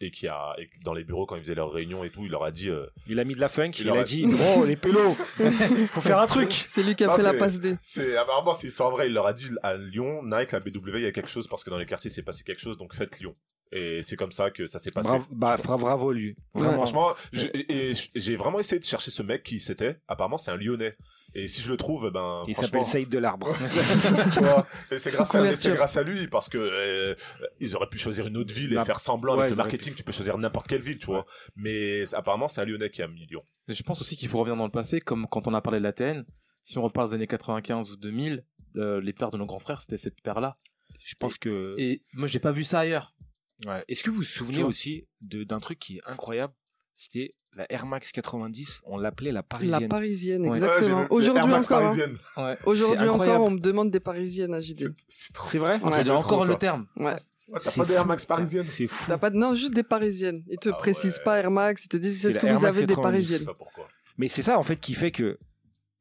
et 0.00 0.10
qui 0.10 0.26
a 0.28 0.54
et 0.58 0.68
dans 0.84 0.92
les 0.94 1.04
bureaux 1.04 1.26
quand 1.26 1.36
ils 1.36 1.42
faisaient 1.42 1.54
leurs 1.54 1.70
réunions 1.72 2.04
et 2.04 2.10
tout, 2.10 2.24
il 2.24 2.30
leur 2.30 2.44
a 2.44 2.50
dit. 2.52 2.70
euh, 2.70 2.86
il 3.08 3.18
a 3.20 3.24
mis 3.24 3.34
de 3.34 3.40
la 3.40 3.48
funk, 3.48 3.70
Il 3.78 3.86
il, 3.86 3.90
a 3.90 4.02
dit 4.02 4.24
Oh, 4.56 4.64
les 4.64 4.76
pélos 4.76 5.14
Faut 5.90 6.00
faire 6.00 6.18
un 6.18 6.26
truc 6.26 6.52
C'est 6.52 6.82
lui 6.82 6.94
qui 6.94 7.04
a 7.04 7.08
Non, 7.08 7.16
fait 7.16 7.22
la 7.22 7.32
c'est- 7.32 7.38
passe 7.38 7.60
D. 7.60 7.76
c'est 7.82 8.16
apparemment 8.16 8.54
c'est 8.54 8.66
histoire 8.68 8.90
vraie. 8.90 9.06
Il 9.08 9.12
leur 9.14 9.26
a 9.26 9.32
dit 9.32 9.48
à 9.62 9.76
Lyon, 9.76 10.22
Nike, 10.24 10.52
la 10.52 10.60
BW, 10.60 10.96
il 10.96 11.02
y 11.02 11.06
a 11.06 11.12
quelque 11.12 11.30
chose 11.30 11.46
parce 11.48 11.64
que 11.64 11.70
dans 11.70 11.78
les 11.78 11.86
quartiers 11.86 12.10
s'est 12.10 12.22
passé 12.22 12.42
quelque 12.44 12.60
chose, 12.60 12.76
donc 12.78 12.94
faites 12.94 13.18
Lyon. 13.20 13.34
Et 13.72 14.02
c'est 14.04 14.16
comme 14.16 14.30
ça 14.32 14.50
que 14.52 14.66
ça 14.66 14.78
s'est 14.78 14.92
passé. 14.92 15.08
Bravo, 15.08 15.24
bah, 15.32 15.56
bravo 15.56 16.12
lui. 16.12 16.36
Ouais. 16.54 16.62
Franchement, 16.72 17.14
j'ai 17.32 18.36
vraiment 18.36 18.60
essayé 18.60 18.78
de 18.78 18.84
chercher 18.84 19.10
ce 19.10 19.22
mec 19.24 19.42
qui 19.42 19.58
c'était. 19.60 19.98
Apparemment, 20.08 20.38
c'est 20.38 20.50
un 20.52 20.56
Lyonnais. 20.56 20.94
Et 21.38 21.48
si 21.48 21.60
je 21.60 21.70
le 21.70 21.76
trouve, 21.76 22.10
ben 22.10 22.44
Il 22.48 22.56
s'appelle 22.56 22.84
Saïd 22.84 23.08
de 23.10 23.18
l'Arbre. 23.18 23.54
et 24.90 24.98
c'est 24.98 25.10
grâce, 25.12 25.34
à- 25.34 25.74
grâce 25.74 25.96
lui 26.02 26.26
parce 26.28 26.48
que 26.48 26.56
euh, 26.58 27.14
ils 27.60 27.76
auraient 27.76 27.88
pu 27.88 27.98
choisir 27.98 28.26
une 28.26 28.36
autre 28.36 28.54
ville 28.54 28.72
et 28.72 28.76
Bah, 28.76 28.84
faire 28.84 29.00
semblant 29.00 29.34
ouais, 29.34 29.40
avec 29.40 29.50
le 29.50 29.56
marketing. 29.56 29.92
pu. 29.92 29.98
Tu 29.98 30.04
peux 30.04 30.12
choisir 30.12 30.38
n'importe 30.38 30.66
quelle 30.68 30.80
ville, 30.80 30.98
tu 30.98 31.06
vois. 31.06 31.26
Mais 31.54 32.04
apparemment, 32.14 32.48
c'est 32.48 32.60
un 32.60 32.64
Lyonnais 32.64 32.90
qui 32.90 33.02
a 33.02 33.08
mis 33.08 33.24
Lyon. 33.26 33.42
Et 33.68 33.74
Je 33.74 33.82
pense 33.82 34.00
aussi 34.00 34.16
qu'il 34.16 34.28
faut 34.28 34.38
revenir 34.38 34.56
dans 34.56 34.64
le 34.64 34.70
passé, 34.70 35.00
comme 35.00 35.26
quand 35.26 35.46
on 35.46 35.54
a 35.54 35.60
parlé 35.60 35.78
de 35.78 35.84
l'ATN. 35.84 36.24
Si 36.62 36.78
on 36.78 36.82
reparle 36.82 37.08
des 37.10 37.14
années 37.14 37.26
95 37.26 37.92
ou 37.92 37.96
2000, 37.96 38.44
euh, 38.76 39.00
les 39.00 39.12
paires 39.12 39.30
de 39.30 39.36
nos 39.38 39.46
grands 39.46 39.58
frères, 39.60 39.80
c'était 39.80 39.98
cette 39.98 40.20
paire-là. 40.22 40.56
Je 40.98 41.14
pense 41.18 41.38
que. 41.38 41.74
Et 41.78 42.02
moi, 42.14 42.26
j'ai 42.28 42.38
pas 42.40 42.52
vu 42.52 42.64
ça 42.64 42.80
ailleurs. 42.80 43.14
Ouais. 43.66 43.84
Est-ce 43.88 44.02
que 44.02 44.10
vous 44.10 44.16
vous 44.16 44.22
souvenez 44.22 44.62
aussi 44.62 45.06
de- 45.20 45.44
d'un 45.44 45.60
truc 45.60 45.78
qui 45.78 45.98
est 45.98 46.02
incroyable? 46.06 46.54
C'était 46.94 47.34
la 47.56 47.64
Air 47.72 47.86
Max 47.86 48.12
90, 48.12 48.82
on 48.84 48.98
l'appelait 48.98 49.32
la 49.32 49.38
La 49.38 49.42
parisienne. 49.42 49.88
parisienne, 49.88 50.42
Ouais. 50.42 50.48
Ouais, 50.50 50.58
j'ai 50.60 50.64
exactement. 50.66 51.06
Aujourd'hui 51.10 51.42
encore. 51.42 51.78
hein. 51.78 51.82
parisienne. 51.84 52.16
Ouais. 52.36 52.58
Aujourd'hui 52.66 53.08
encore, 53.08 53.42
on 53.42 53.50
me 53.50 53.58
demande 53.58 53.90
des 53.90 54.00
parisiennes 54.00 54.54
à 54.54 54.60
JD. 54.60 54.94
C'est- 55.08 55.58
vrai? 55.58 55.80
Ouais. 55.82 55.90
J'ai 55.96 56.04
dit 56.04 56.10
trop 56.10 56.18
encore 56.18 56.44
le 56.44 56.56
terme. 56.56 56.84
Ouais. 56.96 57.14
Ouais, 57.48 57.60
T'as 57.62 57.70
C'est 57.70 57.80
pas 57.80 57.86
de 57.86 57.92
Air 57.92 58.02
fou. 58.02 58.08
Max 58.08 58.26
parisienne. 58.26 58.62
C'est 58.64 58.86
fou. 58.88 59.04
T'as 59.06 59.18
pas 59.18 59.30
de... 59.30 59.36
Non, 59.36 59.54
juste 59.54 59.72
des 59.72 59.84
parisiennes. 59.84 60.42
Ils 60.50 60.58
te 60.58 60.68
Ah 60.68 60.72
précisent 60.74 61.18
ouais. 61.18 61.24
pas 61.24 61.38
Air 61.38 61.50
Max, 61.50 61.84
ils 61.84 61.88
te 61.88 61.96
disent 61.96 62.20
C'est 62.20 62.28
est-ce 62.30 62.36
la 62.36 62.42
que 62.42 62.46
vous 62.48 62.62
Max 62.62 62.64
avez 62.76 62.86
des 62.86 62.94
90. 62.94 62.96
Je 62.96 63.22
sais 63.22 63.28
parisiennes 63.34 63.46
pas 63.46 63.54
pourquoi. 63.54 63.88
Mais 64.18 64.28
c'est 64.28 64.42
ça 64.42 64.58
en 64.58 64.62
fait 64.64 64.76
qui 64.76 64.94
fait 64.94 65.10
que 65.12 65.38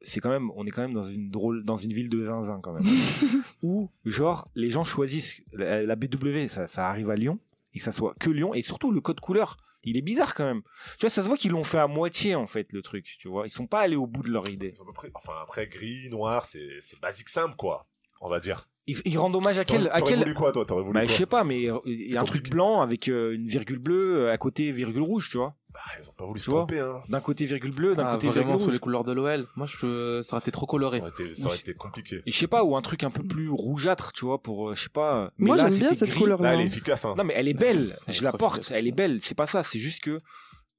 c'est 0.01 0.19
quand 0.19 0.29
même, 0.31 0.49
on 0.55 0.65
est 0.65 0.71
quand 0.71 0.81
même 0.81 0.93
dans 0.93 1.03
une 1.03 1.29
drôle, 1.29 1.63
dans 1.63 1.77
une 1.77 1.93
ville 1.93 2.09
de 2.09 2.25
zinzin 2.25 2.59
quand 2.61 2.73
même, 2.73 2.83
où 3.63 3.89
genre 4.05 4.47
les 4.55 4.69
gens 4.69 4.83
choisissent 4.83 5.41
la, 5.53 5.83
la 5.83 5.95
BW, 5.95 6.47
ça, 6.47 6.67
ça 6.67 6.87
arrive 6.89 7.09
à 7.09 7.15
Lyon 7.15 7.39
et 7.73 7.77
que 7.79 7.83
ça 7.83 7.91
soit 7.91 8.15
que 8.19 8.29
Lyon 8.29 8.53
et 8.53 8.61
surtout 8.61 8.91
le 8.91 9.01
code 9.01 9.19
couleur, 9.19 9.57
il 9.85 9.97
est 9.97 10.01
bizarre 10.01 10.33
quand 10.33 10.45
même. 10.45 10.61
Tu 10.97 11.01
vois, 11.01 11.09
ça 11.09 11.23
se 11.23 11.27
voit 11.27 11.37
qu'ils 11.37 11.51
l'ont 11.51 11.63
fait 11.63 11.79
à 11.79 11.87
moitié 11.87 12.35
en 12.35 12.47
fait 12.47 12.73
le 12.73 12.81
truc, 12.81 13.05
tu 13.19 13.27
vois, 13.27 13.45
ils 13.45 13.49
sont 13.49 13.67
pas 13.67 13.81
allés 13.81 13.95
au 13.95 14.07
bout 14.07 14.23
de 14.23 14.31
leur 14.31 14.49
idée. 14.49 14.73
Enfin, 15.13 15.33
après, 15.41 15.67
gris, 15.67 16.09
noir, 16.09 16.45
c'est 16.45 16.79
basique 17.01 17.29
simple, 17.29 17.55
quoi. 17.55 17.87
On 18.21 18.29
va 18.29 18.39
dire. 18.39 18.67
Ils, 18.87 18.97
ils 19.05 19.17
rendent 19.17 19.35
hommage 19.35 19.57
à 19.57 19.65
quel, 19.65 19.85
T'aurais 19.85 19.91
à 19.95 20.01
quel, 20.01 20.19
voulu 20.19 20.33
quoi, 20.35 20.51
toi 20.51 20.63
T'aurais 20.65 20.83
voulu 20.83 20.93
bah, 20.93 21.01
quoi 21.01 21.07
je 21.11 21.17
sais 21.17 21.25
pas, 21.25 21.43
mais 21.43 21.63
il 21.85 22.11
y 22.11 22.17
a 22.17 22.21
un 22.21 22.25
truc 22.25 22.49
blanc 22.51 22.81
avec 22.81 23.07
euh, 23.07 23.33
une 23.33 23.47
virgule 23.47 23.79
bleue 23.79 24.27
euh, 24.27 24.31
à 24.31 24.37
côté 24.37 24.71
virgule 24.71 25.01
rouge, 25.01 25.29
tu 25.31 25.37
vois. 25.37 25.55
Bah, 25.73 25.79
ils 26.01 26.07
ont 26.07 26.13
pas 26.13 26.25
voulu 26.25 26.39
Tu 26.39 26.45
se 26.45 26.51
vois 26.51 26.59
tromper, 26.59 26.79
hein. 26.79 27.01
D'un 27.09 27.19
côté 27.19 27.45
virgule 27.45 27.73
bleu, 27.73 27.95
d'un 27.95 28.05
Ah, 28.05 28.11
côté 28.13 28.27
vraiment 28.27 28.43
virgule 28.51 28.59
sur 28.59 28.65
rouge. 28.67 28.73
les 28.75 28.79
couleurs 28.79 29.03
de 29.03 29.11
l'OL. 29.11 29.47
Moi, 29.55 29.65
je... 29.65 30.21
ça 30.21 30.35
aurait 30.35 30.41
été 30.43 30.51
trop 30.51 30.65
Ça 30.67 30.69
coloré. 30.69 30.99
aurait 31.01 31.09
été, 31.09 31.33
ça 31.35 31.47
aurait 31.47 31.57
été 31.57 31.73
compliqué. 31.73 32.21
Et 32.25 32.31
je 32.31 32.37
sais 32.37 32.47
pas, 32.47 32.63
ou 32.63 32.77
un 32.77 32.81
truc 32.81 33.03
un 33.03 33.09
peu 33.09 33.23
plus 33.23 33.49
rougeâtre, 33.49 34.11
tu 34.13 34.25
vois, 34.25 34.41
pour, 34.41 34.69
euh, 34.69 34.75
je 34.75 34.83
sais 34.83 34.89
pas. 34.89 35.31
Mais 35.37 35.47
Moi, 35.47 35.57
j'aime 35.57 35.77
bien 35.77 35.93
cette 35.95 36.09
gris. 36.11 36.19
couleur-là. 36.19 36.49
Là, 36.49 36.53
elle 36.53 36.61
est 36.61 36.63
hein. 36.63 36.67
efficace, 36.67 37.05
hein. 37.05 37.15
Non, 37.17 37.23
mais 37.23 37.33
elle 37.35 37.47
est 37.47 37.59
belle. 37.59 37.97
Elle 38.07 38.13
est 38.13 38.17
je 38.17 38.23
la 38.23 38.31
porte. 38.33 38.71
Elle 38.73 38.87
est 38.87 38.91
belle. 38.91 39.17
C'est 39.21 39.35
pas 39.35 39.47
ça. 39.47 39.63
C'est 39.63 39.79
juste 39.79 40.01
que 40.03 40.21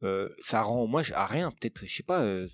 euh, 0.05 0.29
ça 0.39 0.63
rend 0.63 0.83
hommage 0.85 1.13
à 1.17 1.27
rien. 1.27 1.51
Peut-être, 1.51 1.83
je 1.85 1.95
sais 1.95 2.03
pas. 2.05 2.21
euh, 2.21 2.47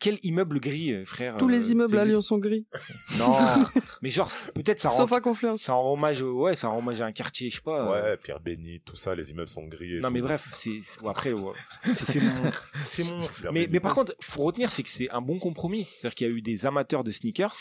quel 0.00 0.18
immeuble 0.22 0.60
gris, 0.60 0.92
euh, 0.92 1.04
frère 1.04 1.36
Tous 1.36 1.48
euh, 1.48 1.52
les 1.52 1.72
immeubles 1.72 1.98
à 1.98 2.04
Lyon 2.04 2.20
sont 2.20 2.38
gris, 2.38 2.66
Non, 3.18 3.32
mais 4.02 4.10
genre, 4.10 4.30
peut-être 4.54 4.80
ça 4.80 4.88
rend. 4.90 4.96
sauf 4.96 5.12
à 5.12 5.20
Confluence. 5.20 5.62
Ça 5.62 5.74
rend 5.74 5.92
hommage, 5.94 6.22
au- 6.22 6.42
ouais, 6.42 6.54
ça 6.56 6.68
rend 6.68 6.78
hommage 6.78 7.00
à 7.00 7.06
un 7.06 7.12
quartier, 7.12 7.50
je 7.50 7.56
sais 7.56 7.62
pas. 7.62 7.94
euh, 7.96 8.10
Ouais, 8.12 8.16
Pierre 8.16 8.40
Bénite, 8.40 8.84
tout 8.84 8.96
ça, 8.96 9.14
les 9.14 9.30
immeubles 9.30 9.48
sont 9.48 9.66
gris. 9.66 9.96
Et 9.96 10.00
Non 10.00 10.08
tout. 10.08 10.14
mais 10.14 10.20
bref, 10.20 10.48
c'est 10.54 10.80
après 11.06 11.32
ouais. 11.32 11.52
c'est 11.94 12.20
mon 12.20 12.50
c'est 12.84 13.04
mon 13.04 13.52
mais, 13.52 13.80
par 13.80 13.94
contre, 13.94 14.14
faut 14.20 14.42
retenir 14.42 14.70
c'est 14.70 14.82
que 14.82 14.90
c'est 14.90 15.10
un 15.10 15.20
bon 15.20 15.38
compromis, 15.38 15.86
c'est-à-dire 15.94 16.14
qu'il 16.14 16.28
y 16.28 16.30
a 16.30 16.34
eu 16.34 16.42
des 16.42 16.66
amateurs 16.66 17.04
de 17.04 17.10
sneakers 17.10 17.56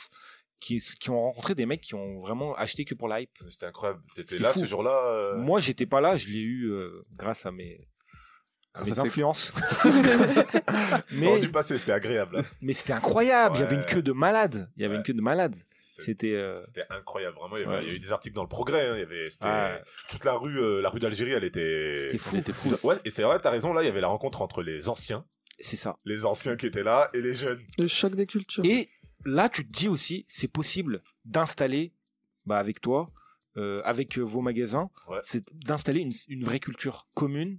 qui 0.59 0.79
qui 0.99 1.09
ont 1.11 1.21
rencontré 1.21 1.53
des 1.53 1.65
mecs 1.67 1.81
qui 1.81 1.93
ont 1.93 2.19
vraiment 2.19 2.55
acheté 2.55 2.83
que 2.83 2.95
pour 2.95 3.07
l'hype. 3.07 3.29
C'était 3.49 3.67
incroyable. 3.67 4.01
T'étais 4.15 4.37
là 4.37 4.51
fou. 4.53 4.59
ce 4.61 4.65
jour-là. 4.65 4.97
euh, 5.13 5.37
Moi, 5.37 5.59
j'étais 5.59 5.85
pas 5.85 6.01
là, 6.01 6.17
je 6.17 6.27
l'ai 6.29 6.39
eu 6.39 6.71
euh, 6.71 7.05
grâce 7.15 7.45
à 7.45 7.51
mes 7.51 7.79
à 8.73 8.85
ses- 8.85 8.99
influences. 8.99 9.53
Mais 11.11 11.39
dû 11.39 11.49
passer, 11.49 11.77
c'était 11.77 11.91
agréable. 11.93 12.43
mais 12.61 12.73
c'était 12.73 12.93
incroyable, 12.93 13.55
il 13.57 13.59
y 13.61 13.63
avait 13.63 13.75
une 13.75 13.85
queue 13.85 14.01
de 14.01 14.11
malade, 14.11 14.69
il 14.77 14.81
y 14.81 14.85
avait 14.85 14.93
Ouais. 14.93 14.97
une 14.99 15.03
queue 15.03 15.13
de 15.13 15.21
malade. 15.21 15.55
C'était 15.65 16.33
euh, 16.35 16.61
C'était 16.61 16.85
incroyable, 16.89 17.37
vraiment. 17.37 17.57
Il 17.57 17.61
y, 17.61 17.65
avait- 17.65 17.75
Ouais. 17.77 17.83
il 17.83 17.87
y 17.87 17.91
a 17.91 17.93
eu 17.95 17.99
des 17.99 18.11
articles 18.11 18.35
dans 18.35 18.43
le 18.43 18.47
Progrès. 18.49 18.87
hein, 18.87 18.93
Il 18.95 18.99
y 18.99 19.03
avait, 19.03 19.29
toute 20.09 20.23
la 20.25 20.33
rue, 20.33 20.59
euh, 20.59 20.81
la 20.81 20.89
rue 20.89 20.99
d'Algérie, 20.99 21.31
elle 21.31 21.43
était. 21.43 21.95
c'était 21.97 22.17
fou. 22.17 22.35
Était 22.37 22.53
fou. 22.53 22.69
Ouais, 22.83 22.95
et 23.05 23.09
c'est 23.09 23.23
vrai, 23.23 23.39
t'as 23.39 23.49
raison. 23.49 23.73
Là, 23.73 23.81
il 23.83 23.85
y 23.85 23.89
avait 23.89 24.01
la 24.01 24.07
rencontre 24.07 24.41
entre 24.41 24.61
les 24.61 24.89
anciens, 24.89 25.25
C'est 25.59 25.75
ça. 25.75 25.97
les 26.05 26.25
anciens 26.25 26.55
qui 26.55 26.67
étaient 26.67 26.83
là, 26.83 27.09
et 27.13 27.21
les 27.21 27.33
jeunes. 27.33 27.61
Le 27.79 27.87
choc 27.87 28.13
des 28.15 28.27
cultures. 28.27 28.63
Et 28.63 28.89
là, 29.25 29.49
tu 29.49 29.65
te 29.67 29.71
dis 29.71 29.87
aussi, 29.87 30.23
c'est 30.27 30.47
possible 30.51 31.01
d'installer, 31.25 31.93
bah, 32.45 32.59
avec 32.59 32.79
toi, 32.79 33.09
euh, 33.57 33.81
avec 33.83 34.19
vos 34.19 34.41
magasins, 34.41 34.89
Ouais. 35.07 35.17
c'est 35.23 35.51
d'installer 35.65 36.01
une, 36.01 36.11
une 36.29 36.43
vraie 36.43 36.59
culture 36.59 37.07
commune, 37.15 37.57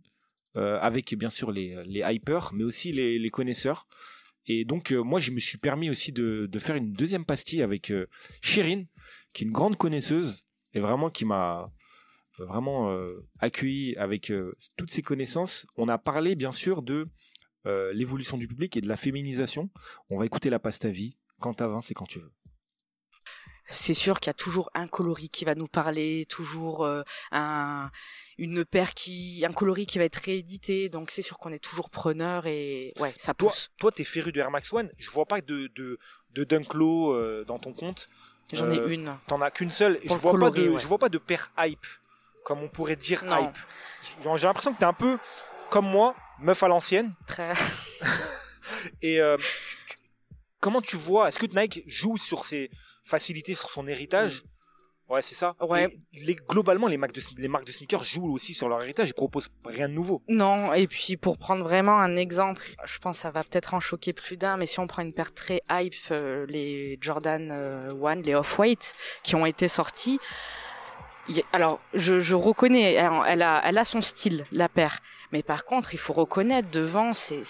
avec 0.80 1.14
bien 1.16 1.30
sûr 1.30 1.50
les, 1.52 1.76
les 1.84 2.02
hypers, 2.04 2.52
mais 2.54 2.64
aussi 2.64 2.92
les, 2.92 3.30
connaisseurs. 3.30 3.86
Et 4.46 4.64
donc, 4.64 4.92
euh, 4.92 5.02
moi, 5.02 5.20
je 5.20 5.30
me 5.30 5.40
suis 5.40 5.59
permis 5.59 5.90
aussi 5.90 6.11
de, 6.11 6.48
faire 6.59 6.76
une 6.76 6.92
deuxième 6.92 7.24
pastille 7.24 7.62
avec 7.62 7.90
euh, 7.90 8.06
qui 8.40 8.61
est 8.61 8.86
une 9.40 9.52
grande 9.52 9.76
connaisseuse, 9.76 10.42
et 10.72 10.80
vraiment 10.80 11.11
qui 11.11 11.24
m'a 11.24 11.70
vraiment 12.44 12.90
euh, 12.90 13.26
accueilli 13.40 13.96
avec 13.96 14.30
euh, 14.30 14.54
toutes 14.76 14.90
ses 14.90 15.02
connaissances. 15.02 15.66
On 15.76 15.88
a 15.88 15.98
parlé, 15.98 16.36
bien 16.36 16.52
sûr, 16.52 16.82
de 16.82 17.09
euh, 17.66 17.92
l'évolution 17.92 18.36
du 18.36 18.48
public 18.48 18.76
et 18.76 18.80
de 18.80 18.88
la 18.88 18.96
féminisation. 18.96 19.70
On 20.11 20.18
va 20.18 20.26
écouter 20.26 20.50
la 20.50 20.59
pasta 20.59 20.88
vie. 20.88 21.16
Quand 21.40 21.54
t'as 21.54 21.68
20, 21.68 21.80
c'est 21.82 21.94
quand 21.94 22.06
tu 22.06 22.18
veux. 22.18 22.32
C'est 23.69 23.95
sûr 23.95 24.19
qu'il 24.21 24.29
y 24.29 24.31
a 24.31 24.35
toujours 24.35 24.71
un 24.75 24.87
coloris 24.89 25.29
qui 25.29 25.45
va 25.45 25.55
nous 25.55 25.66
parler, 25.69 26.25
toujours 26.29 26.85
euh, 26.85 27.03
un 27.33 27.91
une 28.41 28.64
paire 28.64 28.95
qui 28.95 29.45
un 29.49 29.53
coloris 29.53 29.87
qui 29.87 29.99
va 29.99 30.05
être 30.05 30.16
réédité, 30.25 30.89
donc 30.89 31.11
c'est 31.11 31.23
sûr 31.23 31.39
qu'on 31.39 31.53
est 31.53 31.59
toujours 31.62 31.91
preneur 31.91 32.47
et 32.47 32.93
ouais, 33.01 33.12
ça 33.16 33.35
Toi, 33.35 33.51
pousse. 33.51 33.71
toi, 33.79 33.91
t'es 33.93 34.05
féru 34.05 34.31
de 34.33 34.41
Air 34.41 34.51
Max 34.51 34.73
One. 34.73 34.91
Je 34.99 35.11
vois 35.11 35.27
pas 35.27 35.41
de 35.41 35.66
de 35.75 35.99
de 36.35 36.45
Dunk 36.45 36.75
Low 36.75 37.12
euh, 37.12 37.45
dans 37.47 37.59
ton 37.59 37.73
compte. 37.73 38.09
J'en 38.53 38.71
ai 38.71 38.79
Euh, 38.79 38.89
une. 38.89 39.11
T'en 39.27 39.41
as 39.43 39.51
qu'une 39.51 39.71
seule. 39.71 39.99
Et 40.03 40.09
je 40.09 40.14
vois 40.14 40.39
pas 40.39 40.51
de 40.51 40.69
ouais. 40.69 40.81
je 40.81 40.87
vois 40.87 40.99
pas 40.99 41.09
de 41.09 41.19
paire 41.19 41.51
hype 41.59 41.85
comme 42.45 42.62
on 42.62 42.69
pourrait 42.69 42.97
dire 42.97 43.25
Non. 43.25 43.49
hype. 43.49 43.57
J'ai 44.37 44.47
l'impression 44.47 44.73
que 44.73 44.79
t'es 44.79 44.85
un 44.87 44.93
peu 44.95 45.19
comme 45.71 45.87
moi, 45.87 46.14
meuf 46.39 46.62
à 46.62 46.69
l'ancienne. 46.69 47.12
Très. 47.27 47.53
Et 49.03 49.21
euh, 49.21 49.37
tu- 49.37 49.77
tu- 49.89 49.97
comment 50.61 50.81
tu 50.81 50.97
vois 50.97 51.29
Est-ce 51.29 51.39
que 51.39 51.47
Nike 51.47 51.83
joue 51.87 52.16
sur 52.16 52.47
ses 52.47 52.71
facilités, 53.09 53.54
sur 53.54 53.70
son 53.70 53.86
héritage 53.86 54.42
Ouais, 55.09 55.22
c'est 55.22 55.34
ça. 55.34 55.56
Ouais. 55.61 55.84
Et 56.12 56.20
les- 56.26 56.34
globalement, 56.34 56.86
les 56.86 56.98
marques, 56.98 57.14
de, 57.14 57.22
les 57.38 57.48
marques 57.48 57.64
de 57.64 57.72
sneakers 57.72 58.04
jouent 58.04 58.30
aussi 58.30 58.52
sur 58.52 58.68
leur 58.68 58.82
héritage. 58.82 59.09
Ils 59.09 59.14
proposent 59.14 59.48
rien 59.64 59.88
de 59.88 59.94
nouveau. 59.94 60.22
Non, 60.28 60.74
et 60.74 60.86
puis 60.86 61.16
pour 61.16 61.38
prendre 61.38 61.62
vraiment 61.64 61.98
un 61.98 62.14
exemple, 62.16 62.62
je 62.84 62.98
pense 62.98 63.16
que 63.16 63.22
ça 63.22 63.30
va 63.30 63.42
peut-être 63.42 63.72
en 63.72 63.80
choquer 63.80 64.12
plus 64.12 64.36
d'un, 64.36 64.59
mais 64.59 64.66
si 64.66 64.80
on 64.80 64.86
prend 64.86 65.00
une 65.00 65.14
paire 65.14 65.32
très 65.32 65.62
hype, 65.70 65.94
euh, 66.11 66.44
les 66.50 66.98
Jordan 67.00 67.48
euh, 67.50 67.90
One, 67.98 68.20
les 68.20 68.34
Off-White, 68.34 68.94
qui 69.22 69.34
ont 69.34 69.46
été 69.46 69.66
sortis, 69.66 70.20
alors 71.54 71.80
je, 71.94 72.20
je 72.20 72.34
reconnais, 72.34 72.92
elle, 72.94 73.11
elle 73.26 73.42
a, 73.42 73.62
elle 73.64 73.78
a 73.78 73.84
son 73.86 74.02
style, 74.02 74.44
la 74.52 74.68
paire. 74.68 74.98
Mais 75.33 75.43
par 75.43 75.64
contre, 75.64 75.95
il 75.95 75.99
faut 75.99 76.12
reconnaître 76.12 76.70
devant, 76.70 77.12
c'est 77.12 77.43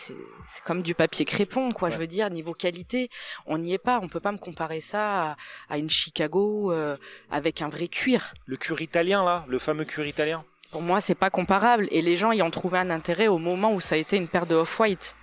comme 0.65 0.83
du 0.83 0.95
papier 0.95 1.25
crépon, 1.25 1.73
quoi. 1.73 1.91
Je 1.91 1.99
veux 1.99 2.07
dire, 2.07 2.29
niveau 2.31 2.53
qualité, 2.53 3.09
on 3.47 3.59
n'y 3.59 3.73
est 3.73 3.79
pas. 3.79 4.01
On 4.03 4.09
peut 4.09 4.21
pas 4.21 4.33
me 4.33 4.39
comparer 4.39 4.81
ça 4.81 5.31
à, 5.33 5.37
à 5.69 5.79
une 5.79 5.91
Chicago 5.91 6.73
euh, 6.73 6.97
avec 7.31 7.63
un 7.63 7.69
vrai 7.69 7.89
cuir. 7.89 8.35
Le 8.47 8.57
cuir 8.57 8.81
italien, 8.81 9.25
là, 9.25 9.45
le 9.49 9.59
fameux 9.59 9.85
cuir 9.85 10.07
italien. 10.07 10.45
Pour 10.71 10.83
moi, 10.83 11.01
c'est 11.01 11.15
pas 11.15 11.31
comparable. 11.31 11.89
Et 11.91 12.03
les 12.03 12.17
gens 12.17 12.33
y 12.33 12.43
ont 12.43 12.51
trouvé 12.51 12.79
un 12.79 12.91
intérêt 12.91 13.29
au 13.29 13.39
moment 13.39 13.73
où 13.73 13.81
ça 13.81 13.95
a 13.95 13.99
été 13.99 14.17
une 14.17 14.29
paire 14.29 14.47
de 14.47 14.55
off-white. 14.55 15.17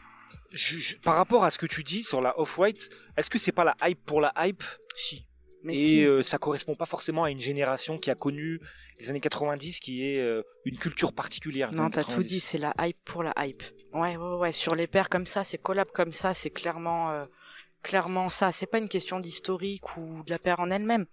Par 1.03 1.15
rapport 1.15 1.43
à 1.43 1.51
ce 1.51 1.57
que 1.57 1.65
tu 1.65 1.83
dis 1.83 2.01
sur 2.01 2.21
la 2.21 2.39
Off-White, 2.39 2.89
est-ce 3.17 3.29
que 3.29 3.37
c'est 3.37 3.51
pas 3.51 3.65
la 3.65 3.75
hype 3.83 4.05
pour 4.05 4.21
la 4.21 4.31
hype? 4.37 4.63
Si. 4.95 5.25
Mais 5.65 5.73
Et 5.73 5.77
si. 5.77 6.05
euh, 6.05 6.21
ça 6.23 6.37
correspond 6.37 6.75
pas 6.75 6.85
forcément 6.85 7.23
à 7.23 7.31
une 7.31 7.41
génération 7.41 7.97
qui 7.97 8.11
a 8.11 8.15
connu 8.15 8.59
les 8.99 9.09
années 9.09 9.19
90, 9.19 9.79
qui 9.79 10.05
est 10.05 10.19
euh, 10.19 10.43
une 10.63 10.77
culture 10.77 11.11
particulière. 11.11 11.73
Non, 11.73 11.89
t'as 11.89 12.03
tout 12.03 12.09
90. 12.09 12.27
dit, 12.27 12.39
c'est 12.39 12.59
la 12.59 12.73
hype 12.79 12.97
pour 13.03 13.23
la 13.23 13.33
hype. 13.39 13.63
Ouais, 13.91 14.15
ouais, 14.15 14.35
ouais. 14.37 14.51
Sur 14.51 14.75
les 14.75 14.85
paires 14.87 15.09
comme 15.09 15.25
ça, 15.25 15.43
c'est 15.43 15.57
collab 15.57 15.87
comme 15.91 16.13
ça, 16.13 16.33
c'est 16.35 16.51
clairement, 16.51 17.11
euh, 17.11 17.25
clairement 17.81 18.29
ça. 18.29 18.51
C'est 18.51 18.67
pas 18.67 18.77
une 18.77 18.87
question 18.89 19.19
d'historique 19.19 19.97
ou 19.97 20.23
de 20.23 20.29
la 20.31 20.37
paire 20.39 20.59
en 20.59 20.69
elle-même. 20.69 21.05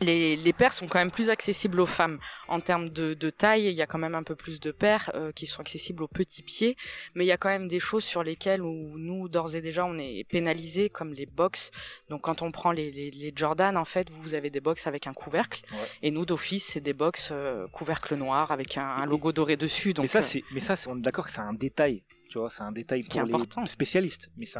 Les, 0.00 0.36
les 0.36 0.52
paires 0.52 0.72
sont 0.72 0.86
quand 0.88 0.98
même 0.98 1.10
plus 1.10 1.30
accessibles 1.30 1.80
aux 1.80 1.86
femmes. 1.86 2.18
En 2.48 2.60
termes 2.60 2.88
de, 2.88 3.14
de 3.14 3.30
taille, 3.30 3.66
il 3.66 3.74
y 3.74 3.82
a 3.82 3.86
quand 3.86 3.98
même 3.98 4.14
un 4.14 4.22
peu 4.22 4.34
plus 4.34 4.60
de 4.60 4.70
paires 4.70 5.10
euh, 5.14 5.32
qui 5.32 5.46
sont 5.46 5.60
accessibles 5.60 6.02
aux 6.02 6.08
petits 6.08 6.42
pieds, 6.42 6.76
mais 7.14 7.24
il 7.24 7.28
y 7.28 7.32
a 7.32 7.36
quand 7.36 7.48
même 7.48 7.68
des 7.68 7.80
choses 7.80 8.04
sur 8.04 8.22
lesquelles 8.22 8.62
où 8.62 8.98
nous, 8.98 9.28
d'ores 9.28 9.54
et 9.54 9.60
déjà, 9.60 9.84
on 9.84 9.98
est 9.98 10.24
pénalisé, 10.28 10.88
comme 10.90 11.12
les 11.12 11.26
box. 11.26 11.70
Donc 12.08 12.22
quand 12.22 12.42
on 12.42 12.50
prend 12.52 12.72
les, 12.72 12.90
les, 12.90 13.10
les 13.10 13.32
Jordan, 13.34 13.76
en 13.76 13.84
fait, 13.84 14.10
vous 14.10 14.34
avez 14.34 14.50
des 14.50 14.60
box 14.60 14.86
avec 14.86 15.06
un 15.06 15.12
couvercle, 15.14 15.62
Ouais. 15.72 15.78
et 16.02 16.10
nous, 16.10 16.26
d'office, 16.26 16.66
c'est 16.66 16.80
des 16.80 16.92
box 16.92 17.30
euh, 17.32 17.66
couvercle 17.68 18.14
noir 18.16 18.50
avec 18.52 18.76
un, 18.76 18.86
un 18.86 19.06
logo 19.06 19.32
doré 19.32 19.56
dessus. 19.56 19.92
Donc 19.94 20.04
mais 20.04 20.08
ça, 20.08 20.18
euh, 20.18 20.22
c'est, 20.22 20.44
mais 20.52 20.60
ça, 20.60 20.76
c'est, 20.76 20.88
on 20.88 20.96
est 20.96 21.00
d'accord 21.00 21.26
que 21.26 21.32
c'est 21.32 21.40
un 21.40 21.52
détail. 21.54 22.02
Tu 22.28 22.38
vois, 22.38 22.48
c'est 22.48 22.62
un 22.62 22.72
détail 22.72 23.02
Qui 23.04 23.18
est 23.18 23.20
pour 23.20 23.28
les 23.28 23.34
important. 23.34 23.66
spécialistes, 23.66 24.30
mais 24.36 24.46
c'est, 24.46 24.58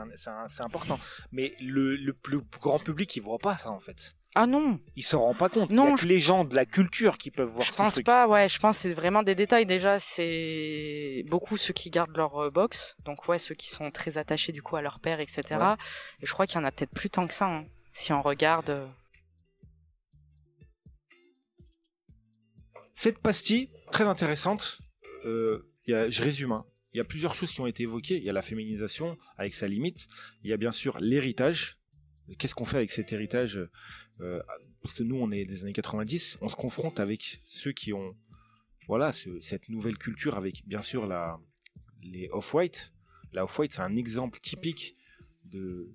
important. 0.61 1.01
Mais 1.33 1.55
le, 1.61 1.97
le 1.97 2.13
plus 2.13 2.41
grand 2.61 2.79
public, 2.79 3.17
il 3.17 3.21
voit 3.23 3.39
pas 3.39 3.57
ça 3.57 3.71
en 3.71 3.81
fait. 3.81 4.13
Ah 4.35 4.47
non, 4.47 4.80
Il 4.97 5.03
se 5.03 5.14
rend 5.14 5.35
pas 5.35 5.51
compte. 5.51 5.70
Non, 5.70 5.85
il 5.85 5.91
y 5.91 5.93
a 5.93 5.97
je- 5.97 6.03
que 6.05 6.09
les 6.09 6.20
gens 6.20 6.45
de 6.45 6.55
la 6.55 6.64
culture 6.64 7.18
qui 7.18 7.30
peuvent 7.30 7.49
voir 7.51 7.66
je 7.66 7.72
ce 7.72 7.76
pense 7.76 7.95
truc. 7.95 8.07
pas. 8.07 8.26
Ouais, 8.26 8.49
je 8.49 8.59
pense 8.59 8.76
que 8.78 8.83
c'est 8.83 8.95
vraiment 8.95 9.22
des 9.22 9.35
détails. 9.35 9.66
Déjà, 9.66 9.99
c'est 9.99 11.22
beaucoup 11.28 11.59
ceux 11.59 11.74
qui 11.74 11.91
gardent 11.91 12.16
leur 12.16 12.37
euh, 12.45 12.51
box. 12.51 12.97
Donc 13.05 13.28
ouais, 13.28 13.39
ceux 13.39 13.55
qui 13.55 13.68
sont 13.68 13.91
très 13.91 14.16
attachés 14.16 14.53
du 14.53 14.62
coup 14.62 14.76
à 14.76 14.80
leur 14.83 15.01
père, 15.01 15.20
etc. 15.20 15.43
Ouais. 15.51 15.74
Et 16.22 16.26
je 16.26 16.33
crois 16.33 16.47
qu'il 16.47 16.57
y 16.57 16.61
en 16.61 16.64
a 16.64 16.72
peut-être 16.72 16.93
plus 16.95 17.11
tant 17.11 17.26
que 17.26 17.35
ça. 17.35 17.47
hein, 17.47 17.66
si 17.93 18.12
on 18.14 18.22
regarde. 18.22 18.70
euh. 18.70 18.87
Cette 22.95 23.18
pastille, 23.18 23.70
très 23.91 24.05
intéressante, 24.05 24.78
euh, 25.24 25.68
il 25.87 25.93
y 25.93 25.95
a, 25.95 26.09
je 26.11 26.22
résume, 26.22 26.53
hein. 26.53 26.64
il 26.93 26.99
y 26.99 27.01
a 27.01 27.05
plusieurs 27.05 27.35
choses 27.35 27.53
qui 27.53 27.61
ont 27.61 27.66
été 27.66 27.83
évoquées. 27.83 28.16
Il 28.16 28.22
y 28.24 28.30
a 28.30 28.33
la 28.33 28.43
féminisation 28.43 29.16
avec 29.37 29.55
sa 29.55 29.66
limite. 29.66 30.07
Il 30.45 30.51
y 30.51 30.53
a 30.53 30.57
bien 30.57 30.72
sûr 30.72 30.99
l'héritage. 31.01 31.78
Qu'est-ce 32.39 32.55
qu'on 32.55 32.64
fait 32.64 32.76
avec 32.76 32.91
cet 32.91 33.12
héritage? 33.12 33.61
Parce 34.83 34.95
que 34.95 35.03
nous, 35.03 35.16
on 35.16 35.31
est 35.31 35.45
des 35.45 35.62
années 35.62 35.73
90, 35.73 36.39
on 36.41 36.49
se 36.49 36.57
confronte 36.57 37.01
avec 37.01 37.41
ceux 37.45 37.73
qui 37.73 37.93
ont 37.93 38.16
voilà 38.89 39.12
ce- 39.12 39.41
cette 39.41 39.68
nouvelle 39.68 39.97
culture 39.97 40.37
avec 40.37 40.66
bien 40.66 40.83
sûr 40.83 41.07
les 42.03 42.29
off-white. 42.33 42.93
La 43.33 43.45
off-white, 43.45 43.73
c'est 43.73 43.83
un 43.83 43.97
exemple 43.97 44.41
typique 44.41 44.97
de, 45.45 45.91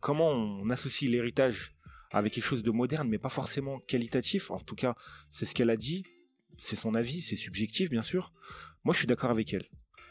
comment 0.00 0.30
on 0.30 0.68
associe 0.70 1.10
l'héritage 1.10 1.74
avec 2.10 2.32
quelque 2.32 2.44
chose 2.44 2.62
de 2.62 2.70
moderne, 2.70 3.08
mais 3.08 3.18
pas 3.18 3.28
forcément 3.28 3.80
qualitatif. 3.80 4.50
En 4.50 4.58
tout 4.58 4.74
cas, 4.74 4.94
c'est 5.30 5.44
ce 5.46 5.54
qu'elle 5.54 5.70
a 5.70 5.76
dit 5.76 6.04
c'est 6.56 6.76
son 6.76 6.94
avis, 6.94 7.22
c'est 7.22 7.36
subjectif 7.36 7.88
bien 7.90 8.02
sûr. 8.02 8.32
Moi 8.84 8.92
je 8.92 8.98
suis 8.98 9.06
d'accord 9.06 9.30
avec 9.30 9.52
elle. 9.54 9.66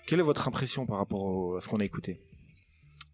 Quelle 0.05 0.20
est 0.20 0.24
votre 0.24 0.47
impression 0.47 0.86
par 0.86 0.97
rapport 0.97 1.58
à 1.58 1.62
ce 1.62 1.68
qu'on 1.68 1.78
a 1.78 1.86
écouté? 1.86 2.18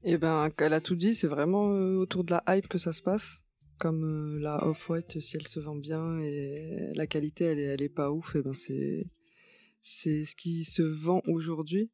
Eh 0.03 0.17
ben, 0.17 0.51
elle 0.57 0.73
a 0.73 0.81
tout 0.81 0.95
dit, 0.95 1.15
c'est 1.15 1.27
vraiment 1.27 1.69
euh, 1.71 1.95
autour 1.95 2.23
de 2.23 2.31
la 2.31 2.43
hype 2.57 2.67
que 2.67 2.77
ça 2.77 2.91
se 2.91 3.01
passe. 3.01 3.42
Comme 3.83 4.05
euh, 4.05 4.39
la 4.39 4.65
Off-White, 4.65 5.19
si 5.19 5.35
elle 5.35 5.45
se 5.45 5.59
vend 5.59 5.75
bien 5.75 6.17
et 6.21 6.93
la 6.95 7.05
qualité, 7.05 7.43
elle 7.43 7.59
est, 7.59 7.63
elle 7.63 7.81
est 7.81 7.89
pas 7.89 8.11
ouf, 8.11 8.33
et 8.37 8.41
ben 8.41 8.53
c'est, 8.53 9.05
c'est 9.81 10.23
ce 10.23 10.37
qui 10.37 10.63
se 10.63 10.83
vend 10.83 11.21
aujourd'hui. 11.27 11.91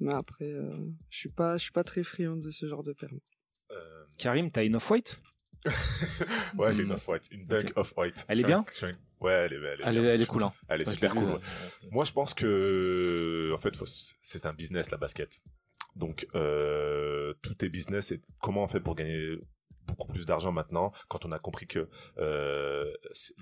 Mais 0.00 0.14
après, 0.14 0.50
euh, 0.50 0.70
je 1.10 1.18
suis 1.18 1.28
pas, 1.28 1.58
je 1.58 1.64
suis 1.64 1.72
pas 1.72 1.84
très 1.84 2.02
friand 2.04 2.38
de 2.38 2.50
ce 2.50 2.66
genre 2.66 2.82
de 2.82 2.94
permis. 2.94 3.22
Euh, 3.70 4.04
Karim, 4.16 4.50
t'as 4.50 4.64
une 4.64 4.76
off-white? 4.76 5.20
Ouais, 6.56 6.72
j'ai 6.72 6.84
une 6.84 6.92
off-white, 6.92 7.28
une 7.32 7.44
dunk 7.44 7.66
Ok. 7.66 7.72
off-white. 7.76 8.24
Elle 8.28 8.40
est 8.40 8.44
bien? 8.44 8.64
Ouais, 9.20 9.32
elle 9.32 9.52
est, 9.52 9.56
elle 9.56 9.64
est, 9.64 9.84
Elle 9.84 9.96
est, 9.98 10.00
bien. 10.00 10.10
elle 10.10 10.22
est 10.22 10.26
cool, 10.26 10.42
hein. 10.44 10.54
Elle 10.68 10.80
est 10.80 10.86
Ouais, 10.86 10.94
super 10.94 11.14
cool. 11.14 11.24
ouais. 11.24 11.32
ouais. 11.34 11.40
Moi, 11.90 12.06
je 12.06 12.12
pense 12.12 12.32
que, 12.32 13.52
en 13.54 13.58
fait, 13.58 13.76
faut- 13.76 13.84
c'est 14.22 14.46
un 14.46 14.54
business 14.54 14.90
la 14.90 14.96
basket. 14.96 15.42
Donc, 15.96 16.26
euh, 16.34 17.34
tout 17.42 17.62
est 17.62 17.68
business. 17.68 18.10
Et 18.10 18.22
comment 18.40 18.64
on 18.64 18.68
fait 18.68 18.80
pour 18.80 18.94
gagner 18.94 19.36
beaucoup 19.86 20.08
plus 20.08 20.26
d'argent 20.26 20.52
maintenant 20.52 20.92
quand 21.08 21.24
on 21.26 21.32
a 21.32 21.38
compris 21.38 21.66
que 21.66 21.88
euh, 22.18 22.92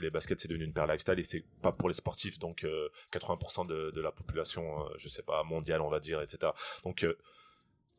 les 0.00 0.10
baskets 0.10 0.40
c'est 0.40 0.48
devenu 0.48 0.64
une 0.64 0.72
paire 0.72 0.86
lifestyle 0.86 1.18
et 1.18 1.24
c'est 1.24 1.44
pas 1.62 1.72
pour 1.72 1.88
les 1.88 1.94
sportifs 1.94 2.38
donc 2.38 2.64
euh, 2.64 2.88
80% 3.12 3.66
de, 3.66 3.90
de 3.90 4.00
la 4.00 4.12
population 4.12 4.84
euh, 4.84 4.88
je 4.98 5.08
sais 5.08 5.22
pas 5.22 5.42
mondiale 5.44 5.80
on 5.80 5.88
va 5.88 6.00
dire 6.00 6.20
etc 6.20 6.52
donc 6.84 7.04
euh, 7.04 7.16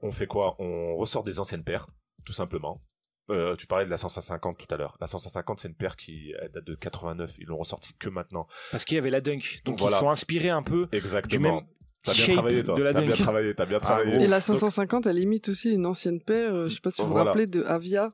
on 0.02 0.12
fait 0.12 0.28
quoi? 0.28 0.56
On 0.60 0.96
ressort 0.96 1.24
des 1.24 1.40
anciennes 1.40 1.64
paires 1.64 1.88
tout 2.26 2.34
simplement 2.34 2.82
euh, 3.30 3.56
tu 3.56 3.68
parlais 3.68 3.86
de 3.86 3.90
la 3.90 3.98
150 3.98 4.58
tout 4.58 4.76
à 4.76 4.78
l'heure. 4.78 4.98
La 5.00 5.08
150, 5.08 5.62
c'est 5.62 5.70
une 5.70 5.76
paire 5.76 5.96
qui 5.96 6.34
elle 6.42 6.52
date 6.52 6.66
de 6.66 6.76
89. 6.76 7.38
Ils 7.40 7.46
l'ont 7.46 7.58
ressorti 7.58 7.94
que 7.98 8.10
maintenant. 8.10 8.48
Parce 8.70 8.84
qu'il 8.84 8.96
y 8.96 8.98
avait 8.98 9.10
la 9.12 9.22
dunk. 9.22 9.62
Donc 9.64 9.80
Voilà. 9.80 9.96
ils 9.96 10.00
sont 10.02 10.10
inspirés 10.10 10.50
un 10.50 10.62
peu 10.62 10.88
Exactement. 10.92 11.60
du 11.60 11.64
même 11.64 11.74
T'as 12.04 12.14
bien 12.14 12.34
travaillé, 12.34 12.64
toi. 12.64 12.76
T'as 12.92 13.02
bien 13.02 13.16
travaillé, 13.16 13.54
t'as 13.56 13.66
bien 13.66 13.78
Ah, 13.82 13.86
travaillé. 13.86 14.16
Et 14.16 14.28
la 14.28 14.38
Donc, 14.40 14.42
550, 14.58 15.08
elle 15.08 15.20
imite 15.20 15.50
aussi 15.50 15.72
une 15.72 15.86
ancienne 15.86 16.20
paire, 16.22 16.54
euh, 16.54 16.68
je 16.70 16.76
sais 16.76 16.82
pas 16.82 16.92
si 16.92 17.02
vous 17.02 17.08
vous 17.08 17.14
Voilà. 17.14 17.32
rappelez, 17.32 17.48
de 17.48 17.64
Avia. 17.64 18.12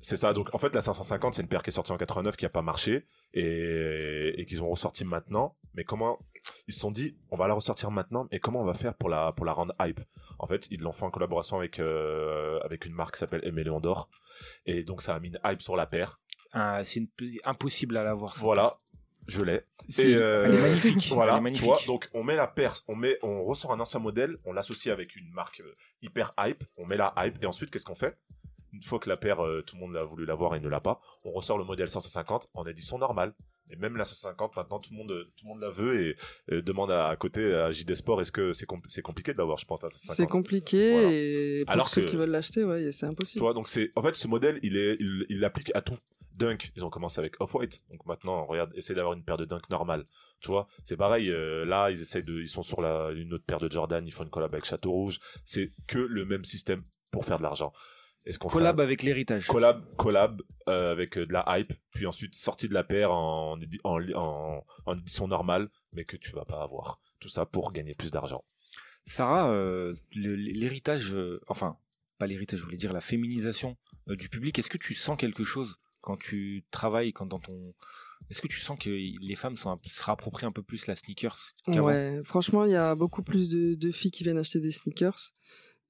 C'est 0.00 0.16
ça. 0.16 0.32
Donc, 0.32 0.54
en 0.54 0.58
fait, 0.58 0.74
la 0.74 0.80
550, 0.80 1.34
c'est 1.34 1.42
une 1.42 1.48
paire 1.48 1.62
qui 1.62 1.70
est 1.70 1.72
sortie 1.72 1.92
en 1.92 1.96
89, 1.96 2.36
qui 2.36 2.46
a 2.46 2.48
pas 2.48 2.62
marché, 2.62 3.06
et, 3.34 4.34
et 4.40 4.44
qu'ils 4.46 4.62
ont 4.62 4.68
ressorti 4.70 5.04
maintenant. 5.04 5.54
Mais 5.74 5.84
comment, 5.84 6.18
ils 6.66 6.74
se 6.74 6.80
sont 6.80 6.90
dit, 6.90 7.16
on 7.30 7.36
va 7.36 7.46
la 7.48 7.54
ressortir 7.54 7.90
maintenant, 7.90 8.26
mais 8.32 8.38
comment 8.40 8.60
on 8.60 8.64
va 8.64 8.74
faire 8.74 8.94
pour 8.94 9.08
la, 9.08 9.32
pour 9.32 9.46
la 9.46 9.52
rendre 9.52 9.74
hype? 9.80 10.00
En 10.40 10.46
fait, 10.46 10.66
ils 10.70 10.80
l'ont 10.80 10.92
fait 10.92 11.04
en 11.04 11.10
collaboration 11.10 11.58
avec, 11.58 11.78
euh, 11.80 12.58
avec 12.64 12.86
une 12.86 12.92
marque 12.94 13.14
qui 13.14 13.20
s'appelle 13.20 13.40
Aimé 13.44 13.64
Léon 13.64 13.80
d'Or. 13.80 14.08
Et 14.66 14.82
donc, 14.84 15.02
ça 15.02 15.14
a 15.14 15.20
mis 15.20 15.28
une 15.28 15.38
hype 15.44 15.62
sur 15.62 15.76
la 15.76 15.86
paire. 15.86 16.18
Ah, 16.52 16.80
c'est 16.84 17.00
une- 17.00 17.08
impossible 17.44 17.96
à 17.96 18.04
l'avoir. 18.04 18.34
Voilà. 18.38 18.78
Je 19.28 19.42
l'ai. 19.42 19.60
C'est- 19.88 20.10
Et, 20.10 20.16
euh, 20.16 20.42
Elle 20.44 20.54
est 20.54 20.60
magnifique. 20.62 21.08
Voilà, 21.12 21.32
Elle 21.34 21.38
est 21.38 21.42
magnifique. 21.42 21.62
tu 21.64 21.68
vois. 21.68 21.80
Donc 21.86 22.08
on 22.14 22.22
met 22.24 22.34
la 22.34 22.46
paire, 22.46 22.74
on 22.88 22.96
met, 22.96 23.18
on 23.22 23.44
ressort 23.44 23.72
un 23.72 23.80
ancien 23.80 24.00
modèle, 24.00 24.36
on 24.44 24.52
l'associe 24.52 24.92
avec 24.92 25.14
une 25.16 25.30
marque 25.30 25.60
euh, 25.60 25.74
hyper 26.02 26.32
hype, 26.40 26.64
on 26.76 26.86
met 26.86 26.96
la 26.96 27.12
hype 27.18 27.42
et 27.42 27.46
ensuite 27.46 27.70
qu'est-ce 27.70 27.84
qu'on 27.84 27.94
fait? 27.94 28.16
Une 28.72 28.82
fois 28.82 28.98
que 28.98 29.08
la 29.08 29.16
paire, 29.16 29.44
euh, 29.44 29.62
tout 29.62 29.76
le 29.76 29.80
monde 29.80 29.96
a 29.96 30.04
voulu 30.04 30.24
l'avoir 30.26 30.54
et 30.56 30.60
ne 30.60 30.68
l'a 30.68 30.80
pas, 30.80 31.00
on 31.24 31.30
ressort 31.32 31.56
le 31.58 31.64
modèle 31.64 31.88
150 31.88 32.48
en 32.54 32.64
édition 32.66 32.98
normale. 32.98 33.32
Et 33.70 33.76
même 33.76 33.96
la 33.98 34.06
150, 34.06 34.56
maintenant 34.56 34.78
tout 34.78 34.92
le 34.92 34.96
monde, 34.96 35.26
tout 35.36 35.44
le 35.44 35.48
monde 35.50 35.60
la 35.60 35.68
veut 35.68 36.16
et, 36.50 36.62
demande 36.62 36.90
à, 36.90 37.08
à 37.08 37.16
côté 37.16 37.52
à 37.52 37.70
JD 37.70 37.94
Sport, 37.96 38.22
est-ce 38.22 38.32
que 38.32 38.54
c'est 38.54 38.64
com- 38.64 38.80
c'est 38.86 39.02
compliqué 39.02 39.34
de 39.34 39.38
l'avoir, 39.38 39.58
je 39.58 39.66
pense, 39.66 39.82
la 39.82 39.90
150. 39.90 40.16
C'est 40.16 40.26
compliqué 40.26 40.92
Voilà. 40.92 41.08
et 41.12 41.64
pour 41.66 41.72
Alors 41.74 41.88
ceux 41.90 42.00
que- 42.00 42.06
qui 42.06 42.16
veulent 42.16 42.30
l'acheter, 42.30 42.64
ouais, 42.64 42.92
c'est 42.92 43.00
Tu 43.00 43.12
impossible. 43.12 43.40
vois, 43.42 43.52
donc 43.52 43.68
c'est, 43.68 43.90
en 43.94 44.00
fait, 44.02 44.14
ce 44.14 44.26
modèle, 44.26 44.58
il 44.62 44.74
est, 44.78 44.96
il, 45.00 45.26
il 45.28 45.40
l'applique 45.40 45.70
à 45.74 45.82
tout. 45.82 45.98
Dunk, 46.38 46.70
ils 46.76 46.84
ont 46.84 46.90
commencé 46.90 47.18
avec 47.18 47.40
Off-White. 47.40 47.84
Donc 47.90 48.06
maintenant, 48.06 48.46
regarde, 48.46 48.72
essaye 48.74 48.96
d'avoir 48.96 49.14
une 49.14 49.24
paire 49.24 49.36
de 49.36 49.44
Dunk 49.44 49.68
normale. 49.70 50.04
Tu 50.40 50.48
vois, 50.48 50.68
c'est 50.84 50.96
pareil, 50.96 51.30
euh, 51.30 51.64
là, 51.64 51.90
ils 51.90 52.00
essayent 52.00 52.24
de, 52.24 52.40
ils 52.40 52.48
sont 52.48 52.62
sur 52.62 52.80
la, 52.80 53.10
une 53.12 53.32
autre 53.34 53.44
paire 53.44 53.58
de 53.60 53.70
Jordan, 53.70 54.06
ils 54.06 54.12
font 54.12 54.24
une 54.24 54.30
collab 54.30 54.54
avec 54.54 54.64
Château 54.64 54.92
Rouge. 54.92 55.18
C'est 55.44 55.72
que 55.86 55.98
le 55.98 56.24
même 56.24 56.44
système 56.44 56.82
pour 57.10 57.24
faire 57.24 57.38
de 57.38 57.42
l'argent. 57.42 57.72
Est-ce 58.24 58.38
qu'on 58.38 58.48
Collab 58.48 58.78
avec 58.80 59.02
l'héritage. 59.02 59.46
collab, 59.46 59.84
collab 59.96 60.42
euh, 60.68 60.92
avec 60.92 61.16
euh, 61.16 61.24
de 61.24 61.32
la 61.32 61.44
hype, 61.58 61.72
puis 61.92 62.04
ensuite 62.06 62.34
sortie 62.34 62.68
de 62.68 62.74
la 62.74 62.84
paire 62.84 63.10
en, 63.10 63.58
édi- 63.58 63.80
en, 63.84 63.96
li- 63.96 64.14
en, 64.14 64.62
en 64.84 64.94
édition 64.94 65.26
normale, 65.28 65.70
mais 65.92 66.04
que 66.04 66.16
tu 66.16 66.32
vas 66.32 66.44
pas 66.44 66.62
avoir. 66.62 67.00
Tout 67.20 67.30
ça 67.30 67.46
pour 67.46 67.72
gagner 67.72 67.94
plus 67.94 68.10
d'argent. 68.10 68.44
Sarah, 69.04 69.50
euh, 69.50 69.94
l'héritage, 70.12 71.14
euh, 71.14 71.40
enfin, 71.48 71.78
pas 72.18 72.26
l'héritage, 72.26 72.58
je 72.58 72.64
voulais 72.64 72.76
dire 72.76 72.92
la 72.92 73.00
féminisation 73.00 73.76
euh, 74.08 74.16
du 74.16 74.28
public, 74.28 74.58
est-ce 74.58 74.68
que 74.68 74.76
tu 74.76 74.94
sens 74.94 75.16
quelque 75.16 75.44
chose 75.44 75.76
quand 76.00 76.16
tu 76.16 76.64
travailles, 76.70 77.12
quand 77.12 77.26
dans 77.26 77.40
ton... 77.40 77.74
Est-ce 78.30 78.42
que 78.42 78.48
tu 78.48 78.60
sens 78.60 78.78
que 78.78 78.90
les 78.90 79.34
femmes 79.36 79.56
sont 79.56 79.70
un 79.70 79.78
se 79.88 80.04
réapproprient 80.04 80.46
un 80.46 80.52
peu 80.52 80.62
plus 80.62 80.86
la 80.86 80.96
sneakers 80.96 81.54
Ouais, 81.66 82.20
franchement, 82.24 82.64
il 82.64 82.72
y 82.72 82.76
a 82.76 82.94
beaucoup 82.94 83.22
plus 83.22 83.48
de, 83.48 83.74
de 83.74 83.90
filles 83.90 84.10
qui 84.10 84.24
viennent 84.24 84.38
acheter 84.38 84.60
des 84.60 84.72
sneakers. 84.72 85.32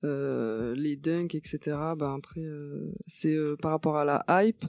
Euh, 0.05 0.77
les 0.77 0.95
dunks, 0.95 1.35
etc. 1.35 1.77
Ben 1.99 2.15
après, 2.15 2.41
euh, 2.41 2.93
c'est 3.07 3.35
euh, 3.35 3.57
par 3.57 3.73
rapport 3.73 3.97
à 3.97 4.05
la 4.05 4.25
hype. 4.29 4.65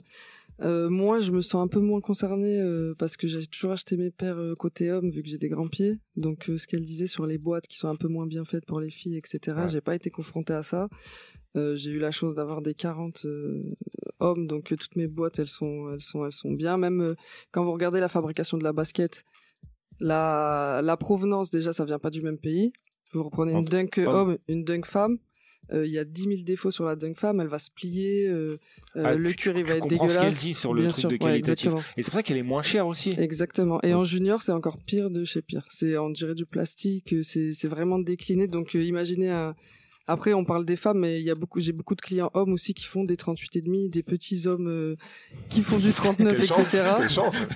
Moi, 0.62 1.20
je 1.20 1.32
me 1.32 1.40
sens 1.40 1.64
un 1.64 1.68
peu 1.68 1.80
moins 1.80 2.02
concernée 2.02 2.62
parce 2.98 3.16
que 3.16 3.26
j'ai 3.26 3.46
toujours 3.46 3.72
acheté 3.72 3.96
mes 3.96 4.10
paires 4.10 4.38
côté 4.58 4.90
homme 4.90 5.10
vu 5.10 5.22
que 5.22 5.28
j'ai 5.28 5.38
des 5.38 5.48
grands 5.48 5.68
pieds. 5.68 5.98
Donc, 6.16 6.50
ce 6.54 6.66
qu'elle 6.66 6.84
disait 6.84 7.06
sur 7.06 7.26
les 7.26 7.38
boîtes 7.38 7.66
qui 7.66 7.78
sont 7.78 7.88
un 7.88 7.96
peu 7.96 8.08
moins 8.08 8.26
bien 8.26 8.44
faites 8.44 8.66
pour 8.66 8.78
les 8.78 8.90
filles, 8.90 9.16
etc. 9.16 9.56
Ouais. 9.56 9.68
J'ai 9.68 9.80
pas 9.80 9.94
été 9.94 10.10
confrontée 10.10 10.52
à 10.52 10.62
ça. 10.62 10.90
Euh, 11.56 11.74
j'ai 11.76 11.90
eu 11.90 11.98
la 11.98 12.10
chance 12.12 12.34
d'avoir 12.34 12.62
des 12.62 12.74
40 12.74 13.24
euh, 13.24 13.62
hommes, 14.20 14.46
donc 14.46 14.72
euh, 14.72 14.76
toutes 14.76 14.94
mes 14.96 15.08
boîtes, 15.08 15.38
elles 15.40 15.48
sont, 15.48 15.92
elles 15.92 16.00
sont, 16.00 16.24
elles 16.24 16.32
sont 16.32 16.52
bien. 16.52 16.76
Même 16.78 17.14
quand 17.50 17.64
vous 17.64 17.72
regardez 17.72 17.98
la 18.00 18.08
fabrication 18.08 18.56
de 18.56 18.64
la 18.64 18.72
basket, 18.72 19.24
la, 19.98 20.80
la 20.82 20.96
provenance, 20.96 21.50
déjà, 21.50 21.72
ça 21.72 21.84
vient 21.84 21.98
pas 21.98 22.10
du 22.10 22.22
même 22.22 22.38
pays. 22.38 22.72
Vous 23.12 23.22
reprenez 23.24 23.52
une 23.52 23.64
dunk 23.64 23.98
homme, 24.06 24.38
une 24.48 24.64
dunk 24.64 24.86
femme. 24.86 25.18
Il 25.72 25.86
y 25.90 25.98
a 25.98 26.04
10 26.04 26.22
000 26.22 26.34
défauts 26.44 26.72
sur 26.72 26.84
la 26.84 26.96
dunk 26.96 27.16
femme, 27.16 27.40
elle 27.40 27.46
va 27.46 27.60
se 27.60 27.70
plier, 27.70 28.28
Ah, 28.96 29.14
le 29.14 29.30
tu- 29.30 29.36
cuir 29.36 29.56
il 29.58 29.64
va 29.64 29.74
être 29.74 29.82
comprends 29.82 30.08
ce 30.08 30.14
dégueulasse. 30.14 30.34
qu'elle 30.40 30.48
dit 30.48 30.54
sur 30.54 30.74
le 30.74 30.82
Bien 30.82 30.90
truc 30.90 31.00
sûr, 31.00 31.08
de 31.10 31.14
ouais, 31.14 31.18
qualitatif. 31.18 31.66
exactement. 31.66 31.80
Et 31.96 32.02
c'est 32.02 32.10
pour 32.10 32.14
ça 32.18 32.22
qu'elle 32.24 32.38
est 32.38 32.42
moins 32.42 32.62
chère 32.62 32.86
aussi. 32.88 33.10
Exactement. 33.18 33.80
Et 33.82 33.94
en 33.94 34.02
junior, 34.04 34.42
c'est 34.42 34.50
encore 34.50 34.78
pire 34.78 35.10
de 35.10 35.24
chez 35.24 35.42
pire. 35.42 35.64
C'est, 35.70 35.96
on 35.96 36.10
dirait 36.10 36.34
du 36.34 36.44
plastique, 36.46 37.14
c'est, 37.22 37.52
c'est 37.52 37.68
vraiment 37.68 37.98
décliné. 38.00 38.48
Donc, 38.48 38.74
imaginez 38.74 39.30
un. 39.30 39.54
Après, 40.10 40.34
on 40.34 40.44
parle 40.44 40.64
des 40.64 40.76
femmes, 40.76 40.98
mais 40.98 41.20
il 41.20 41.24
y 41.24 41.30
a 41.30 41.34
beaucoup, 41.34 41.60
j'ai 41.60 41.72
beaucoup 41.72 41.94
de 41.94 42.00
clients 42.00 42.30
hommes 42.34 42.52
aussi 42.52 42.74
qui 42.74 42.84
font 42.86 43.04
des 43.04 43.16
38 43.16 43.56
et 43.56 43.60
demi, 43.62 43.88
des 43.88 44.02
petits 44.02 44.46
hommes 44.46 44.68
euh, 44.68 44.96
qui 45.48 45.62
font 45.62 45.78
du 45.78 45.92
39, 45.92 46.36
Quelle 46.36 46.46
chance, 46.46 46.58
etc. 46.74 46.94
quelle 46.98 47.08
chance. 47.08 47.46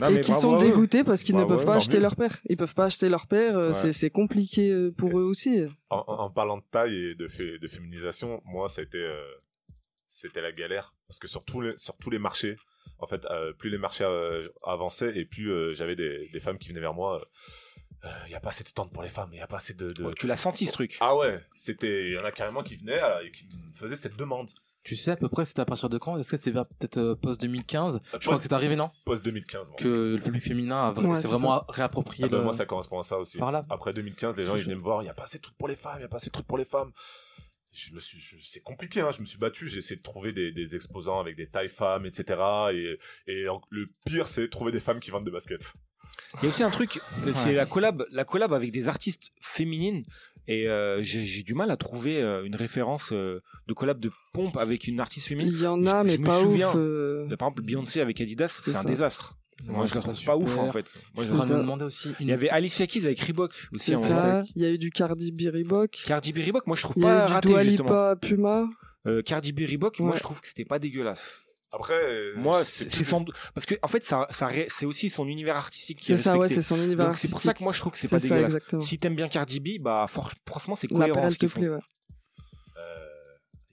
Non, 0.00 0.08
et 0.08 0.20
qui 0.20 0.32
sont 0.32 0.60
dégoûtés 0.60 1.04
parce 1.04 1.22
qu'ils 1.24 1.36
ne 1.36 1.44
peuvent 1.44 1.64
pas 1.64 1.76
acheter 1.76 1.96
mieux. 1.96 2.02
leur 2.02 2.16
père. 2.16 2.40
Ils 2.48 2.56
peuvent 2.56 2.74
pas 2.74 2.86
acheter 2.86 3.08
leur 3.08 3.26
père. 3.26 3.56
euh, 3.58 3.72
Ouais. 3.72 3.92
C'est, 3.92 4.10
compliqué 4.10 4.70
euh, 4.70 4.90
pour 4.92 5.18
eux 5.18 5.22
aussi. 5.24 5.64
En, 5.90 6.30
parlant 6.30 6.58
de 6.58 6.62
taille 6.70 6.96
et 7.10 7.14
de, 7.14 7.26
fé- 7.28 7.58
de 7.58 7.68
féminisation, 7.68 8.40
moi, 8.44 8.68
c'était 8.68 8.98
euh, 8.98 9.20
c'était 10.06 10.40
la 10.42 10.52
galère 10.52 10.94
parce 11.08 11.18
que 11.18 11.26
sur 11.28 11.44
tous 11.44 11.60
les 11.60 11.72
sur 11.76 11.96
tous 11.96 12.10
les 12.10 12.18
marchés, 12.18 12.56
en 12.98 13.06
fait, 13.06 13.24
euh, 13.26 13.52
plus 13.52 13.70
les 13.70 13.78
marchés 13.78 14.06
avançaient 14.62 15.16
et 15.18 15.24
plus 15.24 15.74
j'avais 15.74 15.96
des, 15.96 16.28
des 16.32 16.40
femmes 16.40 16.58
qui 16.58 16.68
venaient 16.68 16.80
vers 16.80 16.94
moi. 16.94 17.20
Il 18.26 18.32
y 18.32 18.34
a 18.34 18.40
pas 18.40 18.50
assez 18.50 18.62
de 18.64 18.68
stands 18.68 18.88
pour 18.88 19.02
les 19.02 19.08
femmes, 19.08 19.30
il 19.32 19.38
y 19.38 19.42
a 19.42 19.46
pas 19.46 19.56
assez 19.56 19.74
de. 19.74 19.90
de- 19.90 20.04
Ouais, 20.04 20.12
tu 20.18 20.26
l'as 20.26 20.36
senti 20.36 20.66
ce 20.66 20.72
truc. 20.72 20.96
Ah 21.00 21.16
ouais, 21.16 21.40
c'était 21.56 22.08
il 22.10 22.14
y 22.14 22.18
en 22.18 22.24
a 22.24 22.32
carrément 22.32 22.62
qui 22.62 22.76
venaient 22.76 22.98
alors, 22.98 23.20
et 23.20 23.30
qui 23.30 23.46
me 23.46 23.72
faisaient 23.72 23.96
cette 23.96 24.16
demande. 24.16 24.50
Tu 24.82 24.96
sais 24.96 25.12
à 25.12 25.16
peu 25.16 25.30
près 25.30 25.46
c'était 25.46 25.60
à 25.60 25.64
partir 25.64 25.88
de 25.88 25.96
quand? 25.96 26.18
Est-ce 26.18 26.30
que 26.32 26.36
c'est 26.36 26.50
vers 26.50 26.66
peut-être 26.66 26.98
euh, 26.98 27.14
post 27.14 27.40
2015 27.40 28.00
Je 28.12 28.18
crois 28.18 28.36
que 28.36 28.42
c'est 28.42 28.52
arrivé 28.52 28.76
non? 28.76 28.90
Post 29.06 29.24
2015. 29.24 29.68
moi. 29.70 29.78
Que 29.78 30.16
le 30.16 30.22
public 30.22 30.42
féminin 30.42 30.92
Ouais, 30.92 31.14
s'est 31.14 31.22
c'est 31.22 31.28
vraiment 31.28 31.60
ça. 31.60 31.66
réapproprié 31.70 32.24
Ah 32.26 32.28
bah, 32.28 32.36
le. 32.36 32.42
Moi, 32.44 32.52
ça 32.52 32.66
correspond 32.66 32.98
à 32.98 33.02
ça 33.02 33.18
aussi. 33.18 33.38
Par 33.38 33.50
là. 33.50 33.64
Après 33.70 33.94
2015, 33.94 34.36
les 34.36 34.44
gens 34.44 34.56
ils 34.56 34.62
venaient 34.64 34.74
me 34.74 34.82
voir, 34.82 35.02
il 35.02 35.06
y 35.06 35.08
a 35.08 35.14
pas 35.14 35.22
assez 35.24 35.38
de 35.38 35.42
trucs 35.42 35.56
pour 35.56 35.68
les 35.68 35.76
femmes, 35.76 35.94
il 36.00 36.02
y 36.02 36.04
a 36.04 36.08
pas 36.08 36.18
assez 36.18 36.26
de 36.28 36.32
trucs 36.32 36.46
pour 36.46 36.58
les 36.58 36.66
femmes. 36.66 36.92
Je 37.72 37.92
me 37.94 38.00
suis, 38.00 38.18
je- 38.20 38.36
c'est 38.44 38.60
compliqué, 38.60 39.00
hein. 39.00 39.10
Je 39.10 39.20
me 39.22 39.26
suis 39.26 39.38
battu, 39.38 39.66
j'ai 39.68 39.78
essayé 39.78 39.96
de 39.96 40.02
trouver 40.02 40.32
des, 40.32 40.52
des 40.52 40.76
exposants 40.76 41.18
avec 41.18 41.34
des 41.36 41.48
tailles 41.48 41.68
femmes, 41.70 42.04
etc. 42.06 42.38
Et, 42.72 42.98
et 43.26 43.48
en- 43.48 43.62
le 43.70 43.86
pire, 44.04 44.28
c'est 44.28 44.48
trouver 44.50 44.70
des 44.70 44.80
femmes 44.80 45.00
qui 45.00 45.10
vendent 45.10 45.24
des 45.24 45.30
baskets. 45.32 45.72
Il 46.40 46.44
y 46.44 46.46
a 46.46 46.48
aussi 46.50 46.62
un 46.62 46.70
truc, 46.70 47.00
euh, 47.26 47.32
c'est 47.34 47.52
la 47.52 47.66
collab, 47.66 48.04
la 48.10 48.24
collab 48.24 48.52
avec 48.52 48.70
des 48.72 48.88
artistes 48.88 49.30
féminines. 49.40 50.02
Et 50.46 50.68
euh, 50.68 51.02
j'ai 51.02 51.24
j'ai 51.24 51.42
du 51.42 51.54
mal 51.54 51.70
à 51.70 51.76
trouver 51.78 52.20
euh, 52.20 52.44
une 52.44 52.54
référence 52.54 53.12
de 53.12 53.40
collab 53.74 53.98
de 53.98 54.10
pompe 54.34 54.56
avec 54.58 54.86
une 54.86 55.00
artiste 55.00 55.28
féminine. 55.28 55.52
Il 55.54 55.62
y 55.62 55.66
en 55.66 55.86
a, 55.86 56.02
Je- 56.02 56.06
mais 56.06 56.16
je 56.16 56.22
pas 56.22 56.40
souviens. 56.40 56.68
ouf. 56.68 56.74
euh. 56.76 57.26
Par 57.36 57.48
exemple, 57.48 57.62
Beyoncé 57.62 58.00
avec 58.02 58.20
Adidas, 58.20 58.48
C'est 58.48 58.70
c'est 58.72 58.76
un 58.76 58.84
désastre. 58.84 59.38
Moi, 59.68 59.86
je 59.86 59.94
pas 59.94 60.00
trouve 60.00 60.24
pas 60.24 60.36
ouf 60.36 60.58
en 60.58 60.70
fait. 60.72 60.86
Moi, 61.14 61.24
Je 61.26 61.32
me 61.32 61.58
demander 61.58 61.84
aussi. 61.84 62.10
Il 62.20 62.26
y 62.26 62.32
avait 62.32 62.50
Alicia 62.50 62.86
Keys 62.86 63.06
avec 63.06 63.20
Reebok 63.20 63.52
aussi. 63.72 63.92
C'est 63.92 63.96
en 63.96 64.02
ça. 64.02 64.44
Il 64.56 64.62
y 64.62 64.66
a 64.66 64.72
eu 64.72 64.78
du 64.78 64.90
Cardi 64.90 65.30
B 65.32 65.42
Reebok. 65.50 66.02
Cardi 66.04 66.32
B 66.32 66.38
Reebok, 66.38 66.66
moi 66.66 66.76
je 66.76 66.82
trouve 66.82 66.94
Il 66.98 67.04
y 67.04 67.06
a 67.06 67.14
pas 67.20 67.24
eu 67.24 67.26
du 67.28 67.32
raté 67.32 67.48
Dua. 67.48 67.62
Lipa 67.62 68.16
Puma. 68.20 68.68
Euh, 69.06 69.22
Cardi 69.22 69.52
B 69.52 69.60
Reebok, 69.60 69.98
moi 70.00 70.14
je 70.16 70.20
trouve 70.22 70.40
que 70.42 70.48
c'était 70.48 70.64
pas 70.64 70.78
dégueulasse. 70.78 71.40
Après, 71.74 71.94
euh, 71.94 72.34
Moi, 72.36 72.62
c'est 72.64 72.88
sans 73.04 73.24
parce 73.52 73.66
que 73.66 73.74
en 73.82 73.88
fait, 73.88 74.02
ça, 74.04 74.26
ça 74.30 74.48
c'est 74.68 74.86
aussi 74.86 75.10
son 75.10 75.26
univers 75.26 75.56
artistique 75.56 75.98
C'est 76.02 76.12
est 76.14 76.16
ça, 76.16 76.38
ouais, 76.38 76.48
c'est 76.48 76.62
son 76.62 76.76
univers 76.76 77.06
Donc 77.08 77.16
c'est 77.16 77.30
pour 77.30 77.40
ça 77.40 77.52
que 77.52 77.62
moi 77.64 77.72
je 77.72 77.80
trouve 77.80 77.92
que 77.92 77.98
c'est 77.98 78.06
C'est 78.06 78.14
pas 78.16 78.20
ça, 78.20 78.28
dégueulasse. 78.28 78.44
exactement. 78.54 78.82
Si 78.82 78.98
t'aimes 78.98 79.16
bien 79.16 79.26
Cardi 79.28 79.58
B, 79.60 79.80
bah 79.80 80.06
for- 80.08 80.30
franchement 80.48 80.76
c'est 80.76 80.88
La 80.92 80.98
cohérent 80.98 81.14
paire, 81.14 81.24
elle 81.26 81.32
ce 81.32 81.38
te 81.38 81.46
plaît, 81.46 81.68
ouais. 81.68 81.78
Euh, 82.78 82.80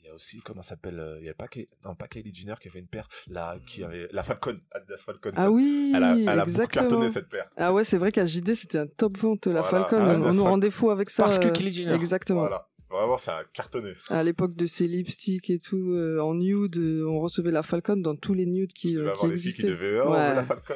Il 0.03 0.07
y 0.07 0.09
a 0.09 0.13
aussi, 0.15 0.41
comment 0.41 0.61
ça 0.61 0.69
s'appelle, 0.69 0.99
euh, 0.99 1.17
il 1.19 1.25
y 1.25 1.29
a 1.29 1.33
pas 1.33 1.45
non, 1.85 1.95
pas 1.95 2.07
Kylie 2.07 2.33
Jenner 2.33 2.55
qui 2.59 2.67
avait 2.69 2.79
une 2.79 2.87
paire, 2.87 3.07
la, 3.27 3.57
qui 3.67 3.83
avait, 3.83 4.07
la 4.11 4.23
Falcon, 4.23 4.59
Adidas 4.71 4.97
Falcon. 4.97 5.31
Ah 5.35 5.43
ça- 5.43 5.51
oui, 5.51 5.93
Elle 5.95 6.03
a, 6.03 6.15
elle 6.17 6.27
a 6.29 6.35
beaucoup 6.37 6.49
exactement. 6.49 6.67
cartonné 6.87 7.09
cette 7.09 7.29
paire. 7.29 7.49
Ah 7.57 7.71
ouais, 7.73 7.83
c'est 7.83 7.97
vrai 7.97 8.11
qu'à 8.11 8.25
JD, 8.25 8.55
c'était 8.55 8.79
un 8.79 8.87
top 8.87 9.17
vente, 9.17 9.47
la 9.47 9.61
Voilà. 9.61 9.67
Falcon. 9.87 9.97
Ah, 9.99 10.15
on, 10.15 10.19
la 10.19 10.29
on 10.29 10.33
nous 10.33 10.43
rendait 10.43 10.71
fou 10.71 10.89
avec 10.89 11.09
ça. 11.09 11.23
Parce 11.25 11.39
que 11.39 11.47
Kylie 11.49 11.71
Jenner. 11.73 11.93
Exactement. 11.93 12.41
Voilà. 12.41 12.67
Vraiment, 12.91 13.17
ça 13.17 13.37
a 13.37 13.43
cartonné. 13.45 13.93
À 14.09 14.21
l'époque 14.23 14.55
de 14.55 14.65
ces 14.65 14.87
lipsticks 14.87 15.49
et 15.49 15.59
tout, 15.59 15.93
euh, 15.93 16.19
en 16.19 16.33
nude, 16.35 16.77
euh, 16.77 17.05
on 17.07 17.19
recevait 17.19 17.51
la 17.51 17.63
Falcon 17.63 17.95
dans 17.97 18.15
tous 18.15 18.33
les 18.33 18.45
nudes 18.45 18.73
qui, 18.73 18.97
euh, 18.97 19.11
qui 19.13 19.19
filles 19.19 19.27
qui 19.27 19.31
existaient. 19.33 19.67
devaient, 19.67 19.99
oh, 20.01 20.07
on 20.07 20.11
Ouais. 20.11 20.29
veut 20.29 20.35
la 20.35 20.43
Falcon. 20.43 20.75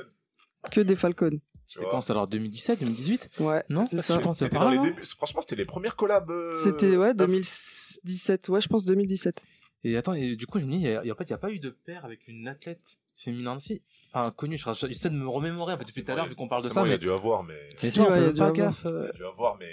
Que 0.71 0.81
des 0.81 0.95
Falcons. 0.95 1.39
Quand 1.91 2.01
c'est 2.01 2.11
alors 2.11 2.27
2017, 2.27 2.79
2018 2.79 3.37
Ouais, 3.41 3.63
Non, 3.69 3.85
c'est 3.85 3.97
je 3.97 4.01
ça. 4.01 4.19
pense 4.19 4.37
que 4.37 4.45
c'est 4.45 4.45
C'était 4.45 4.57
dans 4.59 4.69
les 4.69 4.77
débuts. 4.79 5.03
Franchement, 5.17 5.41
c'était 5.41 5.55
les 5.55 5.65
premières 5.65 5.95
collabs. 5.95 6.29
euh, 6.29 6.53
C'était, 6.63 6.95
ouais, 6.95 7.11
inf- 7.11 7.15
2017. 7.17 8.49
Ouais, 8.49 8.61
je 8.61 8.67
pense 8.67 8.85
2017. 8.85 9.43
Et 9.83 9.97
attends, 9.97 10.13
et 10.13 10.35
du 10.35 10.45
coup, 10.47 10.59
je 10.59 10.65
me 10.65 10.71
dis, 10.71 10.77
il 10.77 10.81
y 10.83 10.87
a- 10.95 10.99
en 11.01 11.03
fait, 11.15 11.23
il 11.25 11.27
n'y 11.27 11.33
a 11.33 11.37
pas 11.37 11.51
eu 11.51 11.59
de 11.59 11.69
paire 11.69 12.05
avec 12.05 12.27
une 12.27 12.47
athlète 12.47 12.97
fémine 13.17 13.47
aussi. 13.49 13.81
Enfin, 14.13 14.31
connue, 14.31 14.57
je 14.57 14.65
j'essaie 14.87 15.09
de 15.09 15.15
me 15.15 15.27
remémorer 15.27 15.73
un 15.73 15.77
peu 15.77 15.85
depuis 15.85 16.03
tout 16.03 16.11
à 16.11 16.15
l'heure, 16.15 16.27
vu 16.27 16.35
qu'on 16.35 16.47
parle 16.47 16.63
de 16.63 16.69
ça, 16.69 16.75
Forcément, 16.75 16.85
Il 16.85 16.89
y 16.89 16.93
a 16.93 16.97
mais. 16.97 16.99
dû 16.99 17.11
avoir, 17.11 17.43
mais. 17.43 17.69
Mais 17.83 17.89
Si, 17.89 17.99
ouais, 17.99 18.05
fait 18.07 18.11
il 18.11 18.15
y 18.15 18.17
a 18.17 18.21
même 18.21 18.31
dû 18.33 18.39
pas 18.39 18.45
avoir. 18.47 18.53
gaffe. 18.53 18.85
Il 18.85 19.05
y 19.05 19.09
a 19.09 19.11
dû 19.13 19.25
avoir, 19.25 19.57
mais. 19.57 19.71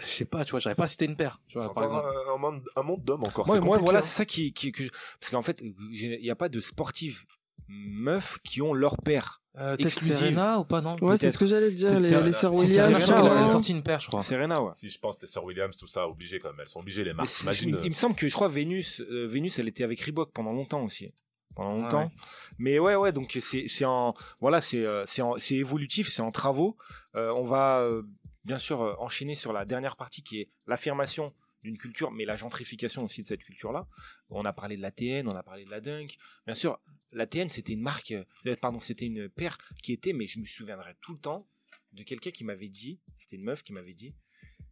Je 0.00 0.06
sais 0.06 0.24
pas, 0.24 0.44
tu 0.44 0.52
vois, 0.52 0.60
j'arrive 0.60 0.76
pas 0.76 0.84
à 0.84 0.88
citer 0.88 1.04
une 1.06 1.16
paire, 1.16 1.40
tu 1.48 1.58
C'est 1.58 1.64
vois, 1.64 1.74
par 1.74 1.84
exemple. 1.84 2.06
un, 2.28 2.34
un 2.34 2.38
monde, 2.38 2.62
un 2.76 2.82
monde 2.82 3.02
d'hommes 3.04 3.24
encore. 3.24 3.46
Moi, 3.46 3.60
moi 3.60 3.78
voilà, 3.78 3.98
hein. 4.00 4.02
c'est 4.02 4.16
ça 4.16 4.24
qui, 4.24 4.52
qui 4.52 4.72
que 4.72 4.84
je- 4.84 4.90
parce 5.20 5.30
qu'en 5.30 5.42
fait, 5.42 5.62
il 5.62 6.20
n'y 6.20 6.30
a 6.30 6.36
pas 6.36 6.48
de 6.48 6.60
sportives 6.60 7.24
meufs 7.68 8.38
qui 8.44 8.62
ont 8.62 8.72
leur 8.72 8.96
père. 8.98 9.42
Euh, 9.58 9.74
Peut-être 9.74 9.86
exclusive. 9.86 10.16
Serena 10.18 10.58
ou 10.58 10.64
pas, 10.64 10.82
non? 10.82 10.96
Ouais, 11.00 11.16
c'est 11.16 11.30
ce 11.30 11.38
que 11.38 11.46
j'allais 11.46 11.70
dire. 11.70 11.88
C'est 11.88 11.98
Les, 12.20 12.22
les 12.26 12.32
sœurs 12.32 12.54
C'est 12.54 12.60
Williams. 12.60 13.00
Serena, 13.02 13.22
ouais. 13.22 13.28
sûrement. 13.30 13.48
sorti 13.48 13.72
une 13.72 13.82
paire, 13.82 14.00
je 14.00 14.06
crois. 14.08 14.22
Serena, 14.22 14.62
ouais. 14.62 14.70
Si 14.74 14.90
je 14.90 14.98
pense 14.98 15.20
les 15.22 15.28
sœurs 15.28 15.44
Williams, 15.44 15.74
tout 15.76 15.86
ça, 15.86 16.06
obligé 16.06 16.38
quand 16.38 16.50
même. 16.50 16.60
Elles 16.60 16.68
sont 16.68 16.80
obligées, 16.80 17.04
les 17.04 17.14
marques. 17.14 17.40
Imagine. 17.42 17.78
il, 17.80 17.86
il 17.86 17.90
me 17.90 17.94
semble 17.94 18.14
que 18.16 18.28
je 18.28 18.34
crois 18.34 18.48
Vénus, 18.48 19.00
euh, 19.10 19.26
Vénus, 19.26 19.58
elle 19.58 19.68
était 19.68 19.82
avec 19.84 19.98
Reebok 20.02 20.30
pendant 20.32 20.52
longtemps 20.52 20.84
aussi. 20.84 21.10
Pendant 21.54 21.72
longtemps. 21.80 22.02
ouais. 22.04 22.10
Mais 22.58 22.78
ouais, 22.78 22.96
ouais, 22.96 23.12
donc 23.12 23.38
c'est 23.40 23.66
c'est 23.66 23.86
en 23.86 24.12
voilà, 24.42 24.60
c'est 24.60 24.84
euh, 24.84 25.04
c'est 25.06 25.54
évolutif, 25.54 26.08
c'est 26.08 26.20
en 26.20 26.30
travaux. 26.30 26.76
Euh, 27.14 27.30
on 27.30 27.44
va 27.44 27.78
euh, 27.80 28.02
bien 28.46 28.58
sûr 28.58 28.80
euh, 28.82 28.94
enchaîner 28.98 29.34
sur 29.34 29.52
la 29.52 29.64
dernière 29.64 29.96
partie 29.96 30.22
qui 30.22 30.40
est 30.40 30.50
l'affirmation 30.66 31.34
d'une 31.62 31.76
culture, 31.76 32.12
mais 32.12 32.24
la 32.24 32.36
gentrification 32.36 33.04
aussi 33.04 33.22
de 33.22 33.26
cette 33.26 33.42
culture-là. 33.42 33.88
On 34.30 34.42
a 34.42 34.52
parlé 34.52 34.76
de 34.76 34.82
la 34.82 34.92
TN, 34.92 35.26
on 35.28 35.34
a 35.34 35.42
parlé 35.42 35.64
de 35.64 35.70
la 35.70 35.80
Dunk. 35.80 36.16
Bien 36.46 36.54
sûr, 36.54 36.78
la 37.10 37.26
TN 37.26 37.50
c'était 37.50 37.72
une 37.72 37.80
marque, 37.82 38.12
euh, 38.12 38.56
pardon, 38.60 38.78
c'était 38.80 39.06
une 39.06 39.28
paire 39.28 39.58
qui 39.82 39.92
était, 39.92 40.12
mais 40.12 40.26
je 40.28 40.38
me 40.38 40.46
souviendrai 40.46 40.94
tout 41.00 41.12
le 41.14 41.18
temps 41.18 41.48
de 41.92 42.02
quelqu'un 42.04 42.30
qui 42.30 42.44
m'avait 42.44 42.68
dit, 42.68 43.00
c'était 43.18 43.36
une 43.36 43.42
meuf 43.44 43.62
qui 43.64 43.72
m'avait 43.72 43.94
dit, 43.94 44.14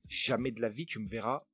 jamais 0.09 0.53
de 0.53 0.61
la 0.63 0.69
vie 0.69 0.87
tu 0.87 0.99
me 1.01 1.09
verras 1.09 1.45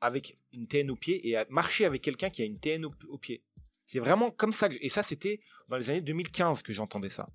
avec 0.00 0.38
une 0.52 0.68
TN 0.68 0.90
au 0.90 0.96
pied 0.96 1.28
et 1.28 1.36
marcher 1.48 1.84
avec 1.84 2.02
quelqu'un 2.02 2.30
qui 2.30 2.42
a 2.42 2.44
une 2.44 2.60
TN 2.60 2.84
au, 2.84 2.94
au 3.08 3.18
pied. 3.18 3.42
C'est 3.86 3.98
vraiment 3.98 4.30
comme 4.30 4.52
ça. 4.52 4.68
que- 4.68 4.76
et 4.80 4.88
ça, 4.88 5.02
c'était 5.02 5.40
dans 5.68 5.76
les 5.78 5.88
années 5.90 6.00
2015 6.02 6.62
que 6.62 6.72
j'entendais 6.72 7.08
ça. 7.08 7.28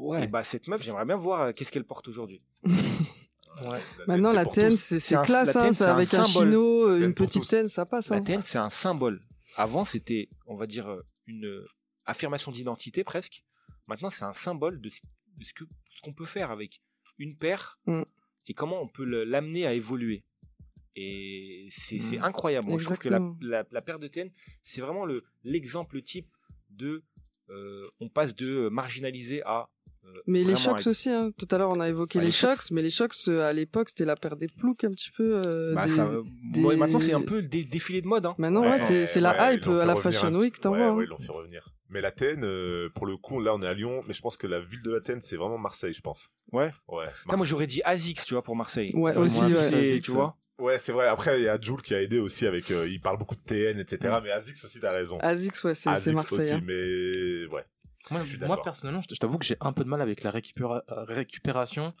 Ouais. 0.00 0.24
Et 0.24 0.26
bah, 0.28 0.42
cette 0.44 0.66
meuf, 0.68 0.82
j'aimerais 0.82 1.04
bien 1.04 1.16
voir 1.16 1.40
euh, 1.42 1.52
qu'est-ce 1.52 1.70
qu'elle 1.72 1.84
porte 1.86 2.08
aujourd'hui. 2.08 2.42
Ouais. 3.68 3.80
Maintenant, 4.06 4.32
la 4.32 4.44
pour 4.44 4.54
TN, 4.54 4.70
c'est 4.70 5.14
un- 5.14 5.22
classe, 5.22 5.52
la 5.54 5.64
hein, 5.64 5.70
un 5.78 5.84
avec 5.94 6.14
un 6.14 6.24
symbole. 6.24 6.48
chino, 6.50 6.88
euh, 6.88 7.00
une 7.04 7.12
petite. 7.12 7.46
TN, 7.46 7.68
ça 7.68 7.84
passe. 7.84 8.08
La 8.08 8.16
hein. 8.16 8.22
TN, 8.22 8.40
c'est 8.40 8.56
un 8.58 8.70
symbole. 8.70 9.20
Avant, 9.56 9.84
c'était, 9.84 10.30
on 10.46 10.56
va 10.56 10.66
dire, 10.66 10.88
euh, 10.88 11.02
une 11.26 11.62
affirmation 12.06 12.52
d'identité 12.52 13.04
presque. 13.04 13.44
Maintenant, 13.86 14.08
c'est 14.08 14.24
un 14.24 14.32
symbole 14.32 14.80
de 14.80 14.88
ce, 14.88 15.00
de 15.36 15.44
ce 15.44 15.52
que 15.52 15.64
ce 15.90 16.00
qu'on 16.00 16.14
peut 16.14 16.24
faire 16.24 16.50
avec 16.52 16.80
une 17.18 17.36
paire 17.36 17.78
Mm. 17.86 18.02
et 18.46 18.54
comment 18.54 18.80
on 18.80 18.88
peut 18.88 19.04
l'amener 19.04 19.66
à 19.66 19.74
évoluer. 19.74 20.22
Et 20.96 21.66
c'est 21.68 21.98
Mm. 22.18 22.24
incroyable. 22.24 22.68
Moi, 22.68 22.78
je 22.78 22.84
trouve 22.84 22.98
que 22.98 23.08
la, 23.10 23.18
Exactement. 23.18 23.38
la, 23.50 23.64
la 23.70 23.82
paire 23.82 23.98
de 23.98 24.06
TN, 24.06 24.30
c'est 24.62 24.80
vraiment 24.80 25.04
le 25.04 25.22
l'exemple 25.44 26.00
type 26.02 26.28
de. 26.70 27.02
euh, 27.50 27.84
on 28.00 28.06
passe 28.08 28.34
de 28.36 28.68
marginalisé 28.70 29.42
à 29.44 29.68
Mais 30.26 30.44
les 30.44 30.56
chocs 30.56 30.86
aussi, 30.86 31.08
hein. 31.10 31.30
tout 31.38 31.46
à 31.50 31.58
l'heure 31.58 31.70
on 31.70 31.80
a 31.80 31.88
évoqué 31.88 32.18
les, 32.20 32.26
les 32.26 32.30
chocs, 32.30 32.50
Shox. 32.56 32.70
mais 32.72 32.82
les 32.82 32.90
chocs 32.90 33.14
euh, 33.28 33.48
à 33.48 33.52
l'époque 33.52 33.88
c'était 33.88 34.04
la 34.04 34.16
paire 34.16 34.36
des 34.36 34.48
ploucs 34.48 34.84
un 34.84 34.90
petit 34.90 35.10
peu. 35.16 35.40
euh, 35.46 35.74
Bah, 35.74 35.86
des- 35.86 35.90
ça, 35.92 36.04
euh, 36.06 36.22
des- 36.52 36.60
bon, 36.60 36.76
maintenant 36.76 36.98
c'est 36.98 37.12
un 37.14 37.20
peu 37.22 37.36
le 37.36 37.46
dé- 37.46 37.64
défilé 37.64 38.02
de 38.02 38.06
mode. 38.06 38.26
Hein. 38.26 38.34
Maintenant 38.38 38.62
ouais, 38.62 38.78
c'est 38.78 39.06
c'est 39.06 39.20
la 39.20 39.32
ouais, 39.50 39.56
hype 39.56 39.66
euh, 39.68 39.80
à 39.80 39.86
la 39.86 39.96
Fashion 39.96 40.34
Week, 40.34 40.60
t'en 40.60 40.72
ouais, 40.72 40.78
vois. 40.78 40.86
hein. 40.88 40.94
Ouais, 40.94 41.04
ils 41.04 41.08
l'ont 41.08 41.18
fait 41.18 41.32
revenir. 41.32 41.68
Mais 41.88 42.00
l'Athènes, 42.00 42.44
euh, 42.44 42.88
pour 42.94 43.06
le 43.06 43.16
coup, 43.16 43.40
là 43.40 43.54
on 43.54 43.62
est 43.62 43.66
à 43.66 43.74
Lyon, 43.74 44.02
mais 44.06 44.12
je 44.14 44.20
pense 44.20 44.36
que 44.36 44.46
la 44.46 44.60
ville 44.60 44.82
de 44.82 44.90
l'Athènes, 44.90 45.20
c'est 45.20 45.36
vraiment 45.36 45.58
Marseille, 45.58 45.92
je 45.92 46.00
pense. 46.02 46.30
Ouais. 46.52 46.70
Ouais. 46.88 47.06
Putain, 47.24 47.36
moi 47.36 47.46
j'aurais 47.46 47.66
dit 47.66 47.80
Azix, 47.84 48.24
tu 48.24 48.34
vois, 48.34 48.42
pour 48.42 48.56
Marseille. 48.56 48.92
Ouais, 48.94 49.16
aussi, 49.16 49.44
ouais. 49.46 49.58
Azix, 49.58 50.00
tu 50.02 50.10
ouais. 50.10 50.16
vois. 50.16 50.36
Ouais, 50.60 50.76
c'est 50.76 50.92
vrai. 50.92 51.06
Après, 51.08 51.40
il 51.40 51.44
y 51.44 51.48
a 51.48 51.58
Jules 51.58 51.80
qui 51.80 51.94
a 51.94 52.02
aidé 52.02 52.18
aussi 52.20 52.46
avec. 52.46 52.70
euh, 52.70 52.86
il 52.86 53.00
parle 53.00 53.16
beaucoup 53.16 53.34
de 53.34 53.40
TN, 53.40 53.78
etc. 53.80 54.18
Mais 54.22 54.30
Azix 54.30 54.62
aussi, 54.62 54.78
t'as 54.78 54.92
raison. 54.92 55.18
Azix, 55.20 55.64
ouais, 55.64 55.74
c'est 55.74 55.88
Marseille. 56.12 56.38
aussi, 56.38 56.52
hein. 56.54 56.60
mais 56.66 57.46
ouais. 57.46 57.64
Moi, 58.48 58.56
Je 58.58 58.62
personnellement, 58.64 59.02
je 59.08 59.14
t'avoue 59.16 59.38
que 59.38 59.44
j'ai 59.44 59.56
un 59.60 59.72
peu 59.72 59.84
de 59.84 59.88
mal 59.88 60.00
avec 60.00 60.22
la 60.22 60.30
récupéra- 60.30 60.82
récupération 60.88 61.94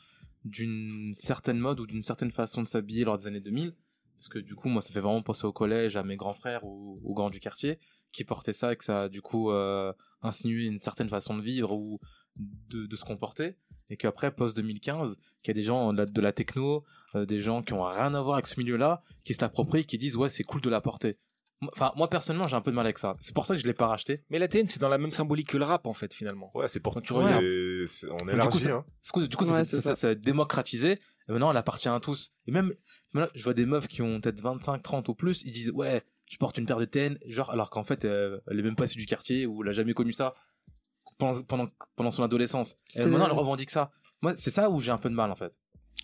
d'une 0.44 1.12
certaine 1.14 1.58
mode 1.58 1.80
ou 1.80 1.86
d'une 1.86 2.02
certaine 2.02 2.30
façon 2.30 2.62
de 2.62 2.68
s'habiller 2.68 3.04
lors 3.04 3.18
des 3.18 3.26
années 3.26 3.40
2000. 3.40 3.74
Parce 4.18 4.28
que 4.28 4.38
du 4.38 4.54
coup, 4.54 4.68
moi, 4.68 4.82
ça 4.82 4.92
fait 4.92 5.00
vraiment 5.00 5.22
penser 5.22 5.46
au 5.46 5.52
collège, 5.52 5.96
à 5.96 6.02
mes 6.02 6.16
grands 6.16 6.34
frères 6.34 6.64
ou 6.64 7.00
aux 7.04 7.14
grands 7.14 7.30
du 7.30 7.40
quartier 7.40 7.78
qui 8.12 8.24
portaient 8.24 8.52
ça 8.52 8.72
et 8.72 8.76
que 8.76 8.84
ça 8.84 9.02
a 9.02 9.08
du 9.08 9.22
coup 9.22 9.50
euh, 9.50 9.92
insinué 10.22 10.64
une 10.64 10.78
certaine 10.78 11.08
façon 11.08 11.36
de 11.36 11.42
vivre 11.42 11.72
ou 11.72 12.00
de, 12.36 12.86
de 12.86 12.96
se 12.96 13.04
comporter. 13.04 13.56
Et 13.88 13.96
qu'après, 13.96 14.30
post-2015, 14.30 15.14
qu'il 15.42 15.48
y 15.48 15.50
a 15.50 15.54
des 15.54 15.62
gens 15.62 15.92
de 15.92 15.98
la, 15.98 16.06
de 16.06 16.20
la 16.20 16.32
techno, 16.32 16.84
euh, 17.14 17.24
des 17.26 17.40
gens 17.40 17.62
qui 17.62 17.72
ont 17.72 17.82
rien 17.84 18.14
à 18.14 18.20
voir 18.22 18.34
avec 18.34 18.46
ce 18.46 18.58
milieu-là, 18.60 19.02
qui 19.24 19.34
se 19.34 19.40
l'approprient, 19.40 19.84
qui 19.84 19.98
disent 19.98 20.16
ouais, 20.16 20.28
c'est 20.28 20.44
cool 20.44 20.60
de 20.60 20.70
la 20.70 20.80
porter. 20.80 21.16
Moi- 21.60 21.70
Enfin, 21.74 21.92
moi 21.96 22.08
personnellement, 22.08 22.48
j'ai 22.48 22.56
un 22.56 22.60
peu 22.62 22.70
de 22.70 22.76
mal 22.76 22.86
avec 22.86 22.98
ça. 22.98 23.16
C'est 23.20 23.34
pour 23.34 23.46
ça 23.46 23.54
que 23.54 23.60
je 23.60 23.66
l'ai 23.66 23.74
pas 23.74 23.86
racheté. 23.86 24.22
Mais 24.30 24.38
la 24.38 24.48
TN, 24.48 24.66
c'est 24.66 24.80
dans 24.80 24.88
la 24.88 24.98
même 24.98 25.10
symbolique 25.12 25.48
que 25.48 25.58
le 25.58 25.64
rap, 25.64 25.86
en 25.86 25.92
fait, 25.92 26.12
finalement. 26.14 26.50
Ouais, 26.54 26.68
c'est 26.68 26.80
pour 26.80 26.94
Quand 26.94 27.00
tu 27.02 27.12
regardes. 27.12 27.42
On 27.42 28.16
du 28.16 28.24
coup, 28.24 28.30
élargit, 28.30 28.58
ça- 28.60 28.74
hein. 28.76 28.84
Du 29.04 29.36
coup, 29.36 29.44
Ouais, 29.44 29.64
ça, 29.64 29.94
ça, 29.94 30.14
démocratisé. 30.14 30.92
Et 31.28 31.32
maintenant, 31.32 31.50
elle 31.50 31.56
appartient 31.58 31.88
à 31.88 32.00
tous. 32.00 32.32
Et 32.46 32.50
même, 32.50 32.72
maintenant, 33.12 33.30
je 33.34 33.44
vois 33.44 33.54
des 33.54 33.66
meufs 33.66 33.88
qui 33.88 34.00
ont 34.02 34.20
peut-être 34.20 34.40
25, 34.40 34.82
30 34.82 35.08
ou 35.08 35.14
plus, 35.14 35.42
ils 35.44 35.52
disent, 35.52 35.70
ouais, 35.72 36.02
je 36.26 36.36
porte 36.38 36.56
une 36.58 36.66
paire 36.66 36.78
de 36.78 36.84
TN, 36.86 37.18
genre, 37.26 37.50
alors 37.50 37.70
qu'en 37.70 37.84
fait, 37.84 38.04
euh, 38.04 38.40
elle 38.50 38.58
est 38.58 38.62
même 38.62 38.74
pas 38.76 38.86
issue 38.86 38.98
du 38.98 39.06
quartier 39.06 39.46
ou 39.46 39.62
elle 39.62 39.68
a 39.68 39.72
jamais 39.72 39.92
connu 39.94 40.12
ça 40.12 40.34
pendant, 41.18 41.42
pendant, 41.42 41.68
pendant 41.96 42.10
son 42.10 42.22
adolescence. 42.22 42.76
Et 42.96 43.04
maintenant, 43.04 43.26
elle 43.26 43.32
revendique 43.32 43.70
ça. 43.70 43.90
Moi, 44.22 44.32
c'est 44.36 44.50
ça 44.50 44.70
où 44.70 44.80
j'ai 44.80 44.90
un 44.92 44.98
peu 44.98 45.10
de 45.10 45.14
mal, 45.14 45.30
en 45.30 45.36
fait. 45.36 45.52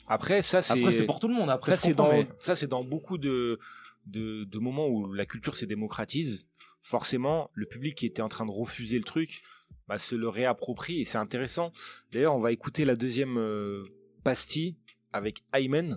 Après, 0.08 0.42
ça, 0.42 0.62
c'est. 0.62 0.78
Après, 0.78 0.92
c'est 0.92 1.06
pour 1.06 1.18
tout 1.18 1.28
le 1.28 1.34
monde. 1.34 1.48
Après, 1.50 1.72
ça 1.72 1.76
je 1.76 1.80
c'est 1.82 1.88
comprends, 1.94 2.08
dans 2.12 2.18
mais- 2.18 2.28
ça 2.38 2.54
c'est 2.54 2.66
dans 2.66 2.84
beaucoup 2.84 3.18
de, 3.18 3.58
de 4.06 4.44
de 4.44 4.58
moments 4.58 4.86
où 4.86 5.12
la 5.12 5.26
culture 5.26 5.56
se 5.56 5.64
démocratise 5.64 6.48
forcément 6.80 7.50
le 7.54 7.66
public 7.66 7.96
qui 7.96 8.06
était 8.06 8.22
en 8.22 8.28
train 8.28 8.46
de 8.46 8.50
refuser 8.50 8.98
le 8.98 9.04
truc 9.04 9.42
bah, 9.88 9.98
se 9.98 10.14
le 10.14 10.28
réapproprie 10.28 11.00
et 11.00 11.04
c'est 11.04 11.18
intéressant. 11.18 11.70
D'ailleurs 12.12 12.34
on 12.34 12.40
va 12.40 12.52
écouter 12.52 12.84
la 12.84 12.96
deuxième 12.96 13.38
euh, 13.38 13.82
pastille 14.24 14.76
avec 15.12 15.42
Aymen 15.52 15.96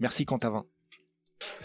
merci 0.00 0.24
Quentin 0.24 0.64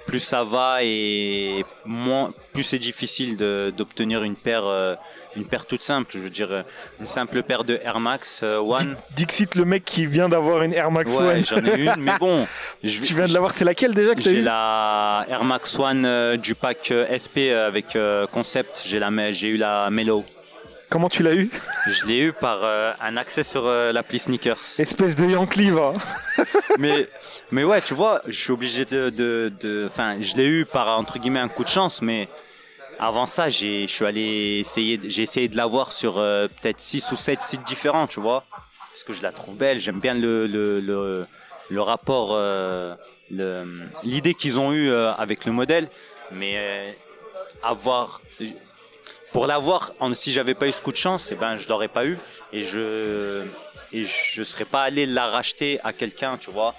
plus 0.09 0.19
ça 0.19 0.43
va 0.43 0.79
et 0.83 1.63
moins, 1.85 2.31
plus 2.53 2.63
c'est 2.63 2.79
difficile 2.79 3.37
d'obtenir 3.37 4.23
une 4.23 4.35
paire, 4.35 4.63
euh, 4.65 4.95
une 5.35 5.45
paire 5.45 5.65
toute 5.65 5.83
simple. 5.83 6.11
Je 6.13 6.19
veux 6.19 6.29
dire, 6.29 6.47
euh, 6.51 6.63
une 6.99 7.07
simple 7.07 7.43
paire 7.43 7.63
de 7.63 7.79
Air 7.83 7.99
Max 7.99 8.41
euh, 8.43 8.57
One. 8.57 8.95
Dixit 9.15 9.55
le 9.55 9.65
mec 9.65 9.85
qui 9.85 10.05
vient 10.05 10.27
d'avoir 10.29 10.63
une 10.63 10.73
Air 10.73 10.91
Max 10.91 11.11
Ouais, 11.19 11.41
j'en 11.43 11.63
ai 11.63 11.79
une, 11.79 11.95
mais 11.99 12.13
bon. 12.19 12.47
je- 12.83 12.99
tu 13.01 13.13
viens 13.13 13.25
de 13.27 13.33
l'avoir 13.33 13.53
c'est 13.53 13.65
laquelle 13.65 13.93
déjà 13.93 14.15
que 14.15 14.21
t'as 14.21 14.29
J'ai 14.31 14.37
eu 14.37 14.41
la 14.41 15.25
Air 15.29 15.43
Max 15.43 15.77
One 15.77 16.05
euh, 16.05 16.37
du 16.37 16.55
pack 16.55 16.91
SP 17.09 17.53
avec 17.53 17.97
concept. 18.31 18.83
J'ai 18.87 18.99
la, 18.99 19.09
j'ai 19.31 19.49
eu 19.49 19.57
la 19.57 19.89
Mellow. 19.91 20.25
comment 20.89 21.09
tu 21.09 21.21
l'as 21.23 21.33
eu 21.35 21.49
Je 21.87 22.05
l'ai 22.07 22.19
eu 22.19 22.33
par 22.33 22.59
euh, 22.63 22.91
un 23.01 23.15
accès 23.17 23.43
sur 23.43 23.63
euh, 23.67 23.91
l'appli 23.91 24.17
Sneakers. 24.19 24.57
espèce 24.79 25.15
de 25.15 25.25
Yankee 25.27 25.69
va 25.69 25.93
mais, 26.77 27.07
mais 27.51 27.63
ouais, 27.63 27.81
tu 27.81 27.93
vois, 27.93 28.21
je 28.27 28.39
suis 28.39 28.51
obligé 28.51 28.85
de, 28.85 29.51
enfin, 29.87 30.21
je 30.21 30.35
l'ai 30.35 30.47
eu 30.47 30.65
par 30.65 30.99
entre 30.99 31.19
guillemets 31.19 31.39
un 31.39 31.47
coup 31.47 31.63
de 31.63 31.69
chance, 31.69 32.01
mais 32.01 32.27
avant 32.99 33.25
ça, 33.25 33.49
j'ai, 33.49 33.87
je 33.87 33.93
suis 33.93 34.05
allé 34.05 34.59
essayer, 34.59 34.99
j'ai 35.05 35.23
essayé 35.23 35.47
de 35.47 35.55
l'avoir 35.55 35.91
sur 35.91 36.17
euh, 36.17 36.47
peut-être 36.47 36.79
6 36.79 37.11
ou 37.11 37.15
7 37.15 37.41
sites 37.41 37.63
différents, 37.63 38.07
tu 38.07 38.19
vois, 38.19 38.43
parce 38.91 39.03
que 39.05 39.13
je 39.13 39.21
la 39.21 39.31
trouve 39.31 39.55
belle. 39.55 39.79
J'aime 39.79 39.99
bien 39.99 40.13
le, 40.13 40.47
le, 40.47 40.81
le, 40.81 41.25
le 41.69 41.81
rapport, 41.81 42.31
euh, 42.33 42.95
l'idée 44.03 44.33
qu'ils 44.33 44.59
ont 44.59 44.73
eu 44.73 44.89
euh, 44.89 45.13
avec 45.13 45.45
le 45.45 45.51
modèle, 45.51 45.87
mais 46.31 46.55
euh, 46.57 46.91
avoir, 47.63 48.21
pour 49.31 49.47
l'avoir, 49.47 49.91
si 50.13 50.31
j'avais 50.31 50.55
pas 50.55 50.67
eu 50.67 50.73
ce 50.73 50.81
coup 50.81 50.91
de 50.91 50.97
chance, 50.97 51.31
eh 51.31 51.35
ben, 51.35 51.55
je 51.55 51.69
l'aurais 51.69 51.87
pas 51.87 52.05
eu 52.05 52.17
et 52.51 52.61
je 52.61 53.43
et 53.93 54.05
je 54.05 54.43
serais 54.43 54.65
pas 54.65 54.83
allé 54.83 55.05
la 55.05 55.27
racheter 55.27 55.79
à 55.83 55.93
quelqu'un, 55.93 56.37
tu 56.37 56.51
vois. 56.51 56.75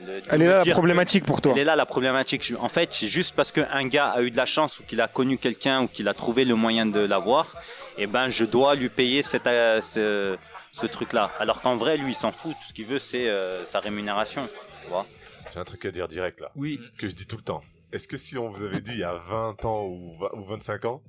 De- 0.00 0.06
de 0.06 0.22
elle 0.30 0.42
est 0.42 0.46
là 0.48 0.64
la 0.64 0.72
problématique 0.72 1.24
pour 1.24 1.40
toi 1.40 1.52
Elle 1.54 1.60
est 1.60 1.64
là 1.64 1.76
la 1.76 1.86
problématique. 1.86 2.52
En 2.58 2.68
fait, 2.68 2.92
c'est 2.92 3.06
juste 3.08 3.36
parce 3.36 3.52
qu'un 3.52 3.86
gars 3.88 4.08
a 4.10 4.22
eu 4.22 4.30
de 4.30 4.36
la 4.36 4.46
chance 4.46 4.80
ou 4.80 4.82
qu'il 4.84 5.00
a 5.00 5.06
connu 5.08 5.38
quelqu'un 5.38 5.82
ou 5.82 5.86
qu'il 5.88 6.08
a 6.08 6.14
trouvé 6.14 6.44
le 6.44 6.54
moyen 6.54 6.86
de 6.86 7.00
l'avoir, 7.00 7.54
et 7.98 8.06
ben 8.06 8.28
je 8.28 8.44
dois 8.44 8.74
lui 8.74 8.88
payer 8.88 9.22
cette, 9.22 9.46
euh, 9.46 9.80
ce, 9.80 10.36
ce 10.72 10.86
truc-là. 10.86 11.30
Alors 11.38 11.60
qu'en 11.60 11.76
vrai, 11.76 11.96
lui, 11.98 12.12
il 12.12 12.14
s'en 12.16 12.32
fout. 12.32 12.52
Tout 12.60 12.66
ce 12.68 12.72
qu'il 12.74 12.86
veut, 12.86 12.98
c'est 12.98 13.28
euh, 13.28 13.64
sa 13.64 13.78
rémunération. 13.80 14.48
Tu 14.82 14.88
vois 14.88 15.06
J'ai 15.52 15.60
un 15.60 15.64
truc 15.64 15.84
à 15.86 15.90
dire 15.90 16.08
direct 16.08 16.40
là. 16.40 16.50
oui 16.56 16.80
Que 16.98 17.06
je 17.06 17.12
dis 17.14 17.26
tout 17.26 17.36
le 17.36 17.42
temps. 17.42 17.60
Est-ce 17.92 18.08
que 18.08 18.16
si 18.16 18.38
on 18.38 18.48
vous 18.48 18.62
avait 18.64 18.80
dit 18.80 18.92
il 18.92 19.00
y 19.00 19.04
a 19.04 19.14
20 19.14 19.64
ans 19.66 19.84
ou, 19.84 20.16
20 20.18 20.28
ou 20.38 20.44
25 20.44 20.84
ans 20.86 21.02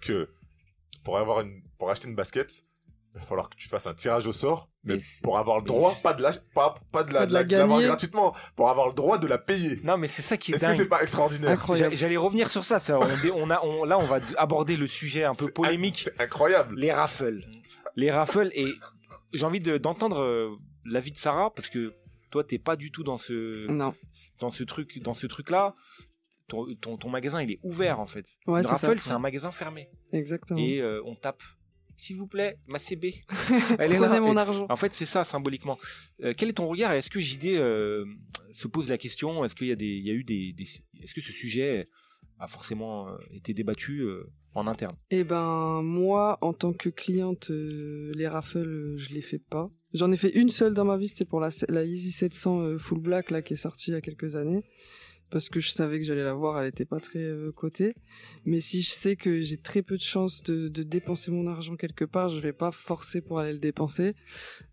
que 0.00 0.28
pour 1.04 1.18
avoir 1.18 1.40
une, 1.40 1.60
pour 1.78 1.90
acheter 1.90 2.08
une 2.08 2.14
basket, 2.14 2.62
il 3.14 3.18
va 3.18 3.24
falloir 3.26 3.48
que 3.50 3.56
tu 3.56 3.68
fasses 3.68 3.86
un 3.86 3.94
tirage 3.94 4.26
au 4.26 4.32
sort, 4.32 4.68
mais, 4.84 4.98
pour 5.22 5.36
avoir 5.38 5.56
le 5.58 5.62
mais 5.62 5.66
droit, 5.68 5.94
pas 6.02 6.14
de 6.14 6.22
la, 6.22 6.30
pas, 6.54 6.74
pas 6.92 7.02
de 7.02 7.12
la, 7.12 7.20
Pas 7.20 7.26
de 7.26 7.32
la 7.34 7.44
de 7.44 7.56
l'avoir 7.56 7.78
gagner. 7.78 7.88
gratuitement, 7.88 8.34
pour 8.54 8.70
avoir 8.70 8.86
le 8.88 8.94
droit 8.94 9.18
de 9.18 9.26
la 9.26 9.36
payer. 9.38 9.80
non 9.82 9.96
mais 9.96 10.06
c'est 10.08 10.22
ça 10.22 10.36
qui 10.36 10.52
est 10.52 10.56
Est-ce 10.56 10.66
que 10.66 10.74
c'est 10.74 10.86
pas 10.86 11.02
extraordinaire? 11.02 11.58
J'allais 11.92 12.16
revenir 12.16 12.50
sur 12.50 12.64
ça, 12.64 12.78
ça 12.78 12.98
on, 12.98 13.50
a 13.50 13.60
on- 13.64 13.84
là 13.84 13.98
on 13.98 14.04
va 14.04 14.20
aborder 14.38 14.76
le 14.76 14.86
sujet 14.86 15.24
un 15.24 15.34
peu 15.34 15.50
polémique 15.50 15.98
C'est 16.04 16.20
incroyable. 16.20 16.76
les 16.76 16.92
raffles. 16.92 17.44
Les 17.96 18.10
raffles, 18.12 18.50
et 18.54 18.68
j'ai 19.32 19.44
envie 19.44 19.58
de- 19.60 19.76
d'entendre 19.76 20.20
euh, 20.22 20.50
l'avis 20.84 21.10
de 21.10 21.16
Sarah, 21.16 21.50
parce 21.52 21.68
que 21.70 21.92
toi, 22.30 22.44
t'es 22.44 22.58
pas 22.60 22.76
du 22.76 22.92
tout 22.92 23.02
dans 23.02 23.16
ce, 23.16 23.66
Non. 23.66 23.92
dans 24.38 24.52
ce 24.52 24.62
truc, 24.62 25.02
dans 25.02 25.14
ce 25.14 25.26
truc-là. 25.26 25.74
Ton, 26.46 26.66
ton, 26.80 26.96
ton 26.96 27.08
magasin, 27.08 27.42
il 27.42 27.50
est 27.50 27.58
ouvert, 27.64 27.98
en 28.00 28.06
fait. 28.06 28.26
Ouais, 28.46 28.60
raffle, 28.62 28.98
c'est 29.00 29.10
un 29.12 29.18
magasin 29.18 29.50
fermé. 29.50 29.88
Exactement. 30.12 30.58
Et 30.60 30.80
euh, 30.80 31.00
on 31.04 31.14
tape, 31.16 31.42
s'il 32.00 32.16
vous 32.16 32.26
plaît, 32.26 32.56
ma 32.68 32.78
CB. 32.78 33.14
Elle 33.78 33.92
est 33.94 33.98
là. 33.98 34.20
Mon 34.20 34.34
Et- 34.34 34.38
argent. 34.38 34.66
En 34.68 34.76
fait, 34.76 34.92
c'est 34.94 35.06
ça, 35.06 35.24
symboliquement. 35.24 35.78
Euh, 36.24 36.32
quel 36.36 36.48
est 36.48 36.54
ton 36.54 36.66
regard 36.68 36.92
Est-ce 36.92 37.10
que 37.10 37.20
JD 37.20 37.46
euh, 37.56 38.04
se 38.52 38.66
pose 38.68 38.88
la 38.88 38.98
question 38.98 39.44
Est-ce 39.44 39.54
qu'il 39.54 39.68
y 39.68 39.72
a 39.72 39.76
des, 39.76 39.86
il 39.86 40.06
y 40.06 40.10
a 40.10 40.14
eu 40.14 40.24
des, 40.24 40.52
des- 40.52 40.66
est-ce 41.02 41.14
que 41.14 41.20
ce 41.20 41.32
sujet 41.32 41.88
a 42.38 42.46
forcément 42.46 43.08
euh, 43.08 43.16
été 43.32 43.52
débattu 43.54 44.00
euh, 44.00 44.24
en 44.54 44.66
interne? 44.66 44.96
Eh 45.10 45.24
ben 45.24 45.82
moi, 45.82 46.38
en 46.40 46.52
tant 46.54 46.72
que 46.72 46.88
cliente, 46.88 47.50
euh, 47.50 48.12
les 48.14 48.26
raffles, 48.28 48.94
je 48.96 49.10
les 49.14 49.22
fais 49.22 49.38
pas. 49.38 49.70
J'en 49.92 50.10
ai 50.12 50.16
fait 50.16 50.30
une 50.30 50.50
seule 50.50 50.72
dans 50.74 50.84
ma 50.84 50.96
vie, 50.96 51.08
c'était 51.08 51.24
pour 51.24 51.40
la, 51.40 51.48
la 51.68 51.84
Easy 51.84 52.12
700 52.12 52.60
euh, 52.60 52.78
Full 52.78 53.00
Black 53.00 53.30
là 53.30 53.42
qui 53.42 53.54
est 53.54 53.56
sortie 53.56 53.90
il 53.90 53.94
y 53.94 53.96
a 53.96 54.00
quelques 54.00 54.36
années, 54.36 54.62
parce 55.30 55.48
que 55.48 55.60
je 55.60 55.70
savais 55.70 55.98
que 55.98 56.04
j'allais 56.04 56.24
la 56.24 56.34
voir, 56.34 56.60
elle 56.60 56.68
était 56.68 56.84
pas 56.84 57.00
très 57.00 57.20
euh, 57.20 57.52
cotée. 57.52 57.94
Mais 58.44 58.60
si 58.60 58.82
je 58.82 58.90
sais 58.90 59.16
que 59.16 59.40
j'ai 59.40 59.56
très 59.56 59.82
peu 59.82 59.96
de 59.96 60.02
chances 60.02 60.42
de, 60.42 60.68
de 60.68 60.82
dépenser 60.82 61.30
mon 61.30 61.46
argent 61.46 61.76
quelque 61.76 62.04
part, 62.04 62.28
je 62.28 62.40
vais 62.40 62.52
pas 62.52 62.72
forcer 62.72 63.20
pour 63.20 63.38
aller 63.38 63.52
le 63.52 63.58
dépenser. 63.58 64.14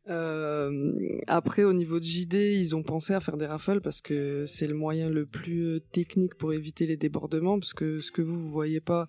Euh, 0.10 0.94
après, 1.28 1.64
au 1.64 1.74
niveau 1.74 2.00
de 2.00 2.04
JD, 2.06 2.34
ils 2.36 2.76
ont 2.76 2.84
pensé 2.84 3.14
à 3.14 3.20
faire 3.20 3.38
des 3.38 3.46
raffles 3.46 3.82
parce 3.82 4.02
que 4.02 4.46
c'est 4.46 4.68
le 4.68 4.74
moyen 4.74 5.10
le 5.10 5.26
plus 5.26 5.64
euh, 5.66 5.80
technique 5.92 6.36
pour 6.36 6.54
éviter 6.54 6.88
les 6.88 6.98
débordements. 6.98 7.60
Parce 7.60 7.74
que 7.74 8.00
ce 8.00 8.12
que 8.12 8.22
vous 8.22 8.40
vous 8.40 8.50
voyez 8.52 8.80
pas, 8.80 9.08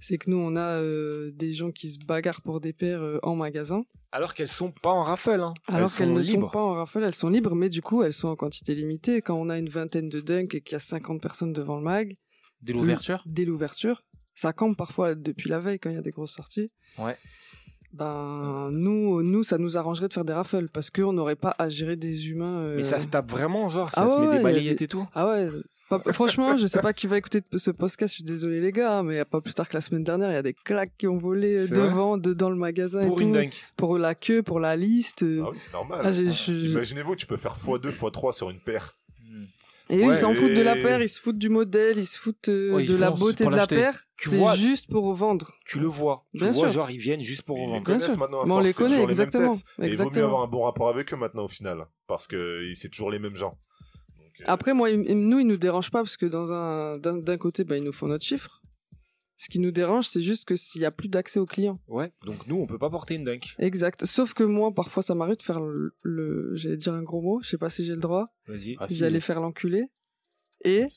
c'est 0.00 0.18
que 0.18 0.30
nous 0.30 0.38
on 0.38 0.56
a 0.56 0.80
euh, 0.80 1.30
des 1.32 1.50
gens 1.50 1.70
qui 1.70 1.88
se 1.90 1.98
bagarrent 1.98 2.42
pour 2.42 2.60
des 2.60 2.72
paires 2.72 3.02
euh, 3.02 3.18
en 3.22 3.36
magasin, 3.36 3.84
Alors 4.12 4.34
qu'elles 4.34 4.48
sont 4.48 4.72
pas 4.72 4.90
en 4.90 5.02
raffle. 5.02 5.40
Hein. 5.40 5.54
alors 5.66 5.90
Elles 5.92 5.98
qu'elles 5.98 6.12
ne 6.14 6.20
libres. 6.20 6.46
sont 6.46 6.50
pas 6.52 6.62
en 6.62 6.72
raffle, 6.74 7.02
elles 7.02 7.14
sont 7.14 7.28
libres, 7.28 7.54
mais 7.54 7.68
du 7.68 7.82
coup 7.82 8.02
elles 8.02 8.12
sont 8.14 8.28
en 8.28 8.36
quantité 8.36 8.74
limitée. 8.74 9.20
Quand 9.20 9.36
on 9.38 9.48
a 9.50 9.58
une 9.58 9.68
vingtaine 9.68 10.08
de 10.08 10.20
dunks 10.20 10.54
et 10.54 10.60
qu'il 10.60 10.72
y 10.72 10.76
a 10.76 10.80
50 10.80 11.20
personnes 11.20 11.52
devant 11.52 11.76
le 11.76 11.82
mag, 11.82 12.16
Dès 12.62 12.72
l'ouverture? 12.72 13.22
dès 13.26 13.44
l'ouverture, 13.44 14.02
ça 14.34 14.52
campe 14.52 14.76
parfois 14.76 15.14
depuis 15.14 15.48
la 15.50 15.60
veille 15.60 15.78
quand 15.78 15.90
il 15.90 15.94
y 15.96 15.98
a 15.98 16.02
des 16.02 16.10
grosses 16.10 16.32
sorties. 16.34 16.70
Ouais. 16.98 17.16
Ben 17.92 18.70
nous, 18.70 19.22
nous 19.22 19.42
ça 19.42 19.58
nous 19.58 19.78
arrangerait 19.78 20.08
de 20.08 20.12
faire 20.12 20.24
des 20.24 20.32
raffles 20.32 20.68
parce 20.72 20.90
qu'on 20.90 21.12
n'aurait 21.12 21.36
pas 21.36 21.54
à 21.58 21.68
gérer 21.68 21.96
des 21.96 22.30
humains. 22.30 22.58
euh, 22.60 22.76
Mais 22.76 22.82
ça 22.84 22.98
se 22.98 23.08
tape 23.08 23.30
vraiment, 23.30 23.68
genre, 23.68 23.88
ça 23.90 24.02
Ah 24.06 24.10
se 24.14 24.18
ouais, 24.20 24.26
met 24.28 24.36
des 24.38 24.42
balayettes 24.42 24.78
des- 24.78 24.84
et 24.84 24.88
tout? 24.88 25.06
Ah 25.14 25.26
ouais. 25.26 25.48
pas- 25.88 25.98
franchement, 26.12 26.56
je 26.58 26.66
sais 26.66 26.82
pas 26.82 26.92
qui 26.92 27.06
va 27.06 27.16
écouter 27.16 27.40
ce 27.56 27.70
podcast. 27.70 28.12
Je 28.12 28.16
suis 28.16 28.24
désolé 28.24 28.60
les 28.60 28.72
gars, 28.72 28.98
hein, 28.98 29.02
mais 29.02 29.24
pas 29.24 29.40
plus 29.40 29.54
tard 29.54 29.68
que 29.68 29.74
la 29.74 29.80
semaine 29.80 30.04
dernière, 30.04 30.30
il 30.30 30.34
y 30.34 30.36
a 30.36 30.42
des 30.42 30.52
claques 30.52 30.92
qui 30.98 31.06
ont 31.06 31.16
volé 31.16 31.60
euh, 31.60 31.66
devant, 31.68 32.18
de, 32.18 32.34
dans 32.34 32.50
le 32.50 32.56
magasin 32.56 33.06
Pour 33.06 33.20
et 33.20 33.24
une 33.24 33.32
tout, 33.32 33.38
dunk. 33.38 33.52
pour 33.76 33.96
la 33.96 34.14
queue, 34.14 34.42
pour 34.42 34.60
la 34.60 34.76
liste. 34.76 35.22
euh. 35.22 35.42
Ah 35.46 35.50
oui, 35.50 35.56
c'est 35.58 35.72
normal. 35.72 36.02
Ah, 36.04 36.10
Imaginez-vous, 36.10 37.16
tu 37.16 37.26
peux 37.26 37.38
faire 37.38 37.56
x2, 37.56 37.90
x3 37.90 38.32
sur 38.34 38.50
une 38.50 38.60
paire. 38.60 38.94
Et 39.90 39.98
eux, 39.98 40.08
Ouais, 40.08 40.14
ils 40.14 40.16
s'en 40.16 40.34
foutent 40.34 40.52
de 40.54 40.60
la 40.62 40.74
paire, 40.74 41.00
ils 41.00 41.08
se 41.08 41.18
foutent 41.20 41.38
du 41.38 41.48
modèle, 41.48 41.96
ils 41.98 42.06
se 42.06 42.18
foutent 42.18 42.48
euh, 42.48 42.74
Ouais, 42.74 42.84
ils 42.84 42.90
de 42.92 42.96
la 42.98 43.10
beauté 43.10 43.44
de 43.46 43.50
la 43.50 43.66
paire. 43.66 44.04
C'est 44.18 44.56
juste 44.56 44.88
pour 44.90 45.12
vendre. 45.14 45.50
Tu 45.66 45.78
le 45.78 45.86
vois. 45.86 46.26
Tu 46.34 46.42
Bien 46.42 46.50
vois, 46.52 46.64
sûr. 46.64 46.70
genre, 46.72 46.90
ils 46.90 46.98
viennent 46.98 47.22
juste 47.22 47.42
pour 47.42 47.56
Ils 47.56 47.60
les 47.60 47.66
revendre. 47.78 47.86
Bien 47.86 47.98
sûr. 47.98 48.18
maintenant. 48.18 48.42
à 48.42 48.44
Mais 48.44 48.50
on 48.52 48.54
force, 48.56 48.66
les 48.66 48.72
connaît, 48.74 48.88
toujours 48.90 49.06
les 49.08 49.14
mêmes 49.14 49.26
exactement. 49.28 49.52
Et 49.52 49.56
il 49.56 49.62
vaut 49.62 49.82
mieux 49.84 49.90
exactement. 49.92 50.24
avoir 50.26 50.42
un 50.42 50.46
bon 50.48 50.62
rapport 50.64 50.88
avec 50.90 51.12
eux 51.12 51.16
maintenant 51.16 51.44
au 51.44 51.48
final, 51.48 51.86
parce 52.06 52.26
que 52.26 52.70
c'est 52.74 52.90
toujours 52.90 53.10
les 53.10 53.18
mêmes 53.18 53.36
gens. 53.36 53.56
Donc, 54.18 54.40
euh, 54.40 54.44
Après, 54.46 54.74
moi, 54.74 54.90
ils- 54.90 55.00
nous, 55.14 55.38
ils 55.40 55.46
nous 55.46 55.56
dérangent 55.56 55.90
pas 55.90 56.00
parce 56.02 56.16
que 56.18 56.26
dans 56.26 56.52
un, 56.52 56.98
d'un, 56.98 57.16
d'un 57.16 57.38
côté, 57.38 57.64
bah, 57.64 57.76
ils 57.78 57.84
nous 57.84 57.92
font 57.92 58.08
notre 58.08 58.24
chiffre. 58.24 58.57
Ce 59.40 59.48
qui 59.48 59.60
nous 59.60 59.70
dérange, 59.70 60.06
c'est 60.08 60.20
juste 60.20 60.46
que 60.46 60.56
s'il 60.56 60.80
y 60.82 60.84
a 60.84 60.90
plus 60.90 61.08
d'accès 61.08 61.38
aux 61.38 61.46
clients. 61.46 61.78
Ouais. 61.86 62.12
Donc 62.26 62.46
nous, 62.48 62.56
on 62.56 62.66
peut 62.66 62.76
pas 62.78 62.90
porter 62.90 63.14
une 63.14 63.22
dunk. 63.22 63.54
Exact. 63.60 64.04
Sauf 64.04 64.34
que 64.34 64.42
moi, 64.42 64.74
parfois, 64.74 65.00
ça 65.02 65.14
m'arrive 65.14 65.36
de 65.36 65.42
faire 65.44 65.60
le, 65.60 65.94
le- 66.02 66.56
j'allais 66.56 66.76
dire 66.76 66.92
un 66.92 67.04
gros 67.04 67.22
mot, 67.22 67.40
je 67.42 67.48
sais 67.50 67.56
pas 67.56 67.68
si 67.68 67.84
j'ai 67.84 67.94
le 67.94 68.00
droit. 68.00 68.34
Vas-y. 68.48 68.76
Ah, 68.80 68.88
si. 68.88 68.96
J'allais 68.96 69.20
faire 69.20 69.40
l'enculé. 69.40 69.84
Et 70.64 70.88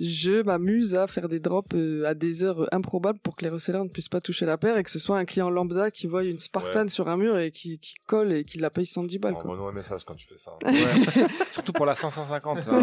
je 0.00 0.42
m'amuse 0.42 0.94
à 0.94 1.06
faire 1.06 1.28
des 1.28 1.40
drops 1.40 1.68
euh, 1.74 2.04
à 2.06 2.14
des 2.14 2.42
heures 2.44 2.68
improbables 2.72 3.18
pour 3.20 3.36
que 3.36 3.44
les 3.44 3.50
resellers 3.50 3.82
ne 3.82 3.88
puissent 3.88 4.08
pas 4.08 4.20
toucher 4.20 4.46
la 4.46 4.56
paire 4.58 4.76
et 4.76 4.82
que 4.82 4.90
ce 4.90 4.98
soit 4.98 5.18
un 5.18 5.24
client 5.24 5.50
lambda 5.50 5.90
qui 5.90 6.06
voit 6.06 6.24
une 6.24 6.38
Spartan 6.38 6.82
Ouais. 6.82 6.88
sur 6.88 7.08
un 7.08 7.16
mur 7.16 7.38
et 7.38 7.50
qui, 7.50 7.78
qui 7.78 7.94
colle 8.06 8.32
et 8.32 8.44
qui 8.44 8.58
la 8.58 8.70
paye 8.70 8.86
110 8.86 9.18
balles. 9.18 9.34
Quoi. 9.34 9.42
Envoie-nous 9.44 9.66
un 9.66 9.72
message 9.72 10.04
quand 10.04 10.14
tu 10.14 10.26
fais 10.26 10.36
ça. 10.36 10.52
Ouais. 10.64 10.72
Surtout 11.50 11.72
pour 11.72 11.86
la 11.86 11.94
550. 11.94 12.58
hein. 12.58 12.62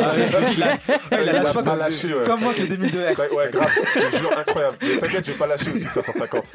Ah 0.00 0.14
ouais, 0.16 0.28
il 1.24 1.26
lâche 1.26 1.52
pas 1.52 1.62
pas 1.62 1.70
comme- 1.70 1.78
lâché, 1.78 2.14
ouais. 2.14 2.24
Comme 2.24 2.40
moi 2.40 2.52
que 2.54 2.60
les 2.62 2.68
2002 2.68 2.98
R. 2.98 3.18
Ouais, 3.18 3.30
ouais, 3.36 3.50
grave, 3.50 3.70
je 3.94 4.00
te 4.10 4.16
jure, 4.16 4.38
incroyable. 4.38 4.76
Mais 4.82 4.98
T'inquiète, 4.98 5.26
je 5.26 5.32
vais 5.32 5.38
pas 5.38 5.46
lâcher 5.46 5.70
aussi 5.72 5.84
550. 5.84 6.52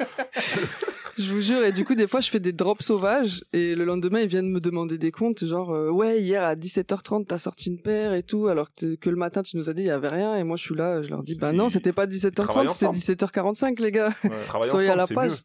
Je 1.18 1.32
vous 1.32 1.40
jure, 1.40 1.64
et 1.64 1.72
du 1.72 1.84
coup, 1.84 1.94
des 1.94 2.06
fois, 2.06 2.20
je 2.20 2.28
fais 2.28 2.40
des 2.40 2.52
drops 2.52 2.84
sauvages, 2.84 3.42
et 3.54 3.74
le 3.74 3.84
lendemain, 3.86 4.20
ils 4.20 4.28
viennent 4.28 4.50
me 4.50 4.60
demander 4.60 4.98
des 4.98 5.10
comptes, 5.10 5.46
genre, 5.46 5.70
euh, 5.72 5.88
ouais, 5.90 6.20
hier 6.22 6.44
à 6.44 6.54
17h30, 6.56 7.26
t'as 7.26 7.38
sorti 7.38 7.70
une 7.70 7.80
paire 7.80 8.12
et 8.12 8.22
tout, 8.22 8.48
alors 8.48 8.68
que, 8.74 8.96
que 8.96 9.08
le 9.08 9.16
matin, 9.16 9.42
tu 9.42 9.56
nous 9.56 9.70
as 9.70 9.72
dit, 9.74 9.82
il 9.82 9.86
y 9.86 9.90
avait 9.90 10.08
rien, 10.08 10.36
et 10.36 10.44
moi, 10.44 10.56
je 10.58 10.62
suis 10.64 10.74
là, 10.74 11.00
je 11.02 11.08
leur 11.08 11.22
dis, 11.22 11.34
bah 11.34 11.52
non, 11.52 11.68
c'était 11.70 11.92
pas 11.92 12.06
17h30, 12.06 12.34
travaillent 12.34 12.68
c'était 12.68 12.86
ensemble. 12.86 12.98
17h45, 12.98 13.80
les 13.80 13.92
gars. 13.92 14.12
Travailler 14.46 14.70
Soyez 14.70 14.90
à 14.90 14.96
ensemble, 14.98 15.20
la 15.20 15.28
page. 15.28 15.42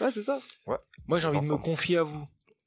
mieux. 0.00 0.04
Ouais, 0.06 0.10
c'est 0.12 0.22
ça. 0.22 0.38
Moi, 1.08 1.18
j'ai 1.18 1.26
envie 1.26 1.40
de 1.40 1.52
me 1.52 1.58
confier 1.58 1.96
à 1.98 2.02
vous. 2.04 2.24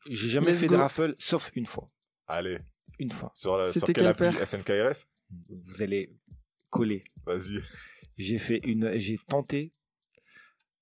J'ai 0.10 0.28
jamais 0.28 0.52
Let's 0.52 0.60
fait 0.60 0.68
go. 0.68 0.76
de 0.76 0.80
raffle, 0.82 1.16
sauf 1.18 1.50
une 1.56 1.66
fois. 1.66 1.90
Allez, 2.28 2.60
Une 3.00 3.12
fois. 3.12 3.32
sur, 3.34 3.58
la, 3.58 3.72
sur 3.72 3.88
quelle 3.88 4.08
appli 4.08 4.28
SNKRS 4.46 5.06
Vous 5.50 5.82
allez 5.82 6.14
coller. 6.70 7.06
Vas-y. 7.26 7.62
J'ai 8.18 8.38
fait 8.38 8.60
une, 8.66 8.98
j'ai 9.00 9.18
tenté 9.30 9.72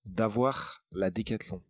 d'avoir 0.06 0.84
la 0.92 1.10
Décathlon. 1.10 1.62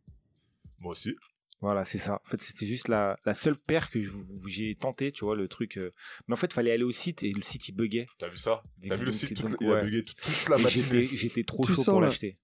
Moi 0.80 0.92
aussi. 0.92 1.16
Voilà, 1.60 1.86
c'est 1.86 2.00
ça. 2.00 2.20
En 2.26 2.28
fait, 2.28 2.42
c'était 2.42 2.66
juste 2.66 2.88
la, 2.88 3.20
la 3.24 3.36
seule 3.36 3.56
paire 3.56 3.92
que 3.92 4.00
j'ai 4.48 4.74
tenté, 4.74 5.12
tu 5.12 5.26
vois, 5.26 5.36
le 5.36 5.48
truc. 5.48 5.78
euh. 5.78 5.92
Mais 6.28 6.34
en 6.34 6.36
fait, 6.36 6.52
fallait 6.54 6.72
aller 6.72 6.82
au 6.84 6.92
site 6.92 7.22
et 7.22 7.32
le 7.34 7.44
site 7.44 7.70
il 7.70 7.74
buguait. 7.74 8.08
T'as 8.18 8.30
vu 8.30 8.38
ça? 8.38 8.64
T'as 8.88 8.96
vu 8.96 9.06
le 9.06 9.12
site 9.12 9.40
donc, 9.40 9.52
toute- 9.52 9.62
Il 9.62 9.72
a 9.72 9.84
bugué 9.84 10.04
toute, 10.04 10.20
toute 10.20 10.50
la 10.50 10.58
Et 10.58 10.64
matinée. 10.64 11.06
J'étais 11.06 11.44
trop 11.44 11.64
Tu 11.64 11.70
chaud 11.74 11.84
sens, 11.84 11.86
pour 11.86 12.02
l'acheter. 12.02 12.36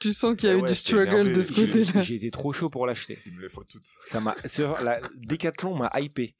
Tu 0.00 0.12
sens 0.12 0.34
qu'il 0.34 0.48
y 0.48 0.52
a 0.52 0.54
Ah 0.54 0.58
eu 0.58 0.62
ouais, 0.62 0.68
du 0.68 0.74
struggle 0.74 1.12
énervé. 1.12 1.32
de 1.32 1.42
ce 1.42 1.52
côté-là. 1.52 2.02
J'étais 2.02 2.30
trop 2.30 2.52
chaud 2.52 2.70
pour 2.70 2.88
l'acheter. 2.88 3.20
Il 3.24 3.34
me 3.34 3.40
les 3.42 3.48
faut 3.48 3.62
toutes. 3.62 3.86
Ça 4.04 4.18
m'a, 4.18 4.34
sur 4.48 4.72
la 4.82 5.00
Décathlon 5.14 5.76
m'a 5.76 5.88
hypé. 6.00 6.34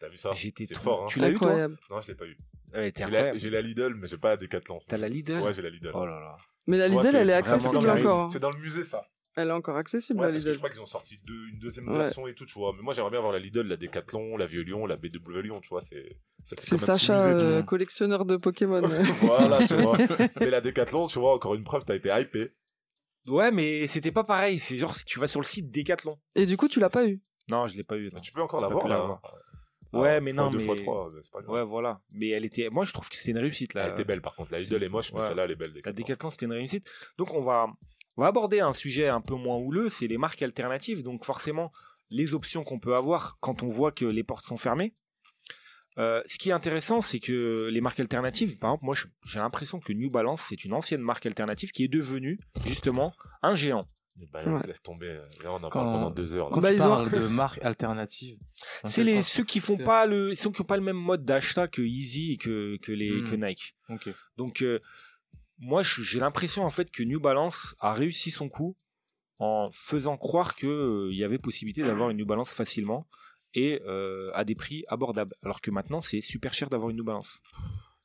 T'as 0.00 0.10
vu 0.10 0.18
ça? 0.18 0.32
J'étais 0.34 0.66
C'est 0.66 0.74
trop- 0.74 0.84
fort, 0.84 1.04
hein. 1.04 1.06
Tu 1.08 1.18
l'as 1.18 1.30
eu 1.30 1.34
toi? 1.34 1.46
Incroyable. 1.48 1.78
Non, 1.88 2.00
je 2.02 2.08
l'ai 2.08 2.14
pas 2.14 2.26
eu. 2.26 2.36
J'ai 2.74 2.80
la, 2.80 3.06
incroyable. 3.06 3.38
j'ai 3.38 3.50
la 3.50 3.62
Lidl, 3.62 3.94
mais 3.94 4.06
j'ai 4.06 4.18
pas 4.18 4.30
la 4.30 4.36
Decathlon. 4.36 4.80
T'as 4.88 4.96
la 4.96 5.08
Lidl 5.08 5.40
Ouais, 5.40 5.52
j'ai 5.52 5.62
la 5.62 5.70
Lidl. 5.70 5.90
Oh 5.94 6.04
là 6.04 6.20
là. 6.20 6.36
Mais 6.66 6.76
la 6.78 6.86
Tu 6.86 6.92
vois, 6.92 7.02
Lidl, 7.02 7.12
c'est 7.12 7.16
elle 7.22 7.30
est 7.30 7.40
vraiment 7.40 7.54
accessible 7.56 7.90
encore. 7.90 8.20
hein. 8.20 8.28
C'est 8.30 8.40
dans 8.40 8.50
le 8.50 8.58
musée, 8.58 8.84
ça. 8.84 9.04
Elle 9.36 9.48
est 9.48 9.52
encore 9.52 9.76
accessible, 9.76 10.20
Ouais, 10.20 10.26
la 10.26 10.32
parce 10.32 10.44
que 10.44 10.48
je 10.50 10.52
Lidl. 10.54 10.58
crois 10.58 10.70
qu'ils 10.70 10.80
ont 10.80 10.86
sorti 10.86 11.18
deux- 11.26 11.48
une 11.52 11.58
deuxième 11.58 11.88
Ouais. 11.88 11.98
version 11.98 12.26
et 12.28 12.34
tout, 12.34 12.46
tu 12.46 12.54
vois. 12.54 12.72
Mais 12.76 12.82
moi, 12.82 12.94
j'aimerais 12.94 13.10
bien 13.10 13.18
avoir 13.18 13.32
la 13.32 13.40
Lidl, 13.40 13.62
la 13.66 13.76
Decathlon, 13.76 14.36
la 14.36 14.46
Vieux 14.46 14.62
Lyon, 14.62 14.86
la 14.86 14.96
BW 14.96 15.40
Lyon, 15.42 15.60
tu 15.60 15.68
vois. 15.70 15.80
C'est 15.80 16.16
ça 16.44 16.54
fait 16.56 16.62
C'est 16.62 16.70
comme 16.78 16.90
un 16.90 16.94
petit 16.94 17.04
Sacha, 17.06 17.16
musée, 17.18 17.38
tu 17.40 17.44
euh, 17.44 17.62
collectionneur 17.62 18.24
de 18.26 18.36
Pokémon. 18.36 18.80
voilà, 19.22 19.66
tu 19.66 19.74
vois. 19.74 19.98
Mais 20.40 20.50
la 20.50 20.60
Decathlon, 20.60 21.06
tu 21.08 21.18
vois, 21.18 21.34
encore 21.34 21.54
une 21.56 21.64
preuve, 21.64 21.84
t'as 21.84 21.96
été 21.96 22.10
hypé. 22.16 22.52
Ouais, 23.26 23.50
mais 23.50 23.86
c'était 23.86 24.12
pas 24.12 24.22
pareil. 24.24 24.58
C'est 24.58 24.76
genre 24.78 24.94
si 24.94 25.04
tu 25.04 25.18
vas 25.18 25.26
sur 25.26 25.40
le 25.40 25.46
site 25.46 25.70
Décathlon. 25.70 26.18
Et 26.34 26.46
du 26.46 26.56
coup, 26.56 26.68
tu 26.68 26.78
l'as 26.78 26.90
pas 26.90 27.06
eu. 27.08 27.20
Non, 27.50 27.66
je 27.66 27.76
l'ai 27.76 27.84
pas 27.84 27.96
eu. 27.96 28.10
non. 28.12 28.20
Tu 28.20 28.32
peux 28.32 28.40
encore 28.42 28.60
J'ai 28.60 28.64
pas 28.66 28.68
l'avoir, 28.68 28.84
pu 28.84 28.88
là. 28.90 28.98
l'avoir. 28.98 29.22
Ah, 29.94 30.00
Ouais, 30.00 30.20
mais 30.20 30.32
non, 30.32 30.50
deux, 30.50 30.58
mais 30.58 30.64
fois 30.66 30.76
trois, 30.76 31.12
c'est 31.22 31.32
pas 31.32 31.42
grave. 31.42 31.54
Ouais, 31.54 31.64
voilà. 31.64 32.00
Mais 32.12 32.28
elle 32.30 32.44
était. 32.44 32.68
Moi, 32.70 32.84
je 32.84 32.92
trouve 32.92 33.08
que 33.08 33.16
c'était 33.16 33.32
une 33.32 33.38
réussite 33.38 33.74
là. 33.74 33.84
Elle 33.86 33.92
était 33.92 34.04
belle, 34.04 34.20
par 34.22 34.34
contre. 34.34 34.52
La 34.52 34.60
Lidl 34.60 34.82
est 34.82 34.88
moche, 34.88 35.12
mais 35.12 35.20
celle-là, 35.20 35.44
elle 35.44 35.52
est 35.52 35.56
belle. 35.56 35.74
La. 35.84 35.92
Décathlon, 35.92 36.30
c'était 36.30 36.46
une 36.46 36.52
réussite. 36.52 36.90
Donc, 37.18 37.34
on 37.34 37.42
va, 37.42 37.66
on 38.16 38.22
va 38.22 38.28
aborder 38.28 38.60
un 38.60 38.72
sujet 38.72 39.08
un 39.08 39.20
peu 39.20 39.34
moins 39.34 39.56
houleux, 39.56 39.88
c'est 39.90 40.06
les 40.06 40.18
marques 40.18 40.42
alternatives. 40.42 41.02
Donc, 41.02 41.24
forcément, 41.24 41.72
les 42.10 42.34
options 42.34 42.64
qu'on 42.64 42.78
peut 42.78 42.94
avoir 42.96 43.36
quand 43.40 43.62
on 43.62 43.68
voit 43.68 43.92
que 43.92 44.04
les 44.04 44.24
portes 44.24 44.44
sont 44.46 44.56
fermées. 44.56 44.94
Euh, 45.96 46.22
ce 46.26 46.38
qui 46.38 46.48
est 46.50 46.52
intéressant, 46.52 47.00
c'est 47.00 47.20
que 47.20 47.68
les 47.70 47.80
marques 47.80 48.00
alternatives, 48.00 48.58
par 48.58 48.70
exemple, 48.70 48.84
moi, 48.84 48.94
j'ai 49.24 49.38
l'impression 49.38 49.78
que 49.78 49.92
New 49.92 50.10
Balance, 50.10 50.42
c'est 50.48 50.64
une 50.64 50.72
ancienne 50.72 51.00
marque 51.00 51.24
alternative 51.24 51.70
qui 51.70 51.84
est 51.84 51.88
devenue, 51.88 52.40
justement, 52.66 53.12
un 53.42 53.54
géant. 53.54 53.86
Mais 54.16 54.26
Balance, 54.26 54.60
Ouais. 54.60 54.66
laisse 54.68 54.82
tomber. 54.82 55.12
Là, 55.42 55.52
on 55.52 55.56
en 55.56 55.60
Quand- 55.60 55.70
parle 55.70 55.86
pendant 55.92 56.10
deux 56.10 56.36
heures. 56.36 56.48
là. 56.48 56.54
Quand 56.54 56.60
Bah, 56.60 56.72
ils 56.72 56.78
de 56.78 57.28
marques 57.28 57.62
alternatives, 57.64 58.38
C'est 58.84 59.02
les, 59.02 59.22
ceux 59.22 59.42
qui 59.44 59.58
font 59.60 59.76
pas 59.76 60.06
le, 60.06 60.34
ceux 60.34 60.50
qui 60.50 60.60
ont 60.60 60.64
pas 60.64 60.76
le 60.76 60.82
même 60.84 60.96
mode 60.96 61.24
d'achat 61.24 61.66
que 61.66 61.82
Easy 61.82 62.32
et 62.32 62.36
que, 62.36 62.76
que 62.82 62.92
les, 62.92 63.10
Hmm. 63.10 63.30
que 63.30 63.34
Nike. 63.36 63.74
Donc, 64.36 64.62
euh, 64.62 64.78
moi, 65.58 65.82
j'ai 65.82 66.20
l'impression 66.20 66.64
en 66.64 66.70
fait 66.70 66.90
que 66.92 67.02
New 67.02 67.18
Balance 67.20 67.74
a 67.80 67.92
réussi 67.92 68.30
son 68.30 68.48
coup 68.48 68.76
en 69.40 69.68
faisant 69.72 70.16
croire 70.16 70.54
qu'il 70.54 70.68
il 71.10 71.16
y 71.16 71.24
avait 71.24 71.38
possibilité 71.38 71.82
d'avoir 71.82 72.10
une 72.10 72.16
New 72.18 72.26
Balance 72.26 72.52
facilement 72.52 73.08
et 73.52 73.82
euh, 73.84 74.30
à 74.34 74.44
des 74.44 74.54
prix 74.54 74.84
abordables. 74.88 75.34
Alors 75.42 75.60
que 75.60 75.70
maintenant, 75.72 76.00
c'est 76.00 76.20
super 76.20 76.54
cher 76.54 76.68
d'avoir 76.70 76.90
une 76.90 76.96
New 76.98 77.04
Balance. 77.04 77.40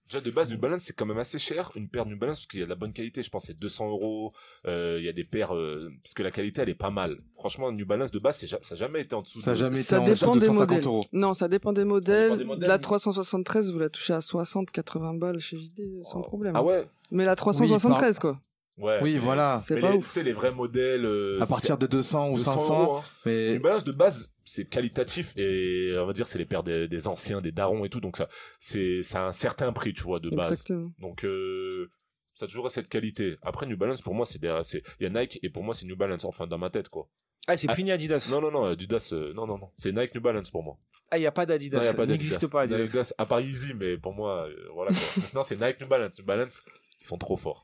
Déjà, 0.09 0.21
de 0.21 0.31
base, 0.31 0.49
New 0.49 0.57
Balance, 0.57 0.81
c'est 0.83 0.95
quand 0.95 1.05
même 1.05 1.19
assez 1.19 1.37
cher. 1.37 1.71
Une 1.75 1.87
paire 1.87 2.05
New 2.07 2.17
Balance, 2.17 2.39
parce 2.39 2.47
qu'il 2.47 2.59
y 2.59 2.63
a 2.63 2.65
de 2.65 2.69
la 2.69 2.75
bonne 2.75 2.91
qualité. 2.91 3.21
Je 3.21 3.29
pense 3.29 3.45
c'est 3.45 3.57
200 3.59 3.89
euros. 3.89 4.33
Euh, 4.65 4.97
Il 4.99 5.05
y 5.05 5.09
a 5.09 5.13
des 5.13 5.23
paires, 5.23 5.55
euh, 5.55 5.89
parce 6.03 6.13
que 6.15 6.23
la 6.23 6.31
qualité, 6.31 6.61
elle 6.63 6.69
est 6.69 6.73
pas 6.75 6.89
mal. 6.89 7.17
Franchement, 7.35 7.71
New 7.71 7.85
Balance, 7.85 8.09
de 8.11 8.17
base, 8.19 8.37
c'est 8.37 8.47
ja- 8.47 8.57
ça 8.63 8.73
n'a 8.73 8.79
jamais 8.79 9.01
été 9.01 9.13
en 9.15 9.21
dessous 9.21 9.39
Ça 9.41 9.51
de... 9.51 9.55
jamais 9.57 9.79
été 9.79 9.89
Ça 9.89 9.99
en 10.01 10.03
dépend 10.03 10.11
dessous 10.13 10.25
de 10.35 10.39
des 10.39 10.47
250 10.47 10.69
modèles. 10.69 10.85
euros. 10.87 11.03
Non, 11.13 11.33
ça 11.35 11.47
dépend 11.47 11.73
des 11.73 11.83
modèles. 11.83 12.37
des 12.37 12.43
modèles. 12.43 12.67
La 12.69 12.79
373, 12.79 13.71
vous 13.71 13.79
la 13.79 13.89
touchez 13.89 14.13
à 14.13 14.21
60, 14.21 14.71
80 14.71 15.13
balles 15.13 15.39
chez 15.39 15.57
JD 15.57 16.03
sans 16.03 16.21
problème. 16.21 16.53
Ah 16.55 16.63
ouais 16.63 16.87
Mais 17.11 17.25
la 17.25 17.35
373, 17.35 18.17
quoi. 18.19 18.39
Ouais. 18.79 18.97
Oui, 19.03 19.13
mais- 19.13 19.19
voilà. 19.19 19.61
C'est 19.65 19.75
mais 19.75 19.81
pas 19.81 19.91
les- 19.91 19.97
ouf. 19.97 20.05
Tu 20.05 20.11
sais, 20.11 20.23
les 20.23 20.31
vrais 20.31 20.51
modèles... 20.51 21.05
euh, 21.05 21.39
À 21.41 21.45
partir 21.45 21.77
de 21.77 21.85
200 21.85 22.29
ou 22.31 22.37
200 22.37 22.53
500, 22.53 22.81
euros, 22.83 22.97
hein. 22.97 23.03
mais 23.25 23.53
New 23.55 23.61
Balance, 23.61 23.83
de 23.83 23.91
base, 23.91 24.31
c'est 24.49 24.65
qualitatif 24.65 25.33
et 25.37 25.93
on 25.99 26.07
va 26.07 26.13
dire, 26.13 26.27
c'est 26.27 26.39
les 26.39 26.45
paires 26.45 26.63
des, 26.63 26.87
des 26.87 27.07
anciens, 27.07 27.39
des 27.39 27.51
darons 27.51 27.85
et 27.85 27.89
tout. 27.89 28.01
Donc, 28.01 28.17
ça, 28.17 28.27
c'est, 28.57 29.03
ça 29.03 29.23
a 29.23 29.27
un 29.27 29.31
certain 29.31 29.71
prix, 29.71 29.93
tu 29.93 30.01
vois, 30.03 30.19
de 30.19 30.29
base. 30.29 30.51
Exactement. 30.51 30.91
Donc, 30.97 31.23
euh, 31.23 31.91
ça 32.33 32.45
a 32.45 32.47
toujours 32.47 32.71
cette 32.71 32.87
qualité. 32.89 33.37
Après, 33.43 33.67
New 33.67 33.77
Balance, 33.77 34.01
pour 34.01 34.15
moi, 34.15 34.25
c'est 34.25 34.39
c'est, 34.63 34.81
il 34.99 35.03
y 35.03 35.05
a 35.05 35.09
Nike 35.09 35.39
et 35.43 35.49
pour 35.49 35.63
moi, 35.63 35.75
c'est 35.75 35.85
New 35.85 35.95
Balance, 35.95 36.25
enfin, 36.25 36.47
dans 36.47 36.57
ma 36.57 36.71
tête, 36.71 36.89
quoi. 36.89 37.07
Ah, 37.47 37.57
c'est 37.57 37.69
Ah, 37.69 37.75
fini 37.75 37.91
Adidas. 37.91 38.27
Non, 38.31 38.41
non, 38.41 38.51
non, 38.51 38.63
Adidas, 38.63 39.11
euh, 39.13 39.33
non, 39.33 39.45
non, 39.45 39.57
non. 39.57 39.69
C'est 39.75 39.91
Nike 39.91 40.15
New 40.15 40.21
Balance 40.21 40.49
pour 40.49 40.63
moi. 40.63 40.77
Ah, 41.11 41.17
il 41.17 41.21
n'y 41.21 41.27
a 41.27 41.31
pas 41.31 41.43
Non, 41.43 41.49
d'Adidas. 41.49 41.81
y 41.81 41.95
Ça 41.95 42.05
n'existe 42.05 42.47
pas 42.49 42.61
Adidas. 42.61 42.79
Adidas, 42.79 43.13
à 43.17 43.25
part 43.25 43.41
Easy, 43.41 43.73
mais 43.75 43.97
pour 43.97 44.13
moi, 44.13 44.47
euh, 44.47 44.69
voilà, 44.73 44.91
quoi. 44.91 44.99
Sinon, 45.25 45.43
c'est 45.43 45.59
Nike 45.59 45.79
New 45.81 45.87
Balance. 45.87 46.17
New 46.17 46.25
Balance, 46.25 46.63
ils 47.01 47.07
sont 47.07 47.17
trop 47.17 47.37
forts. 47.37 47.63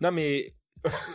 Non, 0.00 0.10
mais 0.10 0.50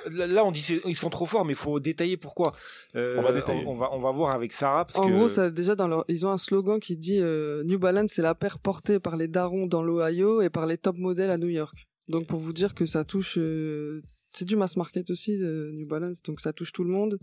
là, 0.10 0.44
on 0.46 0.52
dit 0.52 0.80
ils 0.86 0.96
sont 0.96 1.10
trop 1.10 1.26
forts, 1.26 1.46
mais 1.46 1.54
il 1.54 1.58
faut 1.58 1.80
détailler 1.80 2.18
pourquoi. 2.18 2.54
Euh, 2.96 3.16
On 3.18 3.22
va 3.22 3.32
détailler. 3.32 3.64
On, 3.68 3.76
va, 3.76 3.90
on 3.94 4.00
va 4.02 4.12
voir 4.12 4.34
avec 4.34 4.52
Sarah. 4.54 4.86
Parce 4.86 5.00
En 5.00 5.08
que... 5.08 5.14
gros, 5.14 5.28
ça, 5.28 5.50
déjà, 5.50 5.76
dans 5.76 5.88
leur, 5.88 6.06
ils 6.08 6.26
ont 6.26 6.32
un 6.32 6.38
slogan 6.38 6.80
qui 6.80 6.98
dit 6.98 7.20
euh, 7.20 7.64
New 7.64 7.80
Balance, 7.80 8.12
c'est 8.14 8.22
la 8.22 8.36
paire 8.36 8.60
portée 8.60 9.00
par 9.00 9.16
les 9.18 9.28
darons 9.28 9.68
dans 9.68 9.84
l'Ohio 9.84 10.42
et 10.42 10.50
par 10.50 10.66
les 10.66 10.78
top 10.78 10.98
modèles 10.98 11.30
à 11.32 11.38
New 11.38 11.50
York. 11.50 11.88
Donc, 12.08 12.26
pour 12.28 12.40
vous 12.40 12.54
dire 12.54 12.74
que 12.74 12.86
ça 12.86 13.04
touche. 13.04 13.38
euh, 13.38 14.02
c'est 14.32 14.46
du 14.46 14.56
mass 14.56 14.78
market 14.78 15.10
aussi, 15.10 15.42
euh, 15.44 15.72
New 15.74 15.88
Balance, 15.88 16.22
donc 16.22 16.40
ça 16.40 16.54
touche 16.54 16.72
tout 16.72 16.84
le 16.84 16.92
monde. 16.92 17.18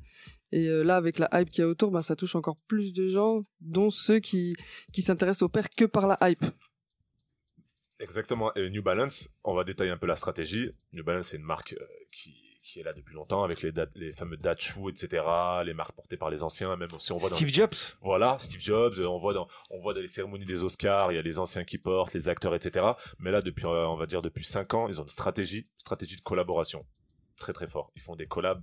Et 0.51 0.69
euh, 0.69 0.83
là, 0.83 0.97
avec 0.97 1.19
la 1.21 1.29
hype 1.35 1.51
qu'il 1.51 1.63
y 1.63 1.65
a 1.65 1.69
autour, 1.69 1.91
bah, 1.93 2.03
ça 2.03 2.17
touche 2.17 2.35
encore 2.35 2.57
plus 2.67 2.93
de 2.93 3.07
gens, 3.09 3.43
dont 3.61 3.91
ceux 3.91 4.19
qui, 4.19 4.55
qui 4.93 5.03
s'intéressent 5.03 5.43
aux 5.43 5.49
paires 5.49 5.71
que 5.71 5.85
par 5.85 6.07
la 6.09 6.19
hype. 6.23 6.45
Exactement. 7.99 8.53
Et 8.55 8.69
New 8.71 8.83
Balance, 8.83 9.29
on 9.45 9.55
va 9.55 9.65
détailler 9.65 9.91
un 9.91 9.97
peu 9.97 10.07
la 10.07 10.17
stratégie. 10.17 10.71
New 10.93 11.03
Balance, 11.05 11.29
c'est 11.29 11.37
une 11.39 11.43
marque 11.45 11.73
euh, 11.73 11.87
qui, 12.13 12.35
qui 12.63 12.81
est 12.81 12.83
là 12.83 12.93
depuis 12.93 13.15
longtemps 13.15 13.43
avec 13.43 13.63
les, 13.63 13.73
dat- 13.73 13.87
les 13.95 14.13
fameux 14.13 14.37
Dachu, 14.37 14.91
etc. 14.91 15.25
Les 15.65 15.73
marques 15.73 15.95
portées 15.95 16.17
par 16.19 16.29
les 16.29 16.43
anciens, 16.43 16.77
même 16.77 16.89
si 16.99 17.13
on 17.13 17.17
voit 17.17 17.31
dans 17.31 17.37
Steve 17.37 17.55
Jobs. 17.55 17.75
Voilà, 18.03 18.37
Steve 18.39 18.61
Jobs, 18.61 18.99
on 18.99 19.19
voit 19.19 19.33
dans 19.33 19.47
on 19.71 19.81
voit 19.81 19.95
dans 19.95 20.01
les 20.01 20.09
cérémonies 20.09 20.45
des 20.45 20.63
Oscars, 20.63 21.11
il 21.13 21.15
y 21.17 21.19
a 21.19 21.23
les 21.23 21.39
anciens 21.39 21.65
qui 21.65 21.79
portent, 21.79 22.13
les 22.13 22.29
acteurs, 22.29 22.55
etc. 22.55 22.85
Mais 23.19 23.31
là, 23.31 23.41
depuis, 23.41 23.65
euh, 23.67 23.87
on 23.87 23.97
va 23.97 24.07
dire 24.07 24.21
depuis 24.21 24.45
cinq 24.45 24.75
ans, 24.75 24.89
ils 24.89 25.01
ont 25.01 25.05
une 25.05 25.09
stratégie, 25.09 25.69
stratégie 25.79 26.17
de 26.17 26.23
collaboration, 26.23 26.87
très 27.39 27.53
très 27.55 27.67
fort. 27.67 27.91
Ils 27.97 28.03
font 28.03 28.17
des 28.17 28.27
collabs. 28.27 28.63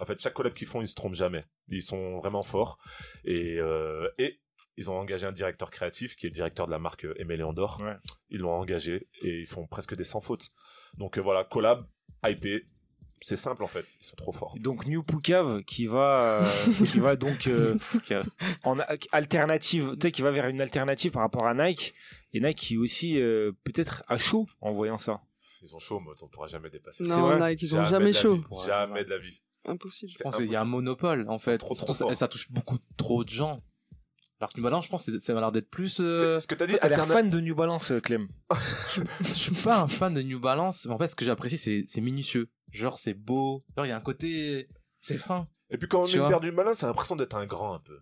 En 0.00 0.04
fait, 0.06 0.18
chaque 0.20 0.34
collab 0.34 0.54
qu'ils 0.54 0.66
font, 0.66 0.80
ils 0.80 0.88
se 0.88 0.94
trompent 0.94 1.14
jamais. 1.14 1.44
Ils 1.68 1.82
sont 1.82 2.18
vraiment 2.18 2.42
forts 2.42 2.78
et 3.24 3.58
euh, 3.58 4.08
et 4.18 4.40
ils 4.76 4.90
ont 4.90 4.96
engagé 4.98 5.26
un 5.26 5.32
directeur 5.32 5.70
créatif 5.70 6.16
qui 6.16 6.26
est 6.26 6.30
le 6.30 6.34
directeur 6.34 6.66
de 6.66 6.72
la 6.72 6.78
marque 6.78 7.04
euh, 7.04 7.14
Aimé 7.20 7.36
Léandor. 7.36 7.80
Ouais. 7.80 7.96
Ils 8.30 8.40
l'ont 8.40 8.52
engagé 8.52 9.08
et 9.22 9.40
ils 9.40 9.46
font 9.46 9.66
presque 9.66 9.94
des 9.94 10.04
sans 10.04 10.20
fautes. 10.20 10.48
Donc 10.98 11.18
euh, 11.18 11.20
voilà, 11.22 11.44
collab, 11.44 11.86
hypé, 12.24 12.64
c'est 13.20 13.36
simple 13.36 13.62
en 13.62 13.66
fait. 13.68 13.86
Ils 14.00 14.04
sont 14.04 14.16
trop 14.16 14.32
forts. 14.32 14.54
Donc 14.58 14.86
New 14.86 15.02
Poucave 15.02 15.62
qui 15.64 15.86
va 15.86 16.42
euh, 16.42 16.84
qui 16.86 16.98
va 17.00 17.16
donc 17.16 17.46
euh, 17.46 17.76
en 18.64 18.78
a- 18.80 18.86
alternative, 19.12 19.92
tu 19.94 19.98
sais 20.08 20.12
qui 20.12 20.22
va 20.22 20.30
vers 20.30 20.46
une 20.48 20.60
alternative 20.60 21.12
par 21.12 21.22
rapport 21.22 21.46
à 21.46 21.54
Nike 21.54 21.94
Et 22.32 22.40
Nike 22.40 22.58
qui 22.58 22.76
aussi 22.76 23.20
euh, 23.20 23.52
peut-être 23.64 24.02
à 24.08 24.18
chaud 24.18 24.46
en 24.60 24.72
voyant 24.72 24.98
ça. 24.98 25.20
Ils 25.62 25.74
ont 25.74 25.78
chaud, 25.78 26.00
mais 26.00 26.10
on 26.20 26.28
pourra 26.28 26.46
jamais 26.46 26.68
dépasser. 26.68 27.04
Non, 27.04 27.22
vrai. 27.22 27.50
Nike, 27.52 27.62
ils 27.62 27.76
ont 27.76 27.84
jamais 27.84 28.12
la 28.12 28.20
chaud. 28.20 28.44
Jamais 28.66 29.02
de 29.04 29.08
la 29.08 29.16
vie. 29.18 29.40
Impossible. 29.66 30.12
Je 30.12 30.22
pense 30.22 30.36
qu'il 30.36 30.50
y 30.52 30.56
a 30.56 30.60
un 30.60 30.66
monopole, 30.66 31.24
en 31.26 31.38
fait. 31.38 31.56
trop, 31.56 31.74
trop 31.74 32.12
ça 32.14 32.28
touche 32.28 32.50
beaucoup 32.50 32.76
trop 32.98 33.24
de 33.24 33.30
gens. 33.30 33.62
Alors 34.40 34.52
que 34.52 34.58
New 34.58 34.64
Balance, 34.64 34.84
je 34.86 34.90
pense 34.90 35.06
que 35.06 35.12
c'est- 35.12 35.20
ça 35.24 35.36
a 35.36 35.40
l'air 35.40 35.52
d'être 35.52 35.70
plus. 35.70 36.00
euh, 36.00 36.38
Ce 36.38 36.46
que 36.46 36.54
t'as 36.54 36.66
dit, 36.66 36.74
T'as 36.80 36.88
l'air 36.88 36.98
alterna- 36.98 37.12
fan 37.12 37.30
de 37.30 37.40
New 37.40 37.54
Balance, 37.54 37.92
euh, 37.92 38.00
Clem. 38.00 38.28
je 39.20 39.32
suis 39.34 39.54
pas 39.54 39.80
un 39.80 39.88
fan 39.88 40.12
de 40.12 40.22
New 40.22 40.40
Balance, 40.40 40.86
mais 40.86 40.92
en 40.94 40.98
fait, 40.98 41.06
ce 41.08 41.16
que 41.16 41.24
j'apprécie, 41.24 41.56
c'est 41.58 41.84
c'est 41.86 42.00
minutieux. 42.00 42.48
Genre, 42.72 42.98
c'est 42.98 43.14
beau. 43.14 43.64
Genre, 43.76 43.86
il 43.86 43.90
y 43.90 43.92
a 43.92 43.96
un 43.96 44.00
côté. 44.00 44.68
C'est 45.00 45.18
fin. 45.18 45.48
Et 45.70 45.78
puis 45.78 45.88
quand 45.88 46.02
on 46.02 46.06
Tu 46.06 46.12
est 46.12 46.14
une 46.14 46.20
vois. 46.20 46.28
paire 46.28 46.40
du 46.40 46.50
malin, 46.52 46.74
c'est 46.74 46.86
l'impression 46.86 47.16
d'être 47.16 47.36
un 47.36 47.46
grand 47.46 47.74
un 47.74 47.78
peu. 47.80 47.98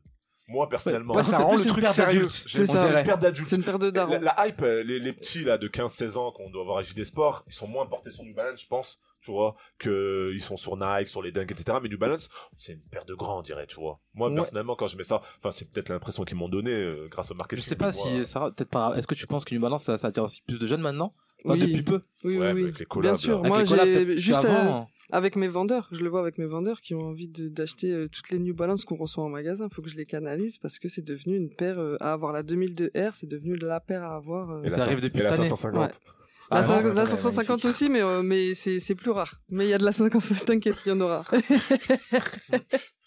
Moi 0.52 0.68
personnellement, 0.68 1.14
Ouais, 1.14 1.22
c'est 1.22 1.30
ça 1.32 1.38
rend 1.38 1.48
plus 1.54 1.64
le 1.64 1.64
une 1.64 1.70
truc 1.70 1.86
sérieux. 1.88 2.28
C'est 2.28 2.58
une 2.60 3.02
paire 3.04 3.18
d'adultes. 3.18 3.48
C'est 3.48 3.56
une 3.56 3.64
paire 3.64 3.78
de 3.78 3.86
La, 3.86 3.90
darons. 3.90 4.20
la 4.20 4.46
hype, 4.46 4.62
euh, 4.62 4.82
les, 4.82 4.98
les 4.98 5.12
petits 5.12 5.44
là 5.44 5.56
de 5.58 5.66
15-16 5.68 6.16
ans 6.18 6.30
qu'on 6.32 6.50
doit 6.50 6.62
avoir 6.62 6.78
à 6.78 6.82
JD 6.82 7.04
Sport, 7.04 7.44
ils 7.46 7.52
sont 7.54 7.66
moins 7.66 7.86
portés 7.86 8.10
sur 8.10 8.22
New 8.24 8.34
Balance, 8.34 8.60
je 8.62 8.66
pense, 8.68 8.98
tu 9.22 9.30
vois, 9.30 9.54
que 9.78 10.30
ils 10.34 10.42
sont 10.42 10.56
sur 10.56 10.76
Nike, 10.76 11.08
sur 11.08 11.22
les 11.22 11.32
Dunk, 11.32 11.50
etc. 11.50 11.78
Mais 11.82 11.88
New 11.88 11.98
Balance, 11.98 12.28
c'est 12.56 12.72
une 12.72 12.80
paire 12.80 13.04
de 13.04 13.14
grands, 13.14 13.38
on 13.38 13.42
dirait, 13.42 13.66
tu 13.66 13.76
vois. 13.76 13.98
Moi 14.14 14.28
Ouais. 14.28 14.34
personnellement, 14.36 14.76
quand 14.76 14.86
je 14.88 14.96
mets 14.96 15.04
ça, 15.04 15.20
enfin 15.38 15.52
c'est 15.52 15.70
peut-être 15.70 15.88
l'impression 15.88 16.24
qu'ils 16.24 16.36
m'ont 16.36 16.48
donné 16.48 16.72
euh, 16.72 17.08
grâce 17.10 17.30
au 17.30 17.34
Je 17.34 17.38
marketing. 17.38 17.64
sais 17.64 17.76
pas 17.76 17.92
si 17.92 18.08
moi, 18.10 18.24
ça 18.24 18.50
peut-être 18.54 18.70
pas. 18.70 18.92
Est-ce 18.96 19.06
que 19.06 19.14
tu 19.14 19.26
penses 19.26 19.44
que 19.44 19.54
New 19.54 19.60
Balance, 19.60 19.84
ça, 19.84 19.96
ça 19.98 20.08
attire 20.08 20.24
aussi 20.24 20.42
plus 20.42 20.58
de 20.58 20.66
jeunes 20.66 20.82
maintenant? 20.82 21.14
Enfin, 21.44 21.54
Oui. 21.54 21.58
Depuis 21.60 21.82
peu. 21.82 22.00
Oui, 22.24 22.36
Ouais, 22.38 22.46
oui, 22.48 22.52
oui. 22.54 22.62
avec 22.64 22.78
les 22.78 22.84
collabs, 22.86 23.12
Bien 23.12 23.14
sûr. 23.14 23.42
là. 23.42 23.50
Avec 23.54 23.68
Moi, 23.68 23.84
j'ai 23.84 24.16
juste 24.18 24.44
euh, 24.44 24.48
avant, 24.48 24.88
avec 25.10 25.36
mes 25.36 25.48
vendeurs, 25.48 25.88
je 25.92 26.02
le 26.02 26.08
vois 26.08 26.20
avec 26.20 26.38
mes 26.38 26.46
vendeurs 26.46 26.80
qui 26.80 26.94
ont 26.94 27.02
envie 27.02 27.28
d'acheter 27.28 27.90
euh, 27.92 28.08
toutes 28.08 28.30
les 28.30 28.38
New 28.38 28.54
Balance 28.54 28.84
qu'on 28.84 28.96
reçoit 28.96 29.24
en 29.24 29.28
magasin. 29.28 29.68
Faut 29.72 29.82
que 29.82 29.88
je 29.90 29.96
les 29.96 30.06
canalise 30.06 30.58
parce 30.58 30.78
que 30.78 30.88
c'est 30.88 31.04
devenu 31.04 31.36
une 31.36 31.50
paire 31.50 31.78
euh, 31.78 31.96
à 32.00 32.12
avoir. 32.12 32.32
La 32.32 32.42
2002R, 32.42 33.12
c'est 33.14 33.26
devenu 33.28 33.56
la 33.56 33.80
paire 33.80 34.02
à 34.04 34.14
avoir. 34.16 34.50
euh, 34.50 34.62
Et 34.62 34.70
ça 34.70 34.82
arrive 34.84 35.00
depuis 35.00 35.20
et 35.20 35.22
la 35.24 35.30
cette 35.30 35.40
année. 35.40 35.48
550. 35.48 36.00
La, 36.50 36.58
Ah, 36.58 36.62
cin- 36.62 36.82
non, 36.82 36.88
la 36.94 37.02
ouais, 37.02 37.06
550 37.06 37.48
magnifique. 37.48 37.64
aussi, 37.70 37.88
mais, 37.88 38.02
euh, 38.02 38.22
mais 38.22 38.52
c'est 38.54 38.78
c'est 38.78 38.94
plus 38.94 39.10
rare. 39.10 39.40
Mais 39.48 39.66
il 39.66 39.70
y 39.70 39.74
a 39.74 39.78
de 39.78 39.84
la 39.84 39.92
550, 39.92 40.44
t'inquiète, 40.46 40.76
il 40.86 40.90
y 40.90 40.92
en 40.92 41.00
aura. 41.00 41.24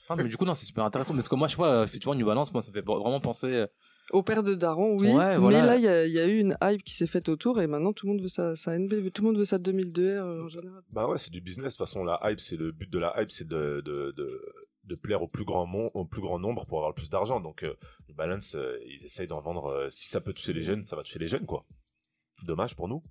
Ah, 0.08 0.16
mais 0.16 0.26
du 0.26 0.38
coup, 0.38 0.46
non, 0.46 0.54
c'est 0.54 0.68
super 0.68 0.86
intéressant. 0.86 1.16
Parce 1.16 1.28
que 1.28 1.34
moi, 1.36 1.48
je 1.48 1.56
vois, 1.56 1.84
effectivement, 1.84 2.14
New 2.14 2.28
Balance, 2.28 2.54
moi, 2.54 2.62
ça 2.62 2.70
me 2.70 2.74
fait 2.76 2.86
vraiment 2.86 3.20
penser. 3.20 3.66
Au 4.12 4.22
père 4.24 4.44
de 4.44 4.54
Daron, 4.54 4.98
oui. 5.00 5.08
Ouais, 5.08 5.38
voilà. 5.38 5.62
Mais 5.62 5.66
là, 5.68 5.76
il 5.78 5.82
y 5.84 5.88
a, 5.88 6.06
il 6.06 6.12
y 6.14 6.20
a 6.20 6.28
eu 6.28 6.38
une 6.40 6.56
hype 6.64 6.84
qui 6.84 6.94
s'est 6.94 7.08
faite 7.08 7.28
autour 7.28 7.60
et 7.60 7.68
maintenant 7.68 7.92
tout 7.92 8.06
le 8.06 8.14
monde 8.14 8.22
veut 8.22 8.28
sa, 8.28 8.56
sa 8.56 8.78
NB, 8.78 9.10
tout 9.12 9.24
le 9.24 9.28
monde 9.30 9.38
veut 9.38 9.46
sa 9.46 9.58
2002R 9.58 10.00
euh, 10.02 10.44
en 10.44 10.48
général. 10.48 10.82
Bah 10.92 11.08
ouais, 11.10 11.18
c'est 11.18 11.32
du 11.32 11.42
business. 11.42 11.74
De 11.74 11.78
toute 11.78 11.88
façon, 11.88 12.04
la 12.04 12.20
hype, 12.24 12.40
c'est 12.40 12.56
le 12.56 12.72
but 12.72 12.90
de 12.90 13.00
la 13.00 13.20
hype, 13.20 13.32
c'est 13.32 13.48
de, 13.48 13.82
de, 13.84 14.12
de, 14.16 14.42
de 14.84 14.96
plaire 14.96 15.24
au 15.24 15.28
plus 15.28 15.44
grand 15.44 15.66
mon- 15.66 15.90
au 15.96 16.06
plus 16.06 16.22
grand 16.22 16.38
nombre 16.38 16.66
pour 16.68 16.78
avoir 16.78 16.92
le 16.92 16.96
plus 16.96 17.10
d'argent. 17.10 17.40
Donc, 17.40 17.64
euh, 17.64 17.74
le 18.08 18.14
balance, 18.14 18.54
euh, 18.56 18.78
ils 18.86 19.04
essayent 19.04 19.28
d'en 19.28 19.42
vendre. 19.42 19.66
euh, 19.66 19.90
si 19.90 20.08
ça 20.10 20.22
peut 20.22 20.34
toucher 20.34 20.54
les 20.54 20.62
jeunes, 20.62 20.86
ça 20.86 20.96
va 20.96 21.02
toucher 21.04 21.20
les 21.20 21.28
jeunes, 21.28 21.46
quoi. 21.48 21.62
Dommage 22.44 22.76
pour 22.76 22.88
nous. 22.88 23.02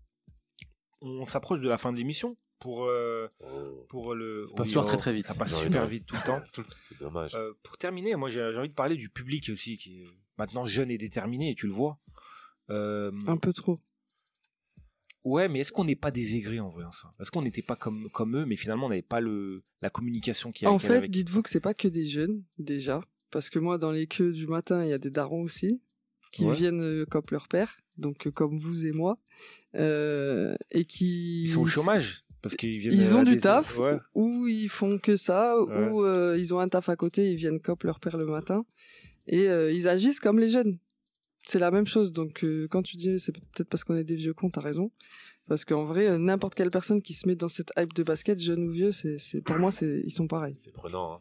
On 1.01 1.27
s'approche 1.27 1.61
de 1.61 1.69
la 1.69 1.77
fin 1.77 1.93
de 1.93 1.99
l'émission 1.99 2.37
pour 2.61 2.85
euh, 2.85 3.29
Oh, 3.41 3.85
pour 3.89 4.15
le. 4.15 4.45
Ça 4.47 4.55
passe 4.55 4.69
toujours 4.69 4.87
très, 4.87 4.97
très 4.97 5.13
vite. 5.13 5.27
Ça 5.27 5.35
passe 5.35 5.55
super 5.61 5.87
vite 5.87 6.07
tout 6.07 6.15
le 6.15 6.25
temps. 6.27 6.41
c'est 6.83 6.99
dommage. 6.99 7.35
Euh, 7.35 7.53
pour 7.63 7.77
terminer, 7.79 8.15
moi 8.17 8.31
j'ai 8.31 8.49
j'ai 8.53 8.59
envie 8.59 8.69
de 8.71 8.75
parler 8.75 8.97
du 8.97 9.09
public 9.11 9.49
aussi, 9.53 9.77
qui 9.77 10.03
est 10.03 10.07
maintenant 10.39 10.65
jeune 10.65 10.91
et 10.91 10.99
déterminé, 10.99 11.51
et 11.51 11.55
tu 11.55 11.67
le 11.67 11.73
vois. 11.73 11.99
Euh, 12.71 13.13
Un 13.27 13.37
peu 13.37 13.53
trop. 13.53 13.81
ouais, 15.25 15.49
mais 15.49 15.61
est-ce 15.61 15.73
qu'on 15.73 15.85
n'est 15.85 15.97
pas 15.97 16.11
des 16.11 16.59
en 16.61 16.69
voyant 16.69 16.93
ça? 16.93 17.13
Est-ce 17.21 17.31
qu'on 17.31 17.43
n'était 17.43 17.63
pas 17.63 17.77
comme, 17.77 18.09
comme 18.11 18.37
eux, 18.37 18.45
mais 18.47 18.57
finalement 18.57 18.87
on 18.87 18.91
n'avait 18.91 19.03
pas 19.03 19.21
le, 19.21 19.63
la 19.83 19.91
communication 19.91 20.53
qui 20.53 20.67
En 20.67 20.79
fait, 20.79 20.97
avec- 20.97 21.11
dites-vous 21.11 21.43
que 21.43 21.51
c'est 21.51 21.61
pas 21.61 21.75
que 21.75 21.89
des 21.89 22.05
jeunes, 22.05 22.43
déjà. 22.59 23.01
Parce 23.31 23.51
que 23.51 23.59
moi, 23.59 23.79
dans 23.79 23.91
les 23.91 24.07
queues 24.07 24.33
du 24.33 24.47
matin, 24.47 24.85
il 24.85 24.91
y 24.91 24.93
a 24.93 24.99
des 24.99 25.11
darons 25.11 25.43
aussi, 25.43 25.81
qui 26.31 26.45
Ouais. 26.45 26.55
viennent 26.55 26.81
euh, 26.83 27.05
comme 27.07 27.25
leur 27.31 27.49
père, 27.49 27.77
donc 27.97 28.27
euh, 28.27 28.31
comme 28.31 28.59
vous 28.59 28.87
et 28.87 28.93
moi, 28.93 29.19
euh, 29.77 30.55
et 30.71 30.85
qui... 30.85 31.45
Ils 31.45 31.51
sont 31.51 31.63
au 31.63 31.67
chômage 31.67 32.23
parce 32.43 32.57
qu'ils 32.57 32.79
viennent. 32.79 32.93
Ils 32.95 33.17
ont 33.17 33.23
du 33.25 33.35
des- 33.37 33.41
taf, 33.41 33.79
Ouais. 33.79 33.99
ou 34.15 34.47
ils 34.47 34.69
font 34.69 34.99
que 34.99 35.17
ça, 35.17 35.61
Ouais. 35.63 35.89
ou 35.91 36.05
ils 36.37 36.53
ont 36.55 36.59
un 36.61 36.69
taf 36.69 36.89
à 36.89 36.97
côté, 36.97 37.31
ils 37.31 37.37
viennent 37.37 37.61
cop 37.61 37.83
leur 37.85 37.99
père 38.01 38.17
le 38.19 38.27
matin, 38.27 38.65
et 39.27 39.49
euh, 39.49 39.73
ils 39.73 39.89
agissent 39.89 40.21
comme 40.21 40.39
les 40.39 40.49
jeunes. 40.49 40.79
C'est 41.47 41.59
la 41.59 41.71
même 41.71 41.87
chose, 41.87 42.13
donc 42.13 42.43
euh, 42.43 42.67
quand 42.71 42.83
tu 42.83 42.97
dis 42.97 43.19
c'est 43.19 43.33
peut-être 43.33 43.69
parce 43.69 43.85
qu'on 43.85 43.97
est 43.97 44.05
des 44.05 44.17
vieux 44.17 44.33
cons, 44.35 44.51
t'as 44.51 44.63
raison. 44.63 44.91
Parce 45.47 45.67
qu'en 45.67 45.85
vrai, 45.85 46.09
euh, 46.09 46.17
n'importe 46.19 46.55
quelle 46.55 46.71
personne 46.71 47.03
qui 47.03 47.13
se 47.13 47.29
met 47.29 47.37
dans 47.37 47.49
cette 47.49 47.71
hype 47.77 47.93
de 47.93 48.03
basket, 48.03 48.39
jeune 48.39 48.65
ou 48.65 48.71
vieux, 48.71 48.93
c'est, 48.93 49.19
pour 49.43 49.57
moi, 49.57 49.71
c'est, 49.71 50.01
ils 50.03 50.11
sont 50.11 50.27
pareils. 50.27 50.55
C'est 50.57 50.73
prenant. 50.73 51.15
Hein. 51.15 51.19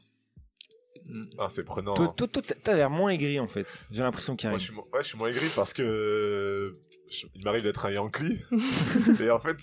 Mm. 1.06 1.26
Ah, 1.38 1.47
c'est 1.49 1.64
prenant. 1.66 1.93
Toi, 1.93 2.16
hein. 2.18 2.41
t'as- 2.64 2.76
l'air 2.76 2.89
moins 2.89 3.10
aigri 3.10 3.39
en 3.39 3.47
fait. 3.47 3.68
J'ai 3.91 4.01
l'impression 4.01 4.38
qu'il 4.38 4.45
y 4.45 4.47
a 4.47 4.51
Moi, 4.51 4.60
je 4.60 4.64
suis, 4.64 4.74
ouais, 4.74 4.84
je 4.99 5.08
suis 5.08 5.18
moins 5.18 5.28
aigri 5.30 5.47
parce 5.56 5.74
que 5.74 6.74
je- 7.10 7.28
il 7.36 7.43
m'arrive 7.43 7.64
d'être 7.64 7.86
un 7.86 7.91
Yankee. 7.91 8.39
et 9.22 9.30
en 9.30 9.39
fait, 9.39 9.58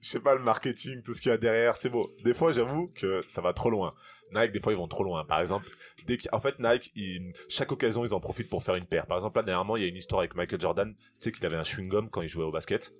je 0.00 0.08
sais 0.08 0.20
pas, 0.20 0.36
le 0.36 0.42
marketing, 0.42 1.02
tout 1.02 1.12
ce 1.14 1.20
qu'il 1.20 1.30
y 1.30 1.34
a 1.34 1.38
derrière, 1.38 1.76
c'est 1.76 1.90
beau. 1.90 2.14
Des 2.24 2.34
fois, 2.34 2.52
j'avoue 2.52 2.86
que 2.94 3.22
ça 3.26 3.40
va 3.40 3.52
trop 3.52 3.70
loin. 3.70 3.94
Nike, 4.34 4.52
des 4.52 4.60
fois, 4.60 4.72
ils 4.72 4.76
vont 4.78 4.88
trop 4.88 5.04
loin. 5.04 5.24
Par 5.24 5.40
exemple, 5.40 5.66
dès 6.06 6.18
en 6.32 6.40
fait, 6.40 6.58
Nike, 6.58 6.90
ils- 6.94 7.30
chaque 7.48 7.72
occasion, 7.72 8.04
ils 8.04 8.14
en 8.14 8.20
profitent 8.20 8.48
pour 8.50 8.62
faire 8.62 8.74
une 8.74 8.86
paire. 8.86 9.06
Par 9.06 9.16
exemple, 9.18 9.38
là, 9.38 9.42
dernièrement, 9.44 9.76
il 9.76 9.82
y 9.82 9.86
a 9.86 9.88
une 9.88 9.96
histoire 9.96 10.20
avec 10.20 10.34
Michael 10.34 10.60
Jordan. 10.60 10.94
Tu 10.94 11.04
sais 11.20 11.32
qu'il 11.32 11.44
avait 11.46 11.56
un 11.56 11.62
chewing-gum 11.62 12.10
quand 12.10 12.22
il 12.22 12.28
jouait 12.28 12.44
au 12.44 12.50
basket. 12.52 12.92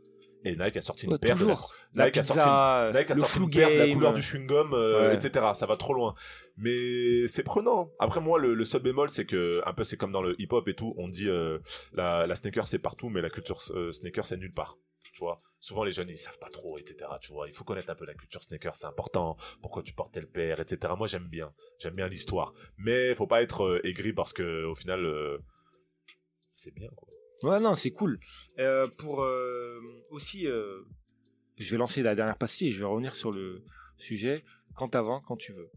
Et 0.45 0.55
Nike 0.55 0.77
a 0.77 0.81
sorti 0.81 1.07
une 1.07 1.13
Ouais, 1.13 1.19
paire. 1.19 1.35
de 1.35 1.41
la- 1.41 1.53
toujours. 1.55 1.75
La 1.95 2.05
Nike 2.07 2.19
a 2.19 2.23
sorti 2.23 2.39
une 2.39 2.45
pizza, 2.45 2.93
Nike 2.95 3.11
a 3.11 3.15
le 3.15 3.21
sorti 3.21 3.35
flou 3.35 3.45
une 3.47 3.51
paire 3.51 3.71
de 3.71 3.75
la 3.89 3.93
couleur 3.93 4.15
du 4.15 4.21
chewing-gum, 4.23 4.73
euh, 4.73 5.09
Ouais. 5.09 5.15
etc. 5.17 5.47
Ça 5.55 5.67
va 5.67 5.77
trop 5.77 5.95
loin. 5.95 6.15
Mais 6.57 7.27
c'est 7.29 7.43
prenant. 7.43 7.91
Après 7.99 8.21
moi, 8.21 8.39
le, 8.39 8.55
le 8.55 8.65
seul 8.65 8.83
bémol, 8.83 9.11
c'est 9.11 9.25
que 9.27 9.61
un 9.67 9.73
peu 9.73 9.83
c'est 9.85 9.97
comme 9.97 10.13
dans 10.13 10.23
le 10.23 10.41
hip-hop 10.41 10.67
et 10.69 10.75
tout. 10.75 10.95
On 10.97 11.09
dit 11.09 11.29
euh, 11.29 11.59
la, 11.93 12.27
la 12.27 12.35
sneaker 12.37 12.69
c'est 12.69 12.79
partout, 12.79 13.09
mais 13.09 13.21
la 13.21 13.31
culture 13.31 13.59
euh, 13.71 13.91
sneaker 13.93 14.27
c'est 14.27 14.37
nulle 14.37 14.53
part. 14.53 14.77
Tu 15.13 15.21
vois. 15.21 15.39
Souvent 15.61 15.85
les 15.85 15.93
jeunes 15.93 16.09
ils 16.09 16.19
savent 16.19 16.39
pas 16.39 16.51
trop, 16.51 16.79
etc. 16.79 17.11
Tu 17.21 17.33
vois. 17.33 17.49
Il 17.49 17.55
faut 17.55 17.65
connaître 17.65 17.91
un 17.91 17.95
peu 17.95 18.07
la 18.07 18.15
culture 18.15 18.43
sneaker, 18.43 18.75
c'est 18.77 18.87
important. 18.87 19.37
Pourquoi 19.61 19.83
tu 19.83 19.93
portes 19.93 20.13
telle 20.13 20.29
paire, 20.29 20.61
etc. 20.61 20.95
Moi 20.97 21.07
j'aime 21.07 21.29
bien, 21.29 21.53
j'aime 21.79 21.95
bien 21.95 22.09
l'histoire. 22.09 22.53
Mais 22.77 23.15
faut 23.15 23.27
pas 23.27 23.43
être 23.43 23.65
euh, 23.65 23.87
aigri 23.87 24.13
parce 24.13 24.33
que 24.33 24.65
au 24.65 24.75
final 24.75 25.05
euh, 25.05 25.39
c'est 26.55 26.75
bien. 26.75 26.89
Ouais, 27.43 27.61
non, 27.61 27.75
c'est 27.75 27.93
cool. 27.93 28.19
Euh, 28.59 28.89
pour 28.99 29.25
aussi, 30.11 30.45
je 30.45 31.71
vais 31.71 31.77
lancer 31.77 32.03
la 32.03 32.15
dernière 32.15 32.37
pastille 32.37 32.69
et 32.69 32.71
je 32.73 32.81
vais 32.81 32.85
revenir 32.85 33.15
sur 33.15 33.31
le 33.31 33.65
sujet 33.97 34.45
quand 34.75 34.95
avant, 34.97 35.21
quand 35.21 35.37
tu 35.37 35.53
veux. 35.53 35.71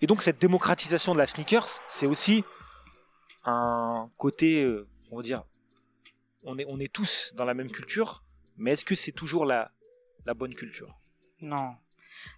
Et 0.00 0.06
donc 0.06 0.22
cette 0.22 0.40
démocratisation 0.40 1.12
de 1.12 1.18
la 1.18 1.26
sneakers, 1.26 1.68
c'est 1.88 2.06
aussi 2.06 2.44
un 3.44 4.10
côté, 4.16 4.66
on 5.10 5.16
va 5.18 5.22
dire, 5.22 5.44
on 6.44 6.58
est, 6.58 6.64
on 6.68 6.78
est 6.80 6.92
tous 6.92 7.32
dans 7.36 7.44
la 7.44 7.54
même 7.54 7.70
culture, 7.70 8.24
mais 8.60 8.72
est-ce 8.72 8.84
que 8.84 8.94
c'est 8.94 9.12
toujours 9.12 9.44
la, 9.46 9.70
la 10.26 10.34
bonne 10.34 10.54
culture? 10.54 10.94
Non. 11.40 11.74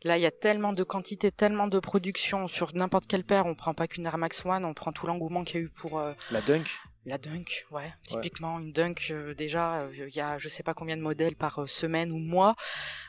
Là, 0.04 0.16
il 0.16 0.20
y 0.20 0.26
a 0.26 0.30
tellement 0.30 0.72
de 0.72 0.84
quantité, 0.84 1.30
tellement 1.32 1.66
de 1.66 1.80
production 1.80 2.46
sur 2.48 2.72
n'importe 2.74 3.06
quelle 3.08 3.24
paire. 3.24 3.46
On 3.46 3.54
prend 3.56 3.74
pas 3.74 3.88
qu'une 3.88 4.06
Air 4.06 4.16
Max 4.16 4.44
One, 4.46 4.64
on 4.64 4.74
prend 4.74 4.92
tout 4.92 5.06
l'engouement 5.08 5.42
qu'il 5.44 5.56
y 5.56 5.58
a 5.58 5.62
eu 5.62 5.68
pour 5.68 5.98
euh, 5.98 6.12
La 6.30 6.40
dunk? 6.40 6.66
la 7.04 7.18
Dunk. 7.18 7.66
Ouais, 7.72 7.92
typiquement 8.06 8.60
une 8.60 8.70
Dunk. 8.72 9.08
euh, 9.10 9.34
déjà, 9.34 9.80
euh, 9.80 9.92
il 9.92 10.14
y 10.14 10.20
a 10.20 10.38
je 10.38 10.48
sais 10.48 10.62
pas 10.62 10.72
combien 10.72 10.96
de 10.96 11.02
modèles 11.02 11.34
par 11.34 11.68
semaine 11.68 12.12
ou 12.12 12.18
mois. 12.18 12.54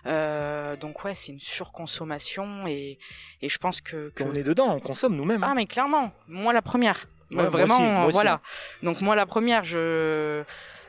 Euh, 0.08 0.76
donc 0.78 1.04
ouais, 1.04 1.14
c'est 1.14 1.32
une 1.32 1.40
surconsommation 1.40 2.66
et 2.66 2.98
et 3.44 3.50
je 3.50 3.58
pense 3.60 3.82
que, 3.82 4.10
que... 4.10 4.24
On 4.24 4.34
est 4.34 4.44
dedans, 4.44 4.74
on 4.76 4.80
consomme 4.80 5.16
nous-mêmes. 5.16 5.44
hein. 5.44 5.50
Ah 5.52 5.54
mais 5.54 5.68
clairement, 5.68 6.12
moi 6.28 6.54
la 6.54 6.64
première. 6.64 7.06
Ouais, 7.34 7.44
moi 7.44 7.50
vraiment, 7.52 7.76
aussi, 7.78 7.84
moi 7.84 8.06
aussi. 8.06 8.14
voilà. 8.14 8.42
Donc 8.82 9.00
moi 9.02 9.16
la 9.16 9.28
première, 9.28 9.64
je. 9.64 10.44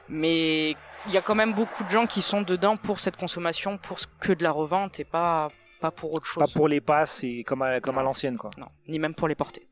Mais 0.09 0.75
il 1.07 1.13
y 1.13 1.17
a 1.17 1.23
quand 1.23 1.35
même 1.35 1.53
beaucoup 1.55 1.85
de 1.85 1.91
gens 1.91 2.07
qui 2.07 2.23
sont 2.23 2.43
dedans 2.43 2.77
pour 2.77 3.01
cette 3.01 3.17
consommation, 3.17 3.79
pour 3.79 4.01
ce- 4.01 4.07
que 4.21 4.33
de 4.33 4.43
la 4.43 4.51
revente 4.53 5.01
et 5.01 5.05
pas 5.05 5.51
pas 5.81 5.91
pour 5.91 6.15
autre 6.15 6.25
chose. 6.25 6.41
Pas 6.43 6.51
pour 6.53 6.67
les 6.67 6.81
passes 6.81 7.25
et 7.25 7.45
comme 7.45 7.61
à, 7.61 7.79
comme 7.81 7.99
à 7.99 8.03
l'ancienne, 8.03 8.39
quoi. 8.39 8.51
Non, 8.57 8.69
ni 8.89 8.99
même 8.99 9.15
pour 9.15 9.29
les 9.29 9.35
porter. 9.35 9.69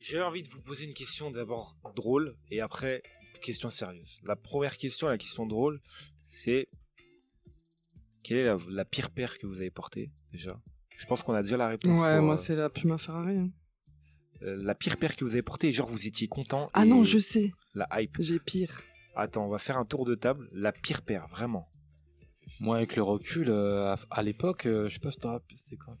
J'ai 0.00 0.20
envie 0.22 0.42
de 0.42 0.48
vous 0.48 0.62
poser 0.62 0.86
une 0.86 0.94
question 0.94 1.30
d'abord 1.30 1.76
drôle 1.94 2.34
et 2.50 2.60
après 2.62 3.02
question 3.42 3.68
sérieuse. 3.68 4.20
La 4.24 4.34
première 4.36 4.76
question, 4.78 5.08
la 5.08 5.18
question 5.18 5.44
drôle, 5.46 5.80
c'est 6.26 6.68
quelle 8.22 8.38
est 8.38 8.44
la, 8.44 8.56
la 8.68 8.84
pire 8.84 9.10
paire 9.10 9.38
que 9.38 9.46
vous 9.46 9.58
avez 9.58 9.70
portée 9.70 10.10
déjà? 10.30 10.50
Je 10.96 11.06
pense 11.06 11.22
qu'on 11.22 11.34
a 11.34 11.42
déjà 11.42 11.56
la 11.58 11.68
réponse. 11.68 12.00
Ouais, 12.00 12.16
pour, 12.16 12.24
moi 12.24 12.34
euh, 12.34 12.36
c'est 12.36 12.54
la 12.56 12.70
Puma 12.70 12.96
Ferrari. 12.96 13.36
hein. 13.36 13.50
euh, 14.42 14.56
la 14.62 14.74
pire 14.74 14.96
paire 14.96 15.16
que 15.16 15.24
vous 15.24 15.32
avez 15.32 15.42
portée, 15.42 15.70
genre 15.72 15.88
vous 15.88 16.06
étiez 16.06 16.28
content. 16.28 16.70
Ah 16.72 16.84
et 16.84 16.88
non, 16.88 17.02
je 17.04 17.18
sais, 17.18 17.52
La 17.74 17.86
hype. 18.00 18.16
j'ai 18.20 18.38
pire. 18.38 18.80
Attends, 19.14 19.46
on 19.46 19.48
va 19.48 19.58
faire 19.58 19.78
un 19.78 19.84
tour 19.84 20.04
de 20.04 20.14
table. 20.14 20.48
La 20.52 20.72
pire 20.72 21.02
paire, 21.02 21.26
vraiment. 21.28 21.68
Moi, 22.60 22.76
avec 22.76 22.96
le 22.96 23.02
recul, 23.02 23.48
euh, 23.50 23.92
à, 23.92 23.96
à 24.10 24.22
l'époque, 24.22 24.66
euh, 24.66 24.88
je 24.88 24.94
sais 24.94 25.00
pas 25.00 25.10
si 25.10 25.16
tu 25.16 25.22
te 25.22 25.26
rappelles, 25.28 25.56
c'était 25.56 25.76
quand. 25.76 25.96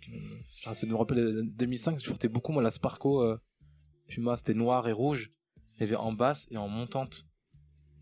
J'essaie 0.60 0.86
de 0.86 0.92
me 0.92 0.96
rappeler, 0.96 1.22
euh, 1.22 1.42
2005, 1.56 2.02
je 2.02 2.08
portais 2.08 2.28
beaucoup, 2.28 2.52
moi, 2.52 2.62
la 2.62 2.70
Sparco 2.70 3.22
euh, 3.22 3.38
Puma, 4.08 4.36
c'était 4.36 4.54
noir 4.54 4.88
et 4.88 4.92
rouge. 4.92 5.30
Il 5.76 5.80
y 5.80 5.84
avait 5.84 5.96
en 5.96 6.12
basse 6.12 6.46
et 6.50 6.56
en 6.56 6.68
montante. 6.68 7.24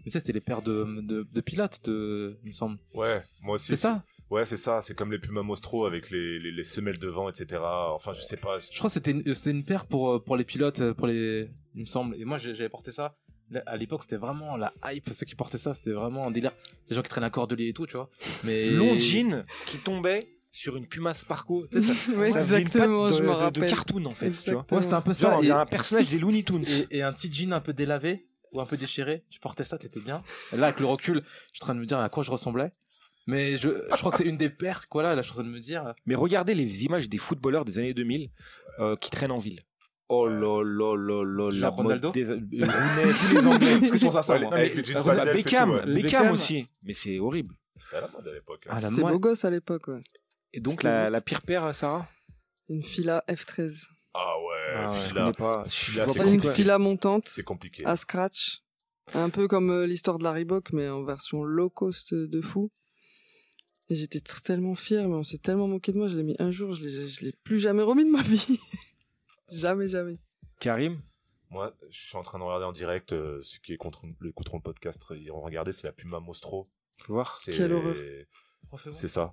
Mais 0.05 0.11
ça, 0.11 0.20
c'était 0.20 0.32
les 0.32 0.41
paires 0.41 0.62
de, 0.62 1.03
de, 1.03 1.28
de 1.31 1.41
pilotes, 1.41 1.85
de, 1.85 2.39
il 2.43 2.49
me 2.49 2.53
semble. 2.53 2.78
Ouais, 2.95 3.23
moi 3.43 3.57
aussi. 3.57 3.66
C'est 3.66 3.77
ça 3.77 4.03
Ouais, 4.31 4.47
c'est 4.47 4.57
ça. 4.57 4.81
C'est 4.81 4.95
comme 4.95 5.11
les 5.11 5.19
Puma 5.19 5.43
Mostro 5.43 5.87
avec 5.87 6.11
les, 6.11 6.39
les, 6.39 6.53
les 6.53 6.65
semelles 6.65 6.99
devant, 6.99 7.28
etc. 7.28 7.61
Enfin, 7.62 8.12
je 8.12 8.20
sais 8.23 8.37
pas. 8.37 8.59
Je 8.59 8.78
crois 8.78 8.89
que 8.89 8.95
c'était 8.95 9.11
une, 9.11 9.35
c'était 9.35 9.51
une 9.51 9.65
paire 9.65 9.87
pour, 9.87 10.12
euh, 10.12 10.19
pour 10.24 10.37
les 10.37 10.45
pilotes, 10.45 10.81
euh, 10.81 10.95
pour 10.95 11.09
les, 11.09 11.49
il 11.74 11.81
me 11.81 11.87
semble. 11.87 12.15
Et 12.16 12.24
moi, 12.24 12.39
j'avais 12.39 12.69
porté 12.69 12.93
ça. 12.93 13.16
À 13.67 13.77
l'époque, 13.77 14.03
c'était 14.03 14.17
vraiment 14.17 14.57
la 14.57 14.73
hype. 14.87 15.09
Ceux 15.11 15.27
qui 15.27 15.35
portaient 15.35 15.59
ça, 15.59 15.75
c'était 15.75 15.93
vraiment 15.93 16.27
un 16.27 16.31
délire. 16.31 16.53
Les 16.89 16.97
gens 16.97 17.03
qui 17.03 17.09
traînent 17.11 17.25
à 17.25 17.31
cordelier 17.31 17.69
et 17.69 17.73
tout, 17.73 17.87
tu 17.87 17.97
vois. 17.97 18.09
Mais 18.45 18.71
Long 18.71 18.99
jean 18.99 19.45
qui 19.67 19.79
tombait 19.79 20.21
sur 20.53 20.77
une 20.77 20.87
Puma 20.87 21.15
Sparco. 21.15 21.67
Tu 21.71 21.81
sais, 21.81 21.95
ça, 21.95 22.13
Ouais, 22.17 22.31
ça 22.33 22.39
une 22.41 22.63
exactement, 22.63 23.09
patte 23.09 23.19
je 23.19 23.23
de, 23.23 23.51
de- 23.51 23.61
de 23.61 23.67
cartoon 23.67 24.05
en 24.07 24.15
fait. 24.15 24.31
Tu 24.31 24.51
vois. 24.53 24.67
Ouais, 24.71 24.83
c'était 24.83 24.95
un 24.95 25.01
peu 25.01 25.15
ça. 25.15 25.37
on 25.37 25.41
Et, 25.41 25.45
dirait 25.47 25.59
un 25.61 25.67
personnage 25.67 26.09
des 26.09 26.19
Looney 26.19 26.43
Tunes. 26.43 26.65
et, 26.91 26.99
et 26.99 27.03
un 27.03 27.13
petit 27.13 27.33
jean 27.33 27.53
un 27.53 27.61
peu 27.61 27.73
délavé 27.73 28.27
ou 28.53 28.61
un 28.61 28.67
peu 28.67 28.77
déchiré. 28.77 29.25
Tu 29.31 29.39
portais 29.41 29.65
ça, 29.65 29.79
t'étais 29.79 30.01
bien. 30.01 30.23
Et 30.53 30.57
là, 30.57 30.67
avec 30.69 30.81
le 30.81 30.87
recul, 30.87 31.23
je 31.25 31.55
suis 31.55 31.63
en 31.63 31.67
train 31.67 31.75
de 31.75 31.81
me 31.81 31.87
dire 31.87 31.99
à 32.01 32.09
quoi 32.09 32.23
je 32.25 32.31
ressemblais. 32.31 32.73
Mais 33.27 33.57
je, 33.59 33.69
je 33.69 33.97
crois 33.99 34.11
que 34.11 34.17
c'est 34.19 34.25
une 34.27 34.39
des 34.39 34.49
paires, 34.49 34.89
quoi, 34.89 35.05
là, 35.05 35.15
là, 35.15 35.23
je 35.23 35.29
suis 35.29 35.33
en 35.39 35.43
train 35.43 35.45
de 35.45 35.55
me 35.55 35.61
dire. 35.61 35.95
Mais 36.07 36.17
regardez 36.17 36.55
les 36.55 36.85
images 36.85 37.09
des 37.09 37.19
footballeurs 37.19 37.65
des 37.65 37.79
années 37.79 37.95
2000 37.95 38.29
euh, 38.81 38.97
qui 38.97 39.11
traînent 39.11 39.31
en 39.31 39.39
ville. 39.39 39.61
Oh 40.12 40.27
là 40.28 40.61
là 40.65 40.97
là 40.97 41.23
là 41.24 41.51
la 41.53 41.69
Ronaldo 41.69 42.09
mode 42.09 42.15
des- 42.15 42.24
euh, 42.62 42.66
Rooney, 42.66 43.12
tous 43.15 43.35
les 43.35 43.47
Anglais. 43.47 43.78
Parce 43.78 43.93
que 43.93 43.99
je 43.99 44.07
pense 44.07 44.16
à 44.16 44.23
ça, 44.24 44.32
Ouais, 44.35 44.41
moi. 44.41 44.55
Avec 44.55 44.74
Beckham, 44.77 45.70
ouais. 45.70 45.85
Beckham, 45.87 45.95
Beckham. 45.95 46.31
aussi. 46.32 46.66
Mais 46.82 46.95
c'est 46.95 47.19
horrible. 47.20 47.55
C'était 47.77 47.97
à 47.97 48.01
la 48.03 48.09
mode 48.09 48.27
à 48.27 48.32
l'époque. 48.32 48.65
hein. 48.66 48.70
Ah, 48.74 48.81
la 48.81 48.89
C'était 48.89 49.03
beau 49.03 49.19
gosse 49.20 49.45
à 49.45 49.51
l'époque, 49.51 49.87
ouais. 49.89 50.01
Et 50.53 50.61
donc 50.61 50.82
la, 50.82 51.11
la 51.11 51.20
pire 51.20 51.43
paire, 51.43 51.73
Sarah? 51.74 52.09
Une 52.69 52.82
fila 52.82 53.23
F13. 53.28 53.87
Ah 54.12 54.35
ouais, 54.41 54.74
Ah 54.74 54.91
ouais, 54.91 54.95
je 54.97 55.01
Fila. 55.09 55.20
connais 55.20 55.32
pas. 55.32 55.65
Fila, 55.69 56.07
c'est 56.09 56.35
une 56.35 56.41
fila 56.43 56.78
montante 56.78 57.28
C'est 57.28 57.45
compliqué. 57.45 57.85
à 57.87 57.95
scratch. 57.97 58.62
Un 59.15 59.31
peu 59.31 59.47
comme 59.49 59.70
euh, 59.70 59.87
l'histoire 59.87 60.19
de 60.19 60.24
la 60.24 60.32
Reebok, 60.32 60.73
mais 60.73 60.89
en 60.89 61.05
version 61.05 61.45
low 61.45 61.70
cost 61.70 62.15
de 62.15 62.41
fou. 62.41 62.70
Et 63.89 63.95
j'étais 63.95 64.20
tellement 64.20 64.74
fier, 64.74 65.09
mais 65.09 65.15
on 65.15 65.23
s'est 65.23 65.39
tellement 65.39 65.69
moqué 65.69 65.93
de 65.93 65.99
moi. 65.99 66.09
Je 66.09 66.16
l'ai 66.16 66.23
mis 66.24 66.37
un 66.41 66.51
jour, 66.51 66.73
je 66.73 66.82
l'ai, 66.82 67.09
je 67.09 67.24
l'ai 67.24 67.32
plus 67.45 67.59
jamais 67.61 67.82
remis 67.82 68.05
de 68.05 68.11
ma 68.11 68.23
vie. 68.23 68.59
jamais, 69.53 69.89
jamais. 69.89 70.19
Karim 70.61 71.01
Moi, 71.51 71.73
je 71.91 71.99
suis 72.09 72.17
en 72.17 72.23
train 72.23 72.39
de 72.39 72.45
regarder 72.45 72.65
en 72.67 72.73
direct 72.73 73.13
euh, 73.13 73.41
ceux 73.43 73.59
qui 73.63 73.73
écouteront, 73.73 74.13
écouteront 74.25 74.59
le 74.59 74.63
podcast. 74.63 75.03
Ils 75.11 75.31
ont 75.33 75.41
regardé, 75.41 75.73
c'est 75.73 75.87
la 75.87 75.93
Puma 75.93 76.21
Mostro. 76.21 76.69
Faut 77.05 77.15
voir. 77.15 77.37
C'est 77.37 77.53
Quelle 77.53 77.73
horreur. 77.73 77.95
C'est 78.91 79.09
ça. 79.09 79.31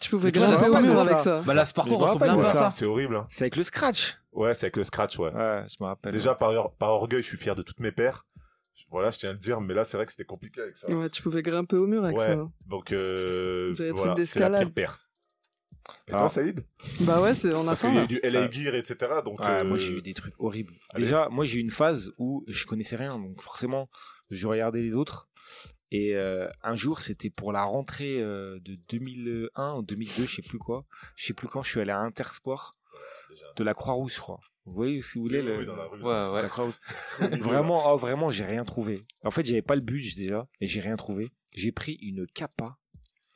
Tu 0.00 0.10
pouvais 0.10 0.32
grimper 0.32 0.68
au 0.68 0.80
mur 0.80 0.98
avec 0.98 1.18
ça. 1.18 1.40
Bah, 1.46 1.64
Sparko 1.64 1.90
Je 1.90 1.94
me 1.94 2.00
ressemble 2.00 2.24
à 2.40 2.44
ça. 2.44 2.70
C'est 2.70 2.86
horrible. 2.86 3.16
Hein. 3.16 3.26
C'est 3.30 3.44
avec 3.44 3.56
le 3.56 3.62
scratch. 3.62 4.16
Ouais, 4.32 4.54
c'est 4.54 4.66
avec 4.66 4.76
le 4.76 4.84
scratch, 4.84 5.18
ouais. 5.18 5.32
Ouais, 5.32 5.64
je 5.68 5.76
me 5.80 5.86
rappelle. 5.86 6.12
Déjà, 6.12 6.34
par, 6.34 6.50
or- 6.50 6.74
par 6.76 6.90
orgueil, 6.90 7.22
je 7.22 7.28
suis 7.28 7.36
fier 7.36 7.54
de 7.54 7.62
toutes 7.62 7.80
mes 7.80 7.92
paires. 7.92 8.26
Voilà, 8.88 9.10
je 9.10 9.18
tiens 9.18 9.30
à 9.30 9.32
le 9.34 9.38
dire, 9.38 9.60
mais 9.60 9.74
là, 9.74 9.84
c'est 9.84 9.96
vrai 9.98 10.06
que 10.06 10.10
c'était 10.12 10.24
compliqué 10.24 10.62
avec 10.62 10.76
ça. 10.76 10.90
Ouais, 10.90 11.08
tu 11.10 11.22
pouvais 11.22 11.42
grimper 11.42 11.76
au 11.76 11.86
mur 11.86 12.02
avec 12.04 12.16
Ouais. 12.16 12.26
ça. 12.34 12.48
Donc, 12.66 12.92
euh, 12.92 13.72
voilà, 13.76 13.92
trucs 13.92 13.96
c'est 13.96 14.04
la 14.08 14.14
d'escalade. 14.14 14.60
pire 14.62 14.72
paire. 14.72 15.09
Et 16.08 16.12
Ah. 16.12 16.18
toi, 16.18 16.28
Saïd 16.28 16.64
Bah 17.00 17.20
ouais, 17.20 17.34
c'est, 17.34 17.52
on 17.54 17.64
Parce 17.64 17.84
attend 17.84 17.90
qu'il 17.92 17.98
y 17.98 18.00
a 18.00 18.04
eu 18.04 18.08
du 18.08 18.20
LA 18.22 18.44
Ah. 18.44 18.50
Gear, 18.50 18.74
etc. 18.74 18.96
Donc, 19.24 19.40
Ouais, 19.40 19.46
euh, 19.60 19.64
Moi, 19.64 19.78
j'ai 19.78 19.92
eu 19.98 20.02
des 20.02 20.14
trucs 20.14 20.34
horribles. 20.38 20.72
Allez. 20.90 21.04
Déjà, 21.04 21.28
moi, 21.30 21.44
j'ai 21.44 21.58
eu 21.58 21.62
une 21.62 21.70
phase 21.70 22.12
où 22.18 22.44
je 22.48 22.64
connaissais 22.66 22.96
rien, 22.96 23.18
donc 23.18 23.40
forcément, 23.42 23.88
je 24.30 24.46
regardais 24.46 24.80
les 24.82 24.94
autres. 24.94 25.28
Et 25.92 26.14
euh, 26.14 26.48
un 26.62 26.76
jour, 26.76 27.00
c'était 27.00 27.30
pour 27.30 27.52
la 27.52 27.62
rentrée 27.64 28.20
euh, 28.20 28.60
de 28.60 28.78
2001 28.88 29.74
ou 29.76 29.82
2002, 29.82 30.24
je 30.26 30.36
sais 30.36 30.42
plus 30.42 30.58
quoi. 30.58 30.84
Je 31.16 31.26
sais 31.26 31.34
plus 31.34 31.48
quand. 31.48 31.62
Je 31.62 31.70
suis 31.70 31.80
allé 31.80 31.90
à 31.90 31.98
Intersport 31.98 32.76
déjà. 33.28 33.46
de 33.56 33.64
la 33.64 33.74
Croix-Rouge, 33.74 34.14
je 34.14 34.20
crois. 34.20 34.38
Vous 34.66 34.72
voyez, 34.74 35.02
si 35.02 35.18
vous 35.18 35.24
voulez, 35.24 35.42
le- 35.42 35.58
oui, 35.58 35.66
dans 35.66 35.74
la 35.74 35.86
rue. 35.86 36.00
Ouais, 36.02 36.34
ouais. 36.34 36.42
la 36.42 36.48
Croix-Rouge. 36.48 36.74
vraiment, 37.40 37.92
oh, 37.92 37.96
vraiment, 37.96 38.30
j'ai 38.30 38.44
rien 38.44 38.64
trouvé. 38.64 39.02
En 39.24 39.30
fait, 39.32 39.44
j'avais 39.44 39.62
pas 39.62 39.74
le 39.74 39.80
budget 39.80 40.14
déjà, 40.16 40.46
et 40.60 40.68
j'ai 40.68 40.80
rien 40.80 40.94
trouvé. 40.96 41.28
J'ai 41.56 41.72
pris 41.72 41.94
une 42.02 42.24
Kappa. 42.28 42.76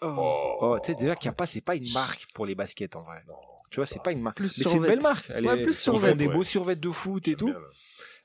Oh. 0.03 0.57
Oh, 0.61 0.79
tu 0.83 0.89
sais, 0.93 0.95
déjà, 0.95 1.17
Kappa, 1.17 1.47
c'est 1.47 1.61
pas 1.61 1.77
une 1.77 1.91
marque 1.93 2.27
pour 2.35 2.47
les 2.47 2.55
baskets 2.55 2.97
en 2.97 3.03
vrai. 3.03 3.23
Non, 3.27 3.35
Tu 3.71 3.77
vois, 3.77 3.87
c'est 3.87 4.03
pas 4.03 4.13
une 4.13 4.21
marque. 4.23 4.37
Plus 4.37 4.59
Mais 4.59 4.65
c'est 4.65 4.77
une 4.77 4.83
belle 4.83 5.01
marque. 5.03 5.31
Elle 5.35 5.47
Ouais, 5.47 5.59
est- 5.59 5.63
plus 5.63 5.87
ils 5.87 5.91
font 5.91 6.15
des 6.15 6.29
beaux 6.29 6.45
survêtements 6.45 6.91
de 6.91 6.95
foot 6.95 7.29
et 7.29 7.35
tout. 7.37 7.47
bien. 7.47 7.57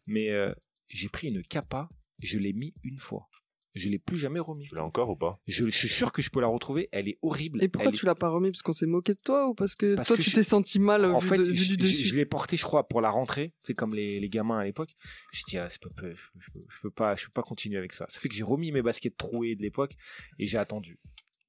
Mais 0.08 0.30
euh, 0.32 0.54
j'ai 0.90 1.08
pris 1.10 1.28
une 1.30 1.42
Kappa, 1.44 1.90
je 2.20 2.38
l'ai 2.38 2.54
mis 2.54 2.74
une 2.84 2.98
fois. 3.00 3.28
Je 3.76 3.88
l'ai 3.88 4.00
plus 4.00 4.18
jamais 4.18 4.40
remis. 4.40 4.66
Tu 4.68 4.76
l'as 4.76 4.84
encore 4.84 5.10
ou 5.12 5.16
pas? 5.16 5.40
Je, 5.48 5.64
je 5.66 5.70
suis 5.70 5.88
sûr 5.88 6.12
que 6.12 6.24
je 6.24 6.32
peux 6.32 6.42
la 6.42 6.48
retrouver. 6.48 6.90
Elle 6.92 7.08
est 7.08 7.20
horrible. 7.22 7.64
Et 7.64 7.68
pourquoi 7.70 7.92
Elle 7.92 7.98
tu 7.98 8.06
l'as 8.08 8.16
pas 8.16 8.30
remis? 8.30 8.50
Parce 8.52 8.64
qu'on 8.64 8.74
s'est 8.74 8.88
moqué 8.88 9.14
de 9.14 9.20
toi 9.24 9.48
ou 9.48 9.54
parce 9.54 9.76
que 9.76 9.96
Parce 9.96 10.08
toi 10.08 10.18
que 10.18 10.24
tu 10.24 10.32
je- 10.32 10.36
t'es 10.36 10.44
senti 10.44 10.80
mal 10.80 11.06
En 11.06 11.20
vu, 11.20 11.30
fait, 11.30 11.38
de- 11.38 11.54
je, 11.54 11.68
du 11.68 11.78
dessus? 11.78 12.08
je 12.08 12.16
l'ai 12.16 12.26
porté, 12.26 12.58
je 12.58 12.64
crois, 12.64 12.88
pour 12.88 13.00
la 13.00 13.12
rentrée. 13.12 13.54
C'est 13.62 13.76
comme 13.76 13.94
les, 13.94 14.20
les 14.20 14.28
gamins 14.30 14.58
à 14.58 14.64
l'époque. 14.66 14.90
Je 15.32 15.44
dis, 15.48 15.58
ah, 15.60 15.70
c'est 15.70 15.80
pas, 15.82 15.90
peu- 15.96 16.14
je, 16.16 16.26
je 16.40 16.50
peux, 16.52 16.60
je 16.68 16.80
peux 16.82 16.92
pas, 16.92 17.16
je 17.16 17.26
peux 17.26 17.32
pas 17.32 17.44
continuer 17.44 17.78
avec 17.78 17.94
ça. 17.94 18.06
Ça 18.10 18.20
fait 18.20 18.28
que 18.28 18.34
j'ai 18.36 18.44
remis 18.44 18.72
mes 18.72 18.82
baskets 18.82 19.16
trouées 19.16 19.56
de 19.56 19.62
l'époque 19.62 19.94
et 20.40 20.48
j'ai 20.48 20.58
attendu. 20.58 21.00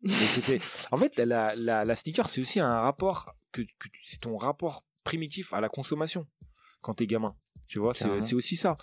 C'était, 0.06 0.58
en 0.90 0.96
fait, 0.96 1.18
la, 1.18 1.54
la, 1.56 1.84
la 1.84 1.94
sneaker, 1.94 2.28
c'est 2.28 2.40
aussi 2.40 2.60
un 2.60 2.80
rapport 2.80 3.34
que, 3.52 3.62
c'est 4.02 4.20
ton 4.20 4.36
rapport 4.36 4.84
primitif 5.04 5.52
à 5.52 5.60
la 5.60 5.68
consommation 5.68 6.26
quand 6.80 6.94
t'es 6.94 7.06
gamin. 7.06 7.34
Tu 7.68 7.78
vois, 7.78 7.94
c'est 7.94 8.34
aussi 8.34 8.56
ça. 8.56 8.76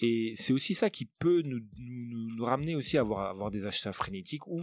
Et 0.00 0.34
c'est 0.36 0.52
aussi 0.52 0.74
ça 0.74 0.90
qui 0.90 1.06
peut 1.06 1.42
nous, 1.42 1.60
nous, 1.78 2.44
ramener 2.44 2.74
aussi 2.74 2.98
à 2.98 3.00
avoir, 3.00 3.30
avoir 3.30 3.50
des 3.50 3.64
achats 3.64 3.92
frénétiques 3.92 4.46
ou 4.46 4.60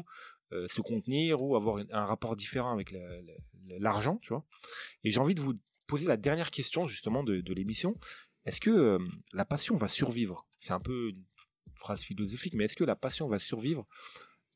euh, 0.51 0.67
se 0.67 0.81
contenir 0.81 1.41
ou 1.41 1.55
avoir 1.55 1.83
un 1.91 2.05
rapport 2.05 2.35
différent 2.35 2.73
avec 2.73 2.91
la- 2.91 3.21
la- 3.21 3.79
l'argent, 3.79 4.17
tu 4.21 4.29
vois. 4.29 4.45
Et 5.03 5.09
j'ai 5.09 5.19
envie 5.19 5.33
de 5.33 5.41
vous 5.41 5.53
poser 5.88 6.05
la 6.05 6.17
dernière 6.17 6.51
question 6.51 6.88
justement 6.88 7.23
de, 7.23 7.41
de 7.41 7.53
l'émission. 7.53 7.95
Est-ce 8.45 8.59
que 8.59 8.69
euh, 8.69 8.99
la 9.33 9.45
passion 9.45 9.77
va 9.77 9.88
survivre? 9.88 10.45
C'est 10.57 10.73
un 10.73 10.79
peu 10.79 11.09
une 11.09 11.23
phrase 11.75 12.01
philosophique, 12.01 12.53
mais 12.53 12.65
est-ce 12.65 12.75
que 12.75 12.83
la 12.83 12.95
passion 12.95 13.27
va 13.29 13.39
survivre 13.39 13.88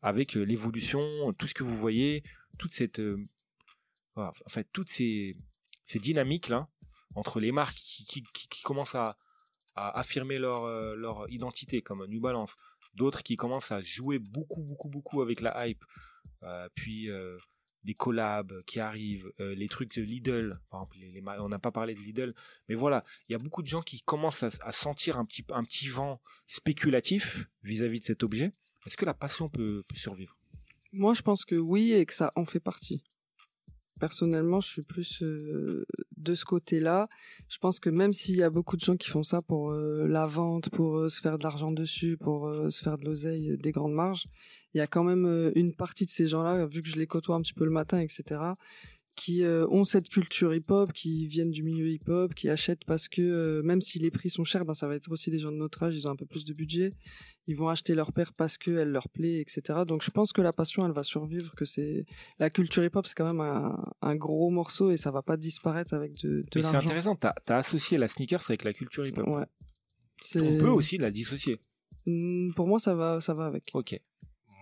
avec 0.05 0.37
euh, 0.37 0.43
l'évolution, 0.43 1.33
tout 1.33 1.47
ce 1.47 1.55
que 1.55 1.63
vous 1.63 1.75
voyez, 1.75 2.21
toute 2.59 2.71
cette, 2.71 2.99
euh, 2.99 3.17
en 4.15 4.31
fait, 4.49 4.69
toutes 4.71 4.87
ces, 4.87 5.35
ces 5.85 5.97
dynamiques 5.97 6.49
là 6.49 6.69
entre 7.15 7.39
les 7.39 7.51
marques 7.51 7.75
qui, 7.75 8.05
qui, 8.05 8.23
qui- 8.49 8.61
commencent 8.61 8.93
à, 8.93 9.17
à 9.73 9.99
affirmer 9.99 10.37
leur, 10.37 10.65
euh, 10.65 10.95
leur 10.95 11.27
identité 11.31 11.81
comme 11.81 12.05
New 12.05 12.21
Balance, 12.21 12.55
d'autres 12.93 13.23
qui 13.23 13.35
commencent 13.35 13.71
à 13.71 13.81
jouer 13.81 14.19
beaucoup 14.19 14.61
beaucoup 14.61 14.89
beaucoup 14.89 15.23
avec 15.23 15.41
la 15.41 15.67
hype, 15.67 15.83
puis 16.75 17.09
des 17.83 17.95
collabs 17.95 18.61
qui 18.65 18.79
arrivent, 18.79 19.31
les 19.39 19.67
trucs 19.67 19.95
de 19.95 20.03
Lidl, 20.03 20.59
par 20.69 20.87
exemple, 20.93 21.41
on 21.41 21.49
n'a 21.49 21.59
pas 21.59 21.71
parlé 21.71 21.95
de 21.95 21.99
Lidl, 21.99 22.35
mais 22.69 22.75
voilà, 22.75 23.03
il 23.27 23.31
y 23.33 23.35
a 23.35 23.39
beaucoup 23.39 23.63
de 23.63 23.67
gens 23.67 23.81
qui 23.81 24.01
commencent 24.01 24.43
à, 24.43 24.49
à 24.61 24.71
sentir 24.71 25.17
un 25.17 25.25
petit, 25.25 25.43
un 25.49 25.63
petit 25.63 25.87
vent 25.87 26.21
spéculatif 26.47 27.47
vis-à-vis 27.63 28.01
de 28.01 28.05
cet 28.05 28.21
objet. 28.23 28.53
Est-ce 28.85 28.97
que 28.97 29.05
la 29.05 29.13
passion 29.13 29.49
peut, 29.49 29.81
survivre? 29.93 30.37
Moi, 30.93 31.13
je 31.13 31.21
pense 31.21 31.43
que 31.43 31.55
oui 31.55 31.93
et 31.93 32.05
que 32.05 32.13
ça 32.13 32.31
en 32.35 32.45
fait 32.45 32.59
partie. 32.59 33.03
Personnellement, 33.99 34.59
je 34.59 34.67
suis 34.67 34.81
plus 34.81 35.23
euh, 35.23 35.85
de 36.17 36.33
ce 36.33 36.43
côté-là. 36.43 37.07
Je 37.47 37.57
pense 37.57 37.79
que 37.79 37.89
même 37.89 38.11
s'il 38.11 38.35
y 38.35 38.43
a 38.43 38.49
beaucoup 38.49 38.75
de 38.75 38.81
gens 38.81 38.97
qui 38.97 39.09
font 39.09 39.23
ça 39.23 39.41
pour 39.41 39.71
euh, 39.71 40.05
la 40.07 40.25
vente, 40.25 40.69
pour 40.69 40.97
euh, 40.97 41.09
se 41.09 41.21
faire 41.21 41.37
de 41.37 41.43
l'argent 41.43 41.71
dessus, 41.71 42.17
pour 42.17 42.53
se 42.69 42.83
faire 42.83 42.97
de 42.97 43.05
l'oseille, 43.05 43.57
des 43.57 43.71
grandes 43.71 43.93
marges, 43.93 44.27
il 44.73 44.79
y 44.79 44.81
a 44.81 44.87
quand 44.87 45.03
même 45.03 45.51
une 45.55 45.73
partie 45.73 46.05
de 46.05 46.11
ces 46.11 46.27
gens-là, 46.27 46.65
vu 46.65 46.81
que 46.81 46.89
je 46.89 46.97
les 46.97 47.07
côtoie 47.07 47.35
un 47.35 47.41
petit 47.41 47.53
peu 47.53 47.63
le 47.63 47.71
matin, 47.71 47.99
etc., 47.99 48.41
qui 49.15 49.45
ont 49.45 49.85
cette 49.85 50.09
culture 50.09 50.53
hip-hop, 50.53 50.91
qui 50.91 51.25
viennent 51.27 51.51
du 51.51 51.63
milieu 51.63 51.87
hip-hop, 51.87 52.33
qui 52.33 52.49
achètent 52.49 52.83
parce 52.83 53.07
que 53.07 53.61
même 53.61 53.79
si 53.79 53.97
les 53.97 54.11
prix 54.11 54.29
sont 54.29 54.43
chers, 54.43 54.65
ben 54.65 54.73
ça 54.73 54.89
va 54.89 54.95
être 54.95 55.09
aussi 55.09 55.29
des 55.29 55.39
gens 55.39 55.53
de 55.53 55.57
notre 55.57 55.83
âge, 55.83 55.95
ils 55.95 56.05
ont 56.05 56.11
un 56.11 56.17
peu 56.17 56.25
plus 56.25 56.43
de 56.43 56.53
budget, 56.53 56.91
ils 57.47 57.55
vont 57.55 57.67
acheter 57.69 57.93
leur 57.95 58.11
paire 58.11 58.33
parce 58.33 58.57
que 58.57 58.71
elle 58.71 58.89
leur 58.91 59.07
plaît, 59.09 59.39
etc. 59.39 59.83
Donc 59.87 60.01
je 60.03 60.11
pense 60.11 60.33
que 60.33 60.41
la 60.41 60.51
passion, 60.53 60.85
elle 60.85 60.91
va 60.93 61.03
survivre, 61.03 61.53
que 61.55 61.65
c'est 61.65 62.05
la 62.39 62.49
culture 62.49 62.83
hip-hop, 62.83 63.05
c'est 63.05 63.13
quand 63.15 63.25
même 63.27 63.41
un, 63.41 63.77
un 64.01 64.15
gros 64.15 64.49
morceau 64.49 64.91
et 64.91 64.97
ça 64.97 65.11
va 65.11 65.21
pas 65.21 65.37
disparaître 65.37 65.93
avec 65.93 66.13
de, 66.23 66.41
de 66.41 66.47
Mais 66.55 66.61
C'est 66.63 66.75
intéressant, 66.75 67.15
tu 67.15 67.27
as, 67.27 67.57
associé 67.57 67.97
la 67.97 68.07
sneakers 68.07 68.43
avec 68.49 68.63
la 68.63 68.73
culture 68.73 69.05
hip-hop. 69.05 69.27
Ouais. 69.27 69.45
On 70.37 70.57
peut 70.57 70.69
aussi 70.69 70.97
la 70.97 71.11
dissocier. 71.11 71.61
Hmm, 72.05 72.51
Pour 72.53 72.67
moi, 72.67 72.79
ça 72.79 72.95
va, 72.95 73.19
ça 73.21 73.33
va 73.33 73.45
avec. 73.45 73.69
Ok. 73.73 73.99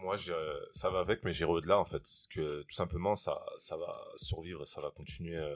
Moi, 0.01 0.17
je- 0.17 0.33
ça 0.73 0.89
va 0.89 0.99
avec, 0.99 1.23
mais 1.23 1.31
j'irai 1.31 1.51
au-delà, 1.51 1.79
en 1.79 1.85
fait. 1.85 1.99
Parce 1.99 2.27
que, 2.33 2.61
tout 2.63 2.75
simplement, 2.75 3.15
ça, 3.15 3.39
ça 3.57 3.77
va 3.77 3.95
survivre 4.17 4.65
ça 4.65 4.81
va 4.81 4.91
continuer 4.91 5.37
euh, 5.37 5.55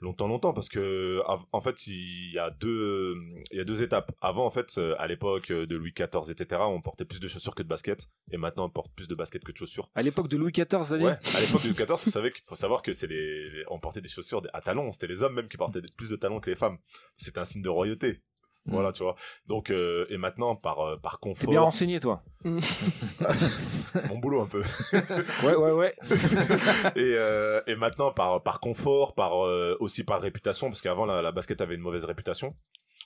longtemps, 0.00 0.28
longtemps. 0.28 0.52
Parce 0.52 0.68
que, 0.68 1.20
en 1.52 1.60
fait, 1.60 1.86
il 1.86 2.32
y 2.32 2.38
a 2.38 2.50
deux, 2.50 3.14
il 3.50 3.58
y 3.58 3.60
a 3.60 3.64
deux 3.64 3.82
étapes. 3.82 4.12
Avant, 4.20 4.44
en 4.46 4.50
fait, 4.50 4.76
euh, 4.78 4.94
à 4.98 5.06
l'époque 5.06 5.52
de 5.52 5.76
Louis 5.76 5.92
XIV, 5.92 6.30
etc., 6.30 6.62
on 6.66 6.80
portait 6.80 7.04
plus 7.04 7.20
de 7.20 7.28
chaussures 7.28 7.54
que 7.54 7.62
de 7.62 7.68
baskets. 7.68 8.06
Et 8.32 8.36
maintenant, 8.36 8.66
on 8.66 8.70
porte 8.70 8.92
plus 8.94 9.08
de 9.08 9.14
baskets 9.14 9.44
que 9.44 9.52
de 9.52 9.56
chaussures. 9.56 9.90
À 9.94 10.02
l'époque 10.02 10.28
de 10.28 10.36
Louis 10.36 10.52
XIV, 10.52 10.66
ça 10.84 10.96
dit 10.98 11.04
Ouais, 11.04 11.12
à 11.34 11.40
l'époque 11.40 11.62
de 11.62 11.68
Louis 11.68 11.74
XIV, 11.76 11.86
faut, 11.96 12.10
savoir 12.10 12.32
que- 12.32 12.38
faut 12.46 12.56
savoir 12.56 12.82
que 12.82 12.92
c'est 12.92 13.06
les, 13.06 13.50
les- 13.50 13.64
on 13.68 13.78
portait 13.78 14.00
des 14.00 14.08
chaussures 14.08 14.42
à 14.52 14.60
talons. 14.60 14.92
C'était 14.92 15.06
les 15.06 15.22
hommes 15.22 15.34
même 15.34 15.48
qui 15.48 15.56
portaient 15.56 15.80
plus 15.96 16.08
de 16.08 16.16
talons 16.16 16.40
que 16.40 16.50
les 16.50 16.56
femmes. 16.56 16.78
C'était 17.16 17.38
un 17.40 17.44
signe 17.44 17.62
de 17.62 17.68
royauté. 17.68 18.20
Mm. 18.66 18.72
Voilà, 18.72 18.92
tu 18.92 19.02
vois. 19.02 19.14
Donc, 19.46 19.70
euh, 19.70 20.06
et 20.10 20.18
maintenant, 20.18 20.54
par, 20.54 20.80
euh, 20.80 20.96
par 20.96 21.18
T'es 21.18 21.28
confort. 21.30 21.50
bien 21.50 21.60
renseigné, 21.60 21.98
toi. 22.00 22.22
c'est 22.44 24.08
mon 24.08 24.18
boulot 24.18 24.42
un 24.42 24.46
peu. 24.46 24.62
Ouais, 25.44 25.54
ouais, 25.54 25.72
ouais. 25.72 25.94
et, 26.96 27.14
euh, 27.16 27.60
et 27.66 27.74
maintenant, 27.74 28.12
par, 28.12 28.42
par 28.42 28.60
confort, 28.60 29.14
par, 29.14 29.44
euh, 29.46 29.76
aussi 29.80 30.04
par 30.04 30.20
réputation, 30.20 30.68
parce 30.68 30.82
qu'avant, 30.82 31.06
la, 31.06 31.22
la 31.22 31.32
basket 31.32 31.60
avait 31.60 31.74
une 31.74 31.80
mauvaise 31.80 32.04
réputation. 32.04 32.54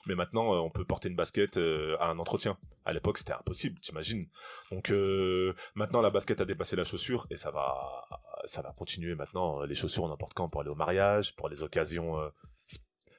Mais 0.07 0.13
maintenant, 0.15 0.53
euh, 0.53 0.57
on 0.57 0.69
peut 0.69 0.85
porter 0.85 1.09
une 1.09 1.15
basket 1.15 1.57
euh, 1.57 1.95
à 1.99 2.09
un 2.11 2.19
entretien. 2.19 2.57
À 2.85 2.93
l'époque, 2.93 3.17
c'était 3.17 3.33
impossible, 3.33 3.79
t'imagines. 3.79 4.27
Donc 4.71 4.91
euh, 4.91 5.53
maintenant, 5.73 6.01
la 6.01 6.11
basket 6.11 6.41
a 6.41 6.45
dépassé 6.45 6.75
la 6.75 6.83
chaussure 6.83 7.25
et 7.31 7.37
ça 7.37 7.49
va, 7.49 8.05
ça 8.45 8.61
va 8.61 8.71
continuer 8.73 9.15
maintenant. 9.15 9.61
Les 9.61 9.73
chaussures, 9.73 10.03
on 10.03 10.11
en 10.11 10.17
porte 10.17 10.35
quand 10.35 10.47
Pour 10.47 10.61
aller 10.61 10.69
au 10.69 10.75
mariage, 10.75 11.35
pour 11.35 11.49
les 11.49 11.63
occasions, 11.63 12.19
euh, 12.19 12.29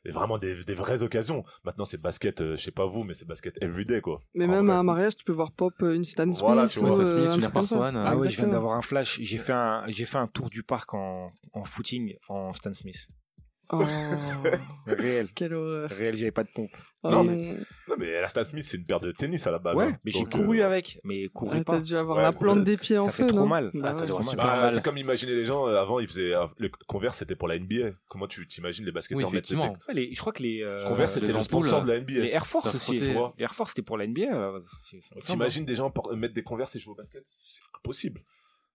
Et 0.06 0.12
vraiment 0.12 0.38
des, 0.38 0.54
des 0.64 0.74
vraies 0.74 1.02
occasions. 1.02 1.42
Maintenant, 1.64 1.84
c'est 1.84 2.00
basket, 2.00 2.40
euh, 2.40 2.56
je 2.56 2.62
sais 2.62 2.70
pas 2.70 2.86
vous, 2.86 3.02
mais 3.02 3.12
c'est 3.12 3.26
basket 3.26 3.60
everyday, 3.60 4.00
quoi. 4.00 4.20
Mais 4.34 4.44
En 4.44 4.48
même 4.48 4.66
vrai. 4.66 4.74
à 4.76 4.78
un 4.78 4.82
mariage, 4.84 5.16
tu 5.16 5.24
peux 5.24 5.32
voir 5.32 5.50
pop 5.50 5.74
euh, 5.82 5.94
une 5.94 6.04
Stan 6.04 6.22
Smith. 6.24 6.38
Voilà, 6.38 6.68
tu 6.68 6.78
vois, 6.78 6.90
ou, 6.90 6.94
Stan 6.94 7.02
euh, 7.16 7.26
Smith, 7.26 7.44
un 7.44 7.50
une. 7.50 7.72
One, 7.80 7.96
euh, 7.96 8.04
Ah 8.06 8.16
ouais, 8.16 8.30
je 8.30 8.36
viens 8.36 8.46
d'avoir 8.46 8.76
un 8.76 8.82
flash. 8.82 9.18
J'ai 9.20 9.38
fait 9.38 9.52
un, 9.52 9.82
j'ai 9.88 10.04
fait 10.04 10.18
un 10.18 10.28
tour 10.28 10.48
du 10.48 10.62
parc 10.62 10.94
en, 10.94 11.32
en 11.52 11.64
footing 11.64 12.14
en 12.28 12.52
Stan 12.52 12.72
Smith. 12.72 13.08
Oh, 13.72 13.82
Réel. 14.86 15.28
quelle 15.34 15.54
horreur. 15.54 15.90
Réel, 15.90 16.14
j'avais 16.16 16.30
pas 16.30 16.44
de 16.44 16.48
pompe. 16.54 16.70
Oh 17.02 17.10
Non, 17.10 17.24
non. 17.24 17.32
Non, 17.88 17.94
mais 17.98 18.20
la 18.20 18.28
Stan 18.28 18.44
Smith, 18.44 18.62
c'est 18.64 18.76
une 18.76 18.84
paire 18.84 19.00
de 19.00 19.10
tennis 19.12 19.44
à 19.46 19.50
la 19.50 19.58
base. 19.58 19.76
ouais, 19.76 19.86
hein. 19.86 19.98
mais 20.04 20.12
j'ai 20.12 20.24
couru 20.24 20.60
euh, 20.60 20.66
avec. 20.66 21.00
Mais 21.04 21.26
courais 21.28 21.58
Ah, 21.60 21.64
pas. 21.64 21.72
T'as 21.74 21.80
dû 21.80 21.96
avoir 21.96 22.18
Ouais, 22.18 22.22
la 22.22 22.32
plante 22.32 22.62
des 22.64 22.76
pieds 22.76 22.98
en 22.98 23.06
ça 23.06 23.10
fait 23.12 23.24
feu, 23.24 23.28
trop 23.30 23.40
non 23.40 23.46
mal. 23.46 23.70
Bah 23.74 23.94
Ah, 23.98 24.00
ouais. 24.00 24.06
Bah, 24.08 24.22
super 24.22 24.36
Bah, 24.44 24.60
mal. 24.62 24.70
c'est 24.72 24.84
comme 24.84 24.98
imaginer 24.98 25.34
les 25.34 25.44
gens 25.44 25.66
euh, 25.66 25.80
avant 25.80 25.98
ils 25.98 26.06
faisaient 26.06 26.34
euh, 26.34 26.46
le 26.58 26.70
Converse 26.86 27.18
c'était 27.18 27.34
pour 27.34 27.48
la 27.48 27.58
NBA 27.58 27.90
comment 28.08 28.26
tu 28.28 28.46
t'imagines 28.46 28.84
les 28.84 28.90
Oui, 28.90 28.94
basketteurs 28.94 29.22
mettre 29.32 29.34
effectivement. 29.34 29.76
Ouais, 29.88 29.94
les- 29.94 30.14
je 30.14 30.20
crois 30.20 30.32
que 30.32 30.42
les, 30.44 30.62
euh, 30.62 30.88
Converse 30.88 31.14
c'était 31.14 31.26
les 31.26 31.32
le 31.32 31.42
sponsor 31.42 31.82
de 31.84 31.88
la 31.92 32.00
NBA 32.00 32.12
les 32.12 32.28
Air 32.28 32.46
Force 32.46 32.72
aussi. 32.74 32.92
Les 32.98 33.16
Air 33.38 33.54
Force 33.54 33.70
c'était 33.70 33.82
pour 33.82 33.98
la 33.98 34.06
NBA. 34.06 34.60
t'imagines 35.24 35.64
des 35.64 35.74
gens 35.74 35.92
mettre 36.14 36.34
des 36.34 36.42
Converse 36.42 36.76
et 36.76 36.78
jouer 36.78 36.92
au 36.92 36.96
basket 36.96 37.24
c'est 37.40 37.62
impossible 37.76 38.20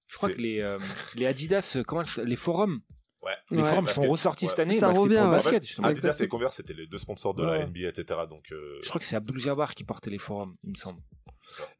Je 0.07 0.17
crois 0.17 0.29
que 0.29 0.37
les, 0.41 0.77
les 1.15 1.25
Adidas, 1.25 1.77
comment 1.87 2.03
les 2.23 2.35
forums, 2.35 2.81
ouais 3.23 3.31
les 3.51 3.57
Basket. 3.61 3.89
sont 3.89 4.09
ressortis 4.09 4.47
cette 4.47 4.59
année. 4.59 4.73
Ça 4.73 4.87
c'était 4.87 4.99
revient, 4.99 5.17
pour 5.21 5.29
basket. 5.31 5.63
En 5.79 5.83
fait. 5.83 5.87
Adidas 5.89 6.17
et 6.21 6.27
Converse 6.27 6.55
c'était 6.57 6.73
les 6.73 6.87
deux 6.87 6.97
sponsors 6.97 7.33
de 7.33 7.43
Ouais. 7.45 7.59
la 7.59 7.65
NBA 7.67 7.87
etc 7.89 8.19
donc 8.29 8.51
euh, 8.51 8.79
Je 8.83 8.89
crois 8.89 8.99
que 8.99 9.05
c'est 9.05 9.15
Abdul 9.15 9.39
Jabbar 9.39 9.73
qui 9.75 9.83
portait 9.83 10.09
les 10.09 10.17
forums, 10.17 10.55
il 10.63 10.71
me 10.71 10.75
semble. 10.75 11.01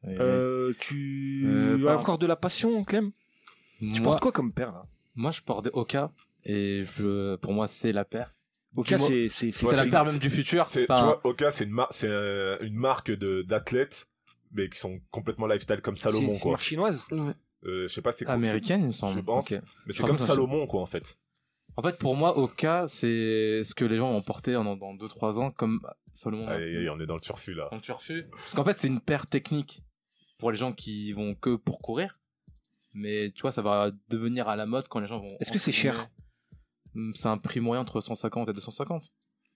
Euh, 0.06 0.72
tu 0.80 1.44
Euh, 1.46 1.86
as 1.88 1.96
encore 1.98 2.18
de 2.18 2.26
la 2.26 2.36
passion, 2.36 2.82
Clem? 2.84 3.12
Tu 3.94 4.00
portes 4.02 4.20
quoi 4.20 4.32
comme 4.32 4.52
paire 4.52 4.72
là? 4.72 4.84
Moi, 5.14 5.30
je 5.30 5.40
porte 5.40 5.64
des 5.64 5.70
Oka 5.72 6.10
et 6.44 6.84
je, 6.96 7.36
pour 7.36 7.52
moi, 7.52 7.68
c'est 7.68 7.92
la 7.92 8.04
paire. 8.04 8.30
Moins- 8.74 8.86
c'est 9.28 9.52
la 9.76 9.86
paire 9.86 10.04
même 10.04 10.16
du 10.16 10.30
futur. 10.30 10.62
Enfin, 10.62 10.80
tu 10.80 10.86
vois 10.86 11.20
Oka 11.24 11.50
c'est 11.50 11.64
une 11.64 11.70
mar- 11.72 11.88
c'est 11.90 12.08
euh, 12.08 12.56
une 12.62 12.74
marque 12.76 13.10
de 13.10 13.42
d'athlètes 13.42 14.06
mais 14.54 14.68
qui 14.70 14.78
sont 14.78 14.98
complètement 15.10 15.46
lifestyle 15.46 15.80
comme 15.82 15.96
Salomon 15.98 16.28
c'est- 16.28 16.34
une 16.34 16.40
quoi 16.40 16.50
marque 16.52 16.62
chinoise? 16.64 17.06
Ouais. 17.10 17.32
Euh, 17.64 17.82
je 17.82 17.88
sais 17.88 18.00
pas 18.02 18.12
c'est 18.12 18.24
quoi 18.24 18.34
américaine, 18.34 18.80
il 18.80 18.86
me 18.86 18.92
semble. 18.92 19.14
je 19.16 19.20
pense 19.20 19.50
mais 19.50 19.92
c'est 19.92 20.04
comme 20.06 20.16
Salomon 20.18 20.66
quoi 20.66 20.80
en 20.80 20.86
fait 20.86 21.18
En 21.76 21.82
fait, 21.82 21.98
pour 22.00 22.16
moi, 22.16 22.36
Oka, 22.38 22.86
c'est 22.86 23.64
ce 23.64 23.74
que 23.74 23.84
les 23.84 23.96
gens 23.96 24.12
vont 24.12 24.22
porter 24.22 24.52
dans, 24.52 24.76
dans 24.76 24.94
2-3 24.94 25.38
ans 25.40 25.50
comme 25.50 25.80
Salomon. 26.12 26.46
Aïe, 26.48 26.62
aïe, 26.62 26.76
aïe, 26.78 26.90
on 26.90 27.00
est 27.00 27.06
dans 27.06 27.14
le 27.14 27.20
turfu 27.20 27.54
là 27.54 27.68
En 27.72 27.78
turfu. 27.80 28.26
Parce 28.30 28.54
qu'en 28.54 28.64
fait, 28.64 28.76
c'est 28.78 28.88
une 28.88 29.00
paire 29.00 29.26
technique 29.26 29.82
pour 30.38 30.50
les 30.50 30.58
gens 30.58 30.72
qui 30.72 31.12
vont 31.12 31.34
que 31.34 31.56
pour 31.56 31.80
courir. 31.80 32.18
Mais 32.94 33.30
tu 33.34 33.40
vois, 33.42 33.52
ça 33.52 33.62
va 33.62 33.90
devenir 34.10 34.48
à 34.48 34.56
la 34.56 34.66
mode 34.66 34.86
quand 34.88 35.00
les 35.00 35.06
gens 35.06 35.18
vont. 35.18 35.34
Est-ce 35.40 35.50
que 35.52 35.58
c'est 35.58 35.72
cher? 35.72 36.10
C'est 37.14 37.28
un 37.28 37.38
prix 37.38 37.60
moyen 37.60 37.80
entre 37.80 38.00
150 38.00 38.50
et 38.50 38.52
250. 38.52 39.12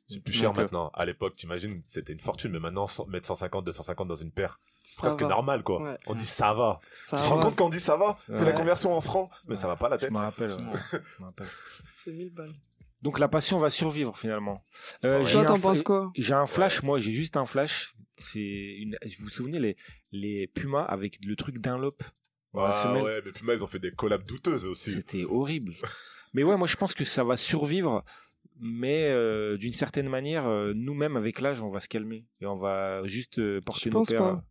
C'est 0.08 0.20
plus 0.20 0.32
cher 0.32 0.50
Donc, 0.50 0.58
euh, 0.58 0.62
maintenant. 0.62 0.88
À 0.94 1.04
l'époque, 1.04 1.34
t'imagines, 1.34 1.82
c'était 1.84 2.12
une 2.14 2.20
fortune, 2.20 2.52
mais 2.52 2.60
maintenant, 2.60 2.86
cent- 2.86 3.06
mettre 3.06 3.26
150, 3.26 3.64
250 3.66 4.08
dans 4.08 4.14
une 4.14 4.30
paire, 4.30 4.58
presque 4.98 5.22
va. 5.22 5.28
normal, 5.28 5.62
quoi. 5.62 5.82
Ouais. 5.82 5.98
On 6.06 6.14
dit 6.14 6.26
ça 6.26 6.54
va. 6.54 6.80
Ça 6.92 7.16
tu 7.16 7.22
te 7.24 7.28
rends 7.28 7.40
compte 7.40 7.56
quand 7.56 7.66
on 7.66 7.70
dit 7.70 7.80
ça 7.80 7.96
va 7.96 8.16
Fais 8.26 8.44
la 8.44 8.52
conversion 8.52 8.92
en 8.92 9.00
francs, 9.00 9.30
mais 9.46 9.56
ça 9.56 9.66
va 9.66 9.76
pas 9.76 9.88
la 9.88 9.96
Je 9.96 10.02
tête. 10.02 10.12
me 10.12 10.18
rappelle. 10.18 10.50
Je 11.18 11.22
rappelle. 11.24 11.46
C'est 12.04 12.12
1000 12.12 12.32
balles. 12.32 12.52
Donc 13.02 13.18
la 13.18 13.28
passion 13.28 13.58
va 13.58 13.70
survivre 13.70 14.16
finalement. 14.18 14.64
Euh, 15.04 15.24
Toi, 15.24 15.42
un 15.42 15.44
t'en 15.44 15.58
penses 15.60 15.82
quoi 15.82 16.10
J'ai 16.16 16.34
un 16.34 16.46
flash, 16.46 16.82
moi, 16.82 16.98
j'ai 16.98 17.12
juste 17.12 17.36
un 17.36 17.46
flash. 17.46 17.94
C'est 18.16 18.40
une. 18.40 18.96
Vous 19.18 19.24
vous 19.24 19.28
souvenez 19.30 19.60
les 19.60 19.76
les 20.12 20.46
Pumas 20.46 20.82
avec 20.84 21.18
le 21.24 21.36
truc 21.36 21.60
Dunlop 21.60 22.02
Ah 22.54 22.94
ouais, 23.02 23.20
mais 23.24 23.32
moi, 23.42 23.54
ils 23.54 23.62
ont 23.62 23.66
fait 23.66 23.78
des 23.78 23.90
collabs 23.90 24.24
douteuses 24.24 24.64
aussi. 24.66 24.92
C'était 24.92 25.24
horrible. 25.24 25.74
mais 26.32 26.42
ouais, 26.42 26.56
moi 26.56 26.66
je 26.66 26.76
pense 26.76 26.94
que 26.94 27.04
ça 27.04 27.22
va 27.22 27.36
survivre, 27.36 28.02
mais 28.58 29.08
euh, 29.10 29.58
d'une 29.58 29.74
certaine 29.74 30.08
manière, 30.08 30.46
euh, 30.48 30.72
nous-mêmes 30.74 31.16
avec 31.18 31.40
l'âge, 31.40 31.60
on 31.60 31.70
va 31.70 31.80
se 31.80 31.88
calmer 31.88 32.24
et 32.40 32.46
on 32.46 32.56
va 32.56 33.06
juste 33.06 33.38
euh, 33.38 33.60
porter 33.64 33.90
Je 33.90 33.94
nos 33.96 34.04
pas. 34.04 34.44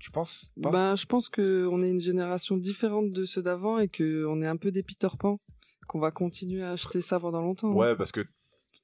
Tu 0.00 0.10
penses 0.10 0.50
pas? 0.62 0.70
Ben, 0.70 0.96
je 0.96 1.06
pense 1.06 1.28
que 1.28 1.66
on 1.70 1.82
est 1.84 1.90
une 1.90 2.00
génération 2.00 2.56
différente 2.56 3.12
de 3.12 3.24
ceux 3.24 3.42
d'avant 3.42 3.78
et 3.78 3.88
que 3.88 4.24
on 4.26 4.40
est 4.42 4.46
un 4.46 4.56
peu 4.56 4.72
des 4.72 4.82
Peter 4.82 5.08
Pan, 5.18 5.38
qu'on 5.86 6.00
va 6.00 6.10
continuer 6.10 6.62
à 6.62 6.72
acheter 6.72 7.02
ça 7.02 7.20
pendant 7.20 7.42
longtemps. 7.42 7.70
hein. 7.70 7.74
Ouais, 7.74 7.96
parce 7.96 8.10
que 8.10 8.24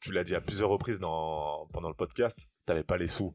tu 0.01 0.13
l'as 0.13 0.25
dit 0.25 0.35
à 0.35 0.41
plusieurs 0.41 0.69
reprises 0.69 1.01
dans, 1.01 1.67
pendant 1.73 1.89
le 1.89 1.95
podcast, 1.95 2.49
t'avais 2.67 2.85
pas 2.85 2.99
les 2.99 3.07
sous. 3.09 3.35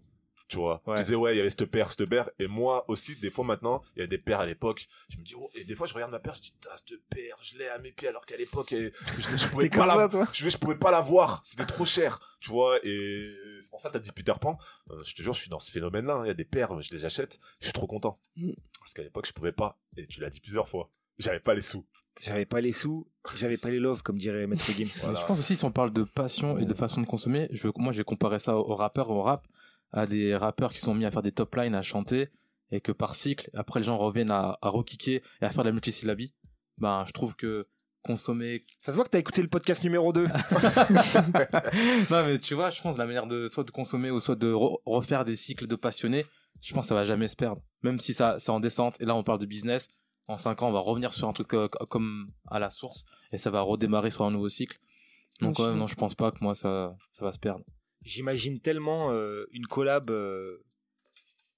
Tu 0.52 0.58
vois, 0.58 0.82
Ouais. 0.86 0.96
tu 0.98 1.04
disais 1.04 1.16
ouais, 1.16 1.34
il 1.34 1.38
y 1.38 1.40
avait 1.40 1.50
cette 1.50 1.64
paire, 1.64 1.90
cette 1.94 2.10
paire, 2.10 2.30
et 2.38 2.46
moi 2.46 2.84
aussi, 2.90 3.16
des 3.16 3.30
fois 3.30 3.46
maintenant, 3.46 3.82
il 3.96 4.02
y 4.02 4.04
a 4.04 4.08
des 4.08 4.18
paires 4.18 4.42
à 4.42 4.46
l'époque. 4.46 4.86
Je 5.08 5.18
me 5.18 5.24
dis 5.24 5.34
oh, 5.34 5.50
et 5.56 5.64
des 5.64 5.76
fois 5.76 5.88
je 5.88 5.94
regarde 5.94 6.12
ma 6.12 6.20
paire, 6.20 6.34
je 6.36 6.42
dis 6.42 6.52
Tain, 6.60 6.70
cette 6.76 7.02
paire, 7.10 7.38
je 7.42 7.58
l'ai 7.58 7.70
à 7.70 7.78
mes 7.80 7.94
pieds, 7.94 8.10
alors 8.10 8.26
qu'à 8.26 8.36
l'époque, 8.36 8.72
je, 8.78 8.90
je 9.38 9.48
pouvais 9.48 9.70
pas 9.70 9.86
la, 9.86 10.10
ça, 10.10 10.28
je, 10.34 10.50
je 10.50 10.58
pouvais 10.58 10.76
pas 10.76 10.92
la 10.92 11.00
voir, 11.00 11.42
c'était 11.46 11.66
trop 11.66 11.86
cher, 11.86 12.20
tu 12.42 12.50
vois. 12.50 12.78
Et 12.84 13.34
c'est 13.62 13.70
pour 13.70 13.80
ça 13.80 13.88
que 13.88 13.94
t'as 13.94 14.00
dit 14.00 14.12
Peter 14.12 14.34
Pan. 14.42 14.58
Euh, 14.90 15.02
je 15.06 15.16
te 15.16 15.22
jure, 15.22 15.32
je 15.32 15.40
suis 15.40 15.50
dans 15.50 15.60
ce 15.60 15.72
phénomène-là. 15.72 16.16
hein. 16.16 16.26
Il 16.26 16.28
y 16.28 16.32
a 16.32 16.34
des 16.34 16.44
paires, 16.44 16.82
je 16.82 16.92
les 16.92 17.06
achète, 17.06 17.40
je 17.62 17.68
suis 17.68 17.74
trop 17.74 17.88
content 17.88 18.20
Mm. 18.36 18.52
parce 18.82 18.94
qu'à 18.94 19.04
l'époque, 19.04 19.28
je 19.28 19.32
pouvais 19.34 19.54
pas. 19.54 19.80
Et 19.96 20.06
tu 20.06 20.20
l'as 20.20 20.30
dit 20.30 20.42
plusieurs 20.42 20.68
fois, 20.68 20.90
j'avais 21.18 21.40
pas 21.40 21.54
les 21.54 21.62
sous. 21.62 21.86
J'avais 22.22 22.46
pas 22.46 22.60
les 22.60 22.74
sous, 22.74 23.08
j'avais 23.36 23.56
pas 23.58 23.70
les 23.70 23.80
loves, 23.80 24.04
comme 24.04 24.18
dirait 24.18 24.46
Maître 24.48 24.70
Games. 24.78 24.90
Je 24.92 25.26
pense 25.26 25.40
aussi, 25.40 25.56
si 25.56 25.64
on 25.64 25.72
parle 25.72 25.94
de 25.94 26.04
passion 26.04 26.58
et 26.58 26.66
de 26.66 26.74
façon 26.74 27.00
de 27.00 27.06
consommer, 27.08 27.48
je 27.52 27.64
veux, 27.64 27.72
moi, 27.78 27.94
je 27.94 28.00
vais 28.00 28.04
comparer 28.04 28.38
ça 28.38 28.58
aux 28.58 28.76
rappeurs, 28.76 29.10
au 29.12 29.22
rap, 29.22 29.48
à 29.92 30.06
des 30.08 30.36
rappeurs 30.36 30.74
qui 30.74 30.80
sont 30.80 30.94
mis 30.94 31.06
à 31.06 31.12
faire 31.12 31.22
des 31.22 31.32
top 31.32 31.56
lines, 31.56 31.76
à 31.76 31.82
chanter, 31.82 32.30
et 32.72 32.82
que 32.82 32.92
par 32.92 33.16
cycle, 33.16 33.50
après 33.54 33.80
les 33.82 33.86
gens 33.86 33.98
reviennent 33.98 34.32
à, 34.32 34.58
à 34.62 34.70
rekicker 34.70 35.22
et 35.42 35.46
à 35.46 35.50
faire 35.50 35.64
de 35.64 35.70
la 35.70 35.74
multisyllabie. 35.74 36.34
Ben, 36.78 37.04
je 37.06 37.12
trouve 37.12 37.36
que 37.36 37.68
consommer. 38.04 38.66
Ça 38.80 38.92
se 38.92 38.96
voit 38.96 39.04
que 39.06 39.10
t'as 39.10 39.20
écouté 39.20 39.42
le 39.42 39.48
podcast 39.48 39.84
numéro 39.84 40.12
2. 40.14 40.26
non, 42.10 42.26
mais 42.26 42.40
tu 42.40 42.56
vois, 42.56 42.70
je 42.70 42.82
pense 42.82 42.98
la 42.98 43.06
manière 43.06 43.28
de 43.28 43.48
soit 43.48 43.64
de 43.64 43.72
consommer 43.72 44.10
ou 44.12 44.20
soit 44.20 44.36
de 44.36 44.52
re- 44.52 44.80
refaire 44.86 45.26
des 45.26 45.36
cycles 45.36 45.68
de 45.68 45.76
passionnés, 45.76 46.26
je 46.62 46.74
pense 46.74 46.86
que 46.86 46.90
ça 46.90 46.96
va 46.96 47.04
jamais 47.04 47.28
se 47.28 47.36
perdre. 47.36 47.62
Même 47.84 48.00
si 48.00 48.14
ça, 48.14 48.38
c'est 48.40 48.52
en 48.52 48.60
descente, 48.60 48.96
et 49.00 49.06
là 49.06 49.16
on 49.16 49.24
parle 49.24 49.40
de 49.40 49.46
business, 49.46 49.88
en 50.28 50.38
5 50.38 50.62
ans 50.62 50.70
on 50.70 50.72
va 50.72 50.80
revenir 50.80 51.14
sur 51.14 51.28
un 51.28 51.34
truc 51.34 51.54
euh, 51.54 51.68
comme 51.68 52.32
à 52.50 52.60
la 52.60 52.72
source, 52.72 53.04
et 53.32 53.38
ça 53.38 53.50
va 53.52 53.62
redémarrer 53.62 54.12
sur 54.12 54.26
un 54.26 54.32
nouveau 54.32 54.50
cycle. 54.50 54.80
Donc, 55.42 55.58
Ouais, 55.60 55.74
non, 55.74 55.88
je 55.88 55.96
pense 55.96 56.14
pas 56.16 56.32
que 56.32 56.38
moi 56.42 56.54
ça, 56.54 56.96
ça 57.12 57.26
va 57.26 57.32
se 57.32 57.40
perdre. 57.40 57.64
J'imagine 58.04 58.60
tellement 58.60 59.12
euh, 59.12 59.46
une 59.52 59.68
collab, 59.68 60.10
euh, 60.10 60.64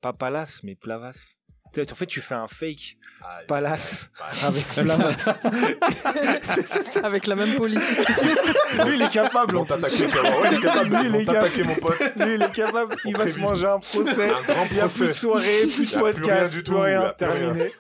pas 0.01 0.13
Palace, 0.13 0.61
mais 0.63 0.75
Plavas. 0.75 1.37
En 1.75 1.95
fait, 1.95 2.05
tu 2.05 2.21
fais 2.21 2.35
un 2.35 2.47
fake 2.47 2.97
Aïe. 3.23 3.47
Palace 3.47 4.11
avec 4.43 4.63
Plavas. 4.67 5.33
Avec 7.03 7.25
la 7.25 7.35
même 7.35 7.55
police. 7.55 7.99
Lui, 8.85 8.95
il 8.95 9.01
est 9.01 9.09
capable. 9.11 9.57
Vas 9.57 9.63
voir. 9.63 9.79
Ouais, 9.81 10.49
il 10.51 10.57
est 10.57 10.61
capable. 10.61 10.95
Lui, 10.95 11.09
il 11.09 11.15
est 11.15 11.25
t'attaquer, 11.25 11.63
mon 11.63 11.75
pote. 11.75 11.99
Lui, 12.17 12.35
il 12.35 12.41
est 12.43 12.51
capable. 12.51 12.95
Il 13.05 13.17
va 13.17 13.27
se 13.27 13.39
manger 13.39 13.65
un 13.65 13.79
procès. 13.79 14.29
Un 14.29 14.41
grand 14.43 14.65
Il 14.69 14.75
n'y 14.75 14.81
a 14.81 14.87
plus 14.87 15.07
de 15.07 15.11
soirée, 15.13 15.65
plus 15.65 15.91
de 15.91 15.95
a 15.95 15.99
plus 15.99 16.13
podcast, 16.13 16.27
rien 16.27 16.43
du 16.43 16.53
plus 16.53 16.63
tout, 16.63 16.79
rien. 16.79 17.01
a 17.01 17.13
plus 17.13 17.25
rien. 17.25 17.71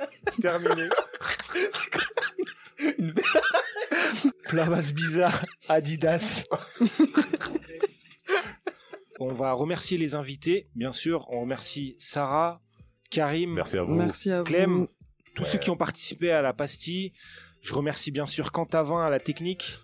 Terminé. 0.41 0.89
Terminé. 0.89 0.89
Plavas 4.47 4.91
bizarre, 4.91 5.45
Adidas. 5.69 6.45
On 9.19 9.31
va 9.31 9.53
remercier 9.53 9.97
les 9.97 10.15
invités, 10.15 10.67
bien 10.75 10.91
sûr. 10.91 11.27
On 11.29 11.41
remercie 11.41 11.95
Sarah, 11.99 12.61
Karim, 13.09 13.53
Merci 13.53 13.77
à 13.77 13.83
vous. 13.83 13.95
Merci 13.95 14.31
à 14.31 14.43
Clem, 14.43 14.71
vous. 14.71 14.87
tous 15.35 15.43
ceux 15.43 15.59
qui 15.59 15.69
ont 15.69 15.77
participé 15.77 16.31
à 16.31 16.41
la 16.41 16.53
pastille. 16.53 17.13
Je 17.61 17.73
remercie 17.73 18.11
bien 18.11 18.25
sûr 18.25 18.51
Quentin 18.51 18.83
à 18.99 19.09
la 19.09 19.19
technique. 19.19 19.77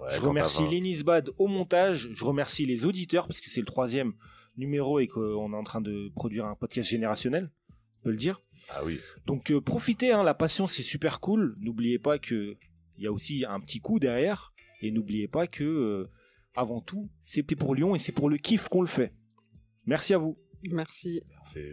Ouais, 0.00 0.14
je 0.14 0.20
remercie 0.20 0.58
t'as 0.58 0.64
vingt. 0.64 0.70
Lénis 0.70 1.02
Bad 1.02 1.30
au 1.38 1.48
montage. 1.48 2.08
Je 2.12 2.24
remercie 2.24 2.64
les 2.66 2.84
auditeurs 2.84 3.26
parce 3.26 3.40
que 3.40 3.50
c'est 3.50 3.60
le 3.60 3.66
troisième 3.66 4.12
numéro 4.56 5.00
et 5.00 5.08
qu'on 5.08 5.52
est 5.52 5.56
en 5.56 5.64
train 5.64 5.80
de 5.80 6.10
produire 6.14 6.46
un 6.46 6.54
podcast 6.54 6.88
générationnel. 6.88 7.50
On 8.00 8.04
peut 8.04 8.10
le 8.10 8.16
dire. 8.16 8.40
Ah 8.70 8.82
oui. 8.84 9.00
Donc 9.26 9.50
euh, 9.50 9.60
profitez, 9.60 10.12
hein, 10.12 10.22
la 10.22 10.34
passion 10.34 10.66
c'est 10.66 10.82
super 10.82 11.20
cool. 11.20 11.56
N'oubliez 11.60 11.98
pas 11.98 12.18
que 12.18 12.56
il 12.96 13.04
y 13.04 13.06
a 13.06 13.12
aussi 13.12 13.44
un 13.48 13.60
petit 13.60 13.80
coup 13.80 13.98
derrière. 13.98 14.52
Et 14.80 14.92
n'oubliez 14.92 15.26
pas 15.26 15.48
que 15.48 15.64
euh, 15.64 16.10
avant 16.58 16.80
tout, 16.80 17.08
c'est 17.20 17.42
pour 17.42 17.74
Lyon 17.74 17.94
et 17.94 17.98
c'est 17.98 18.12
pour 18.12 18.28
le 18.28 18.36
kiff 18.36 18.68
qu'on 18.68 18.80
le 18.80 18.88
fait. 18.88 19.12
Merci 19.86 20.12
à 20.12 20.18
vous. 20.18 20.36
Merci. 20.72 21.22
C'est 21.44 21.70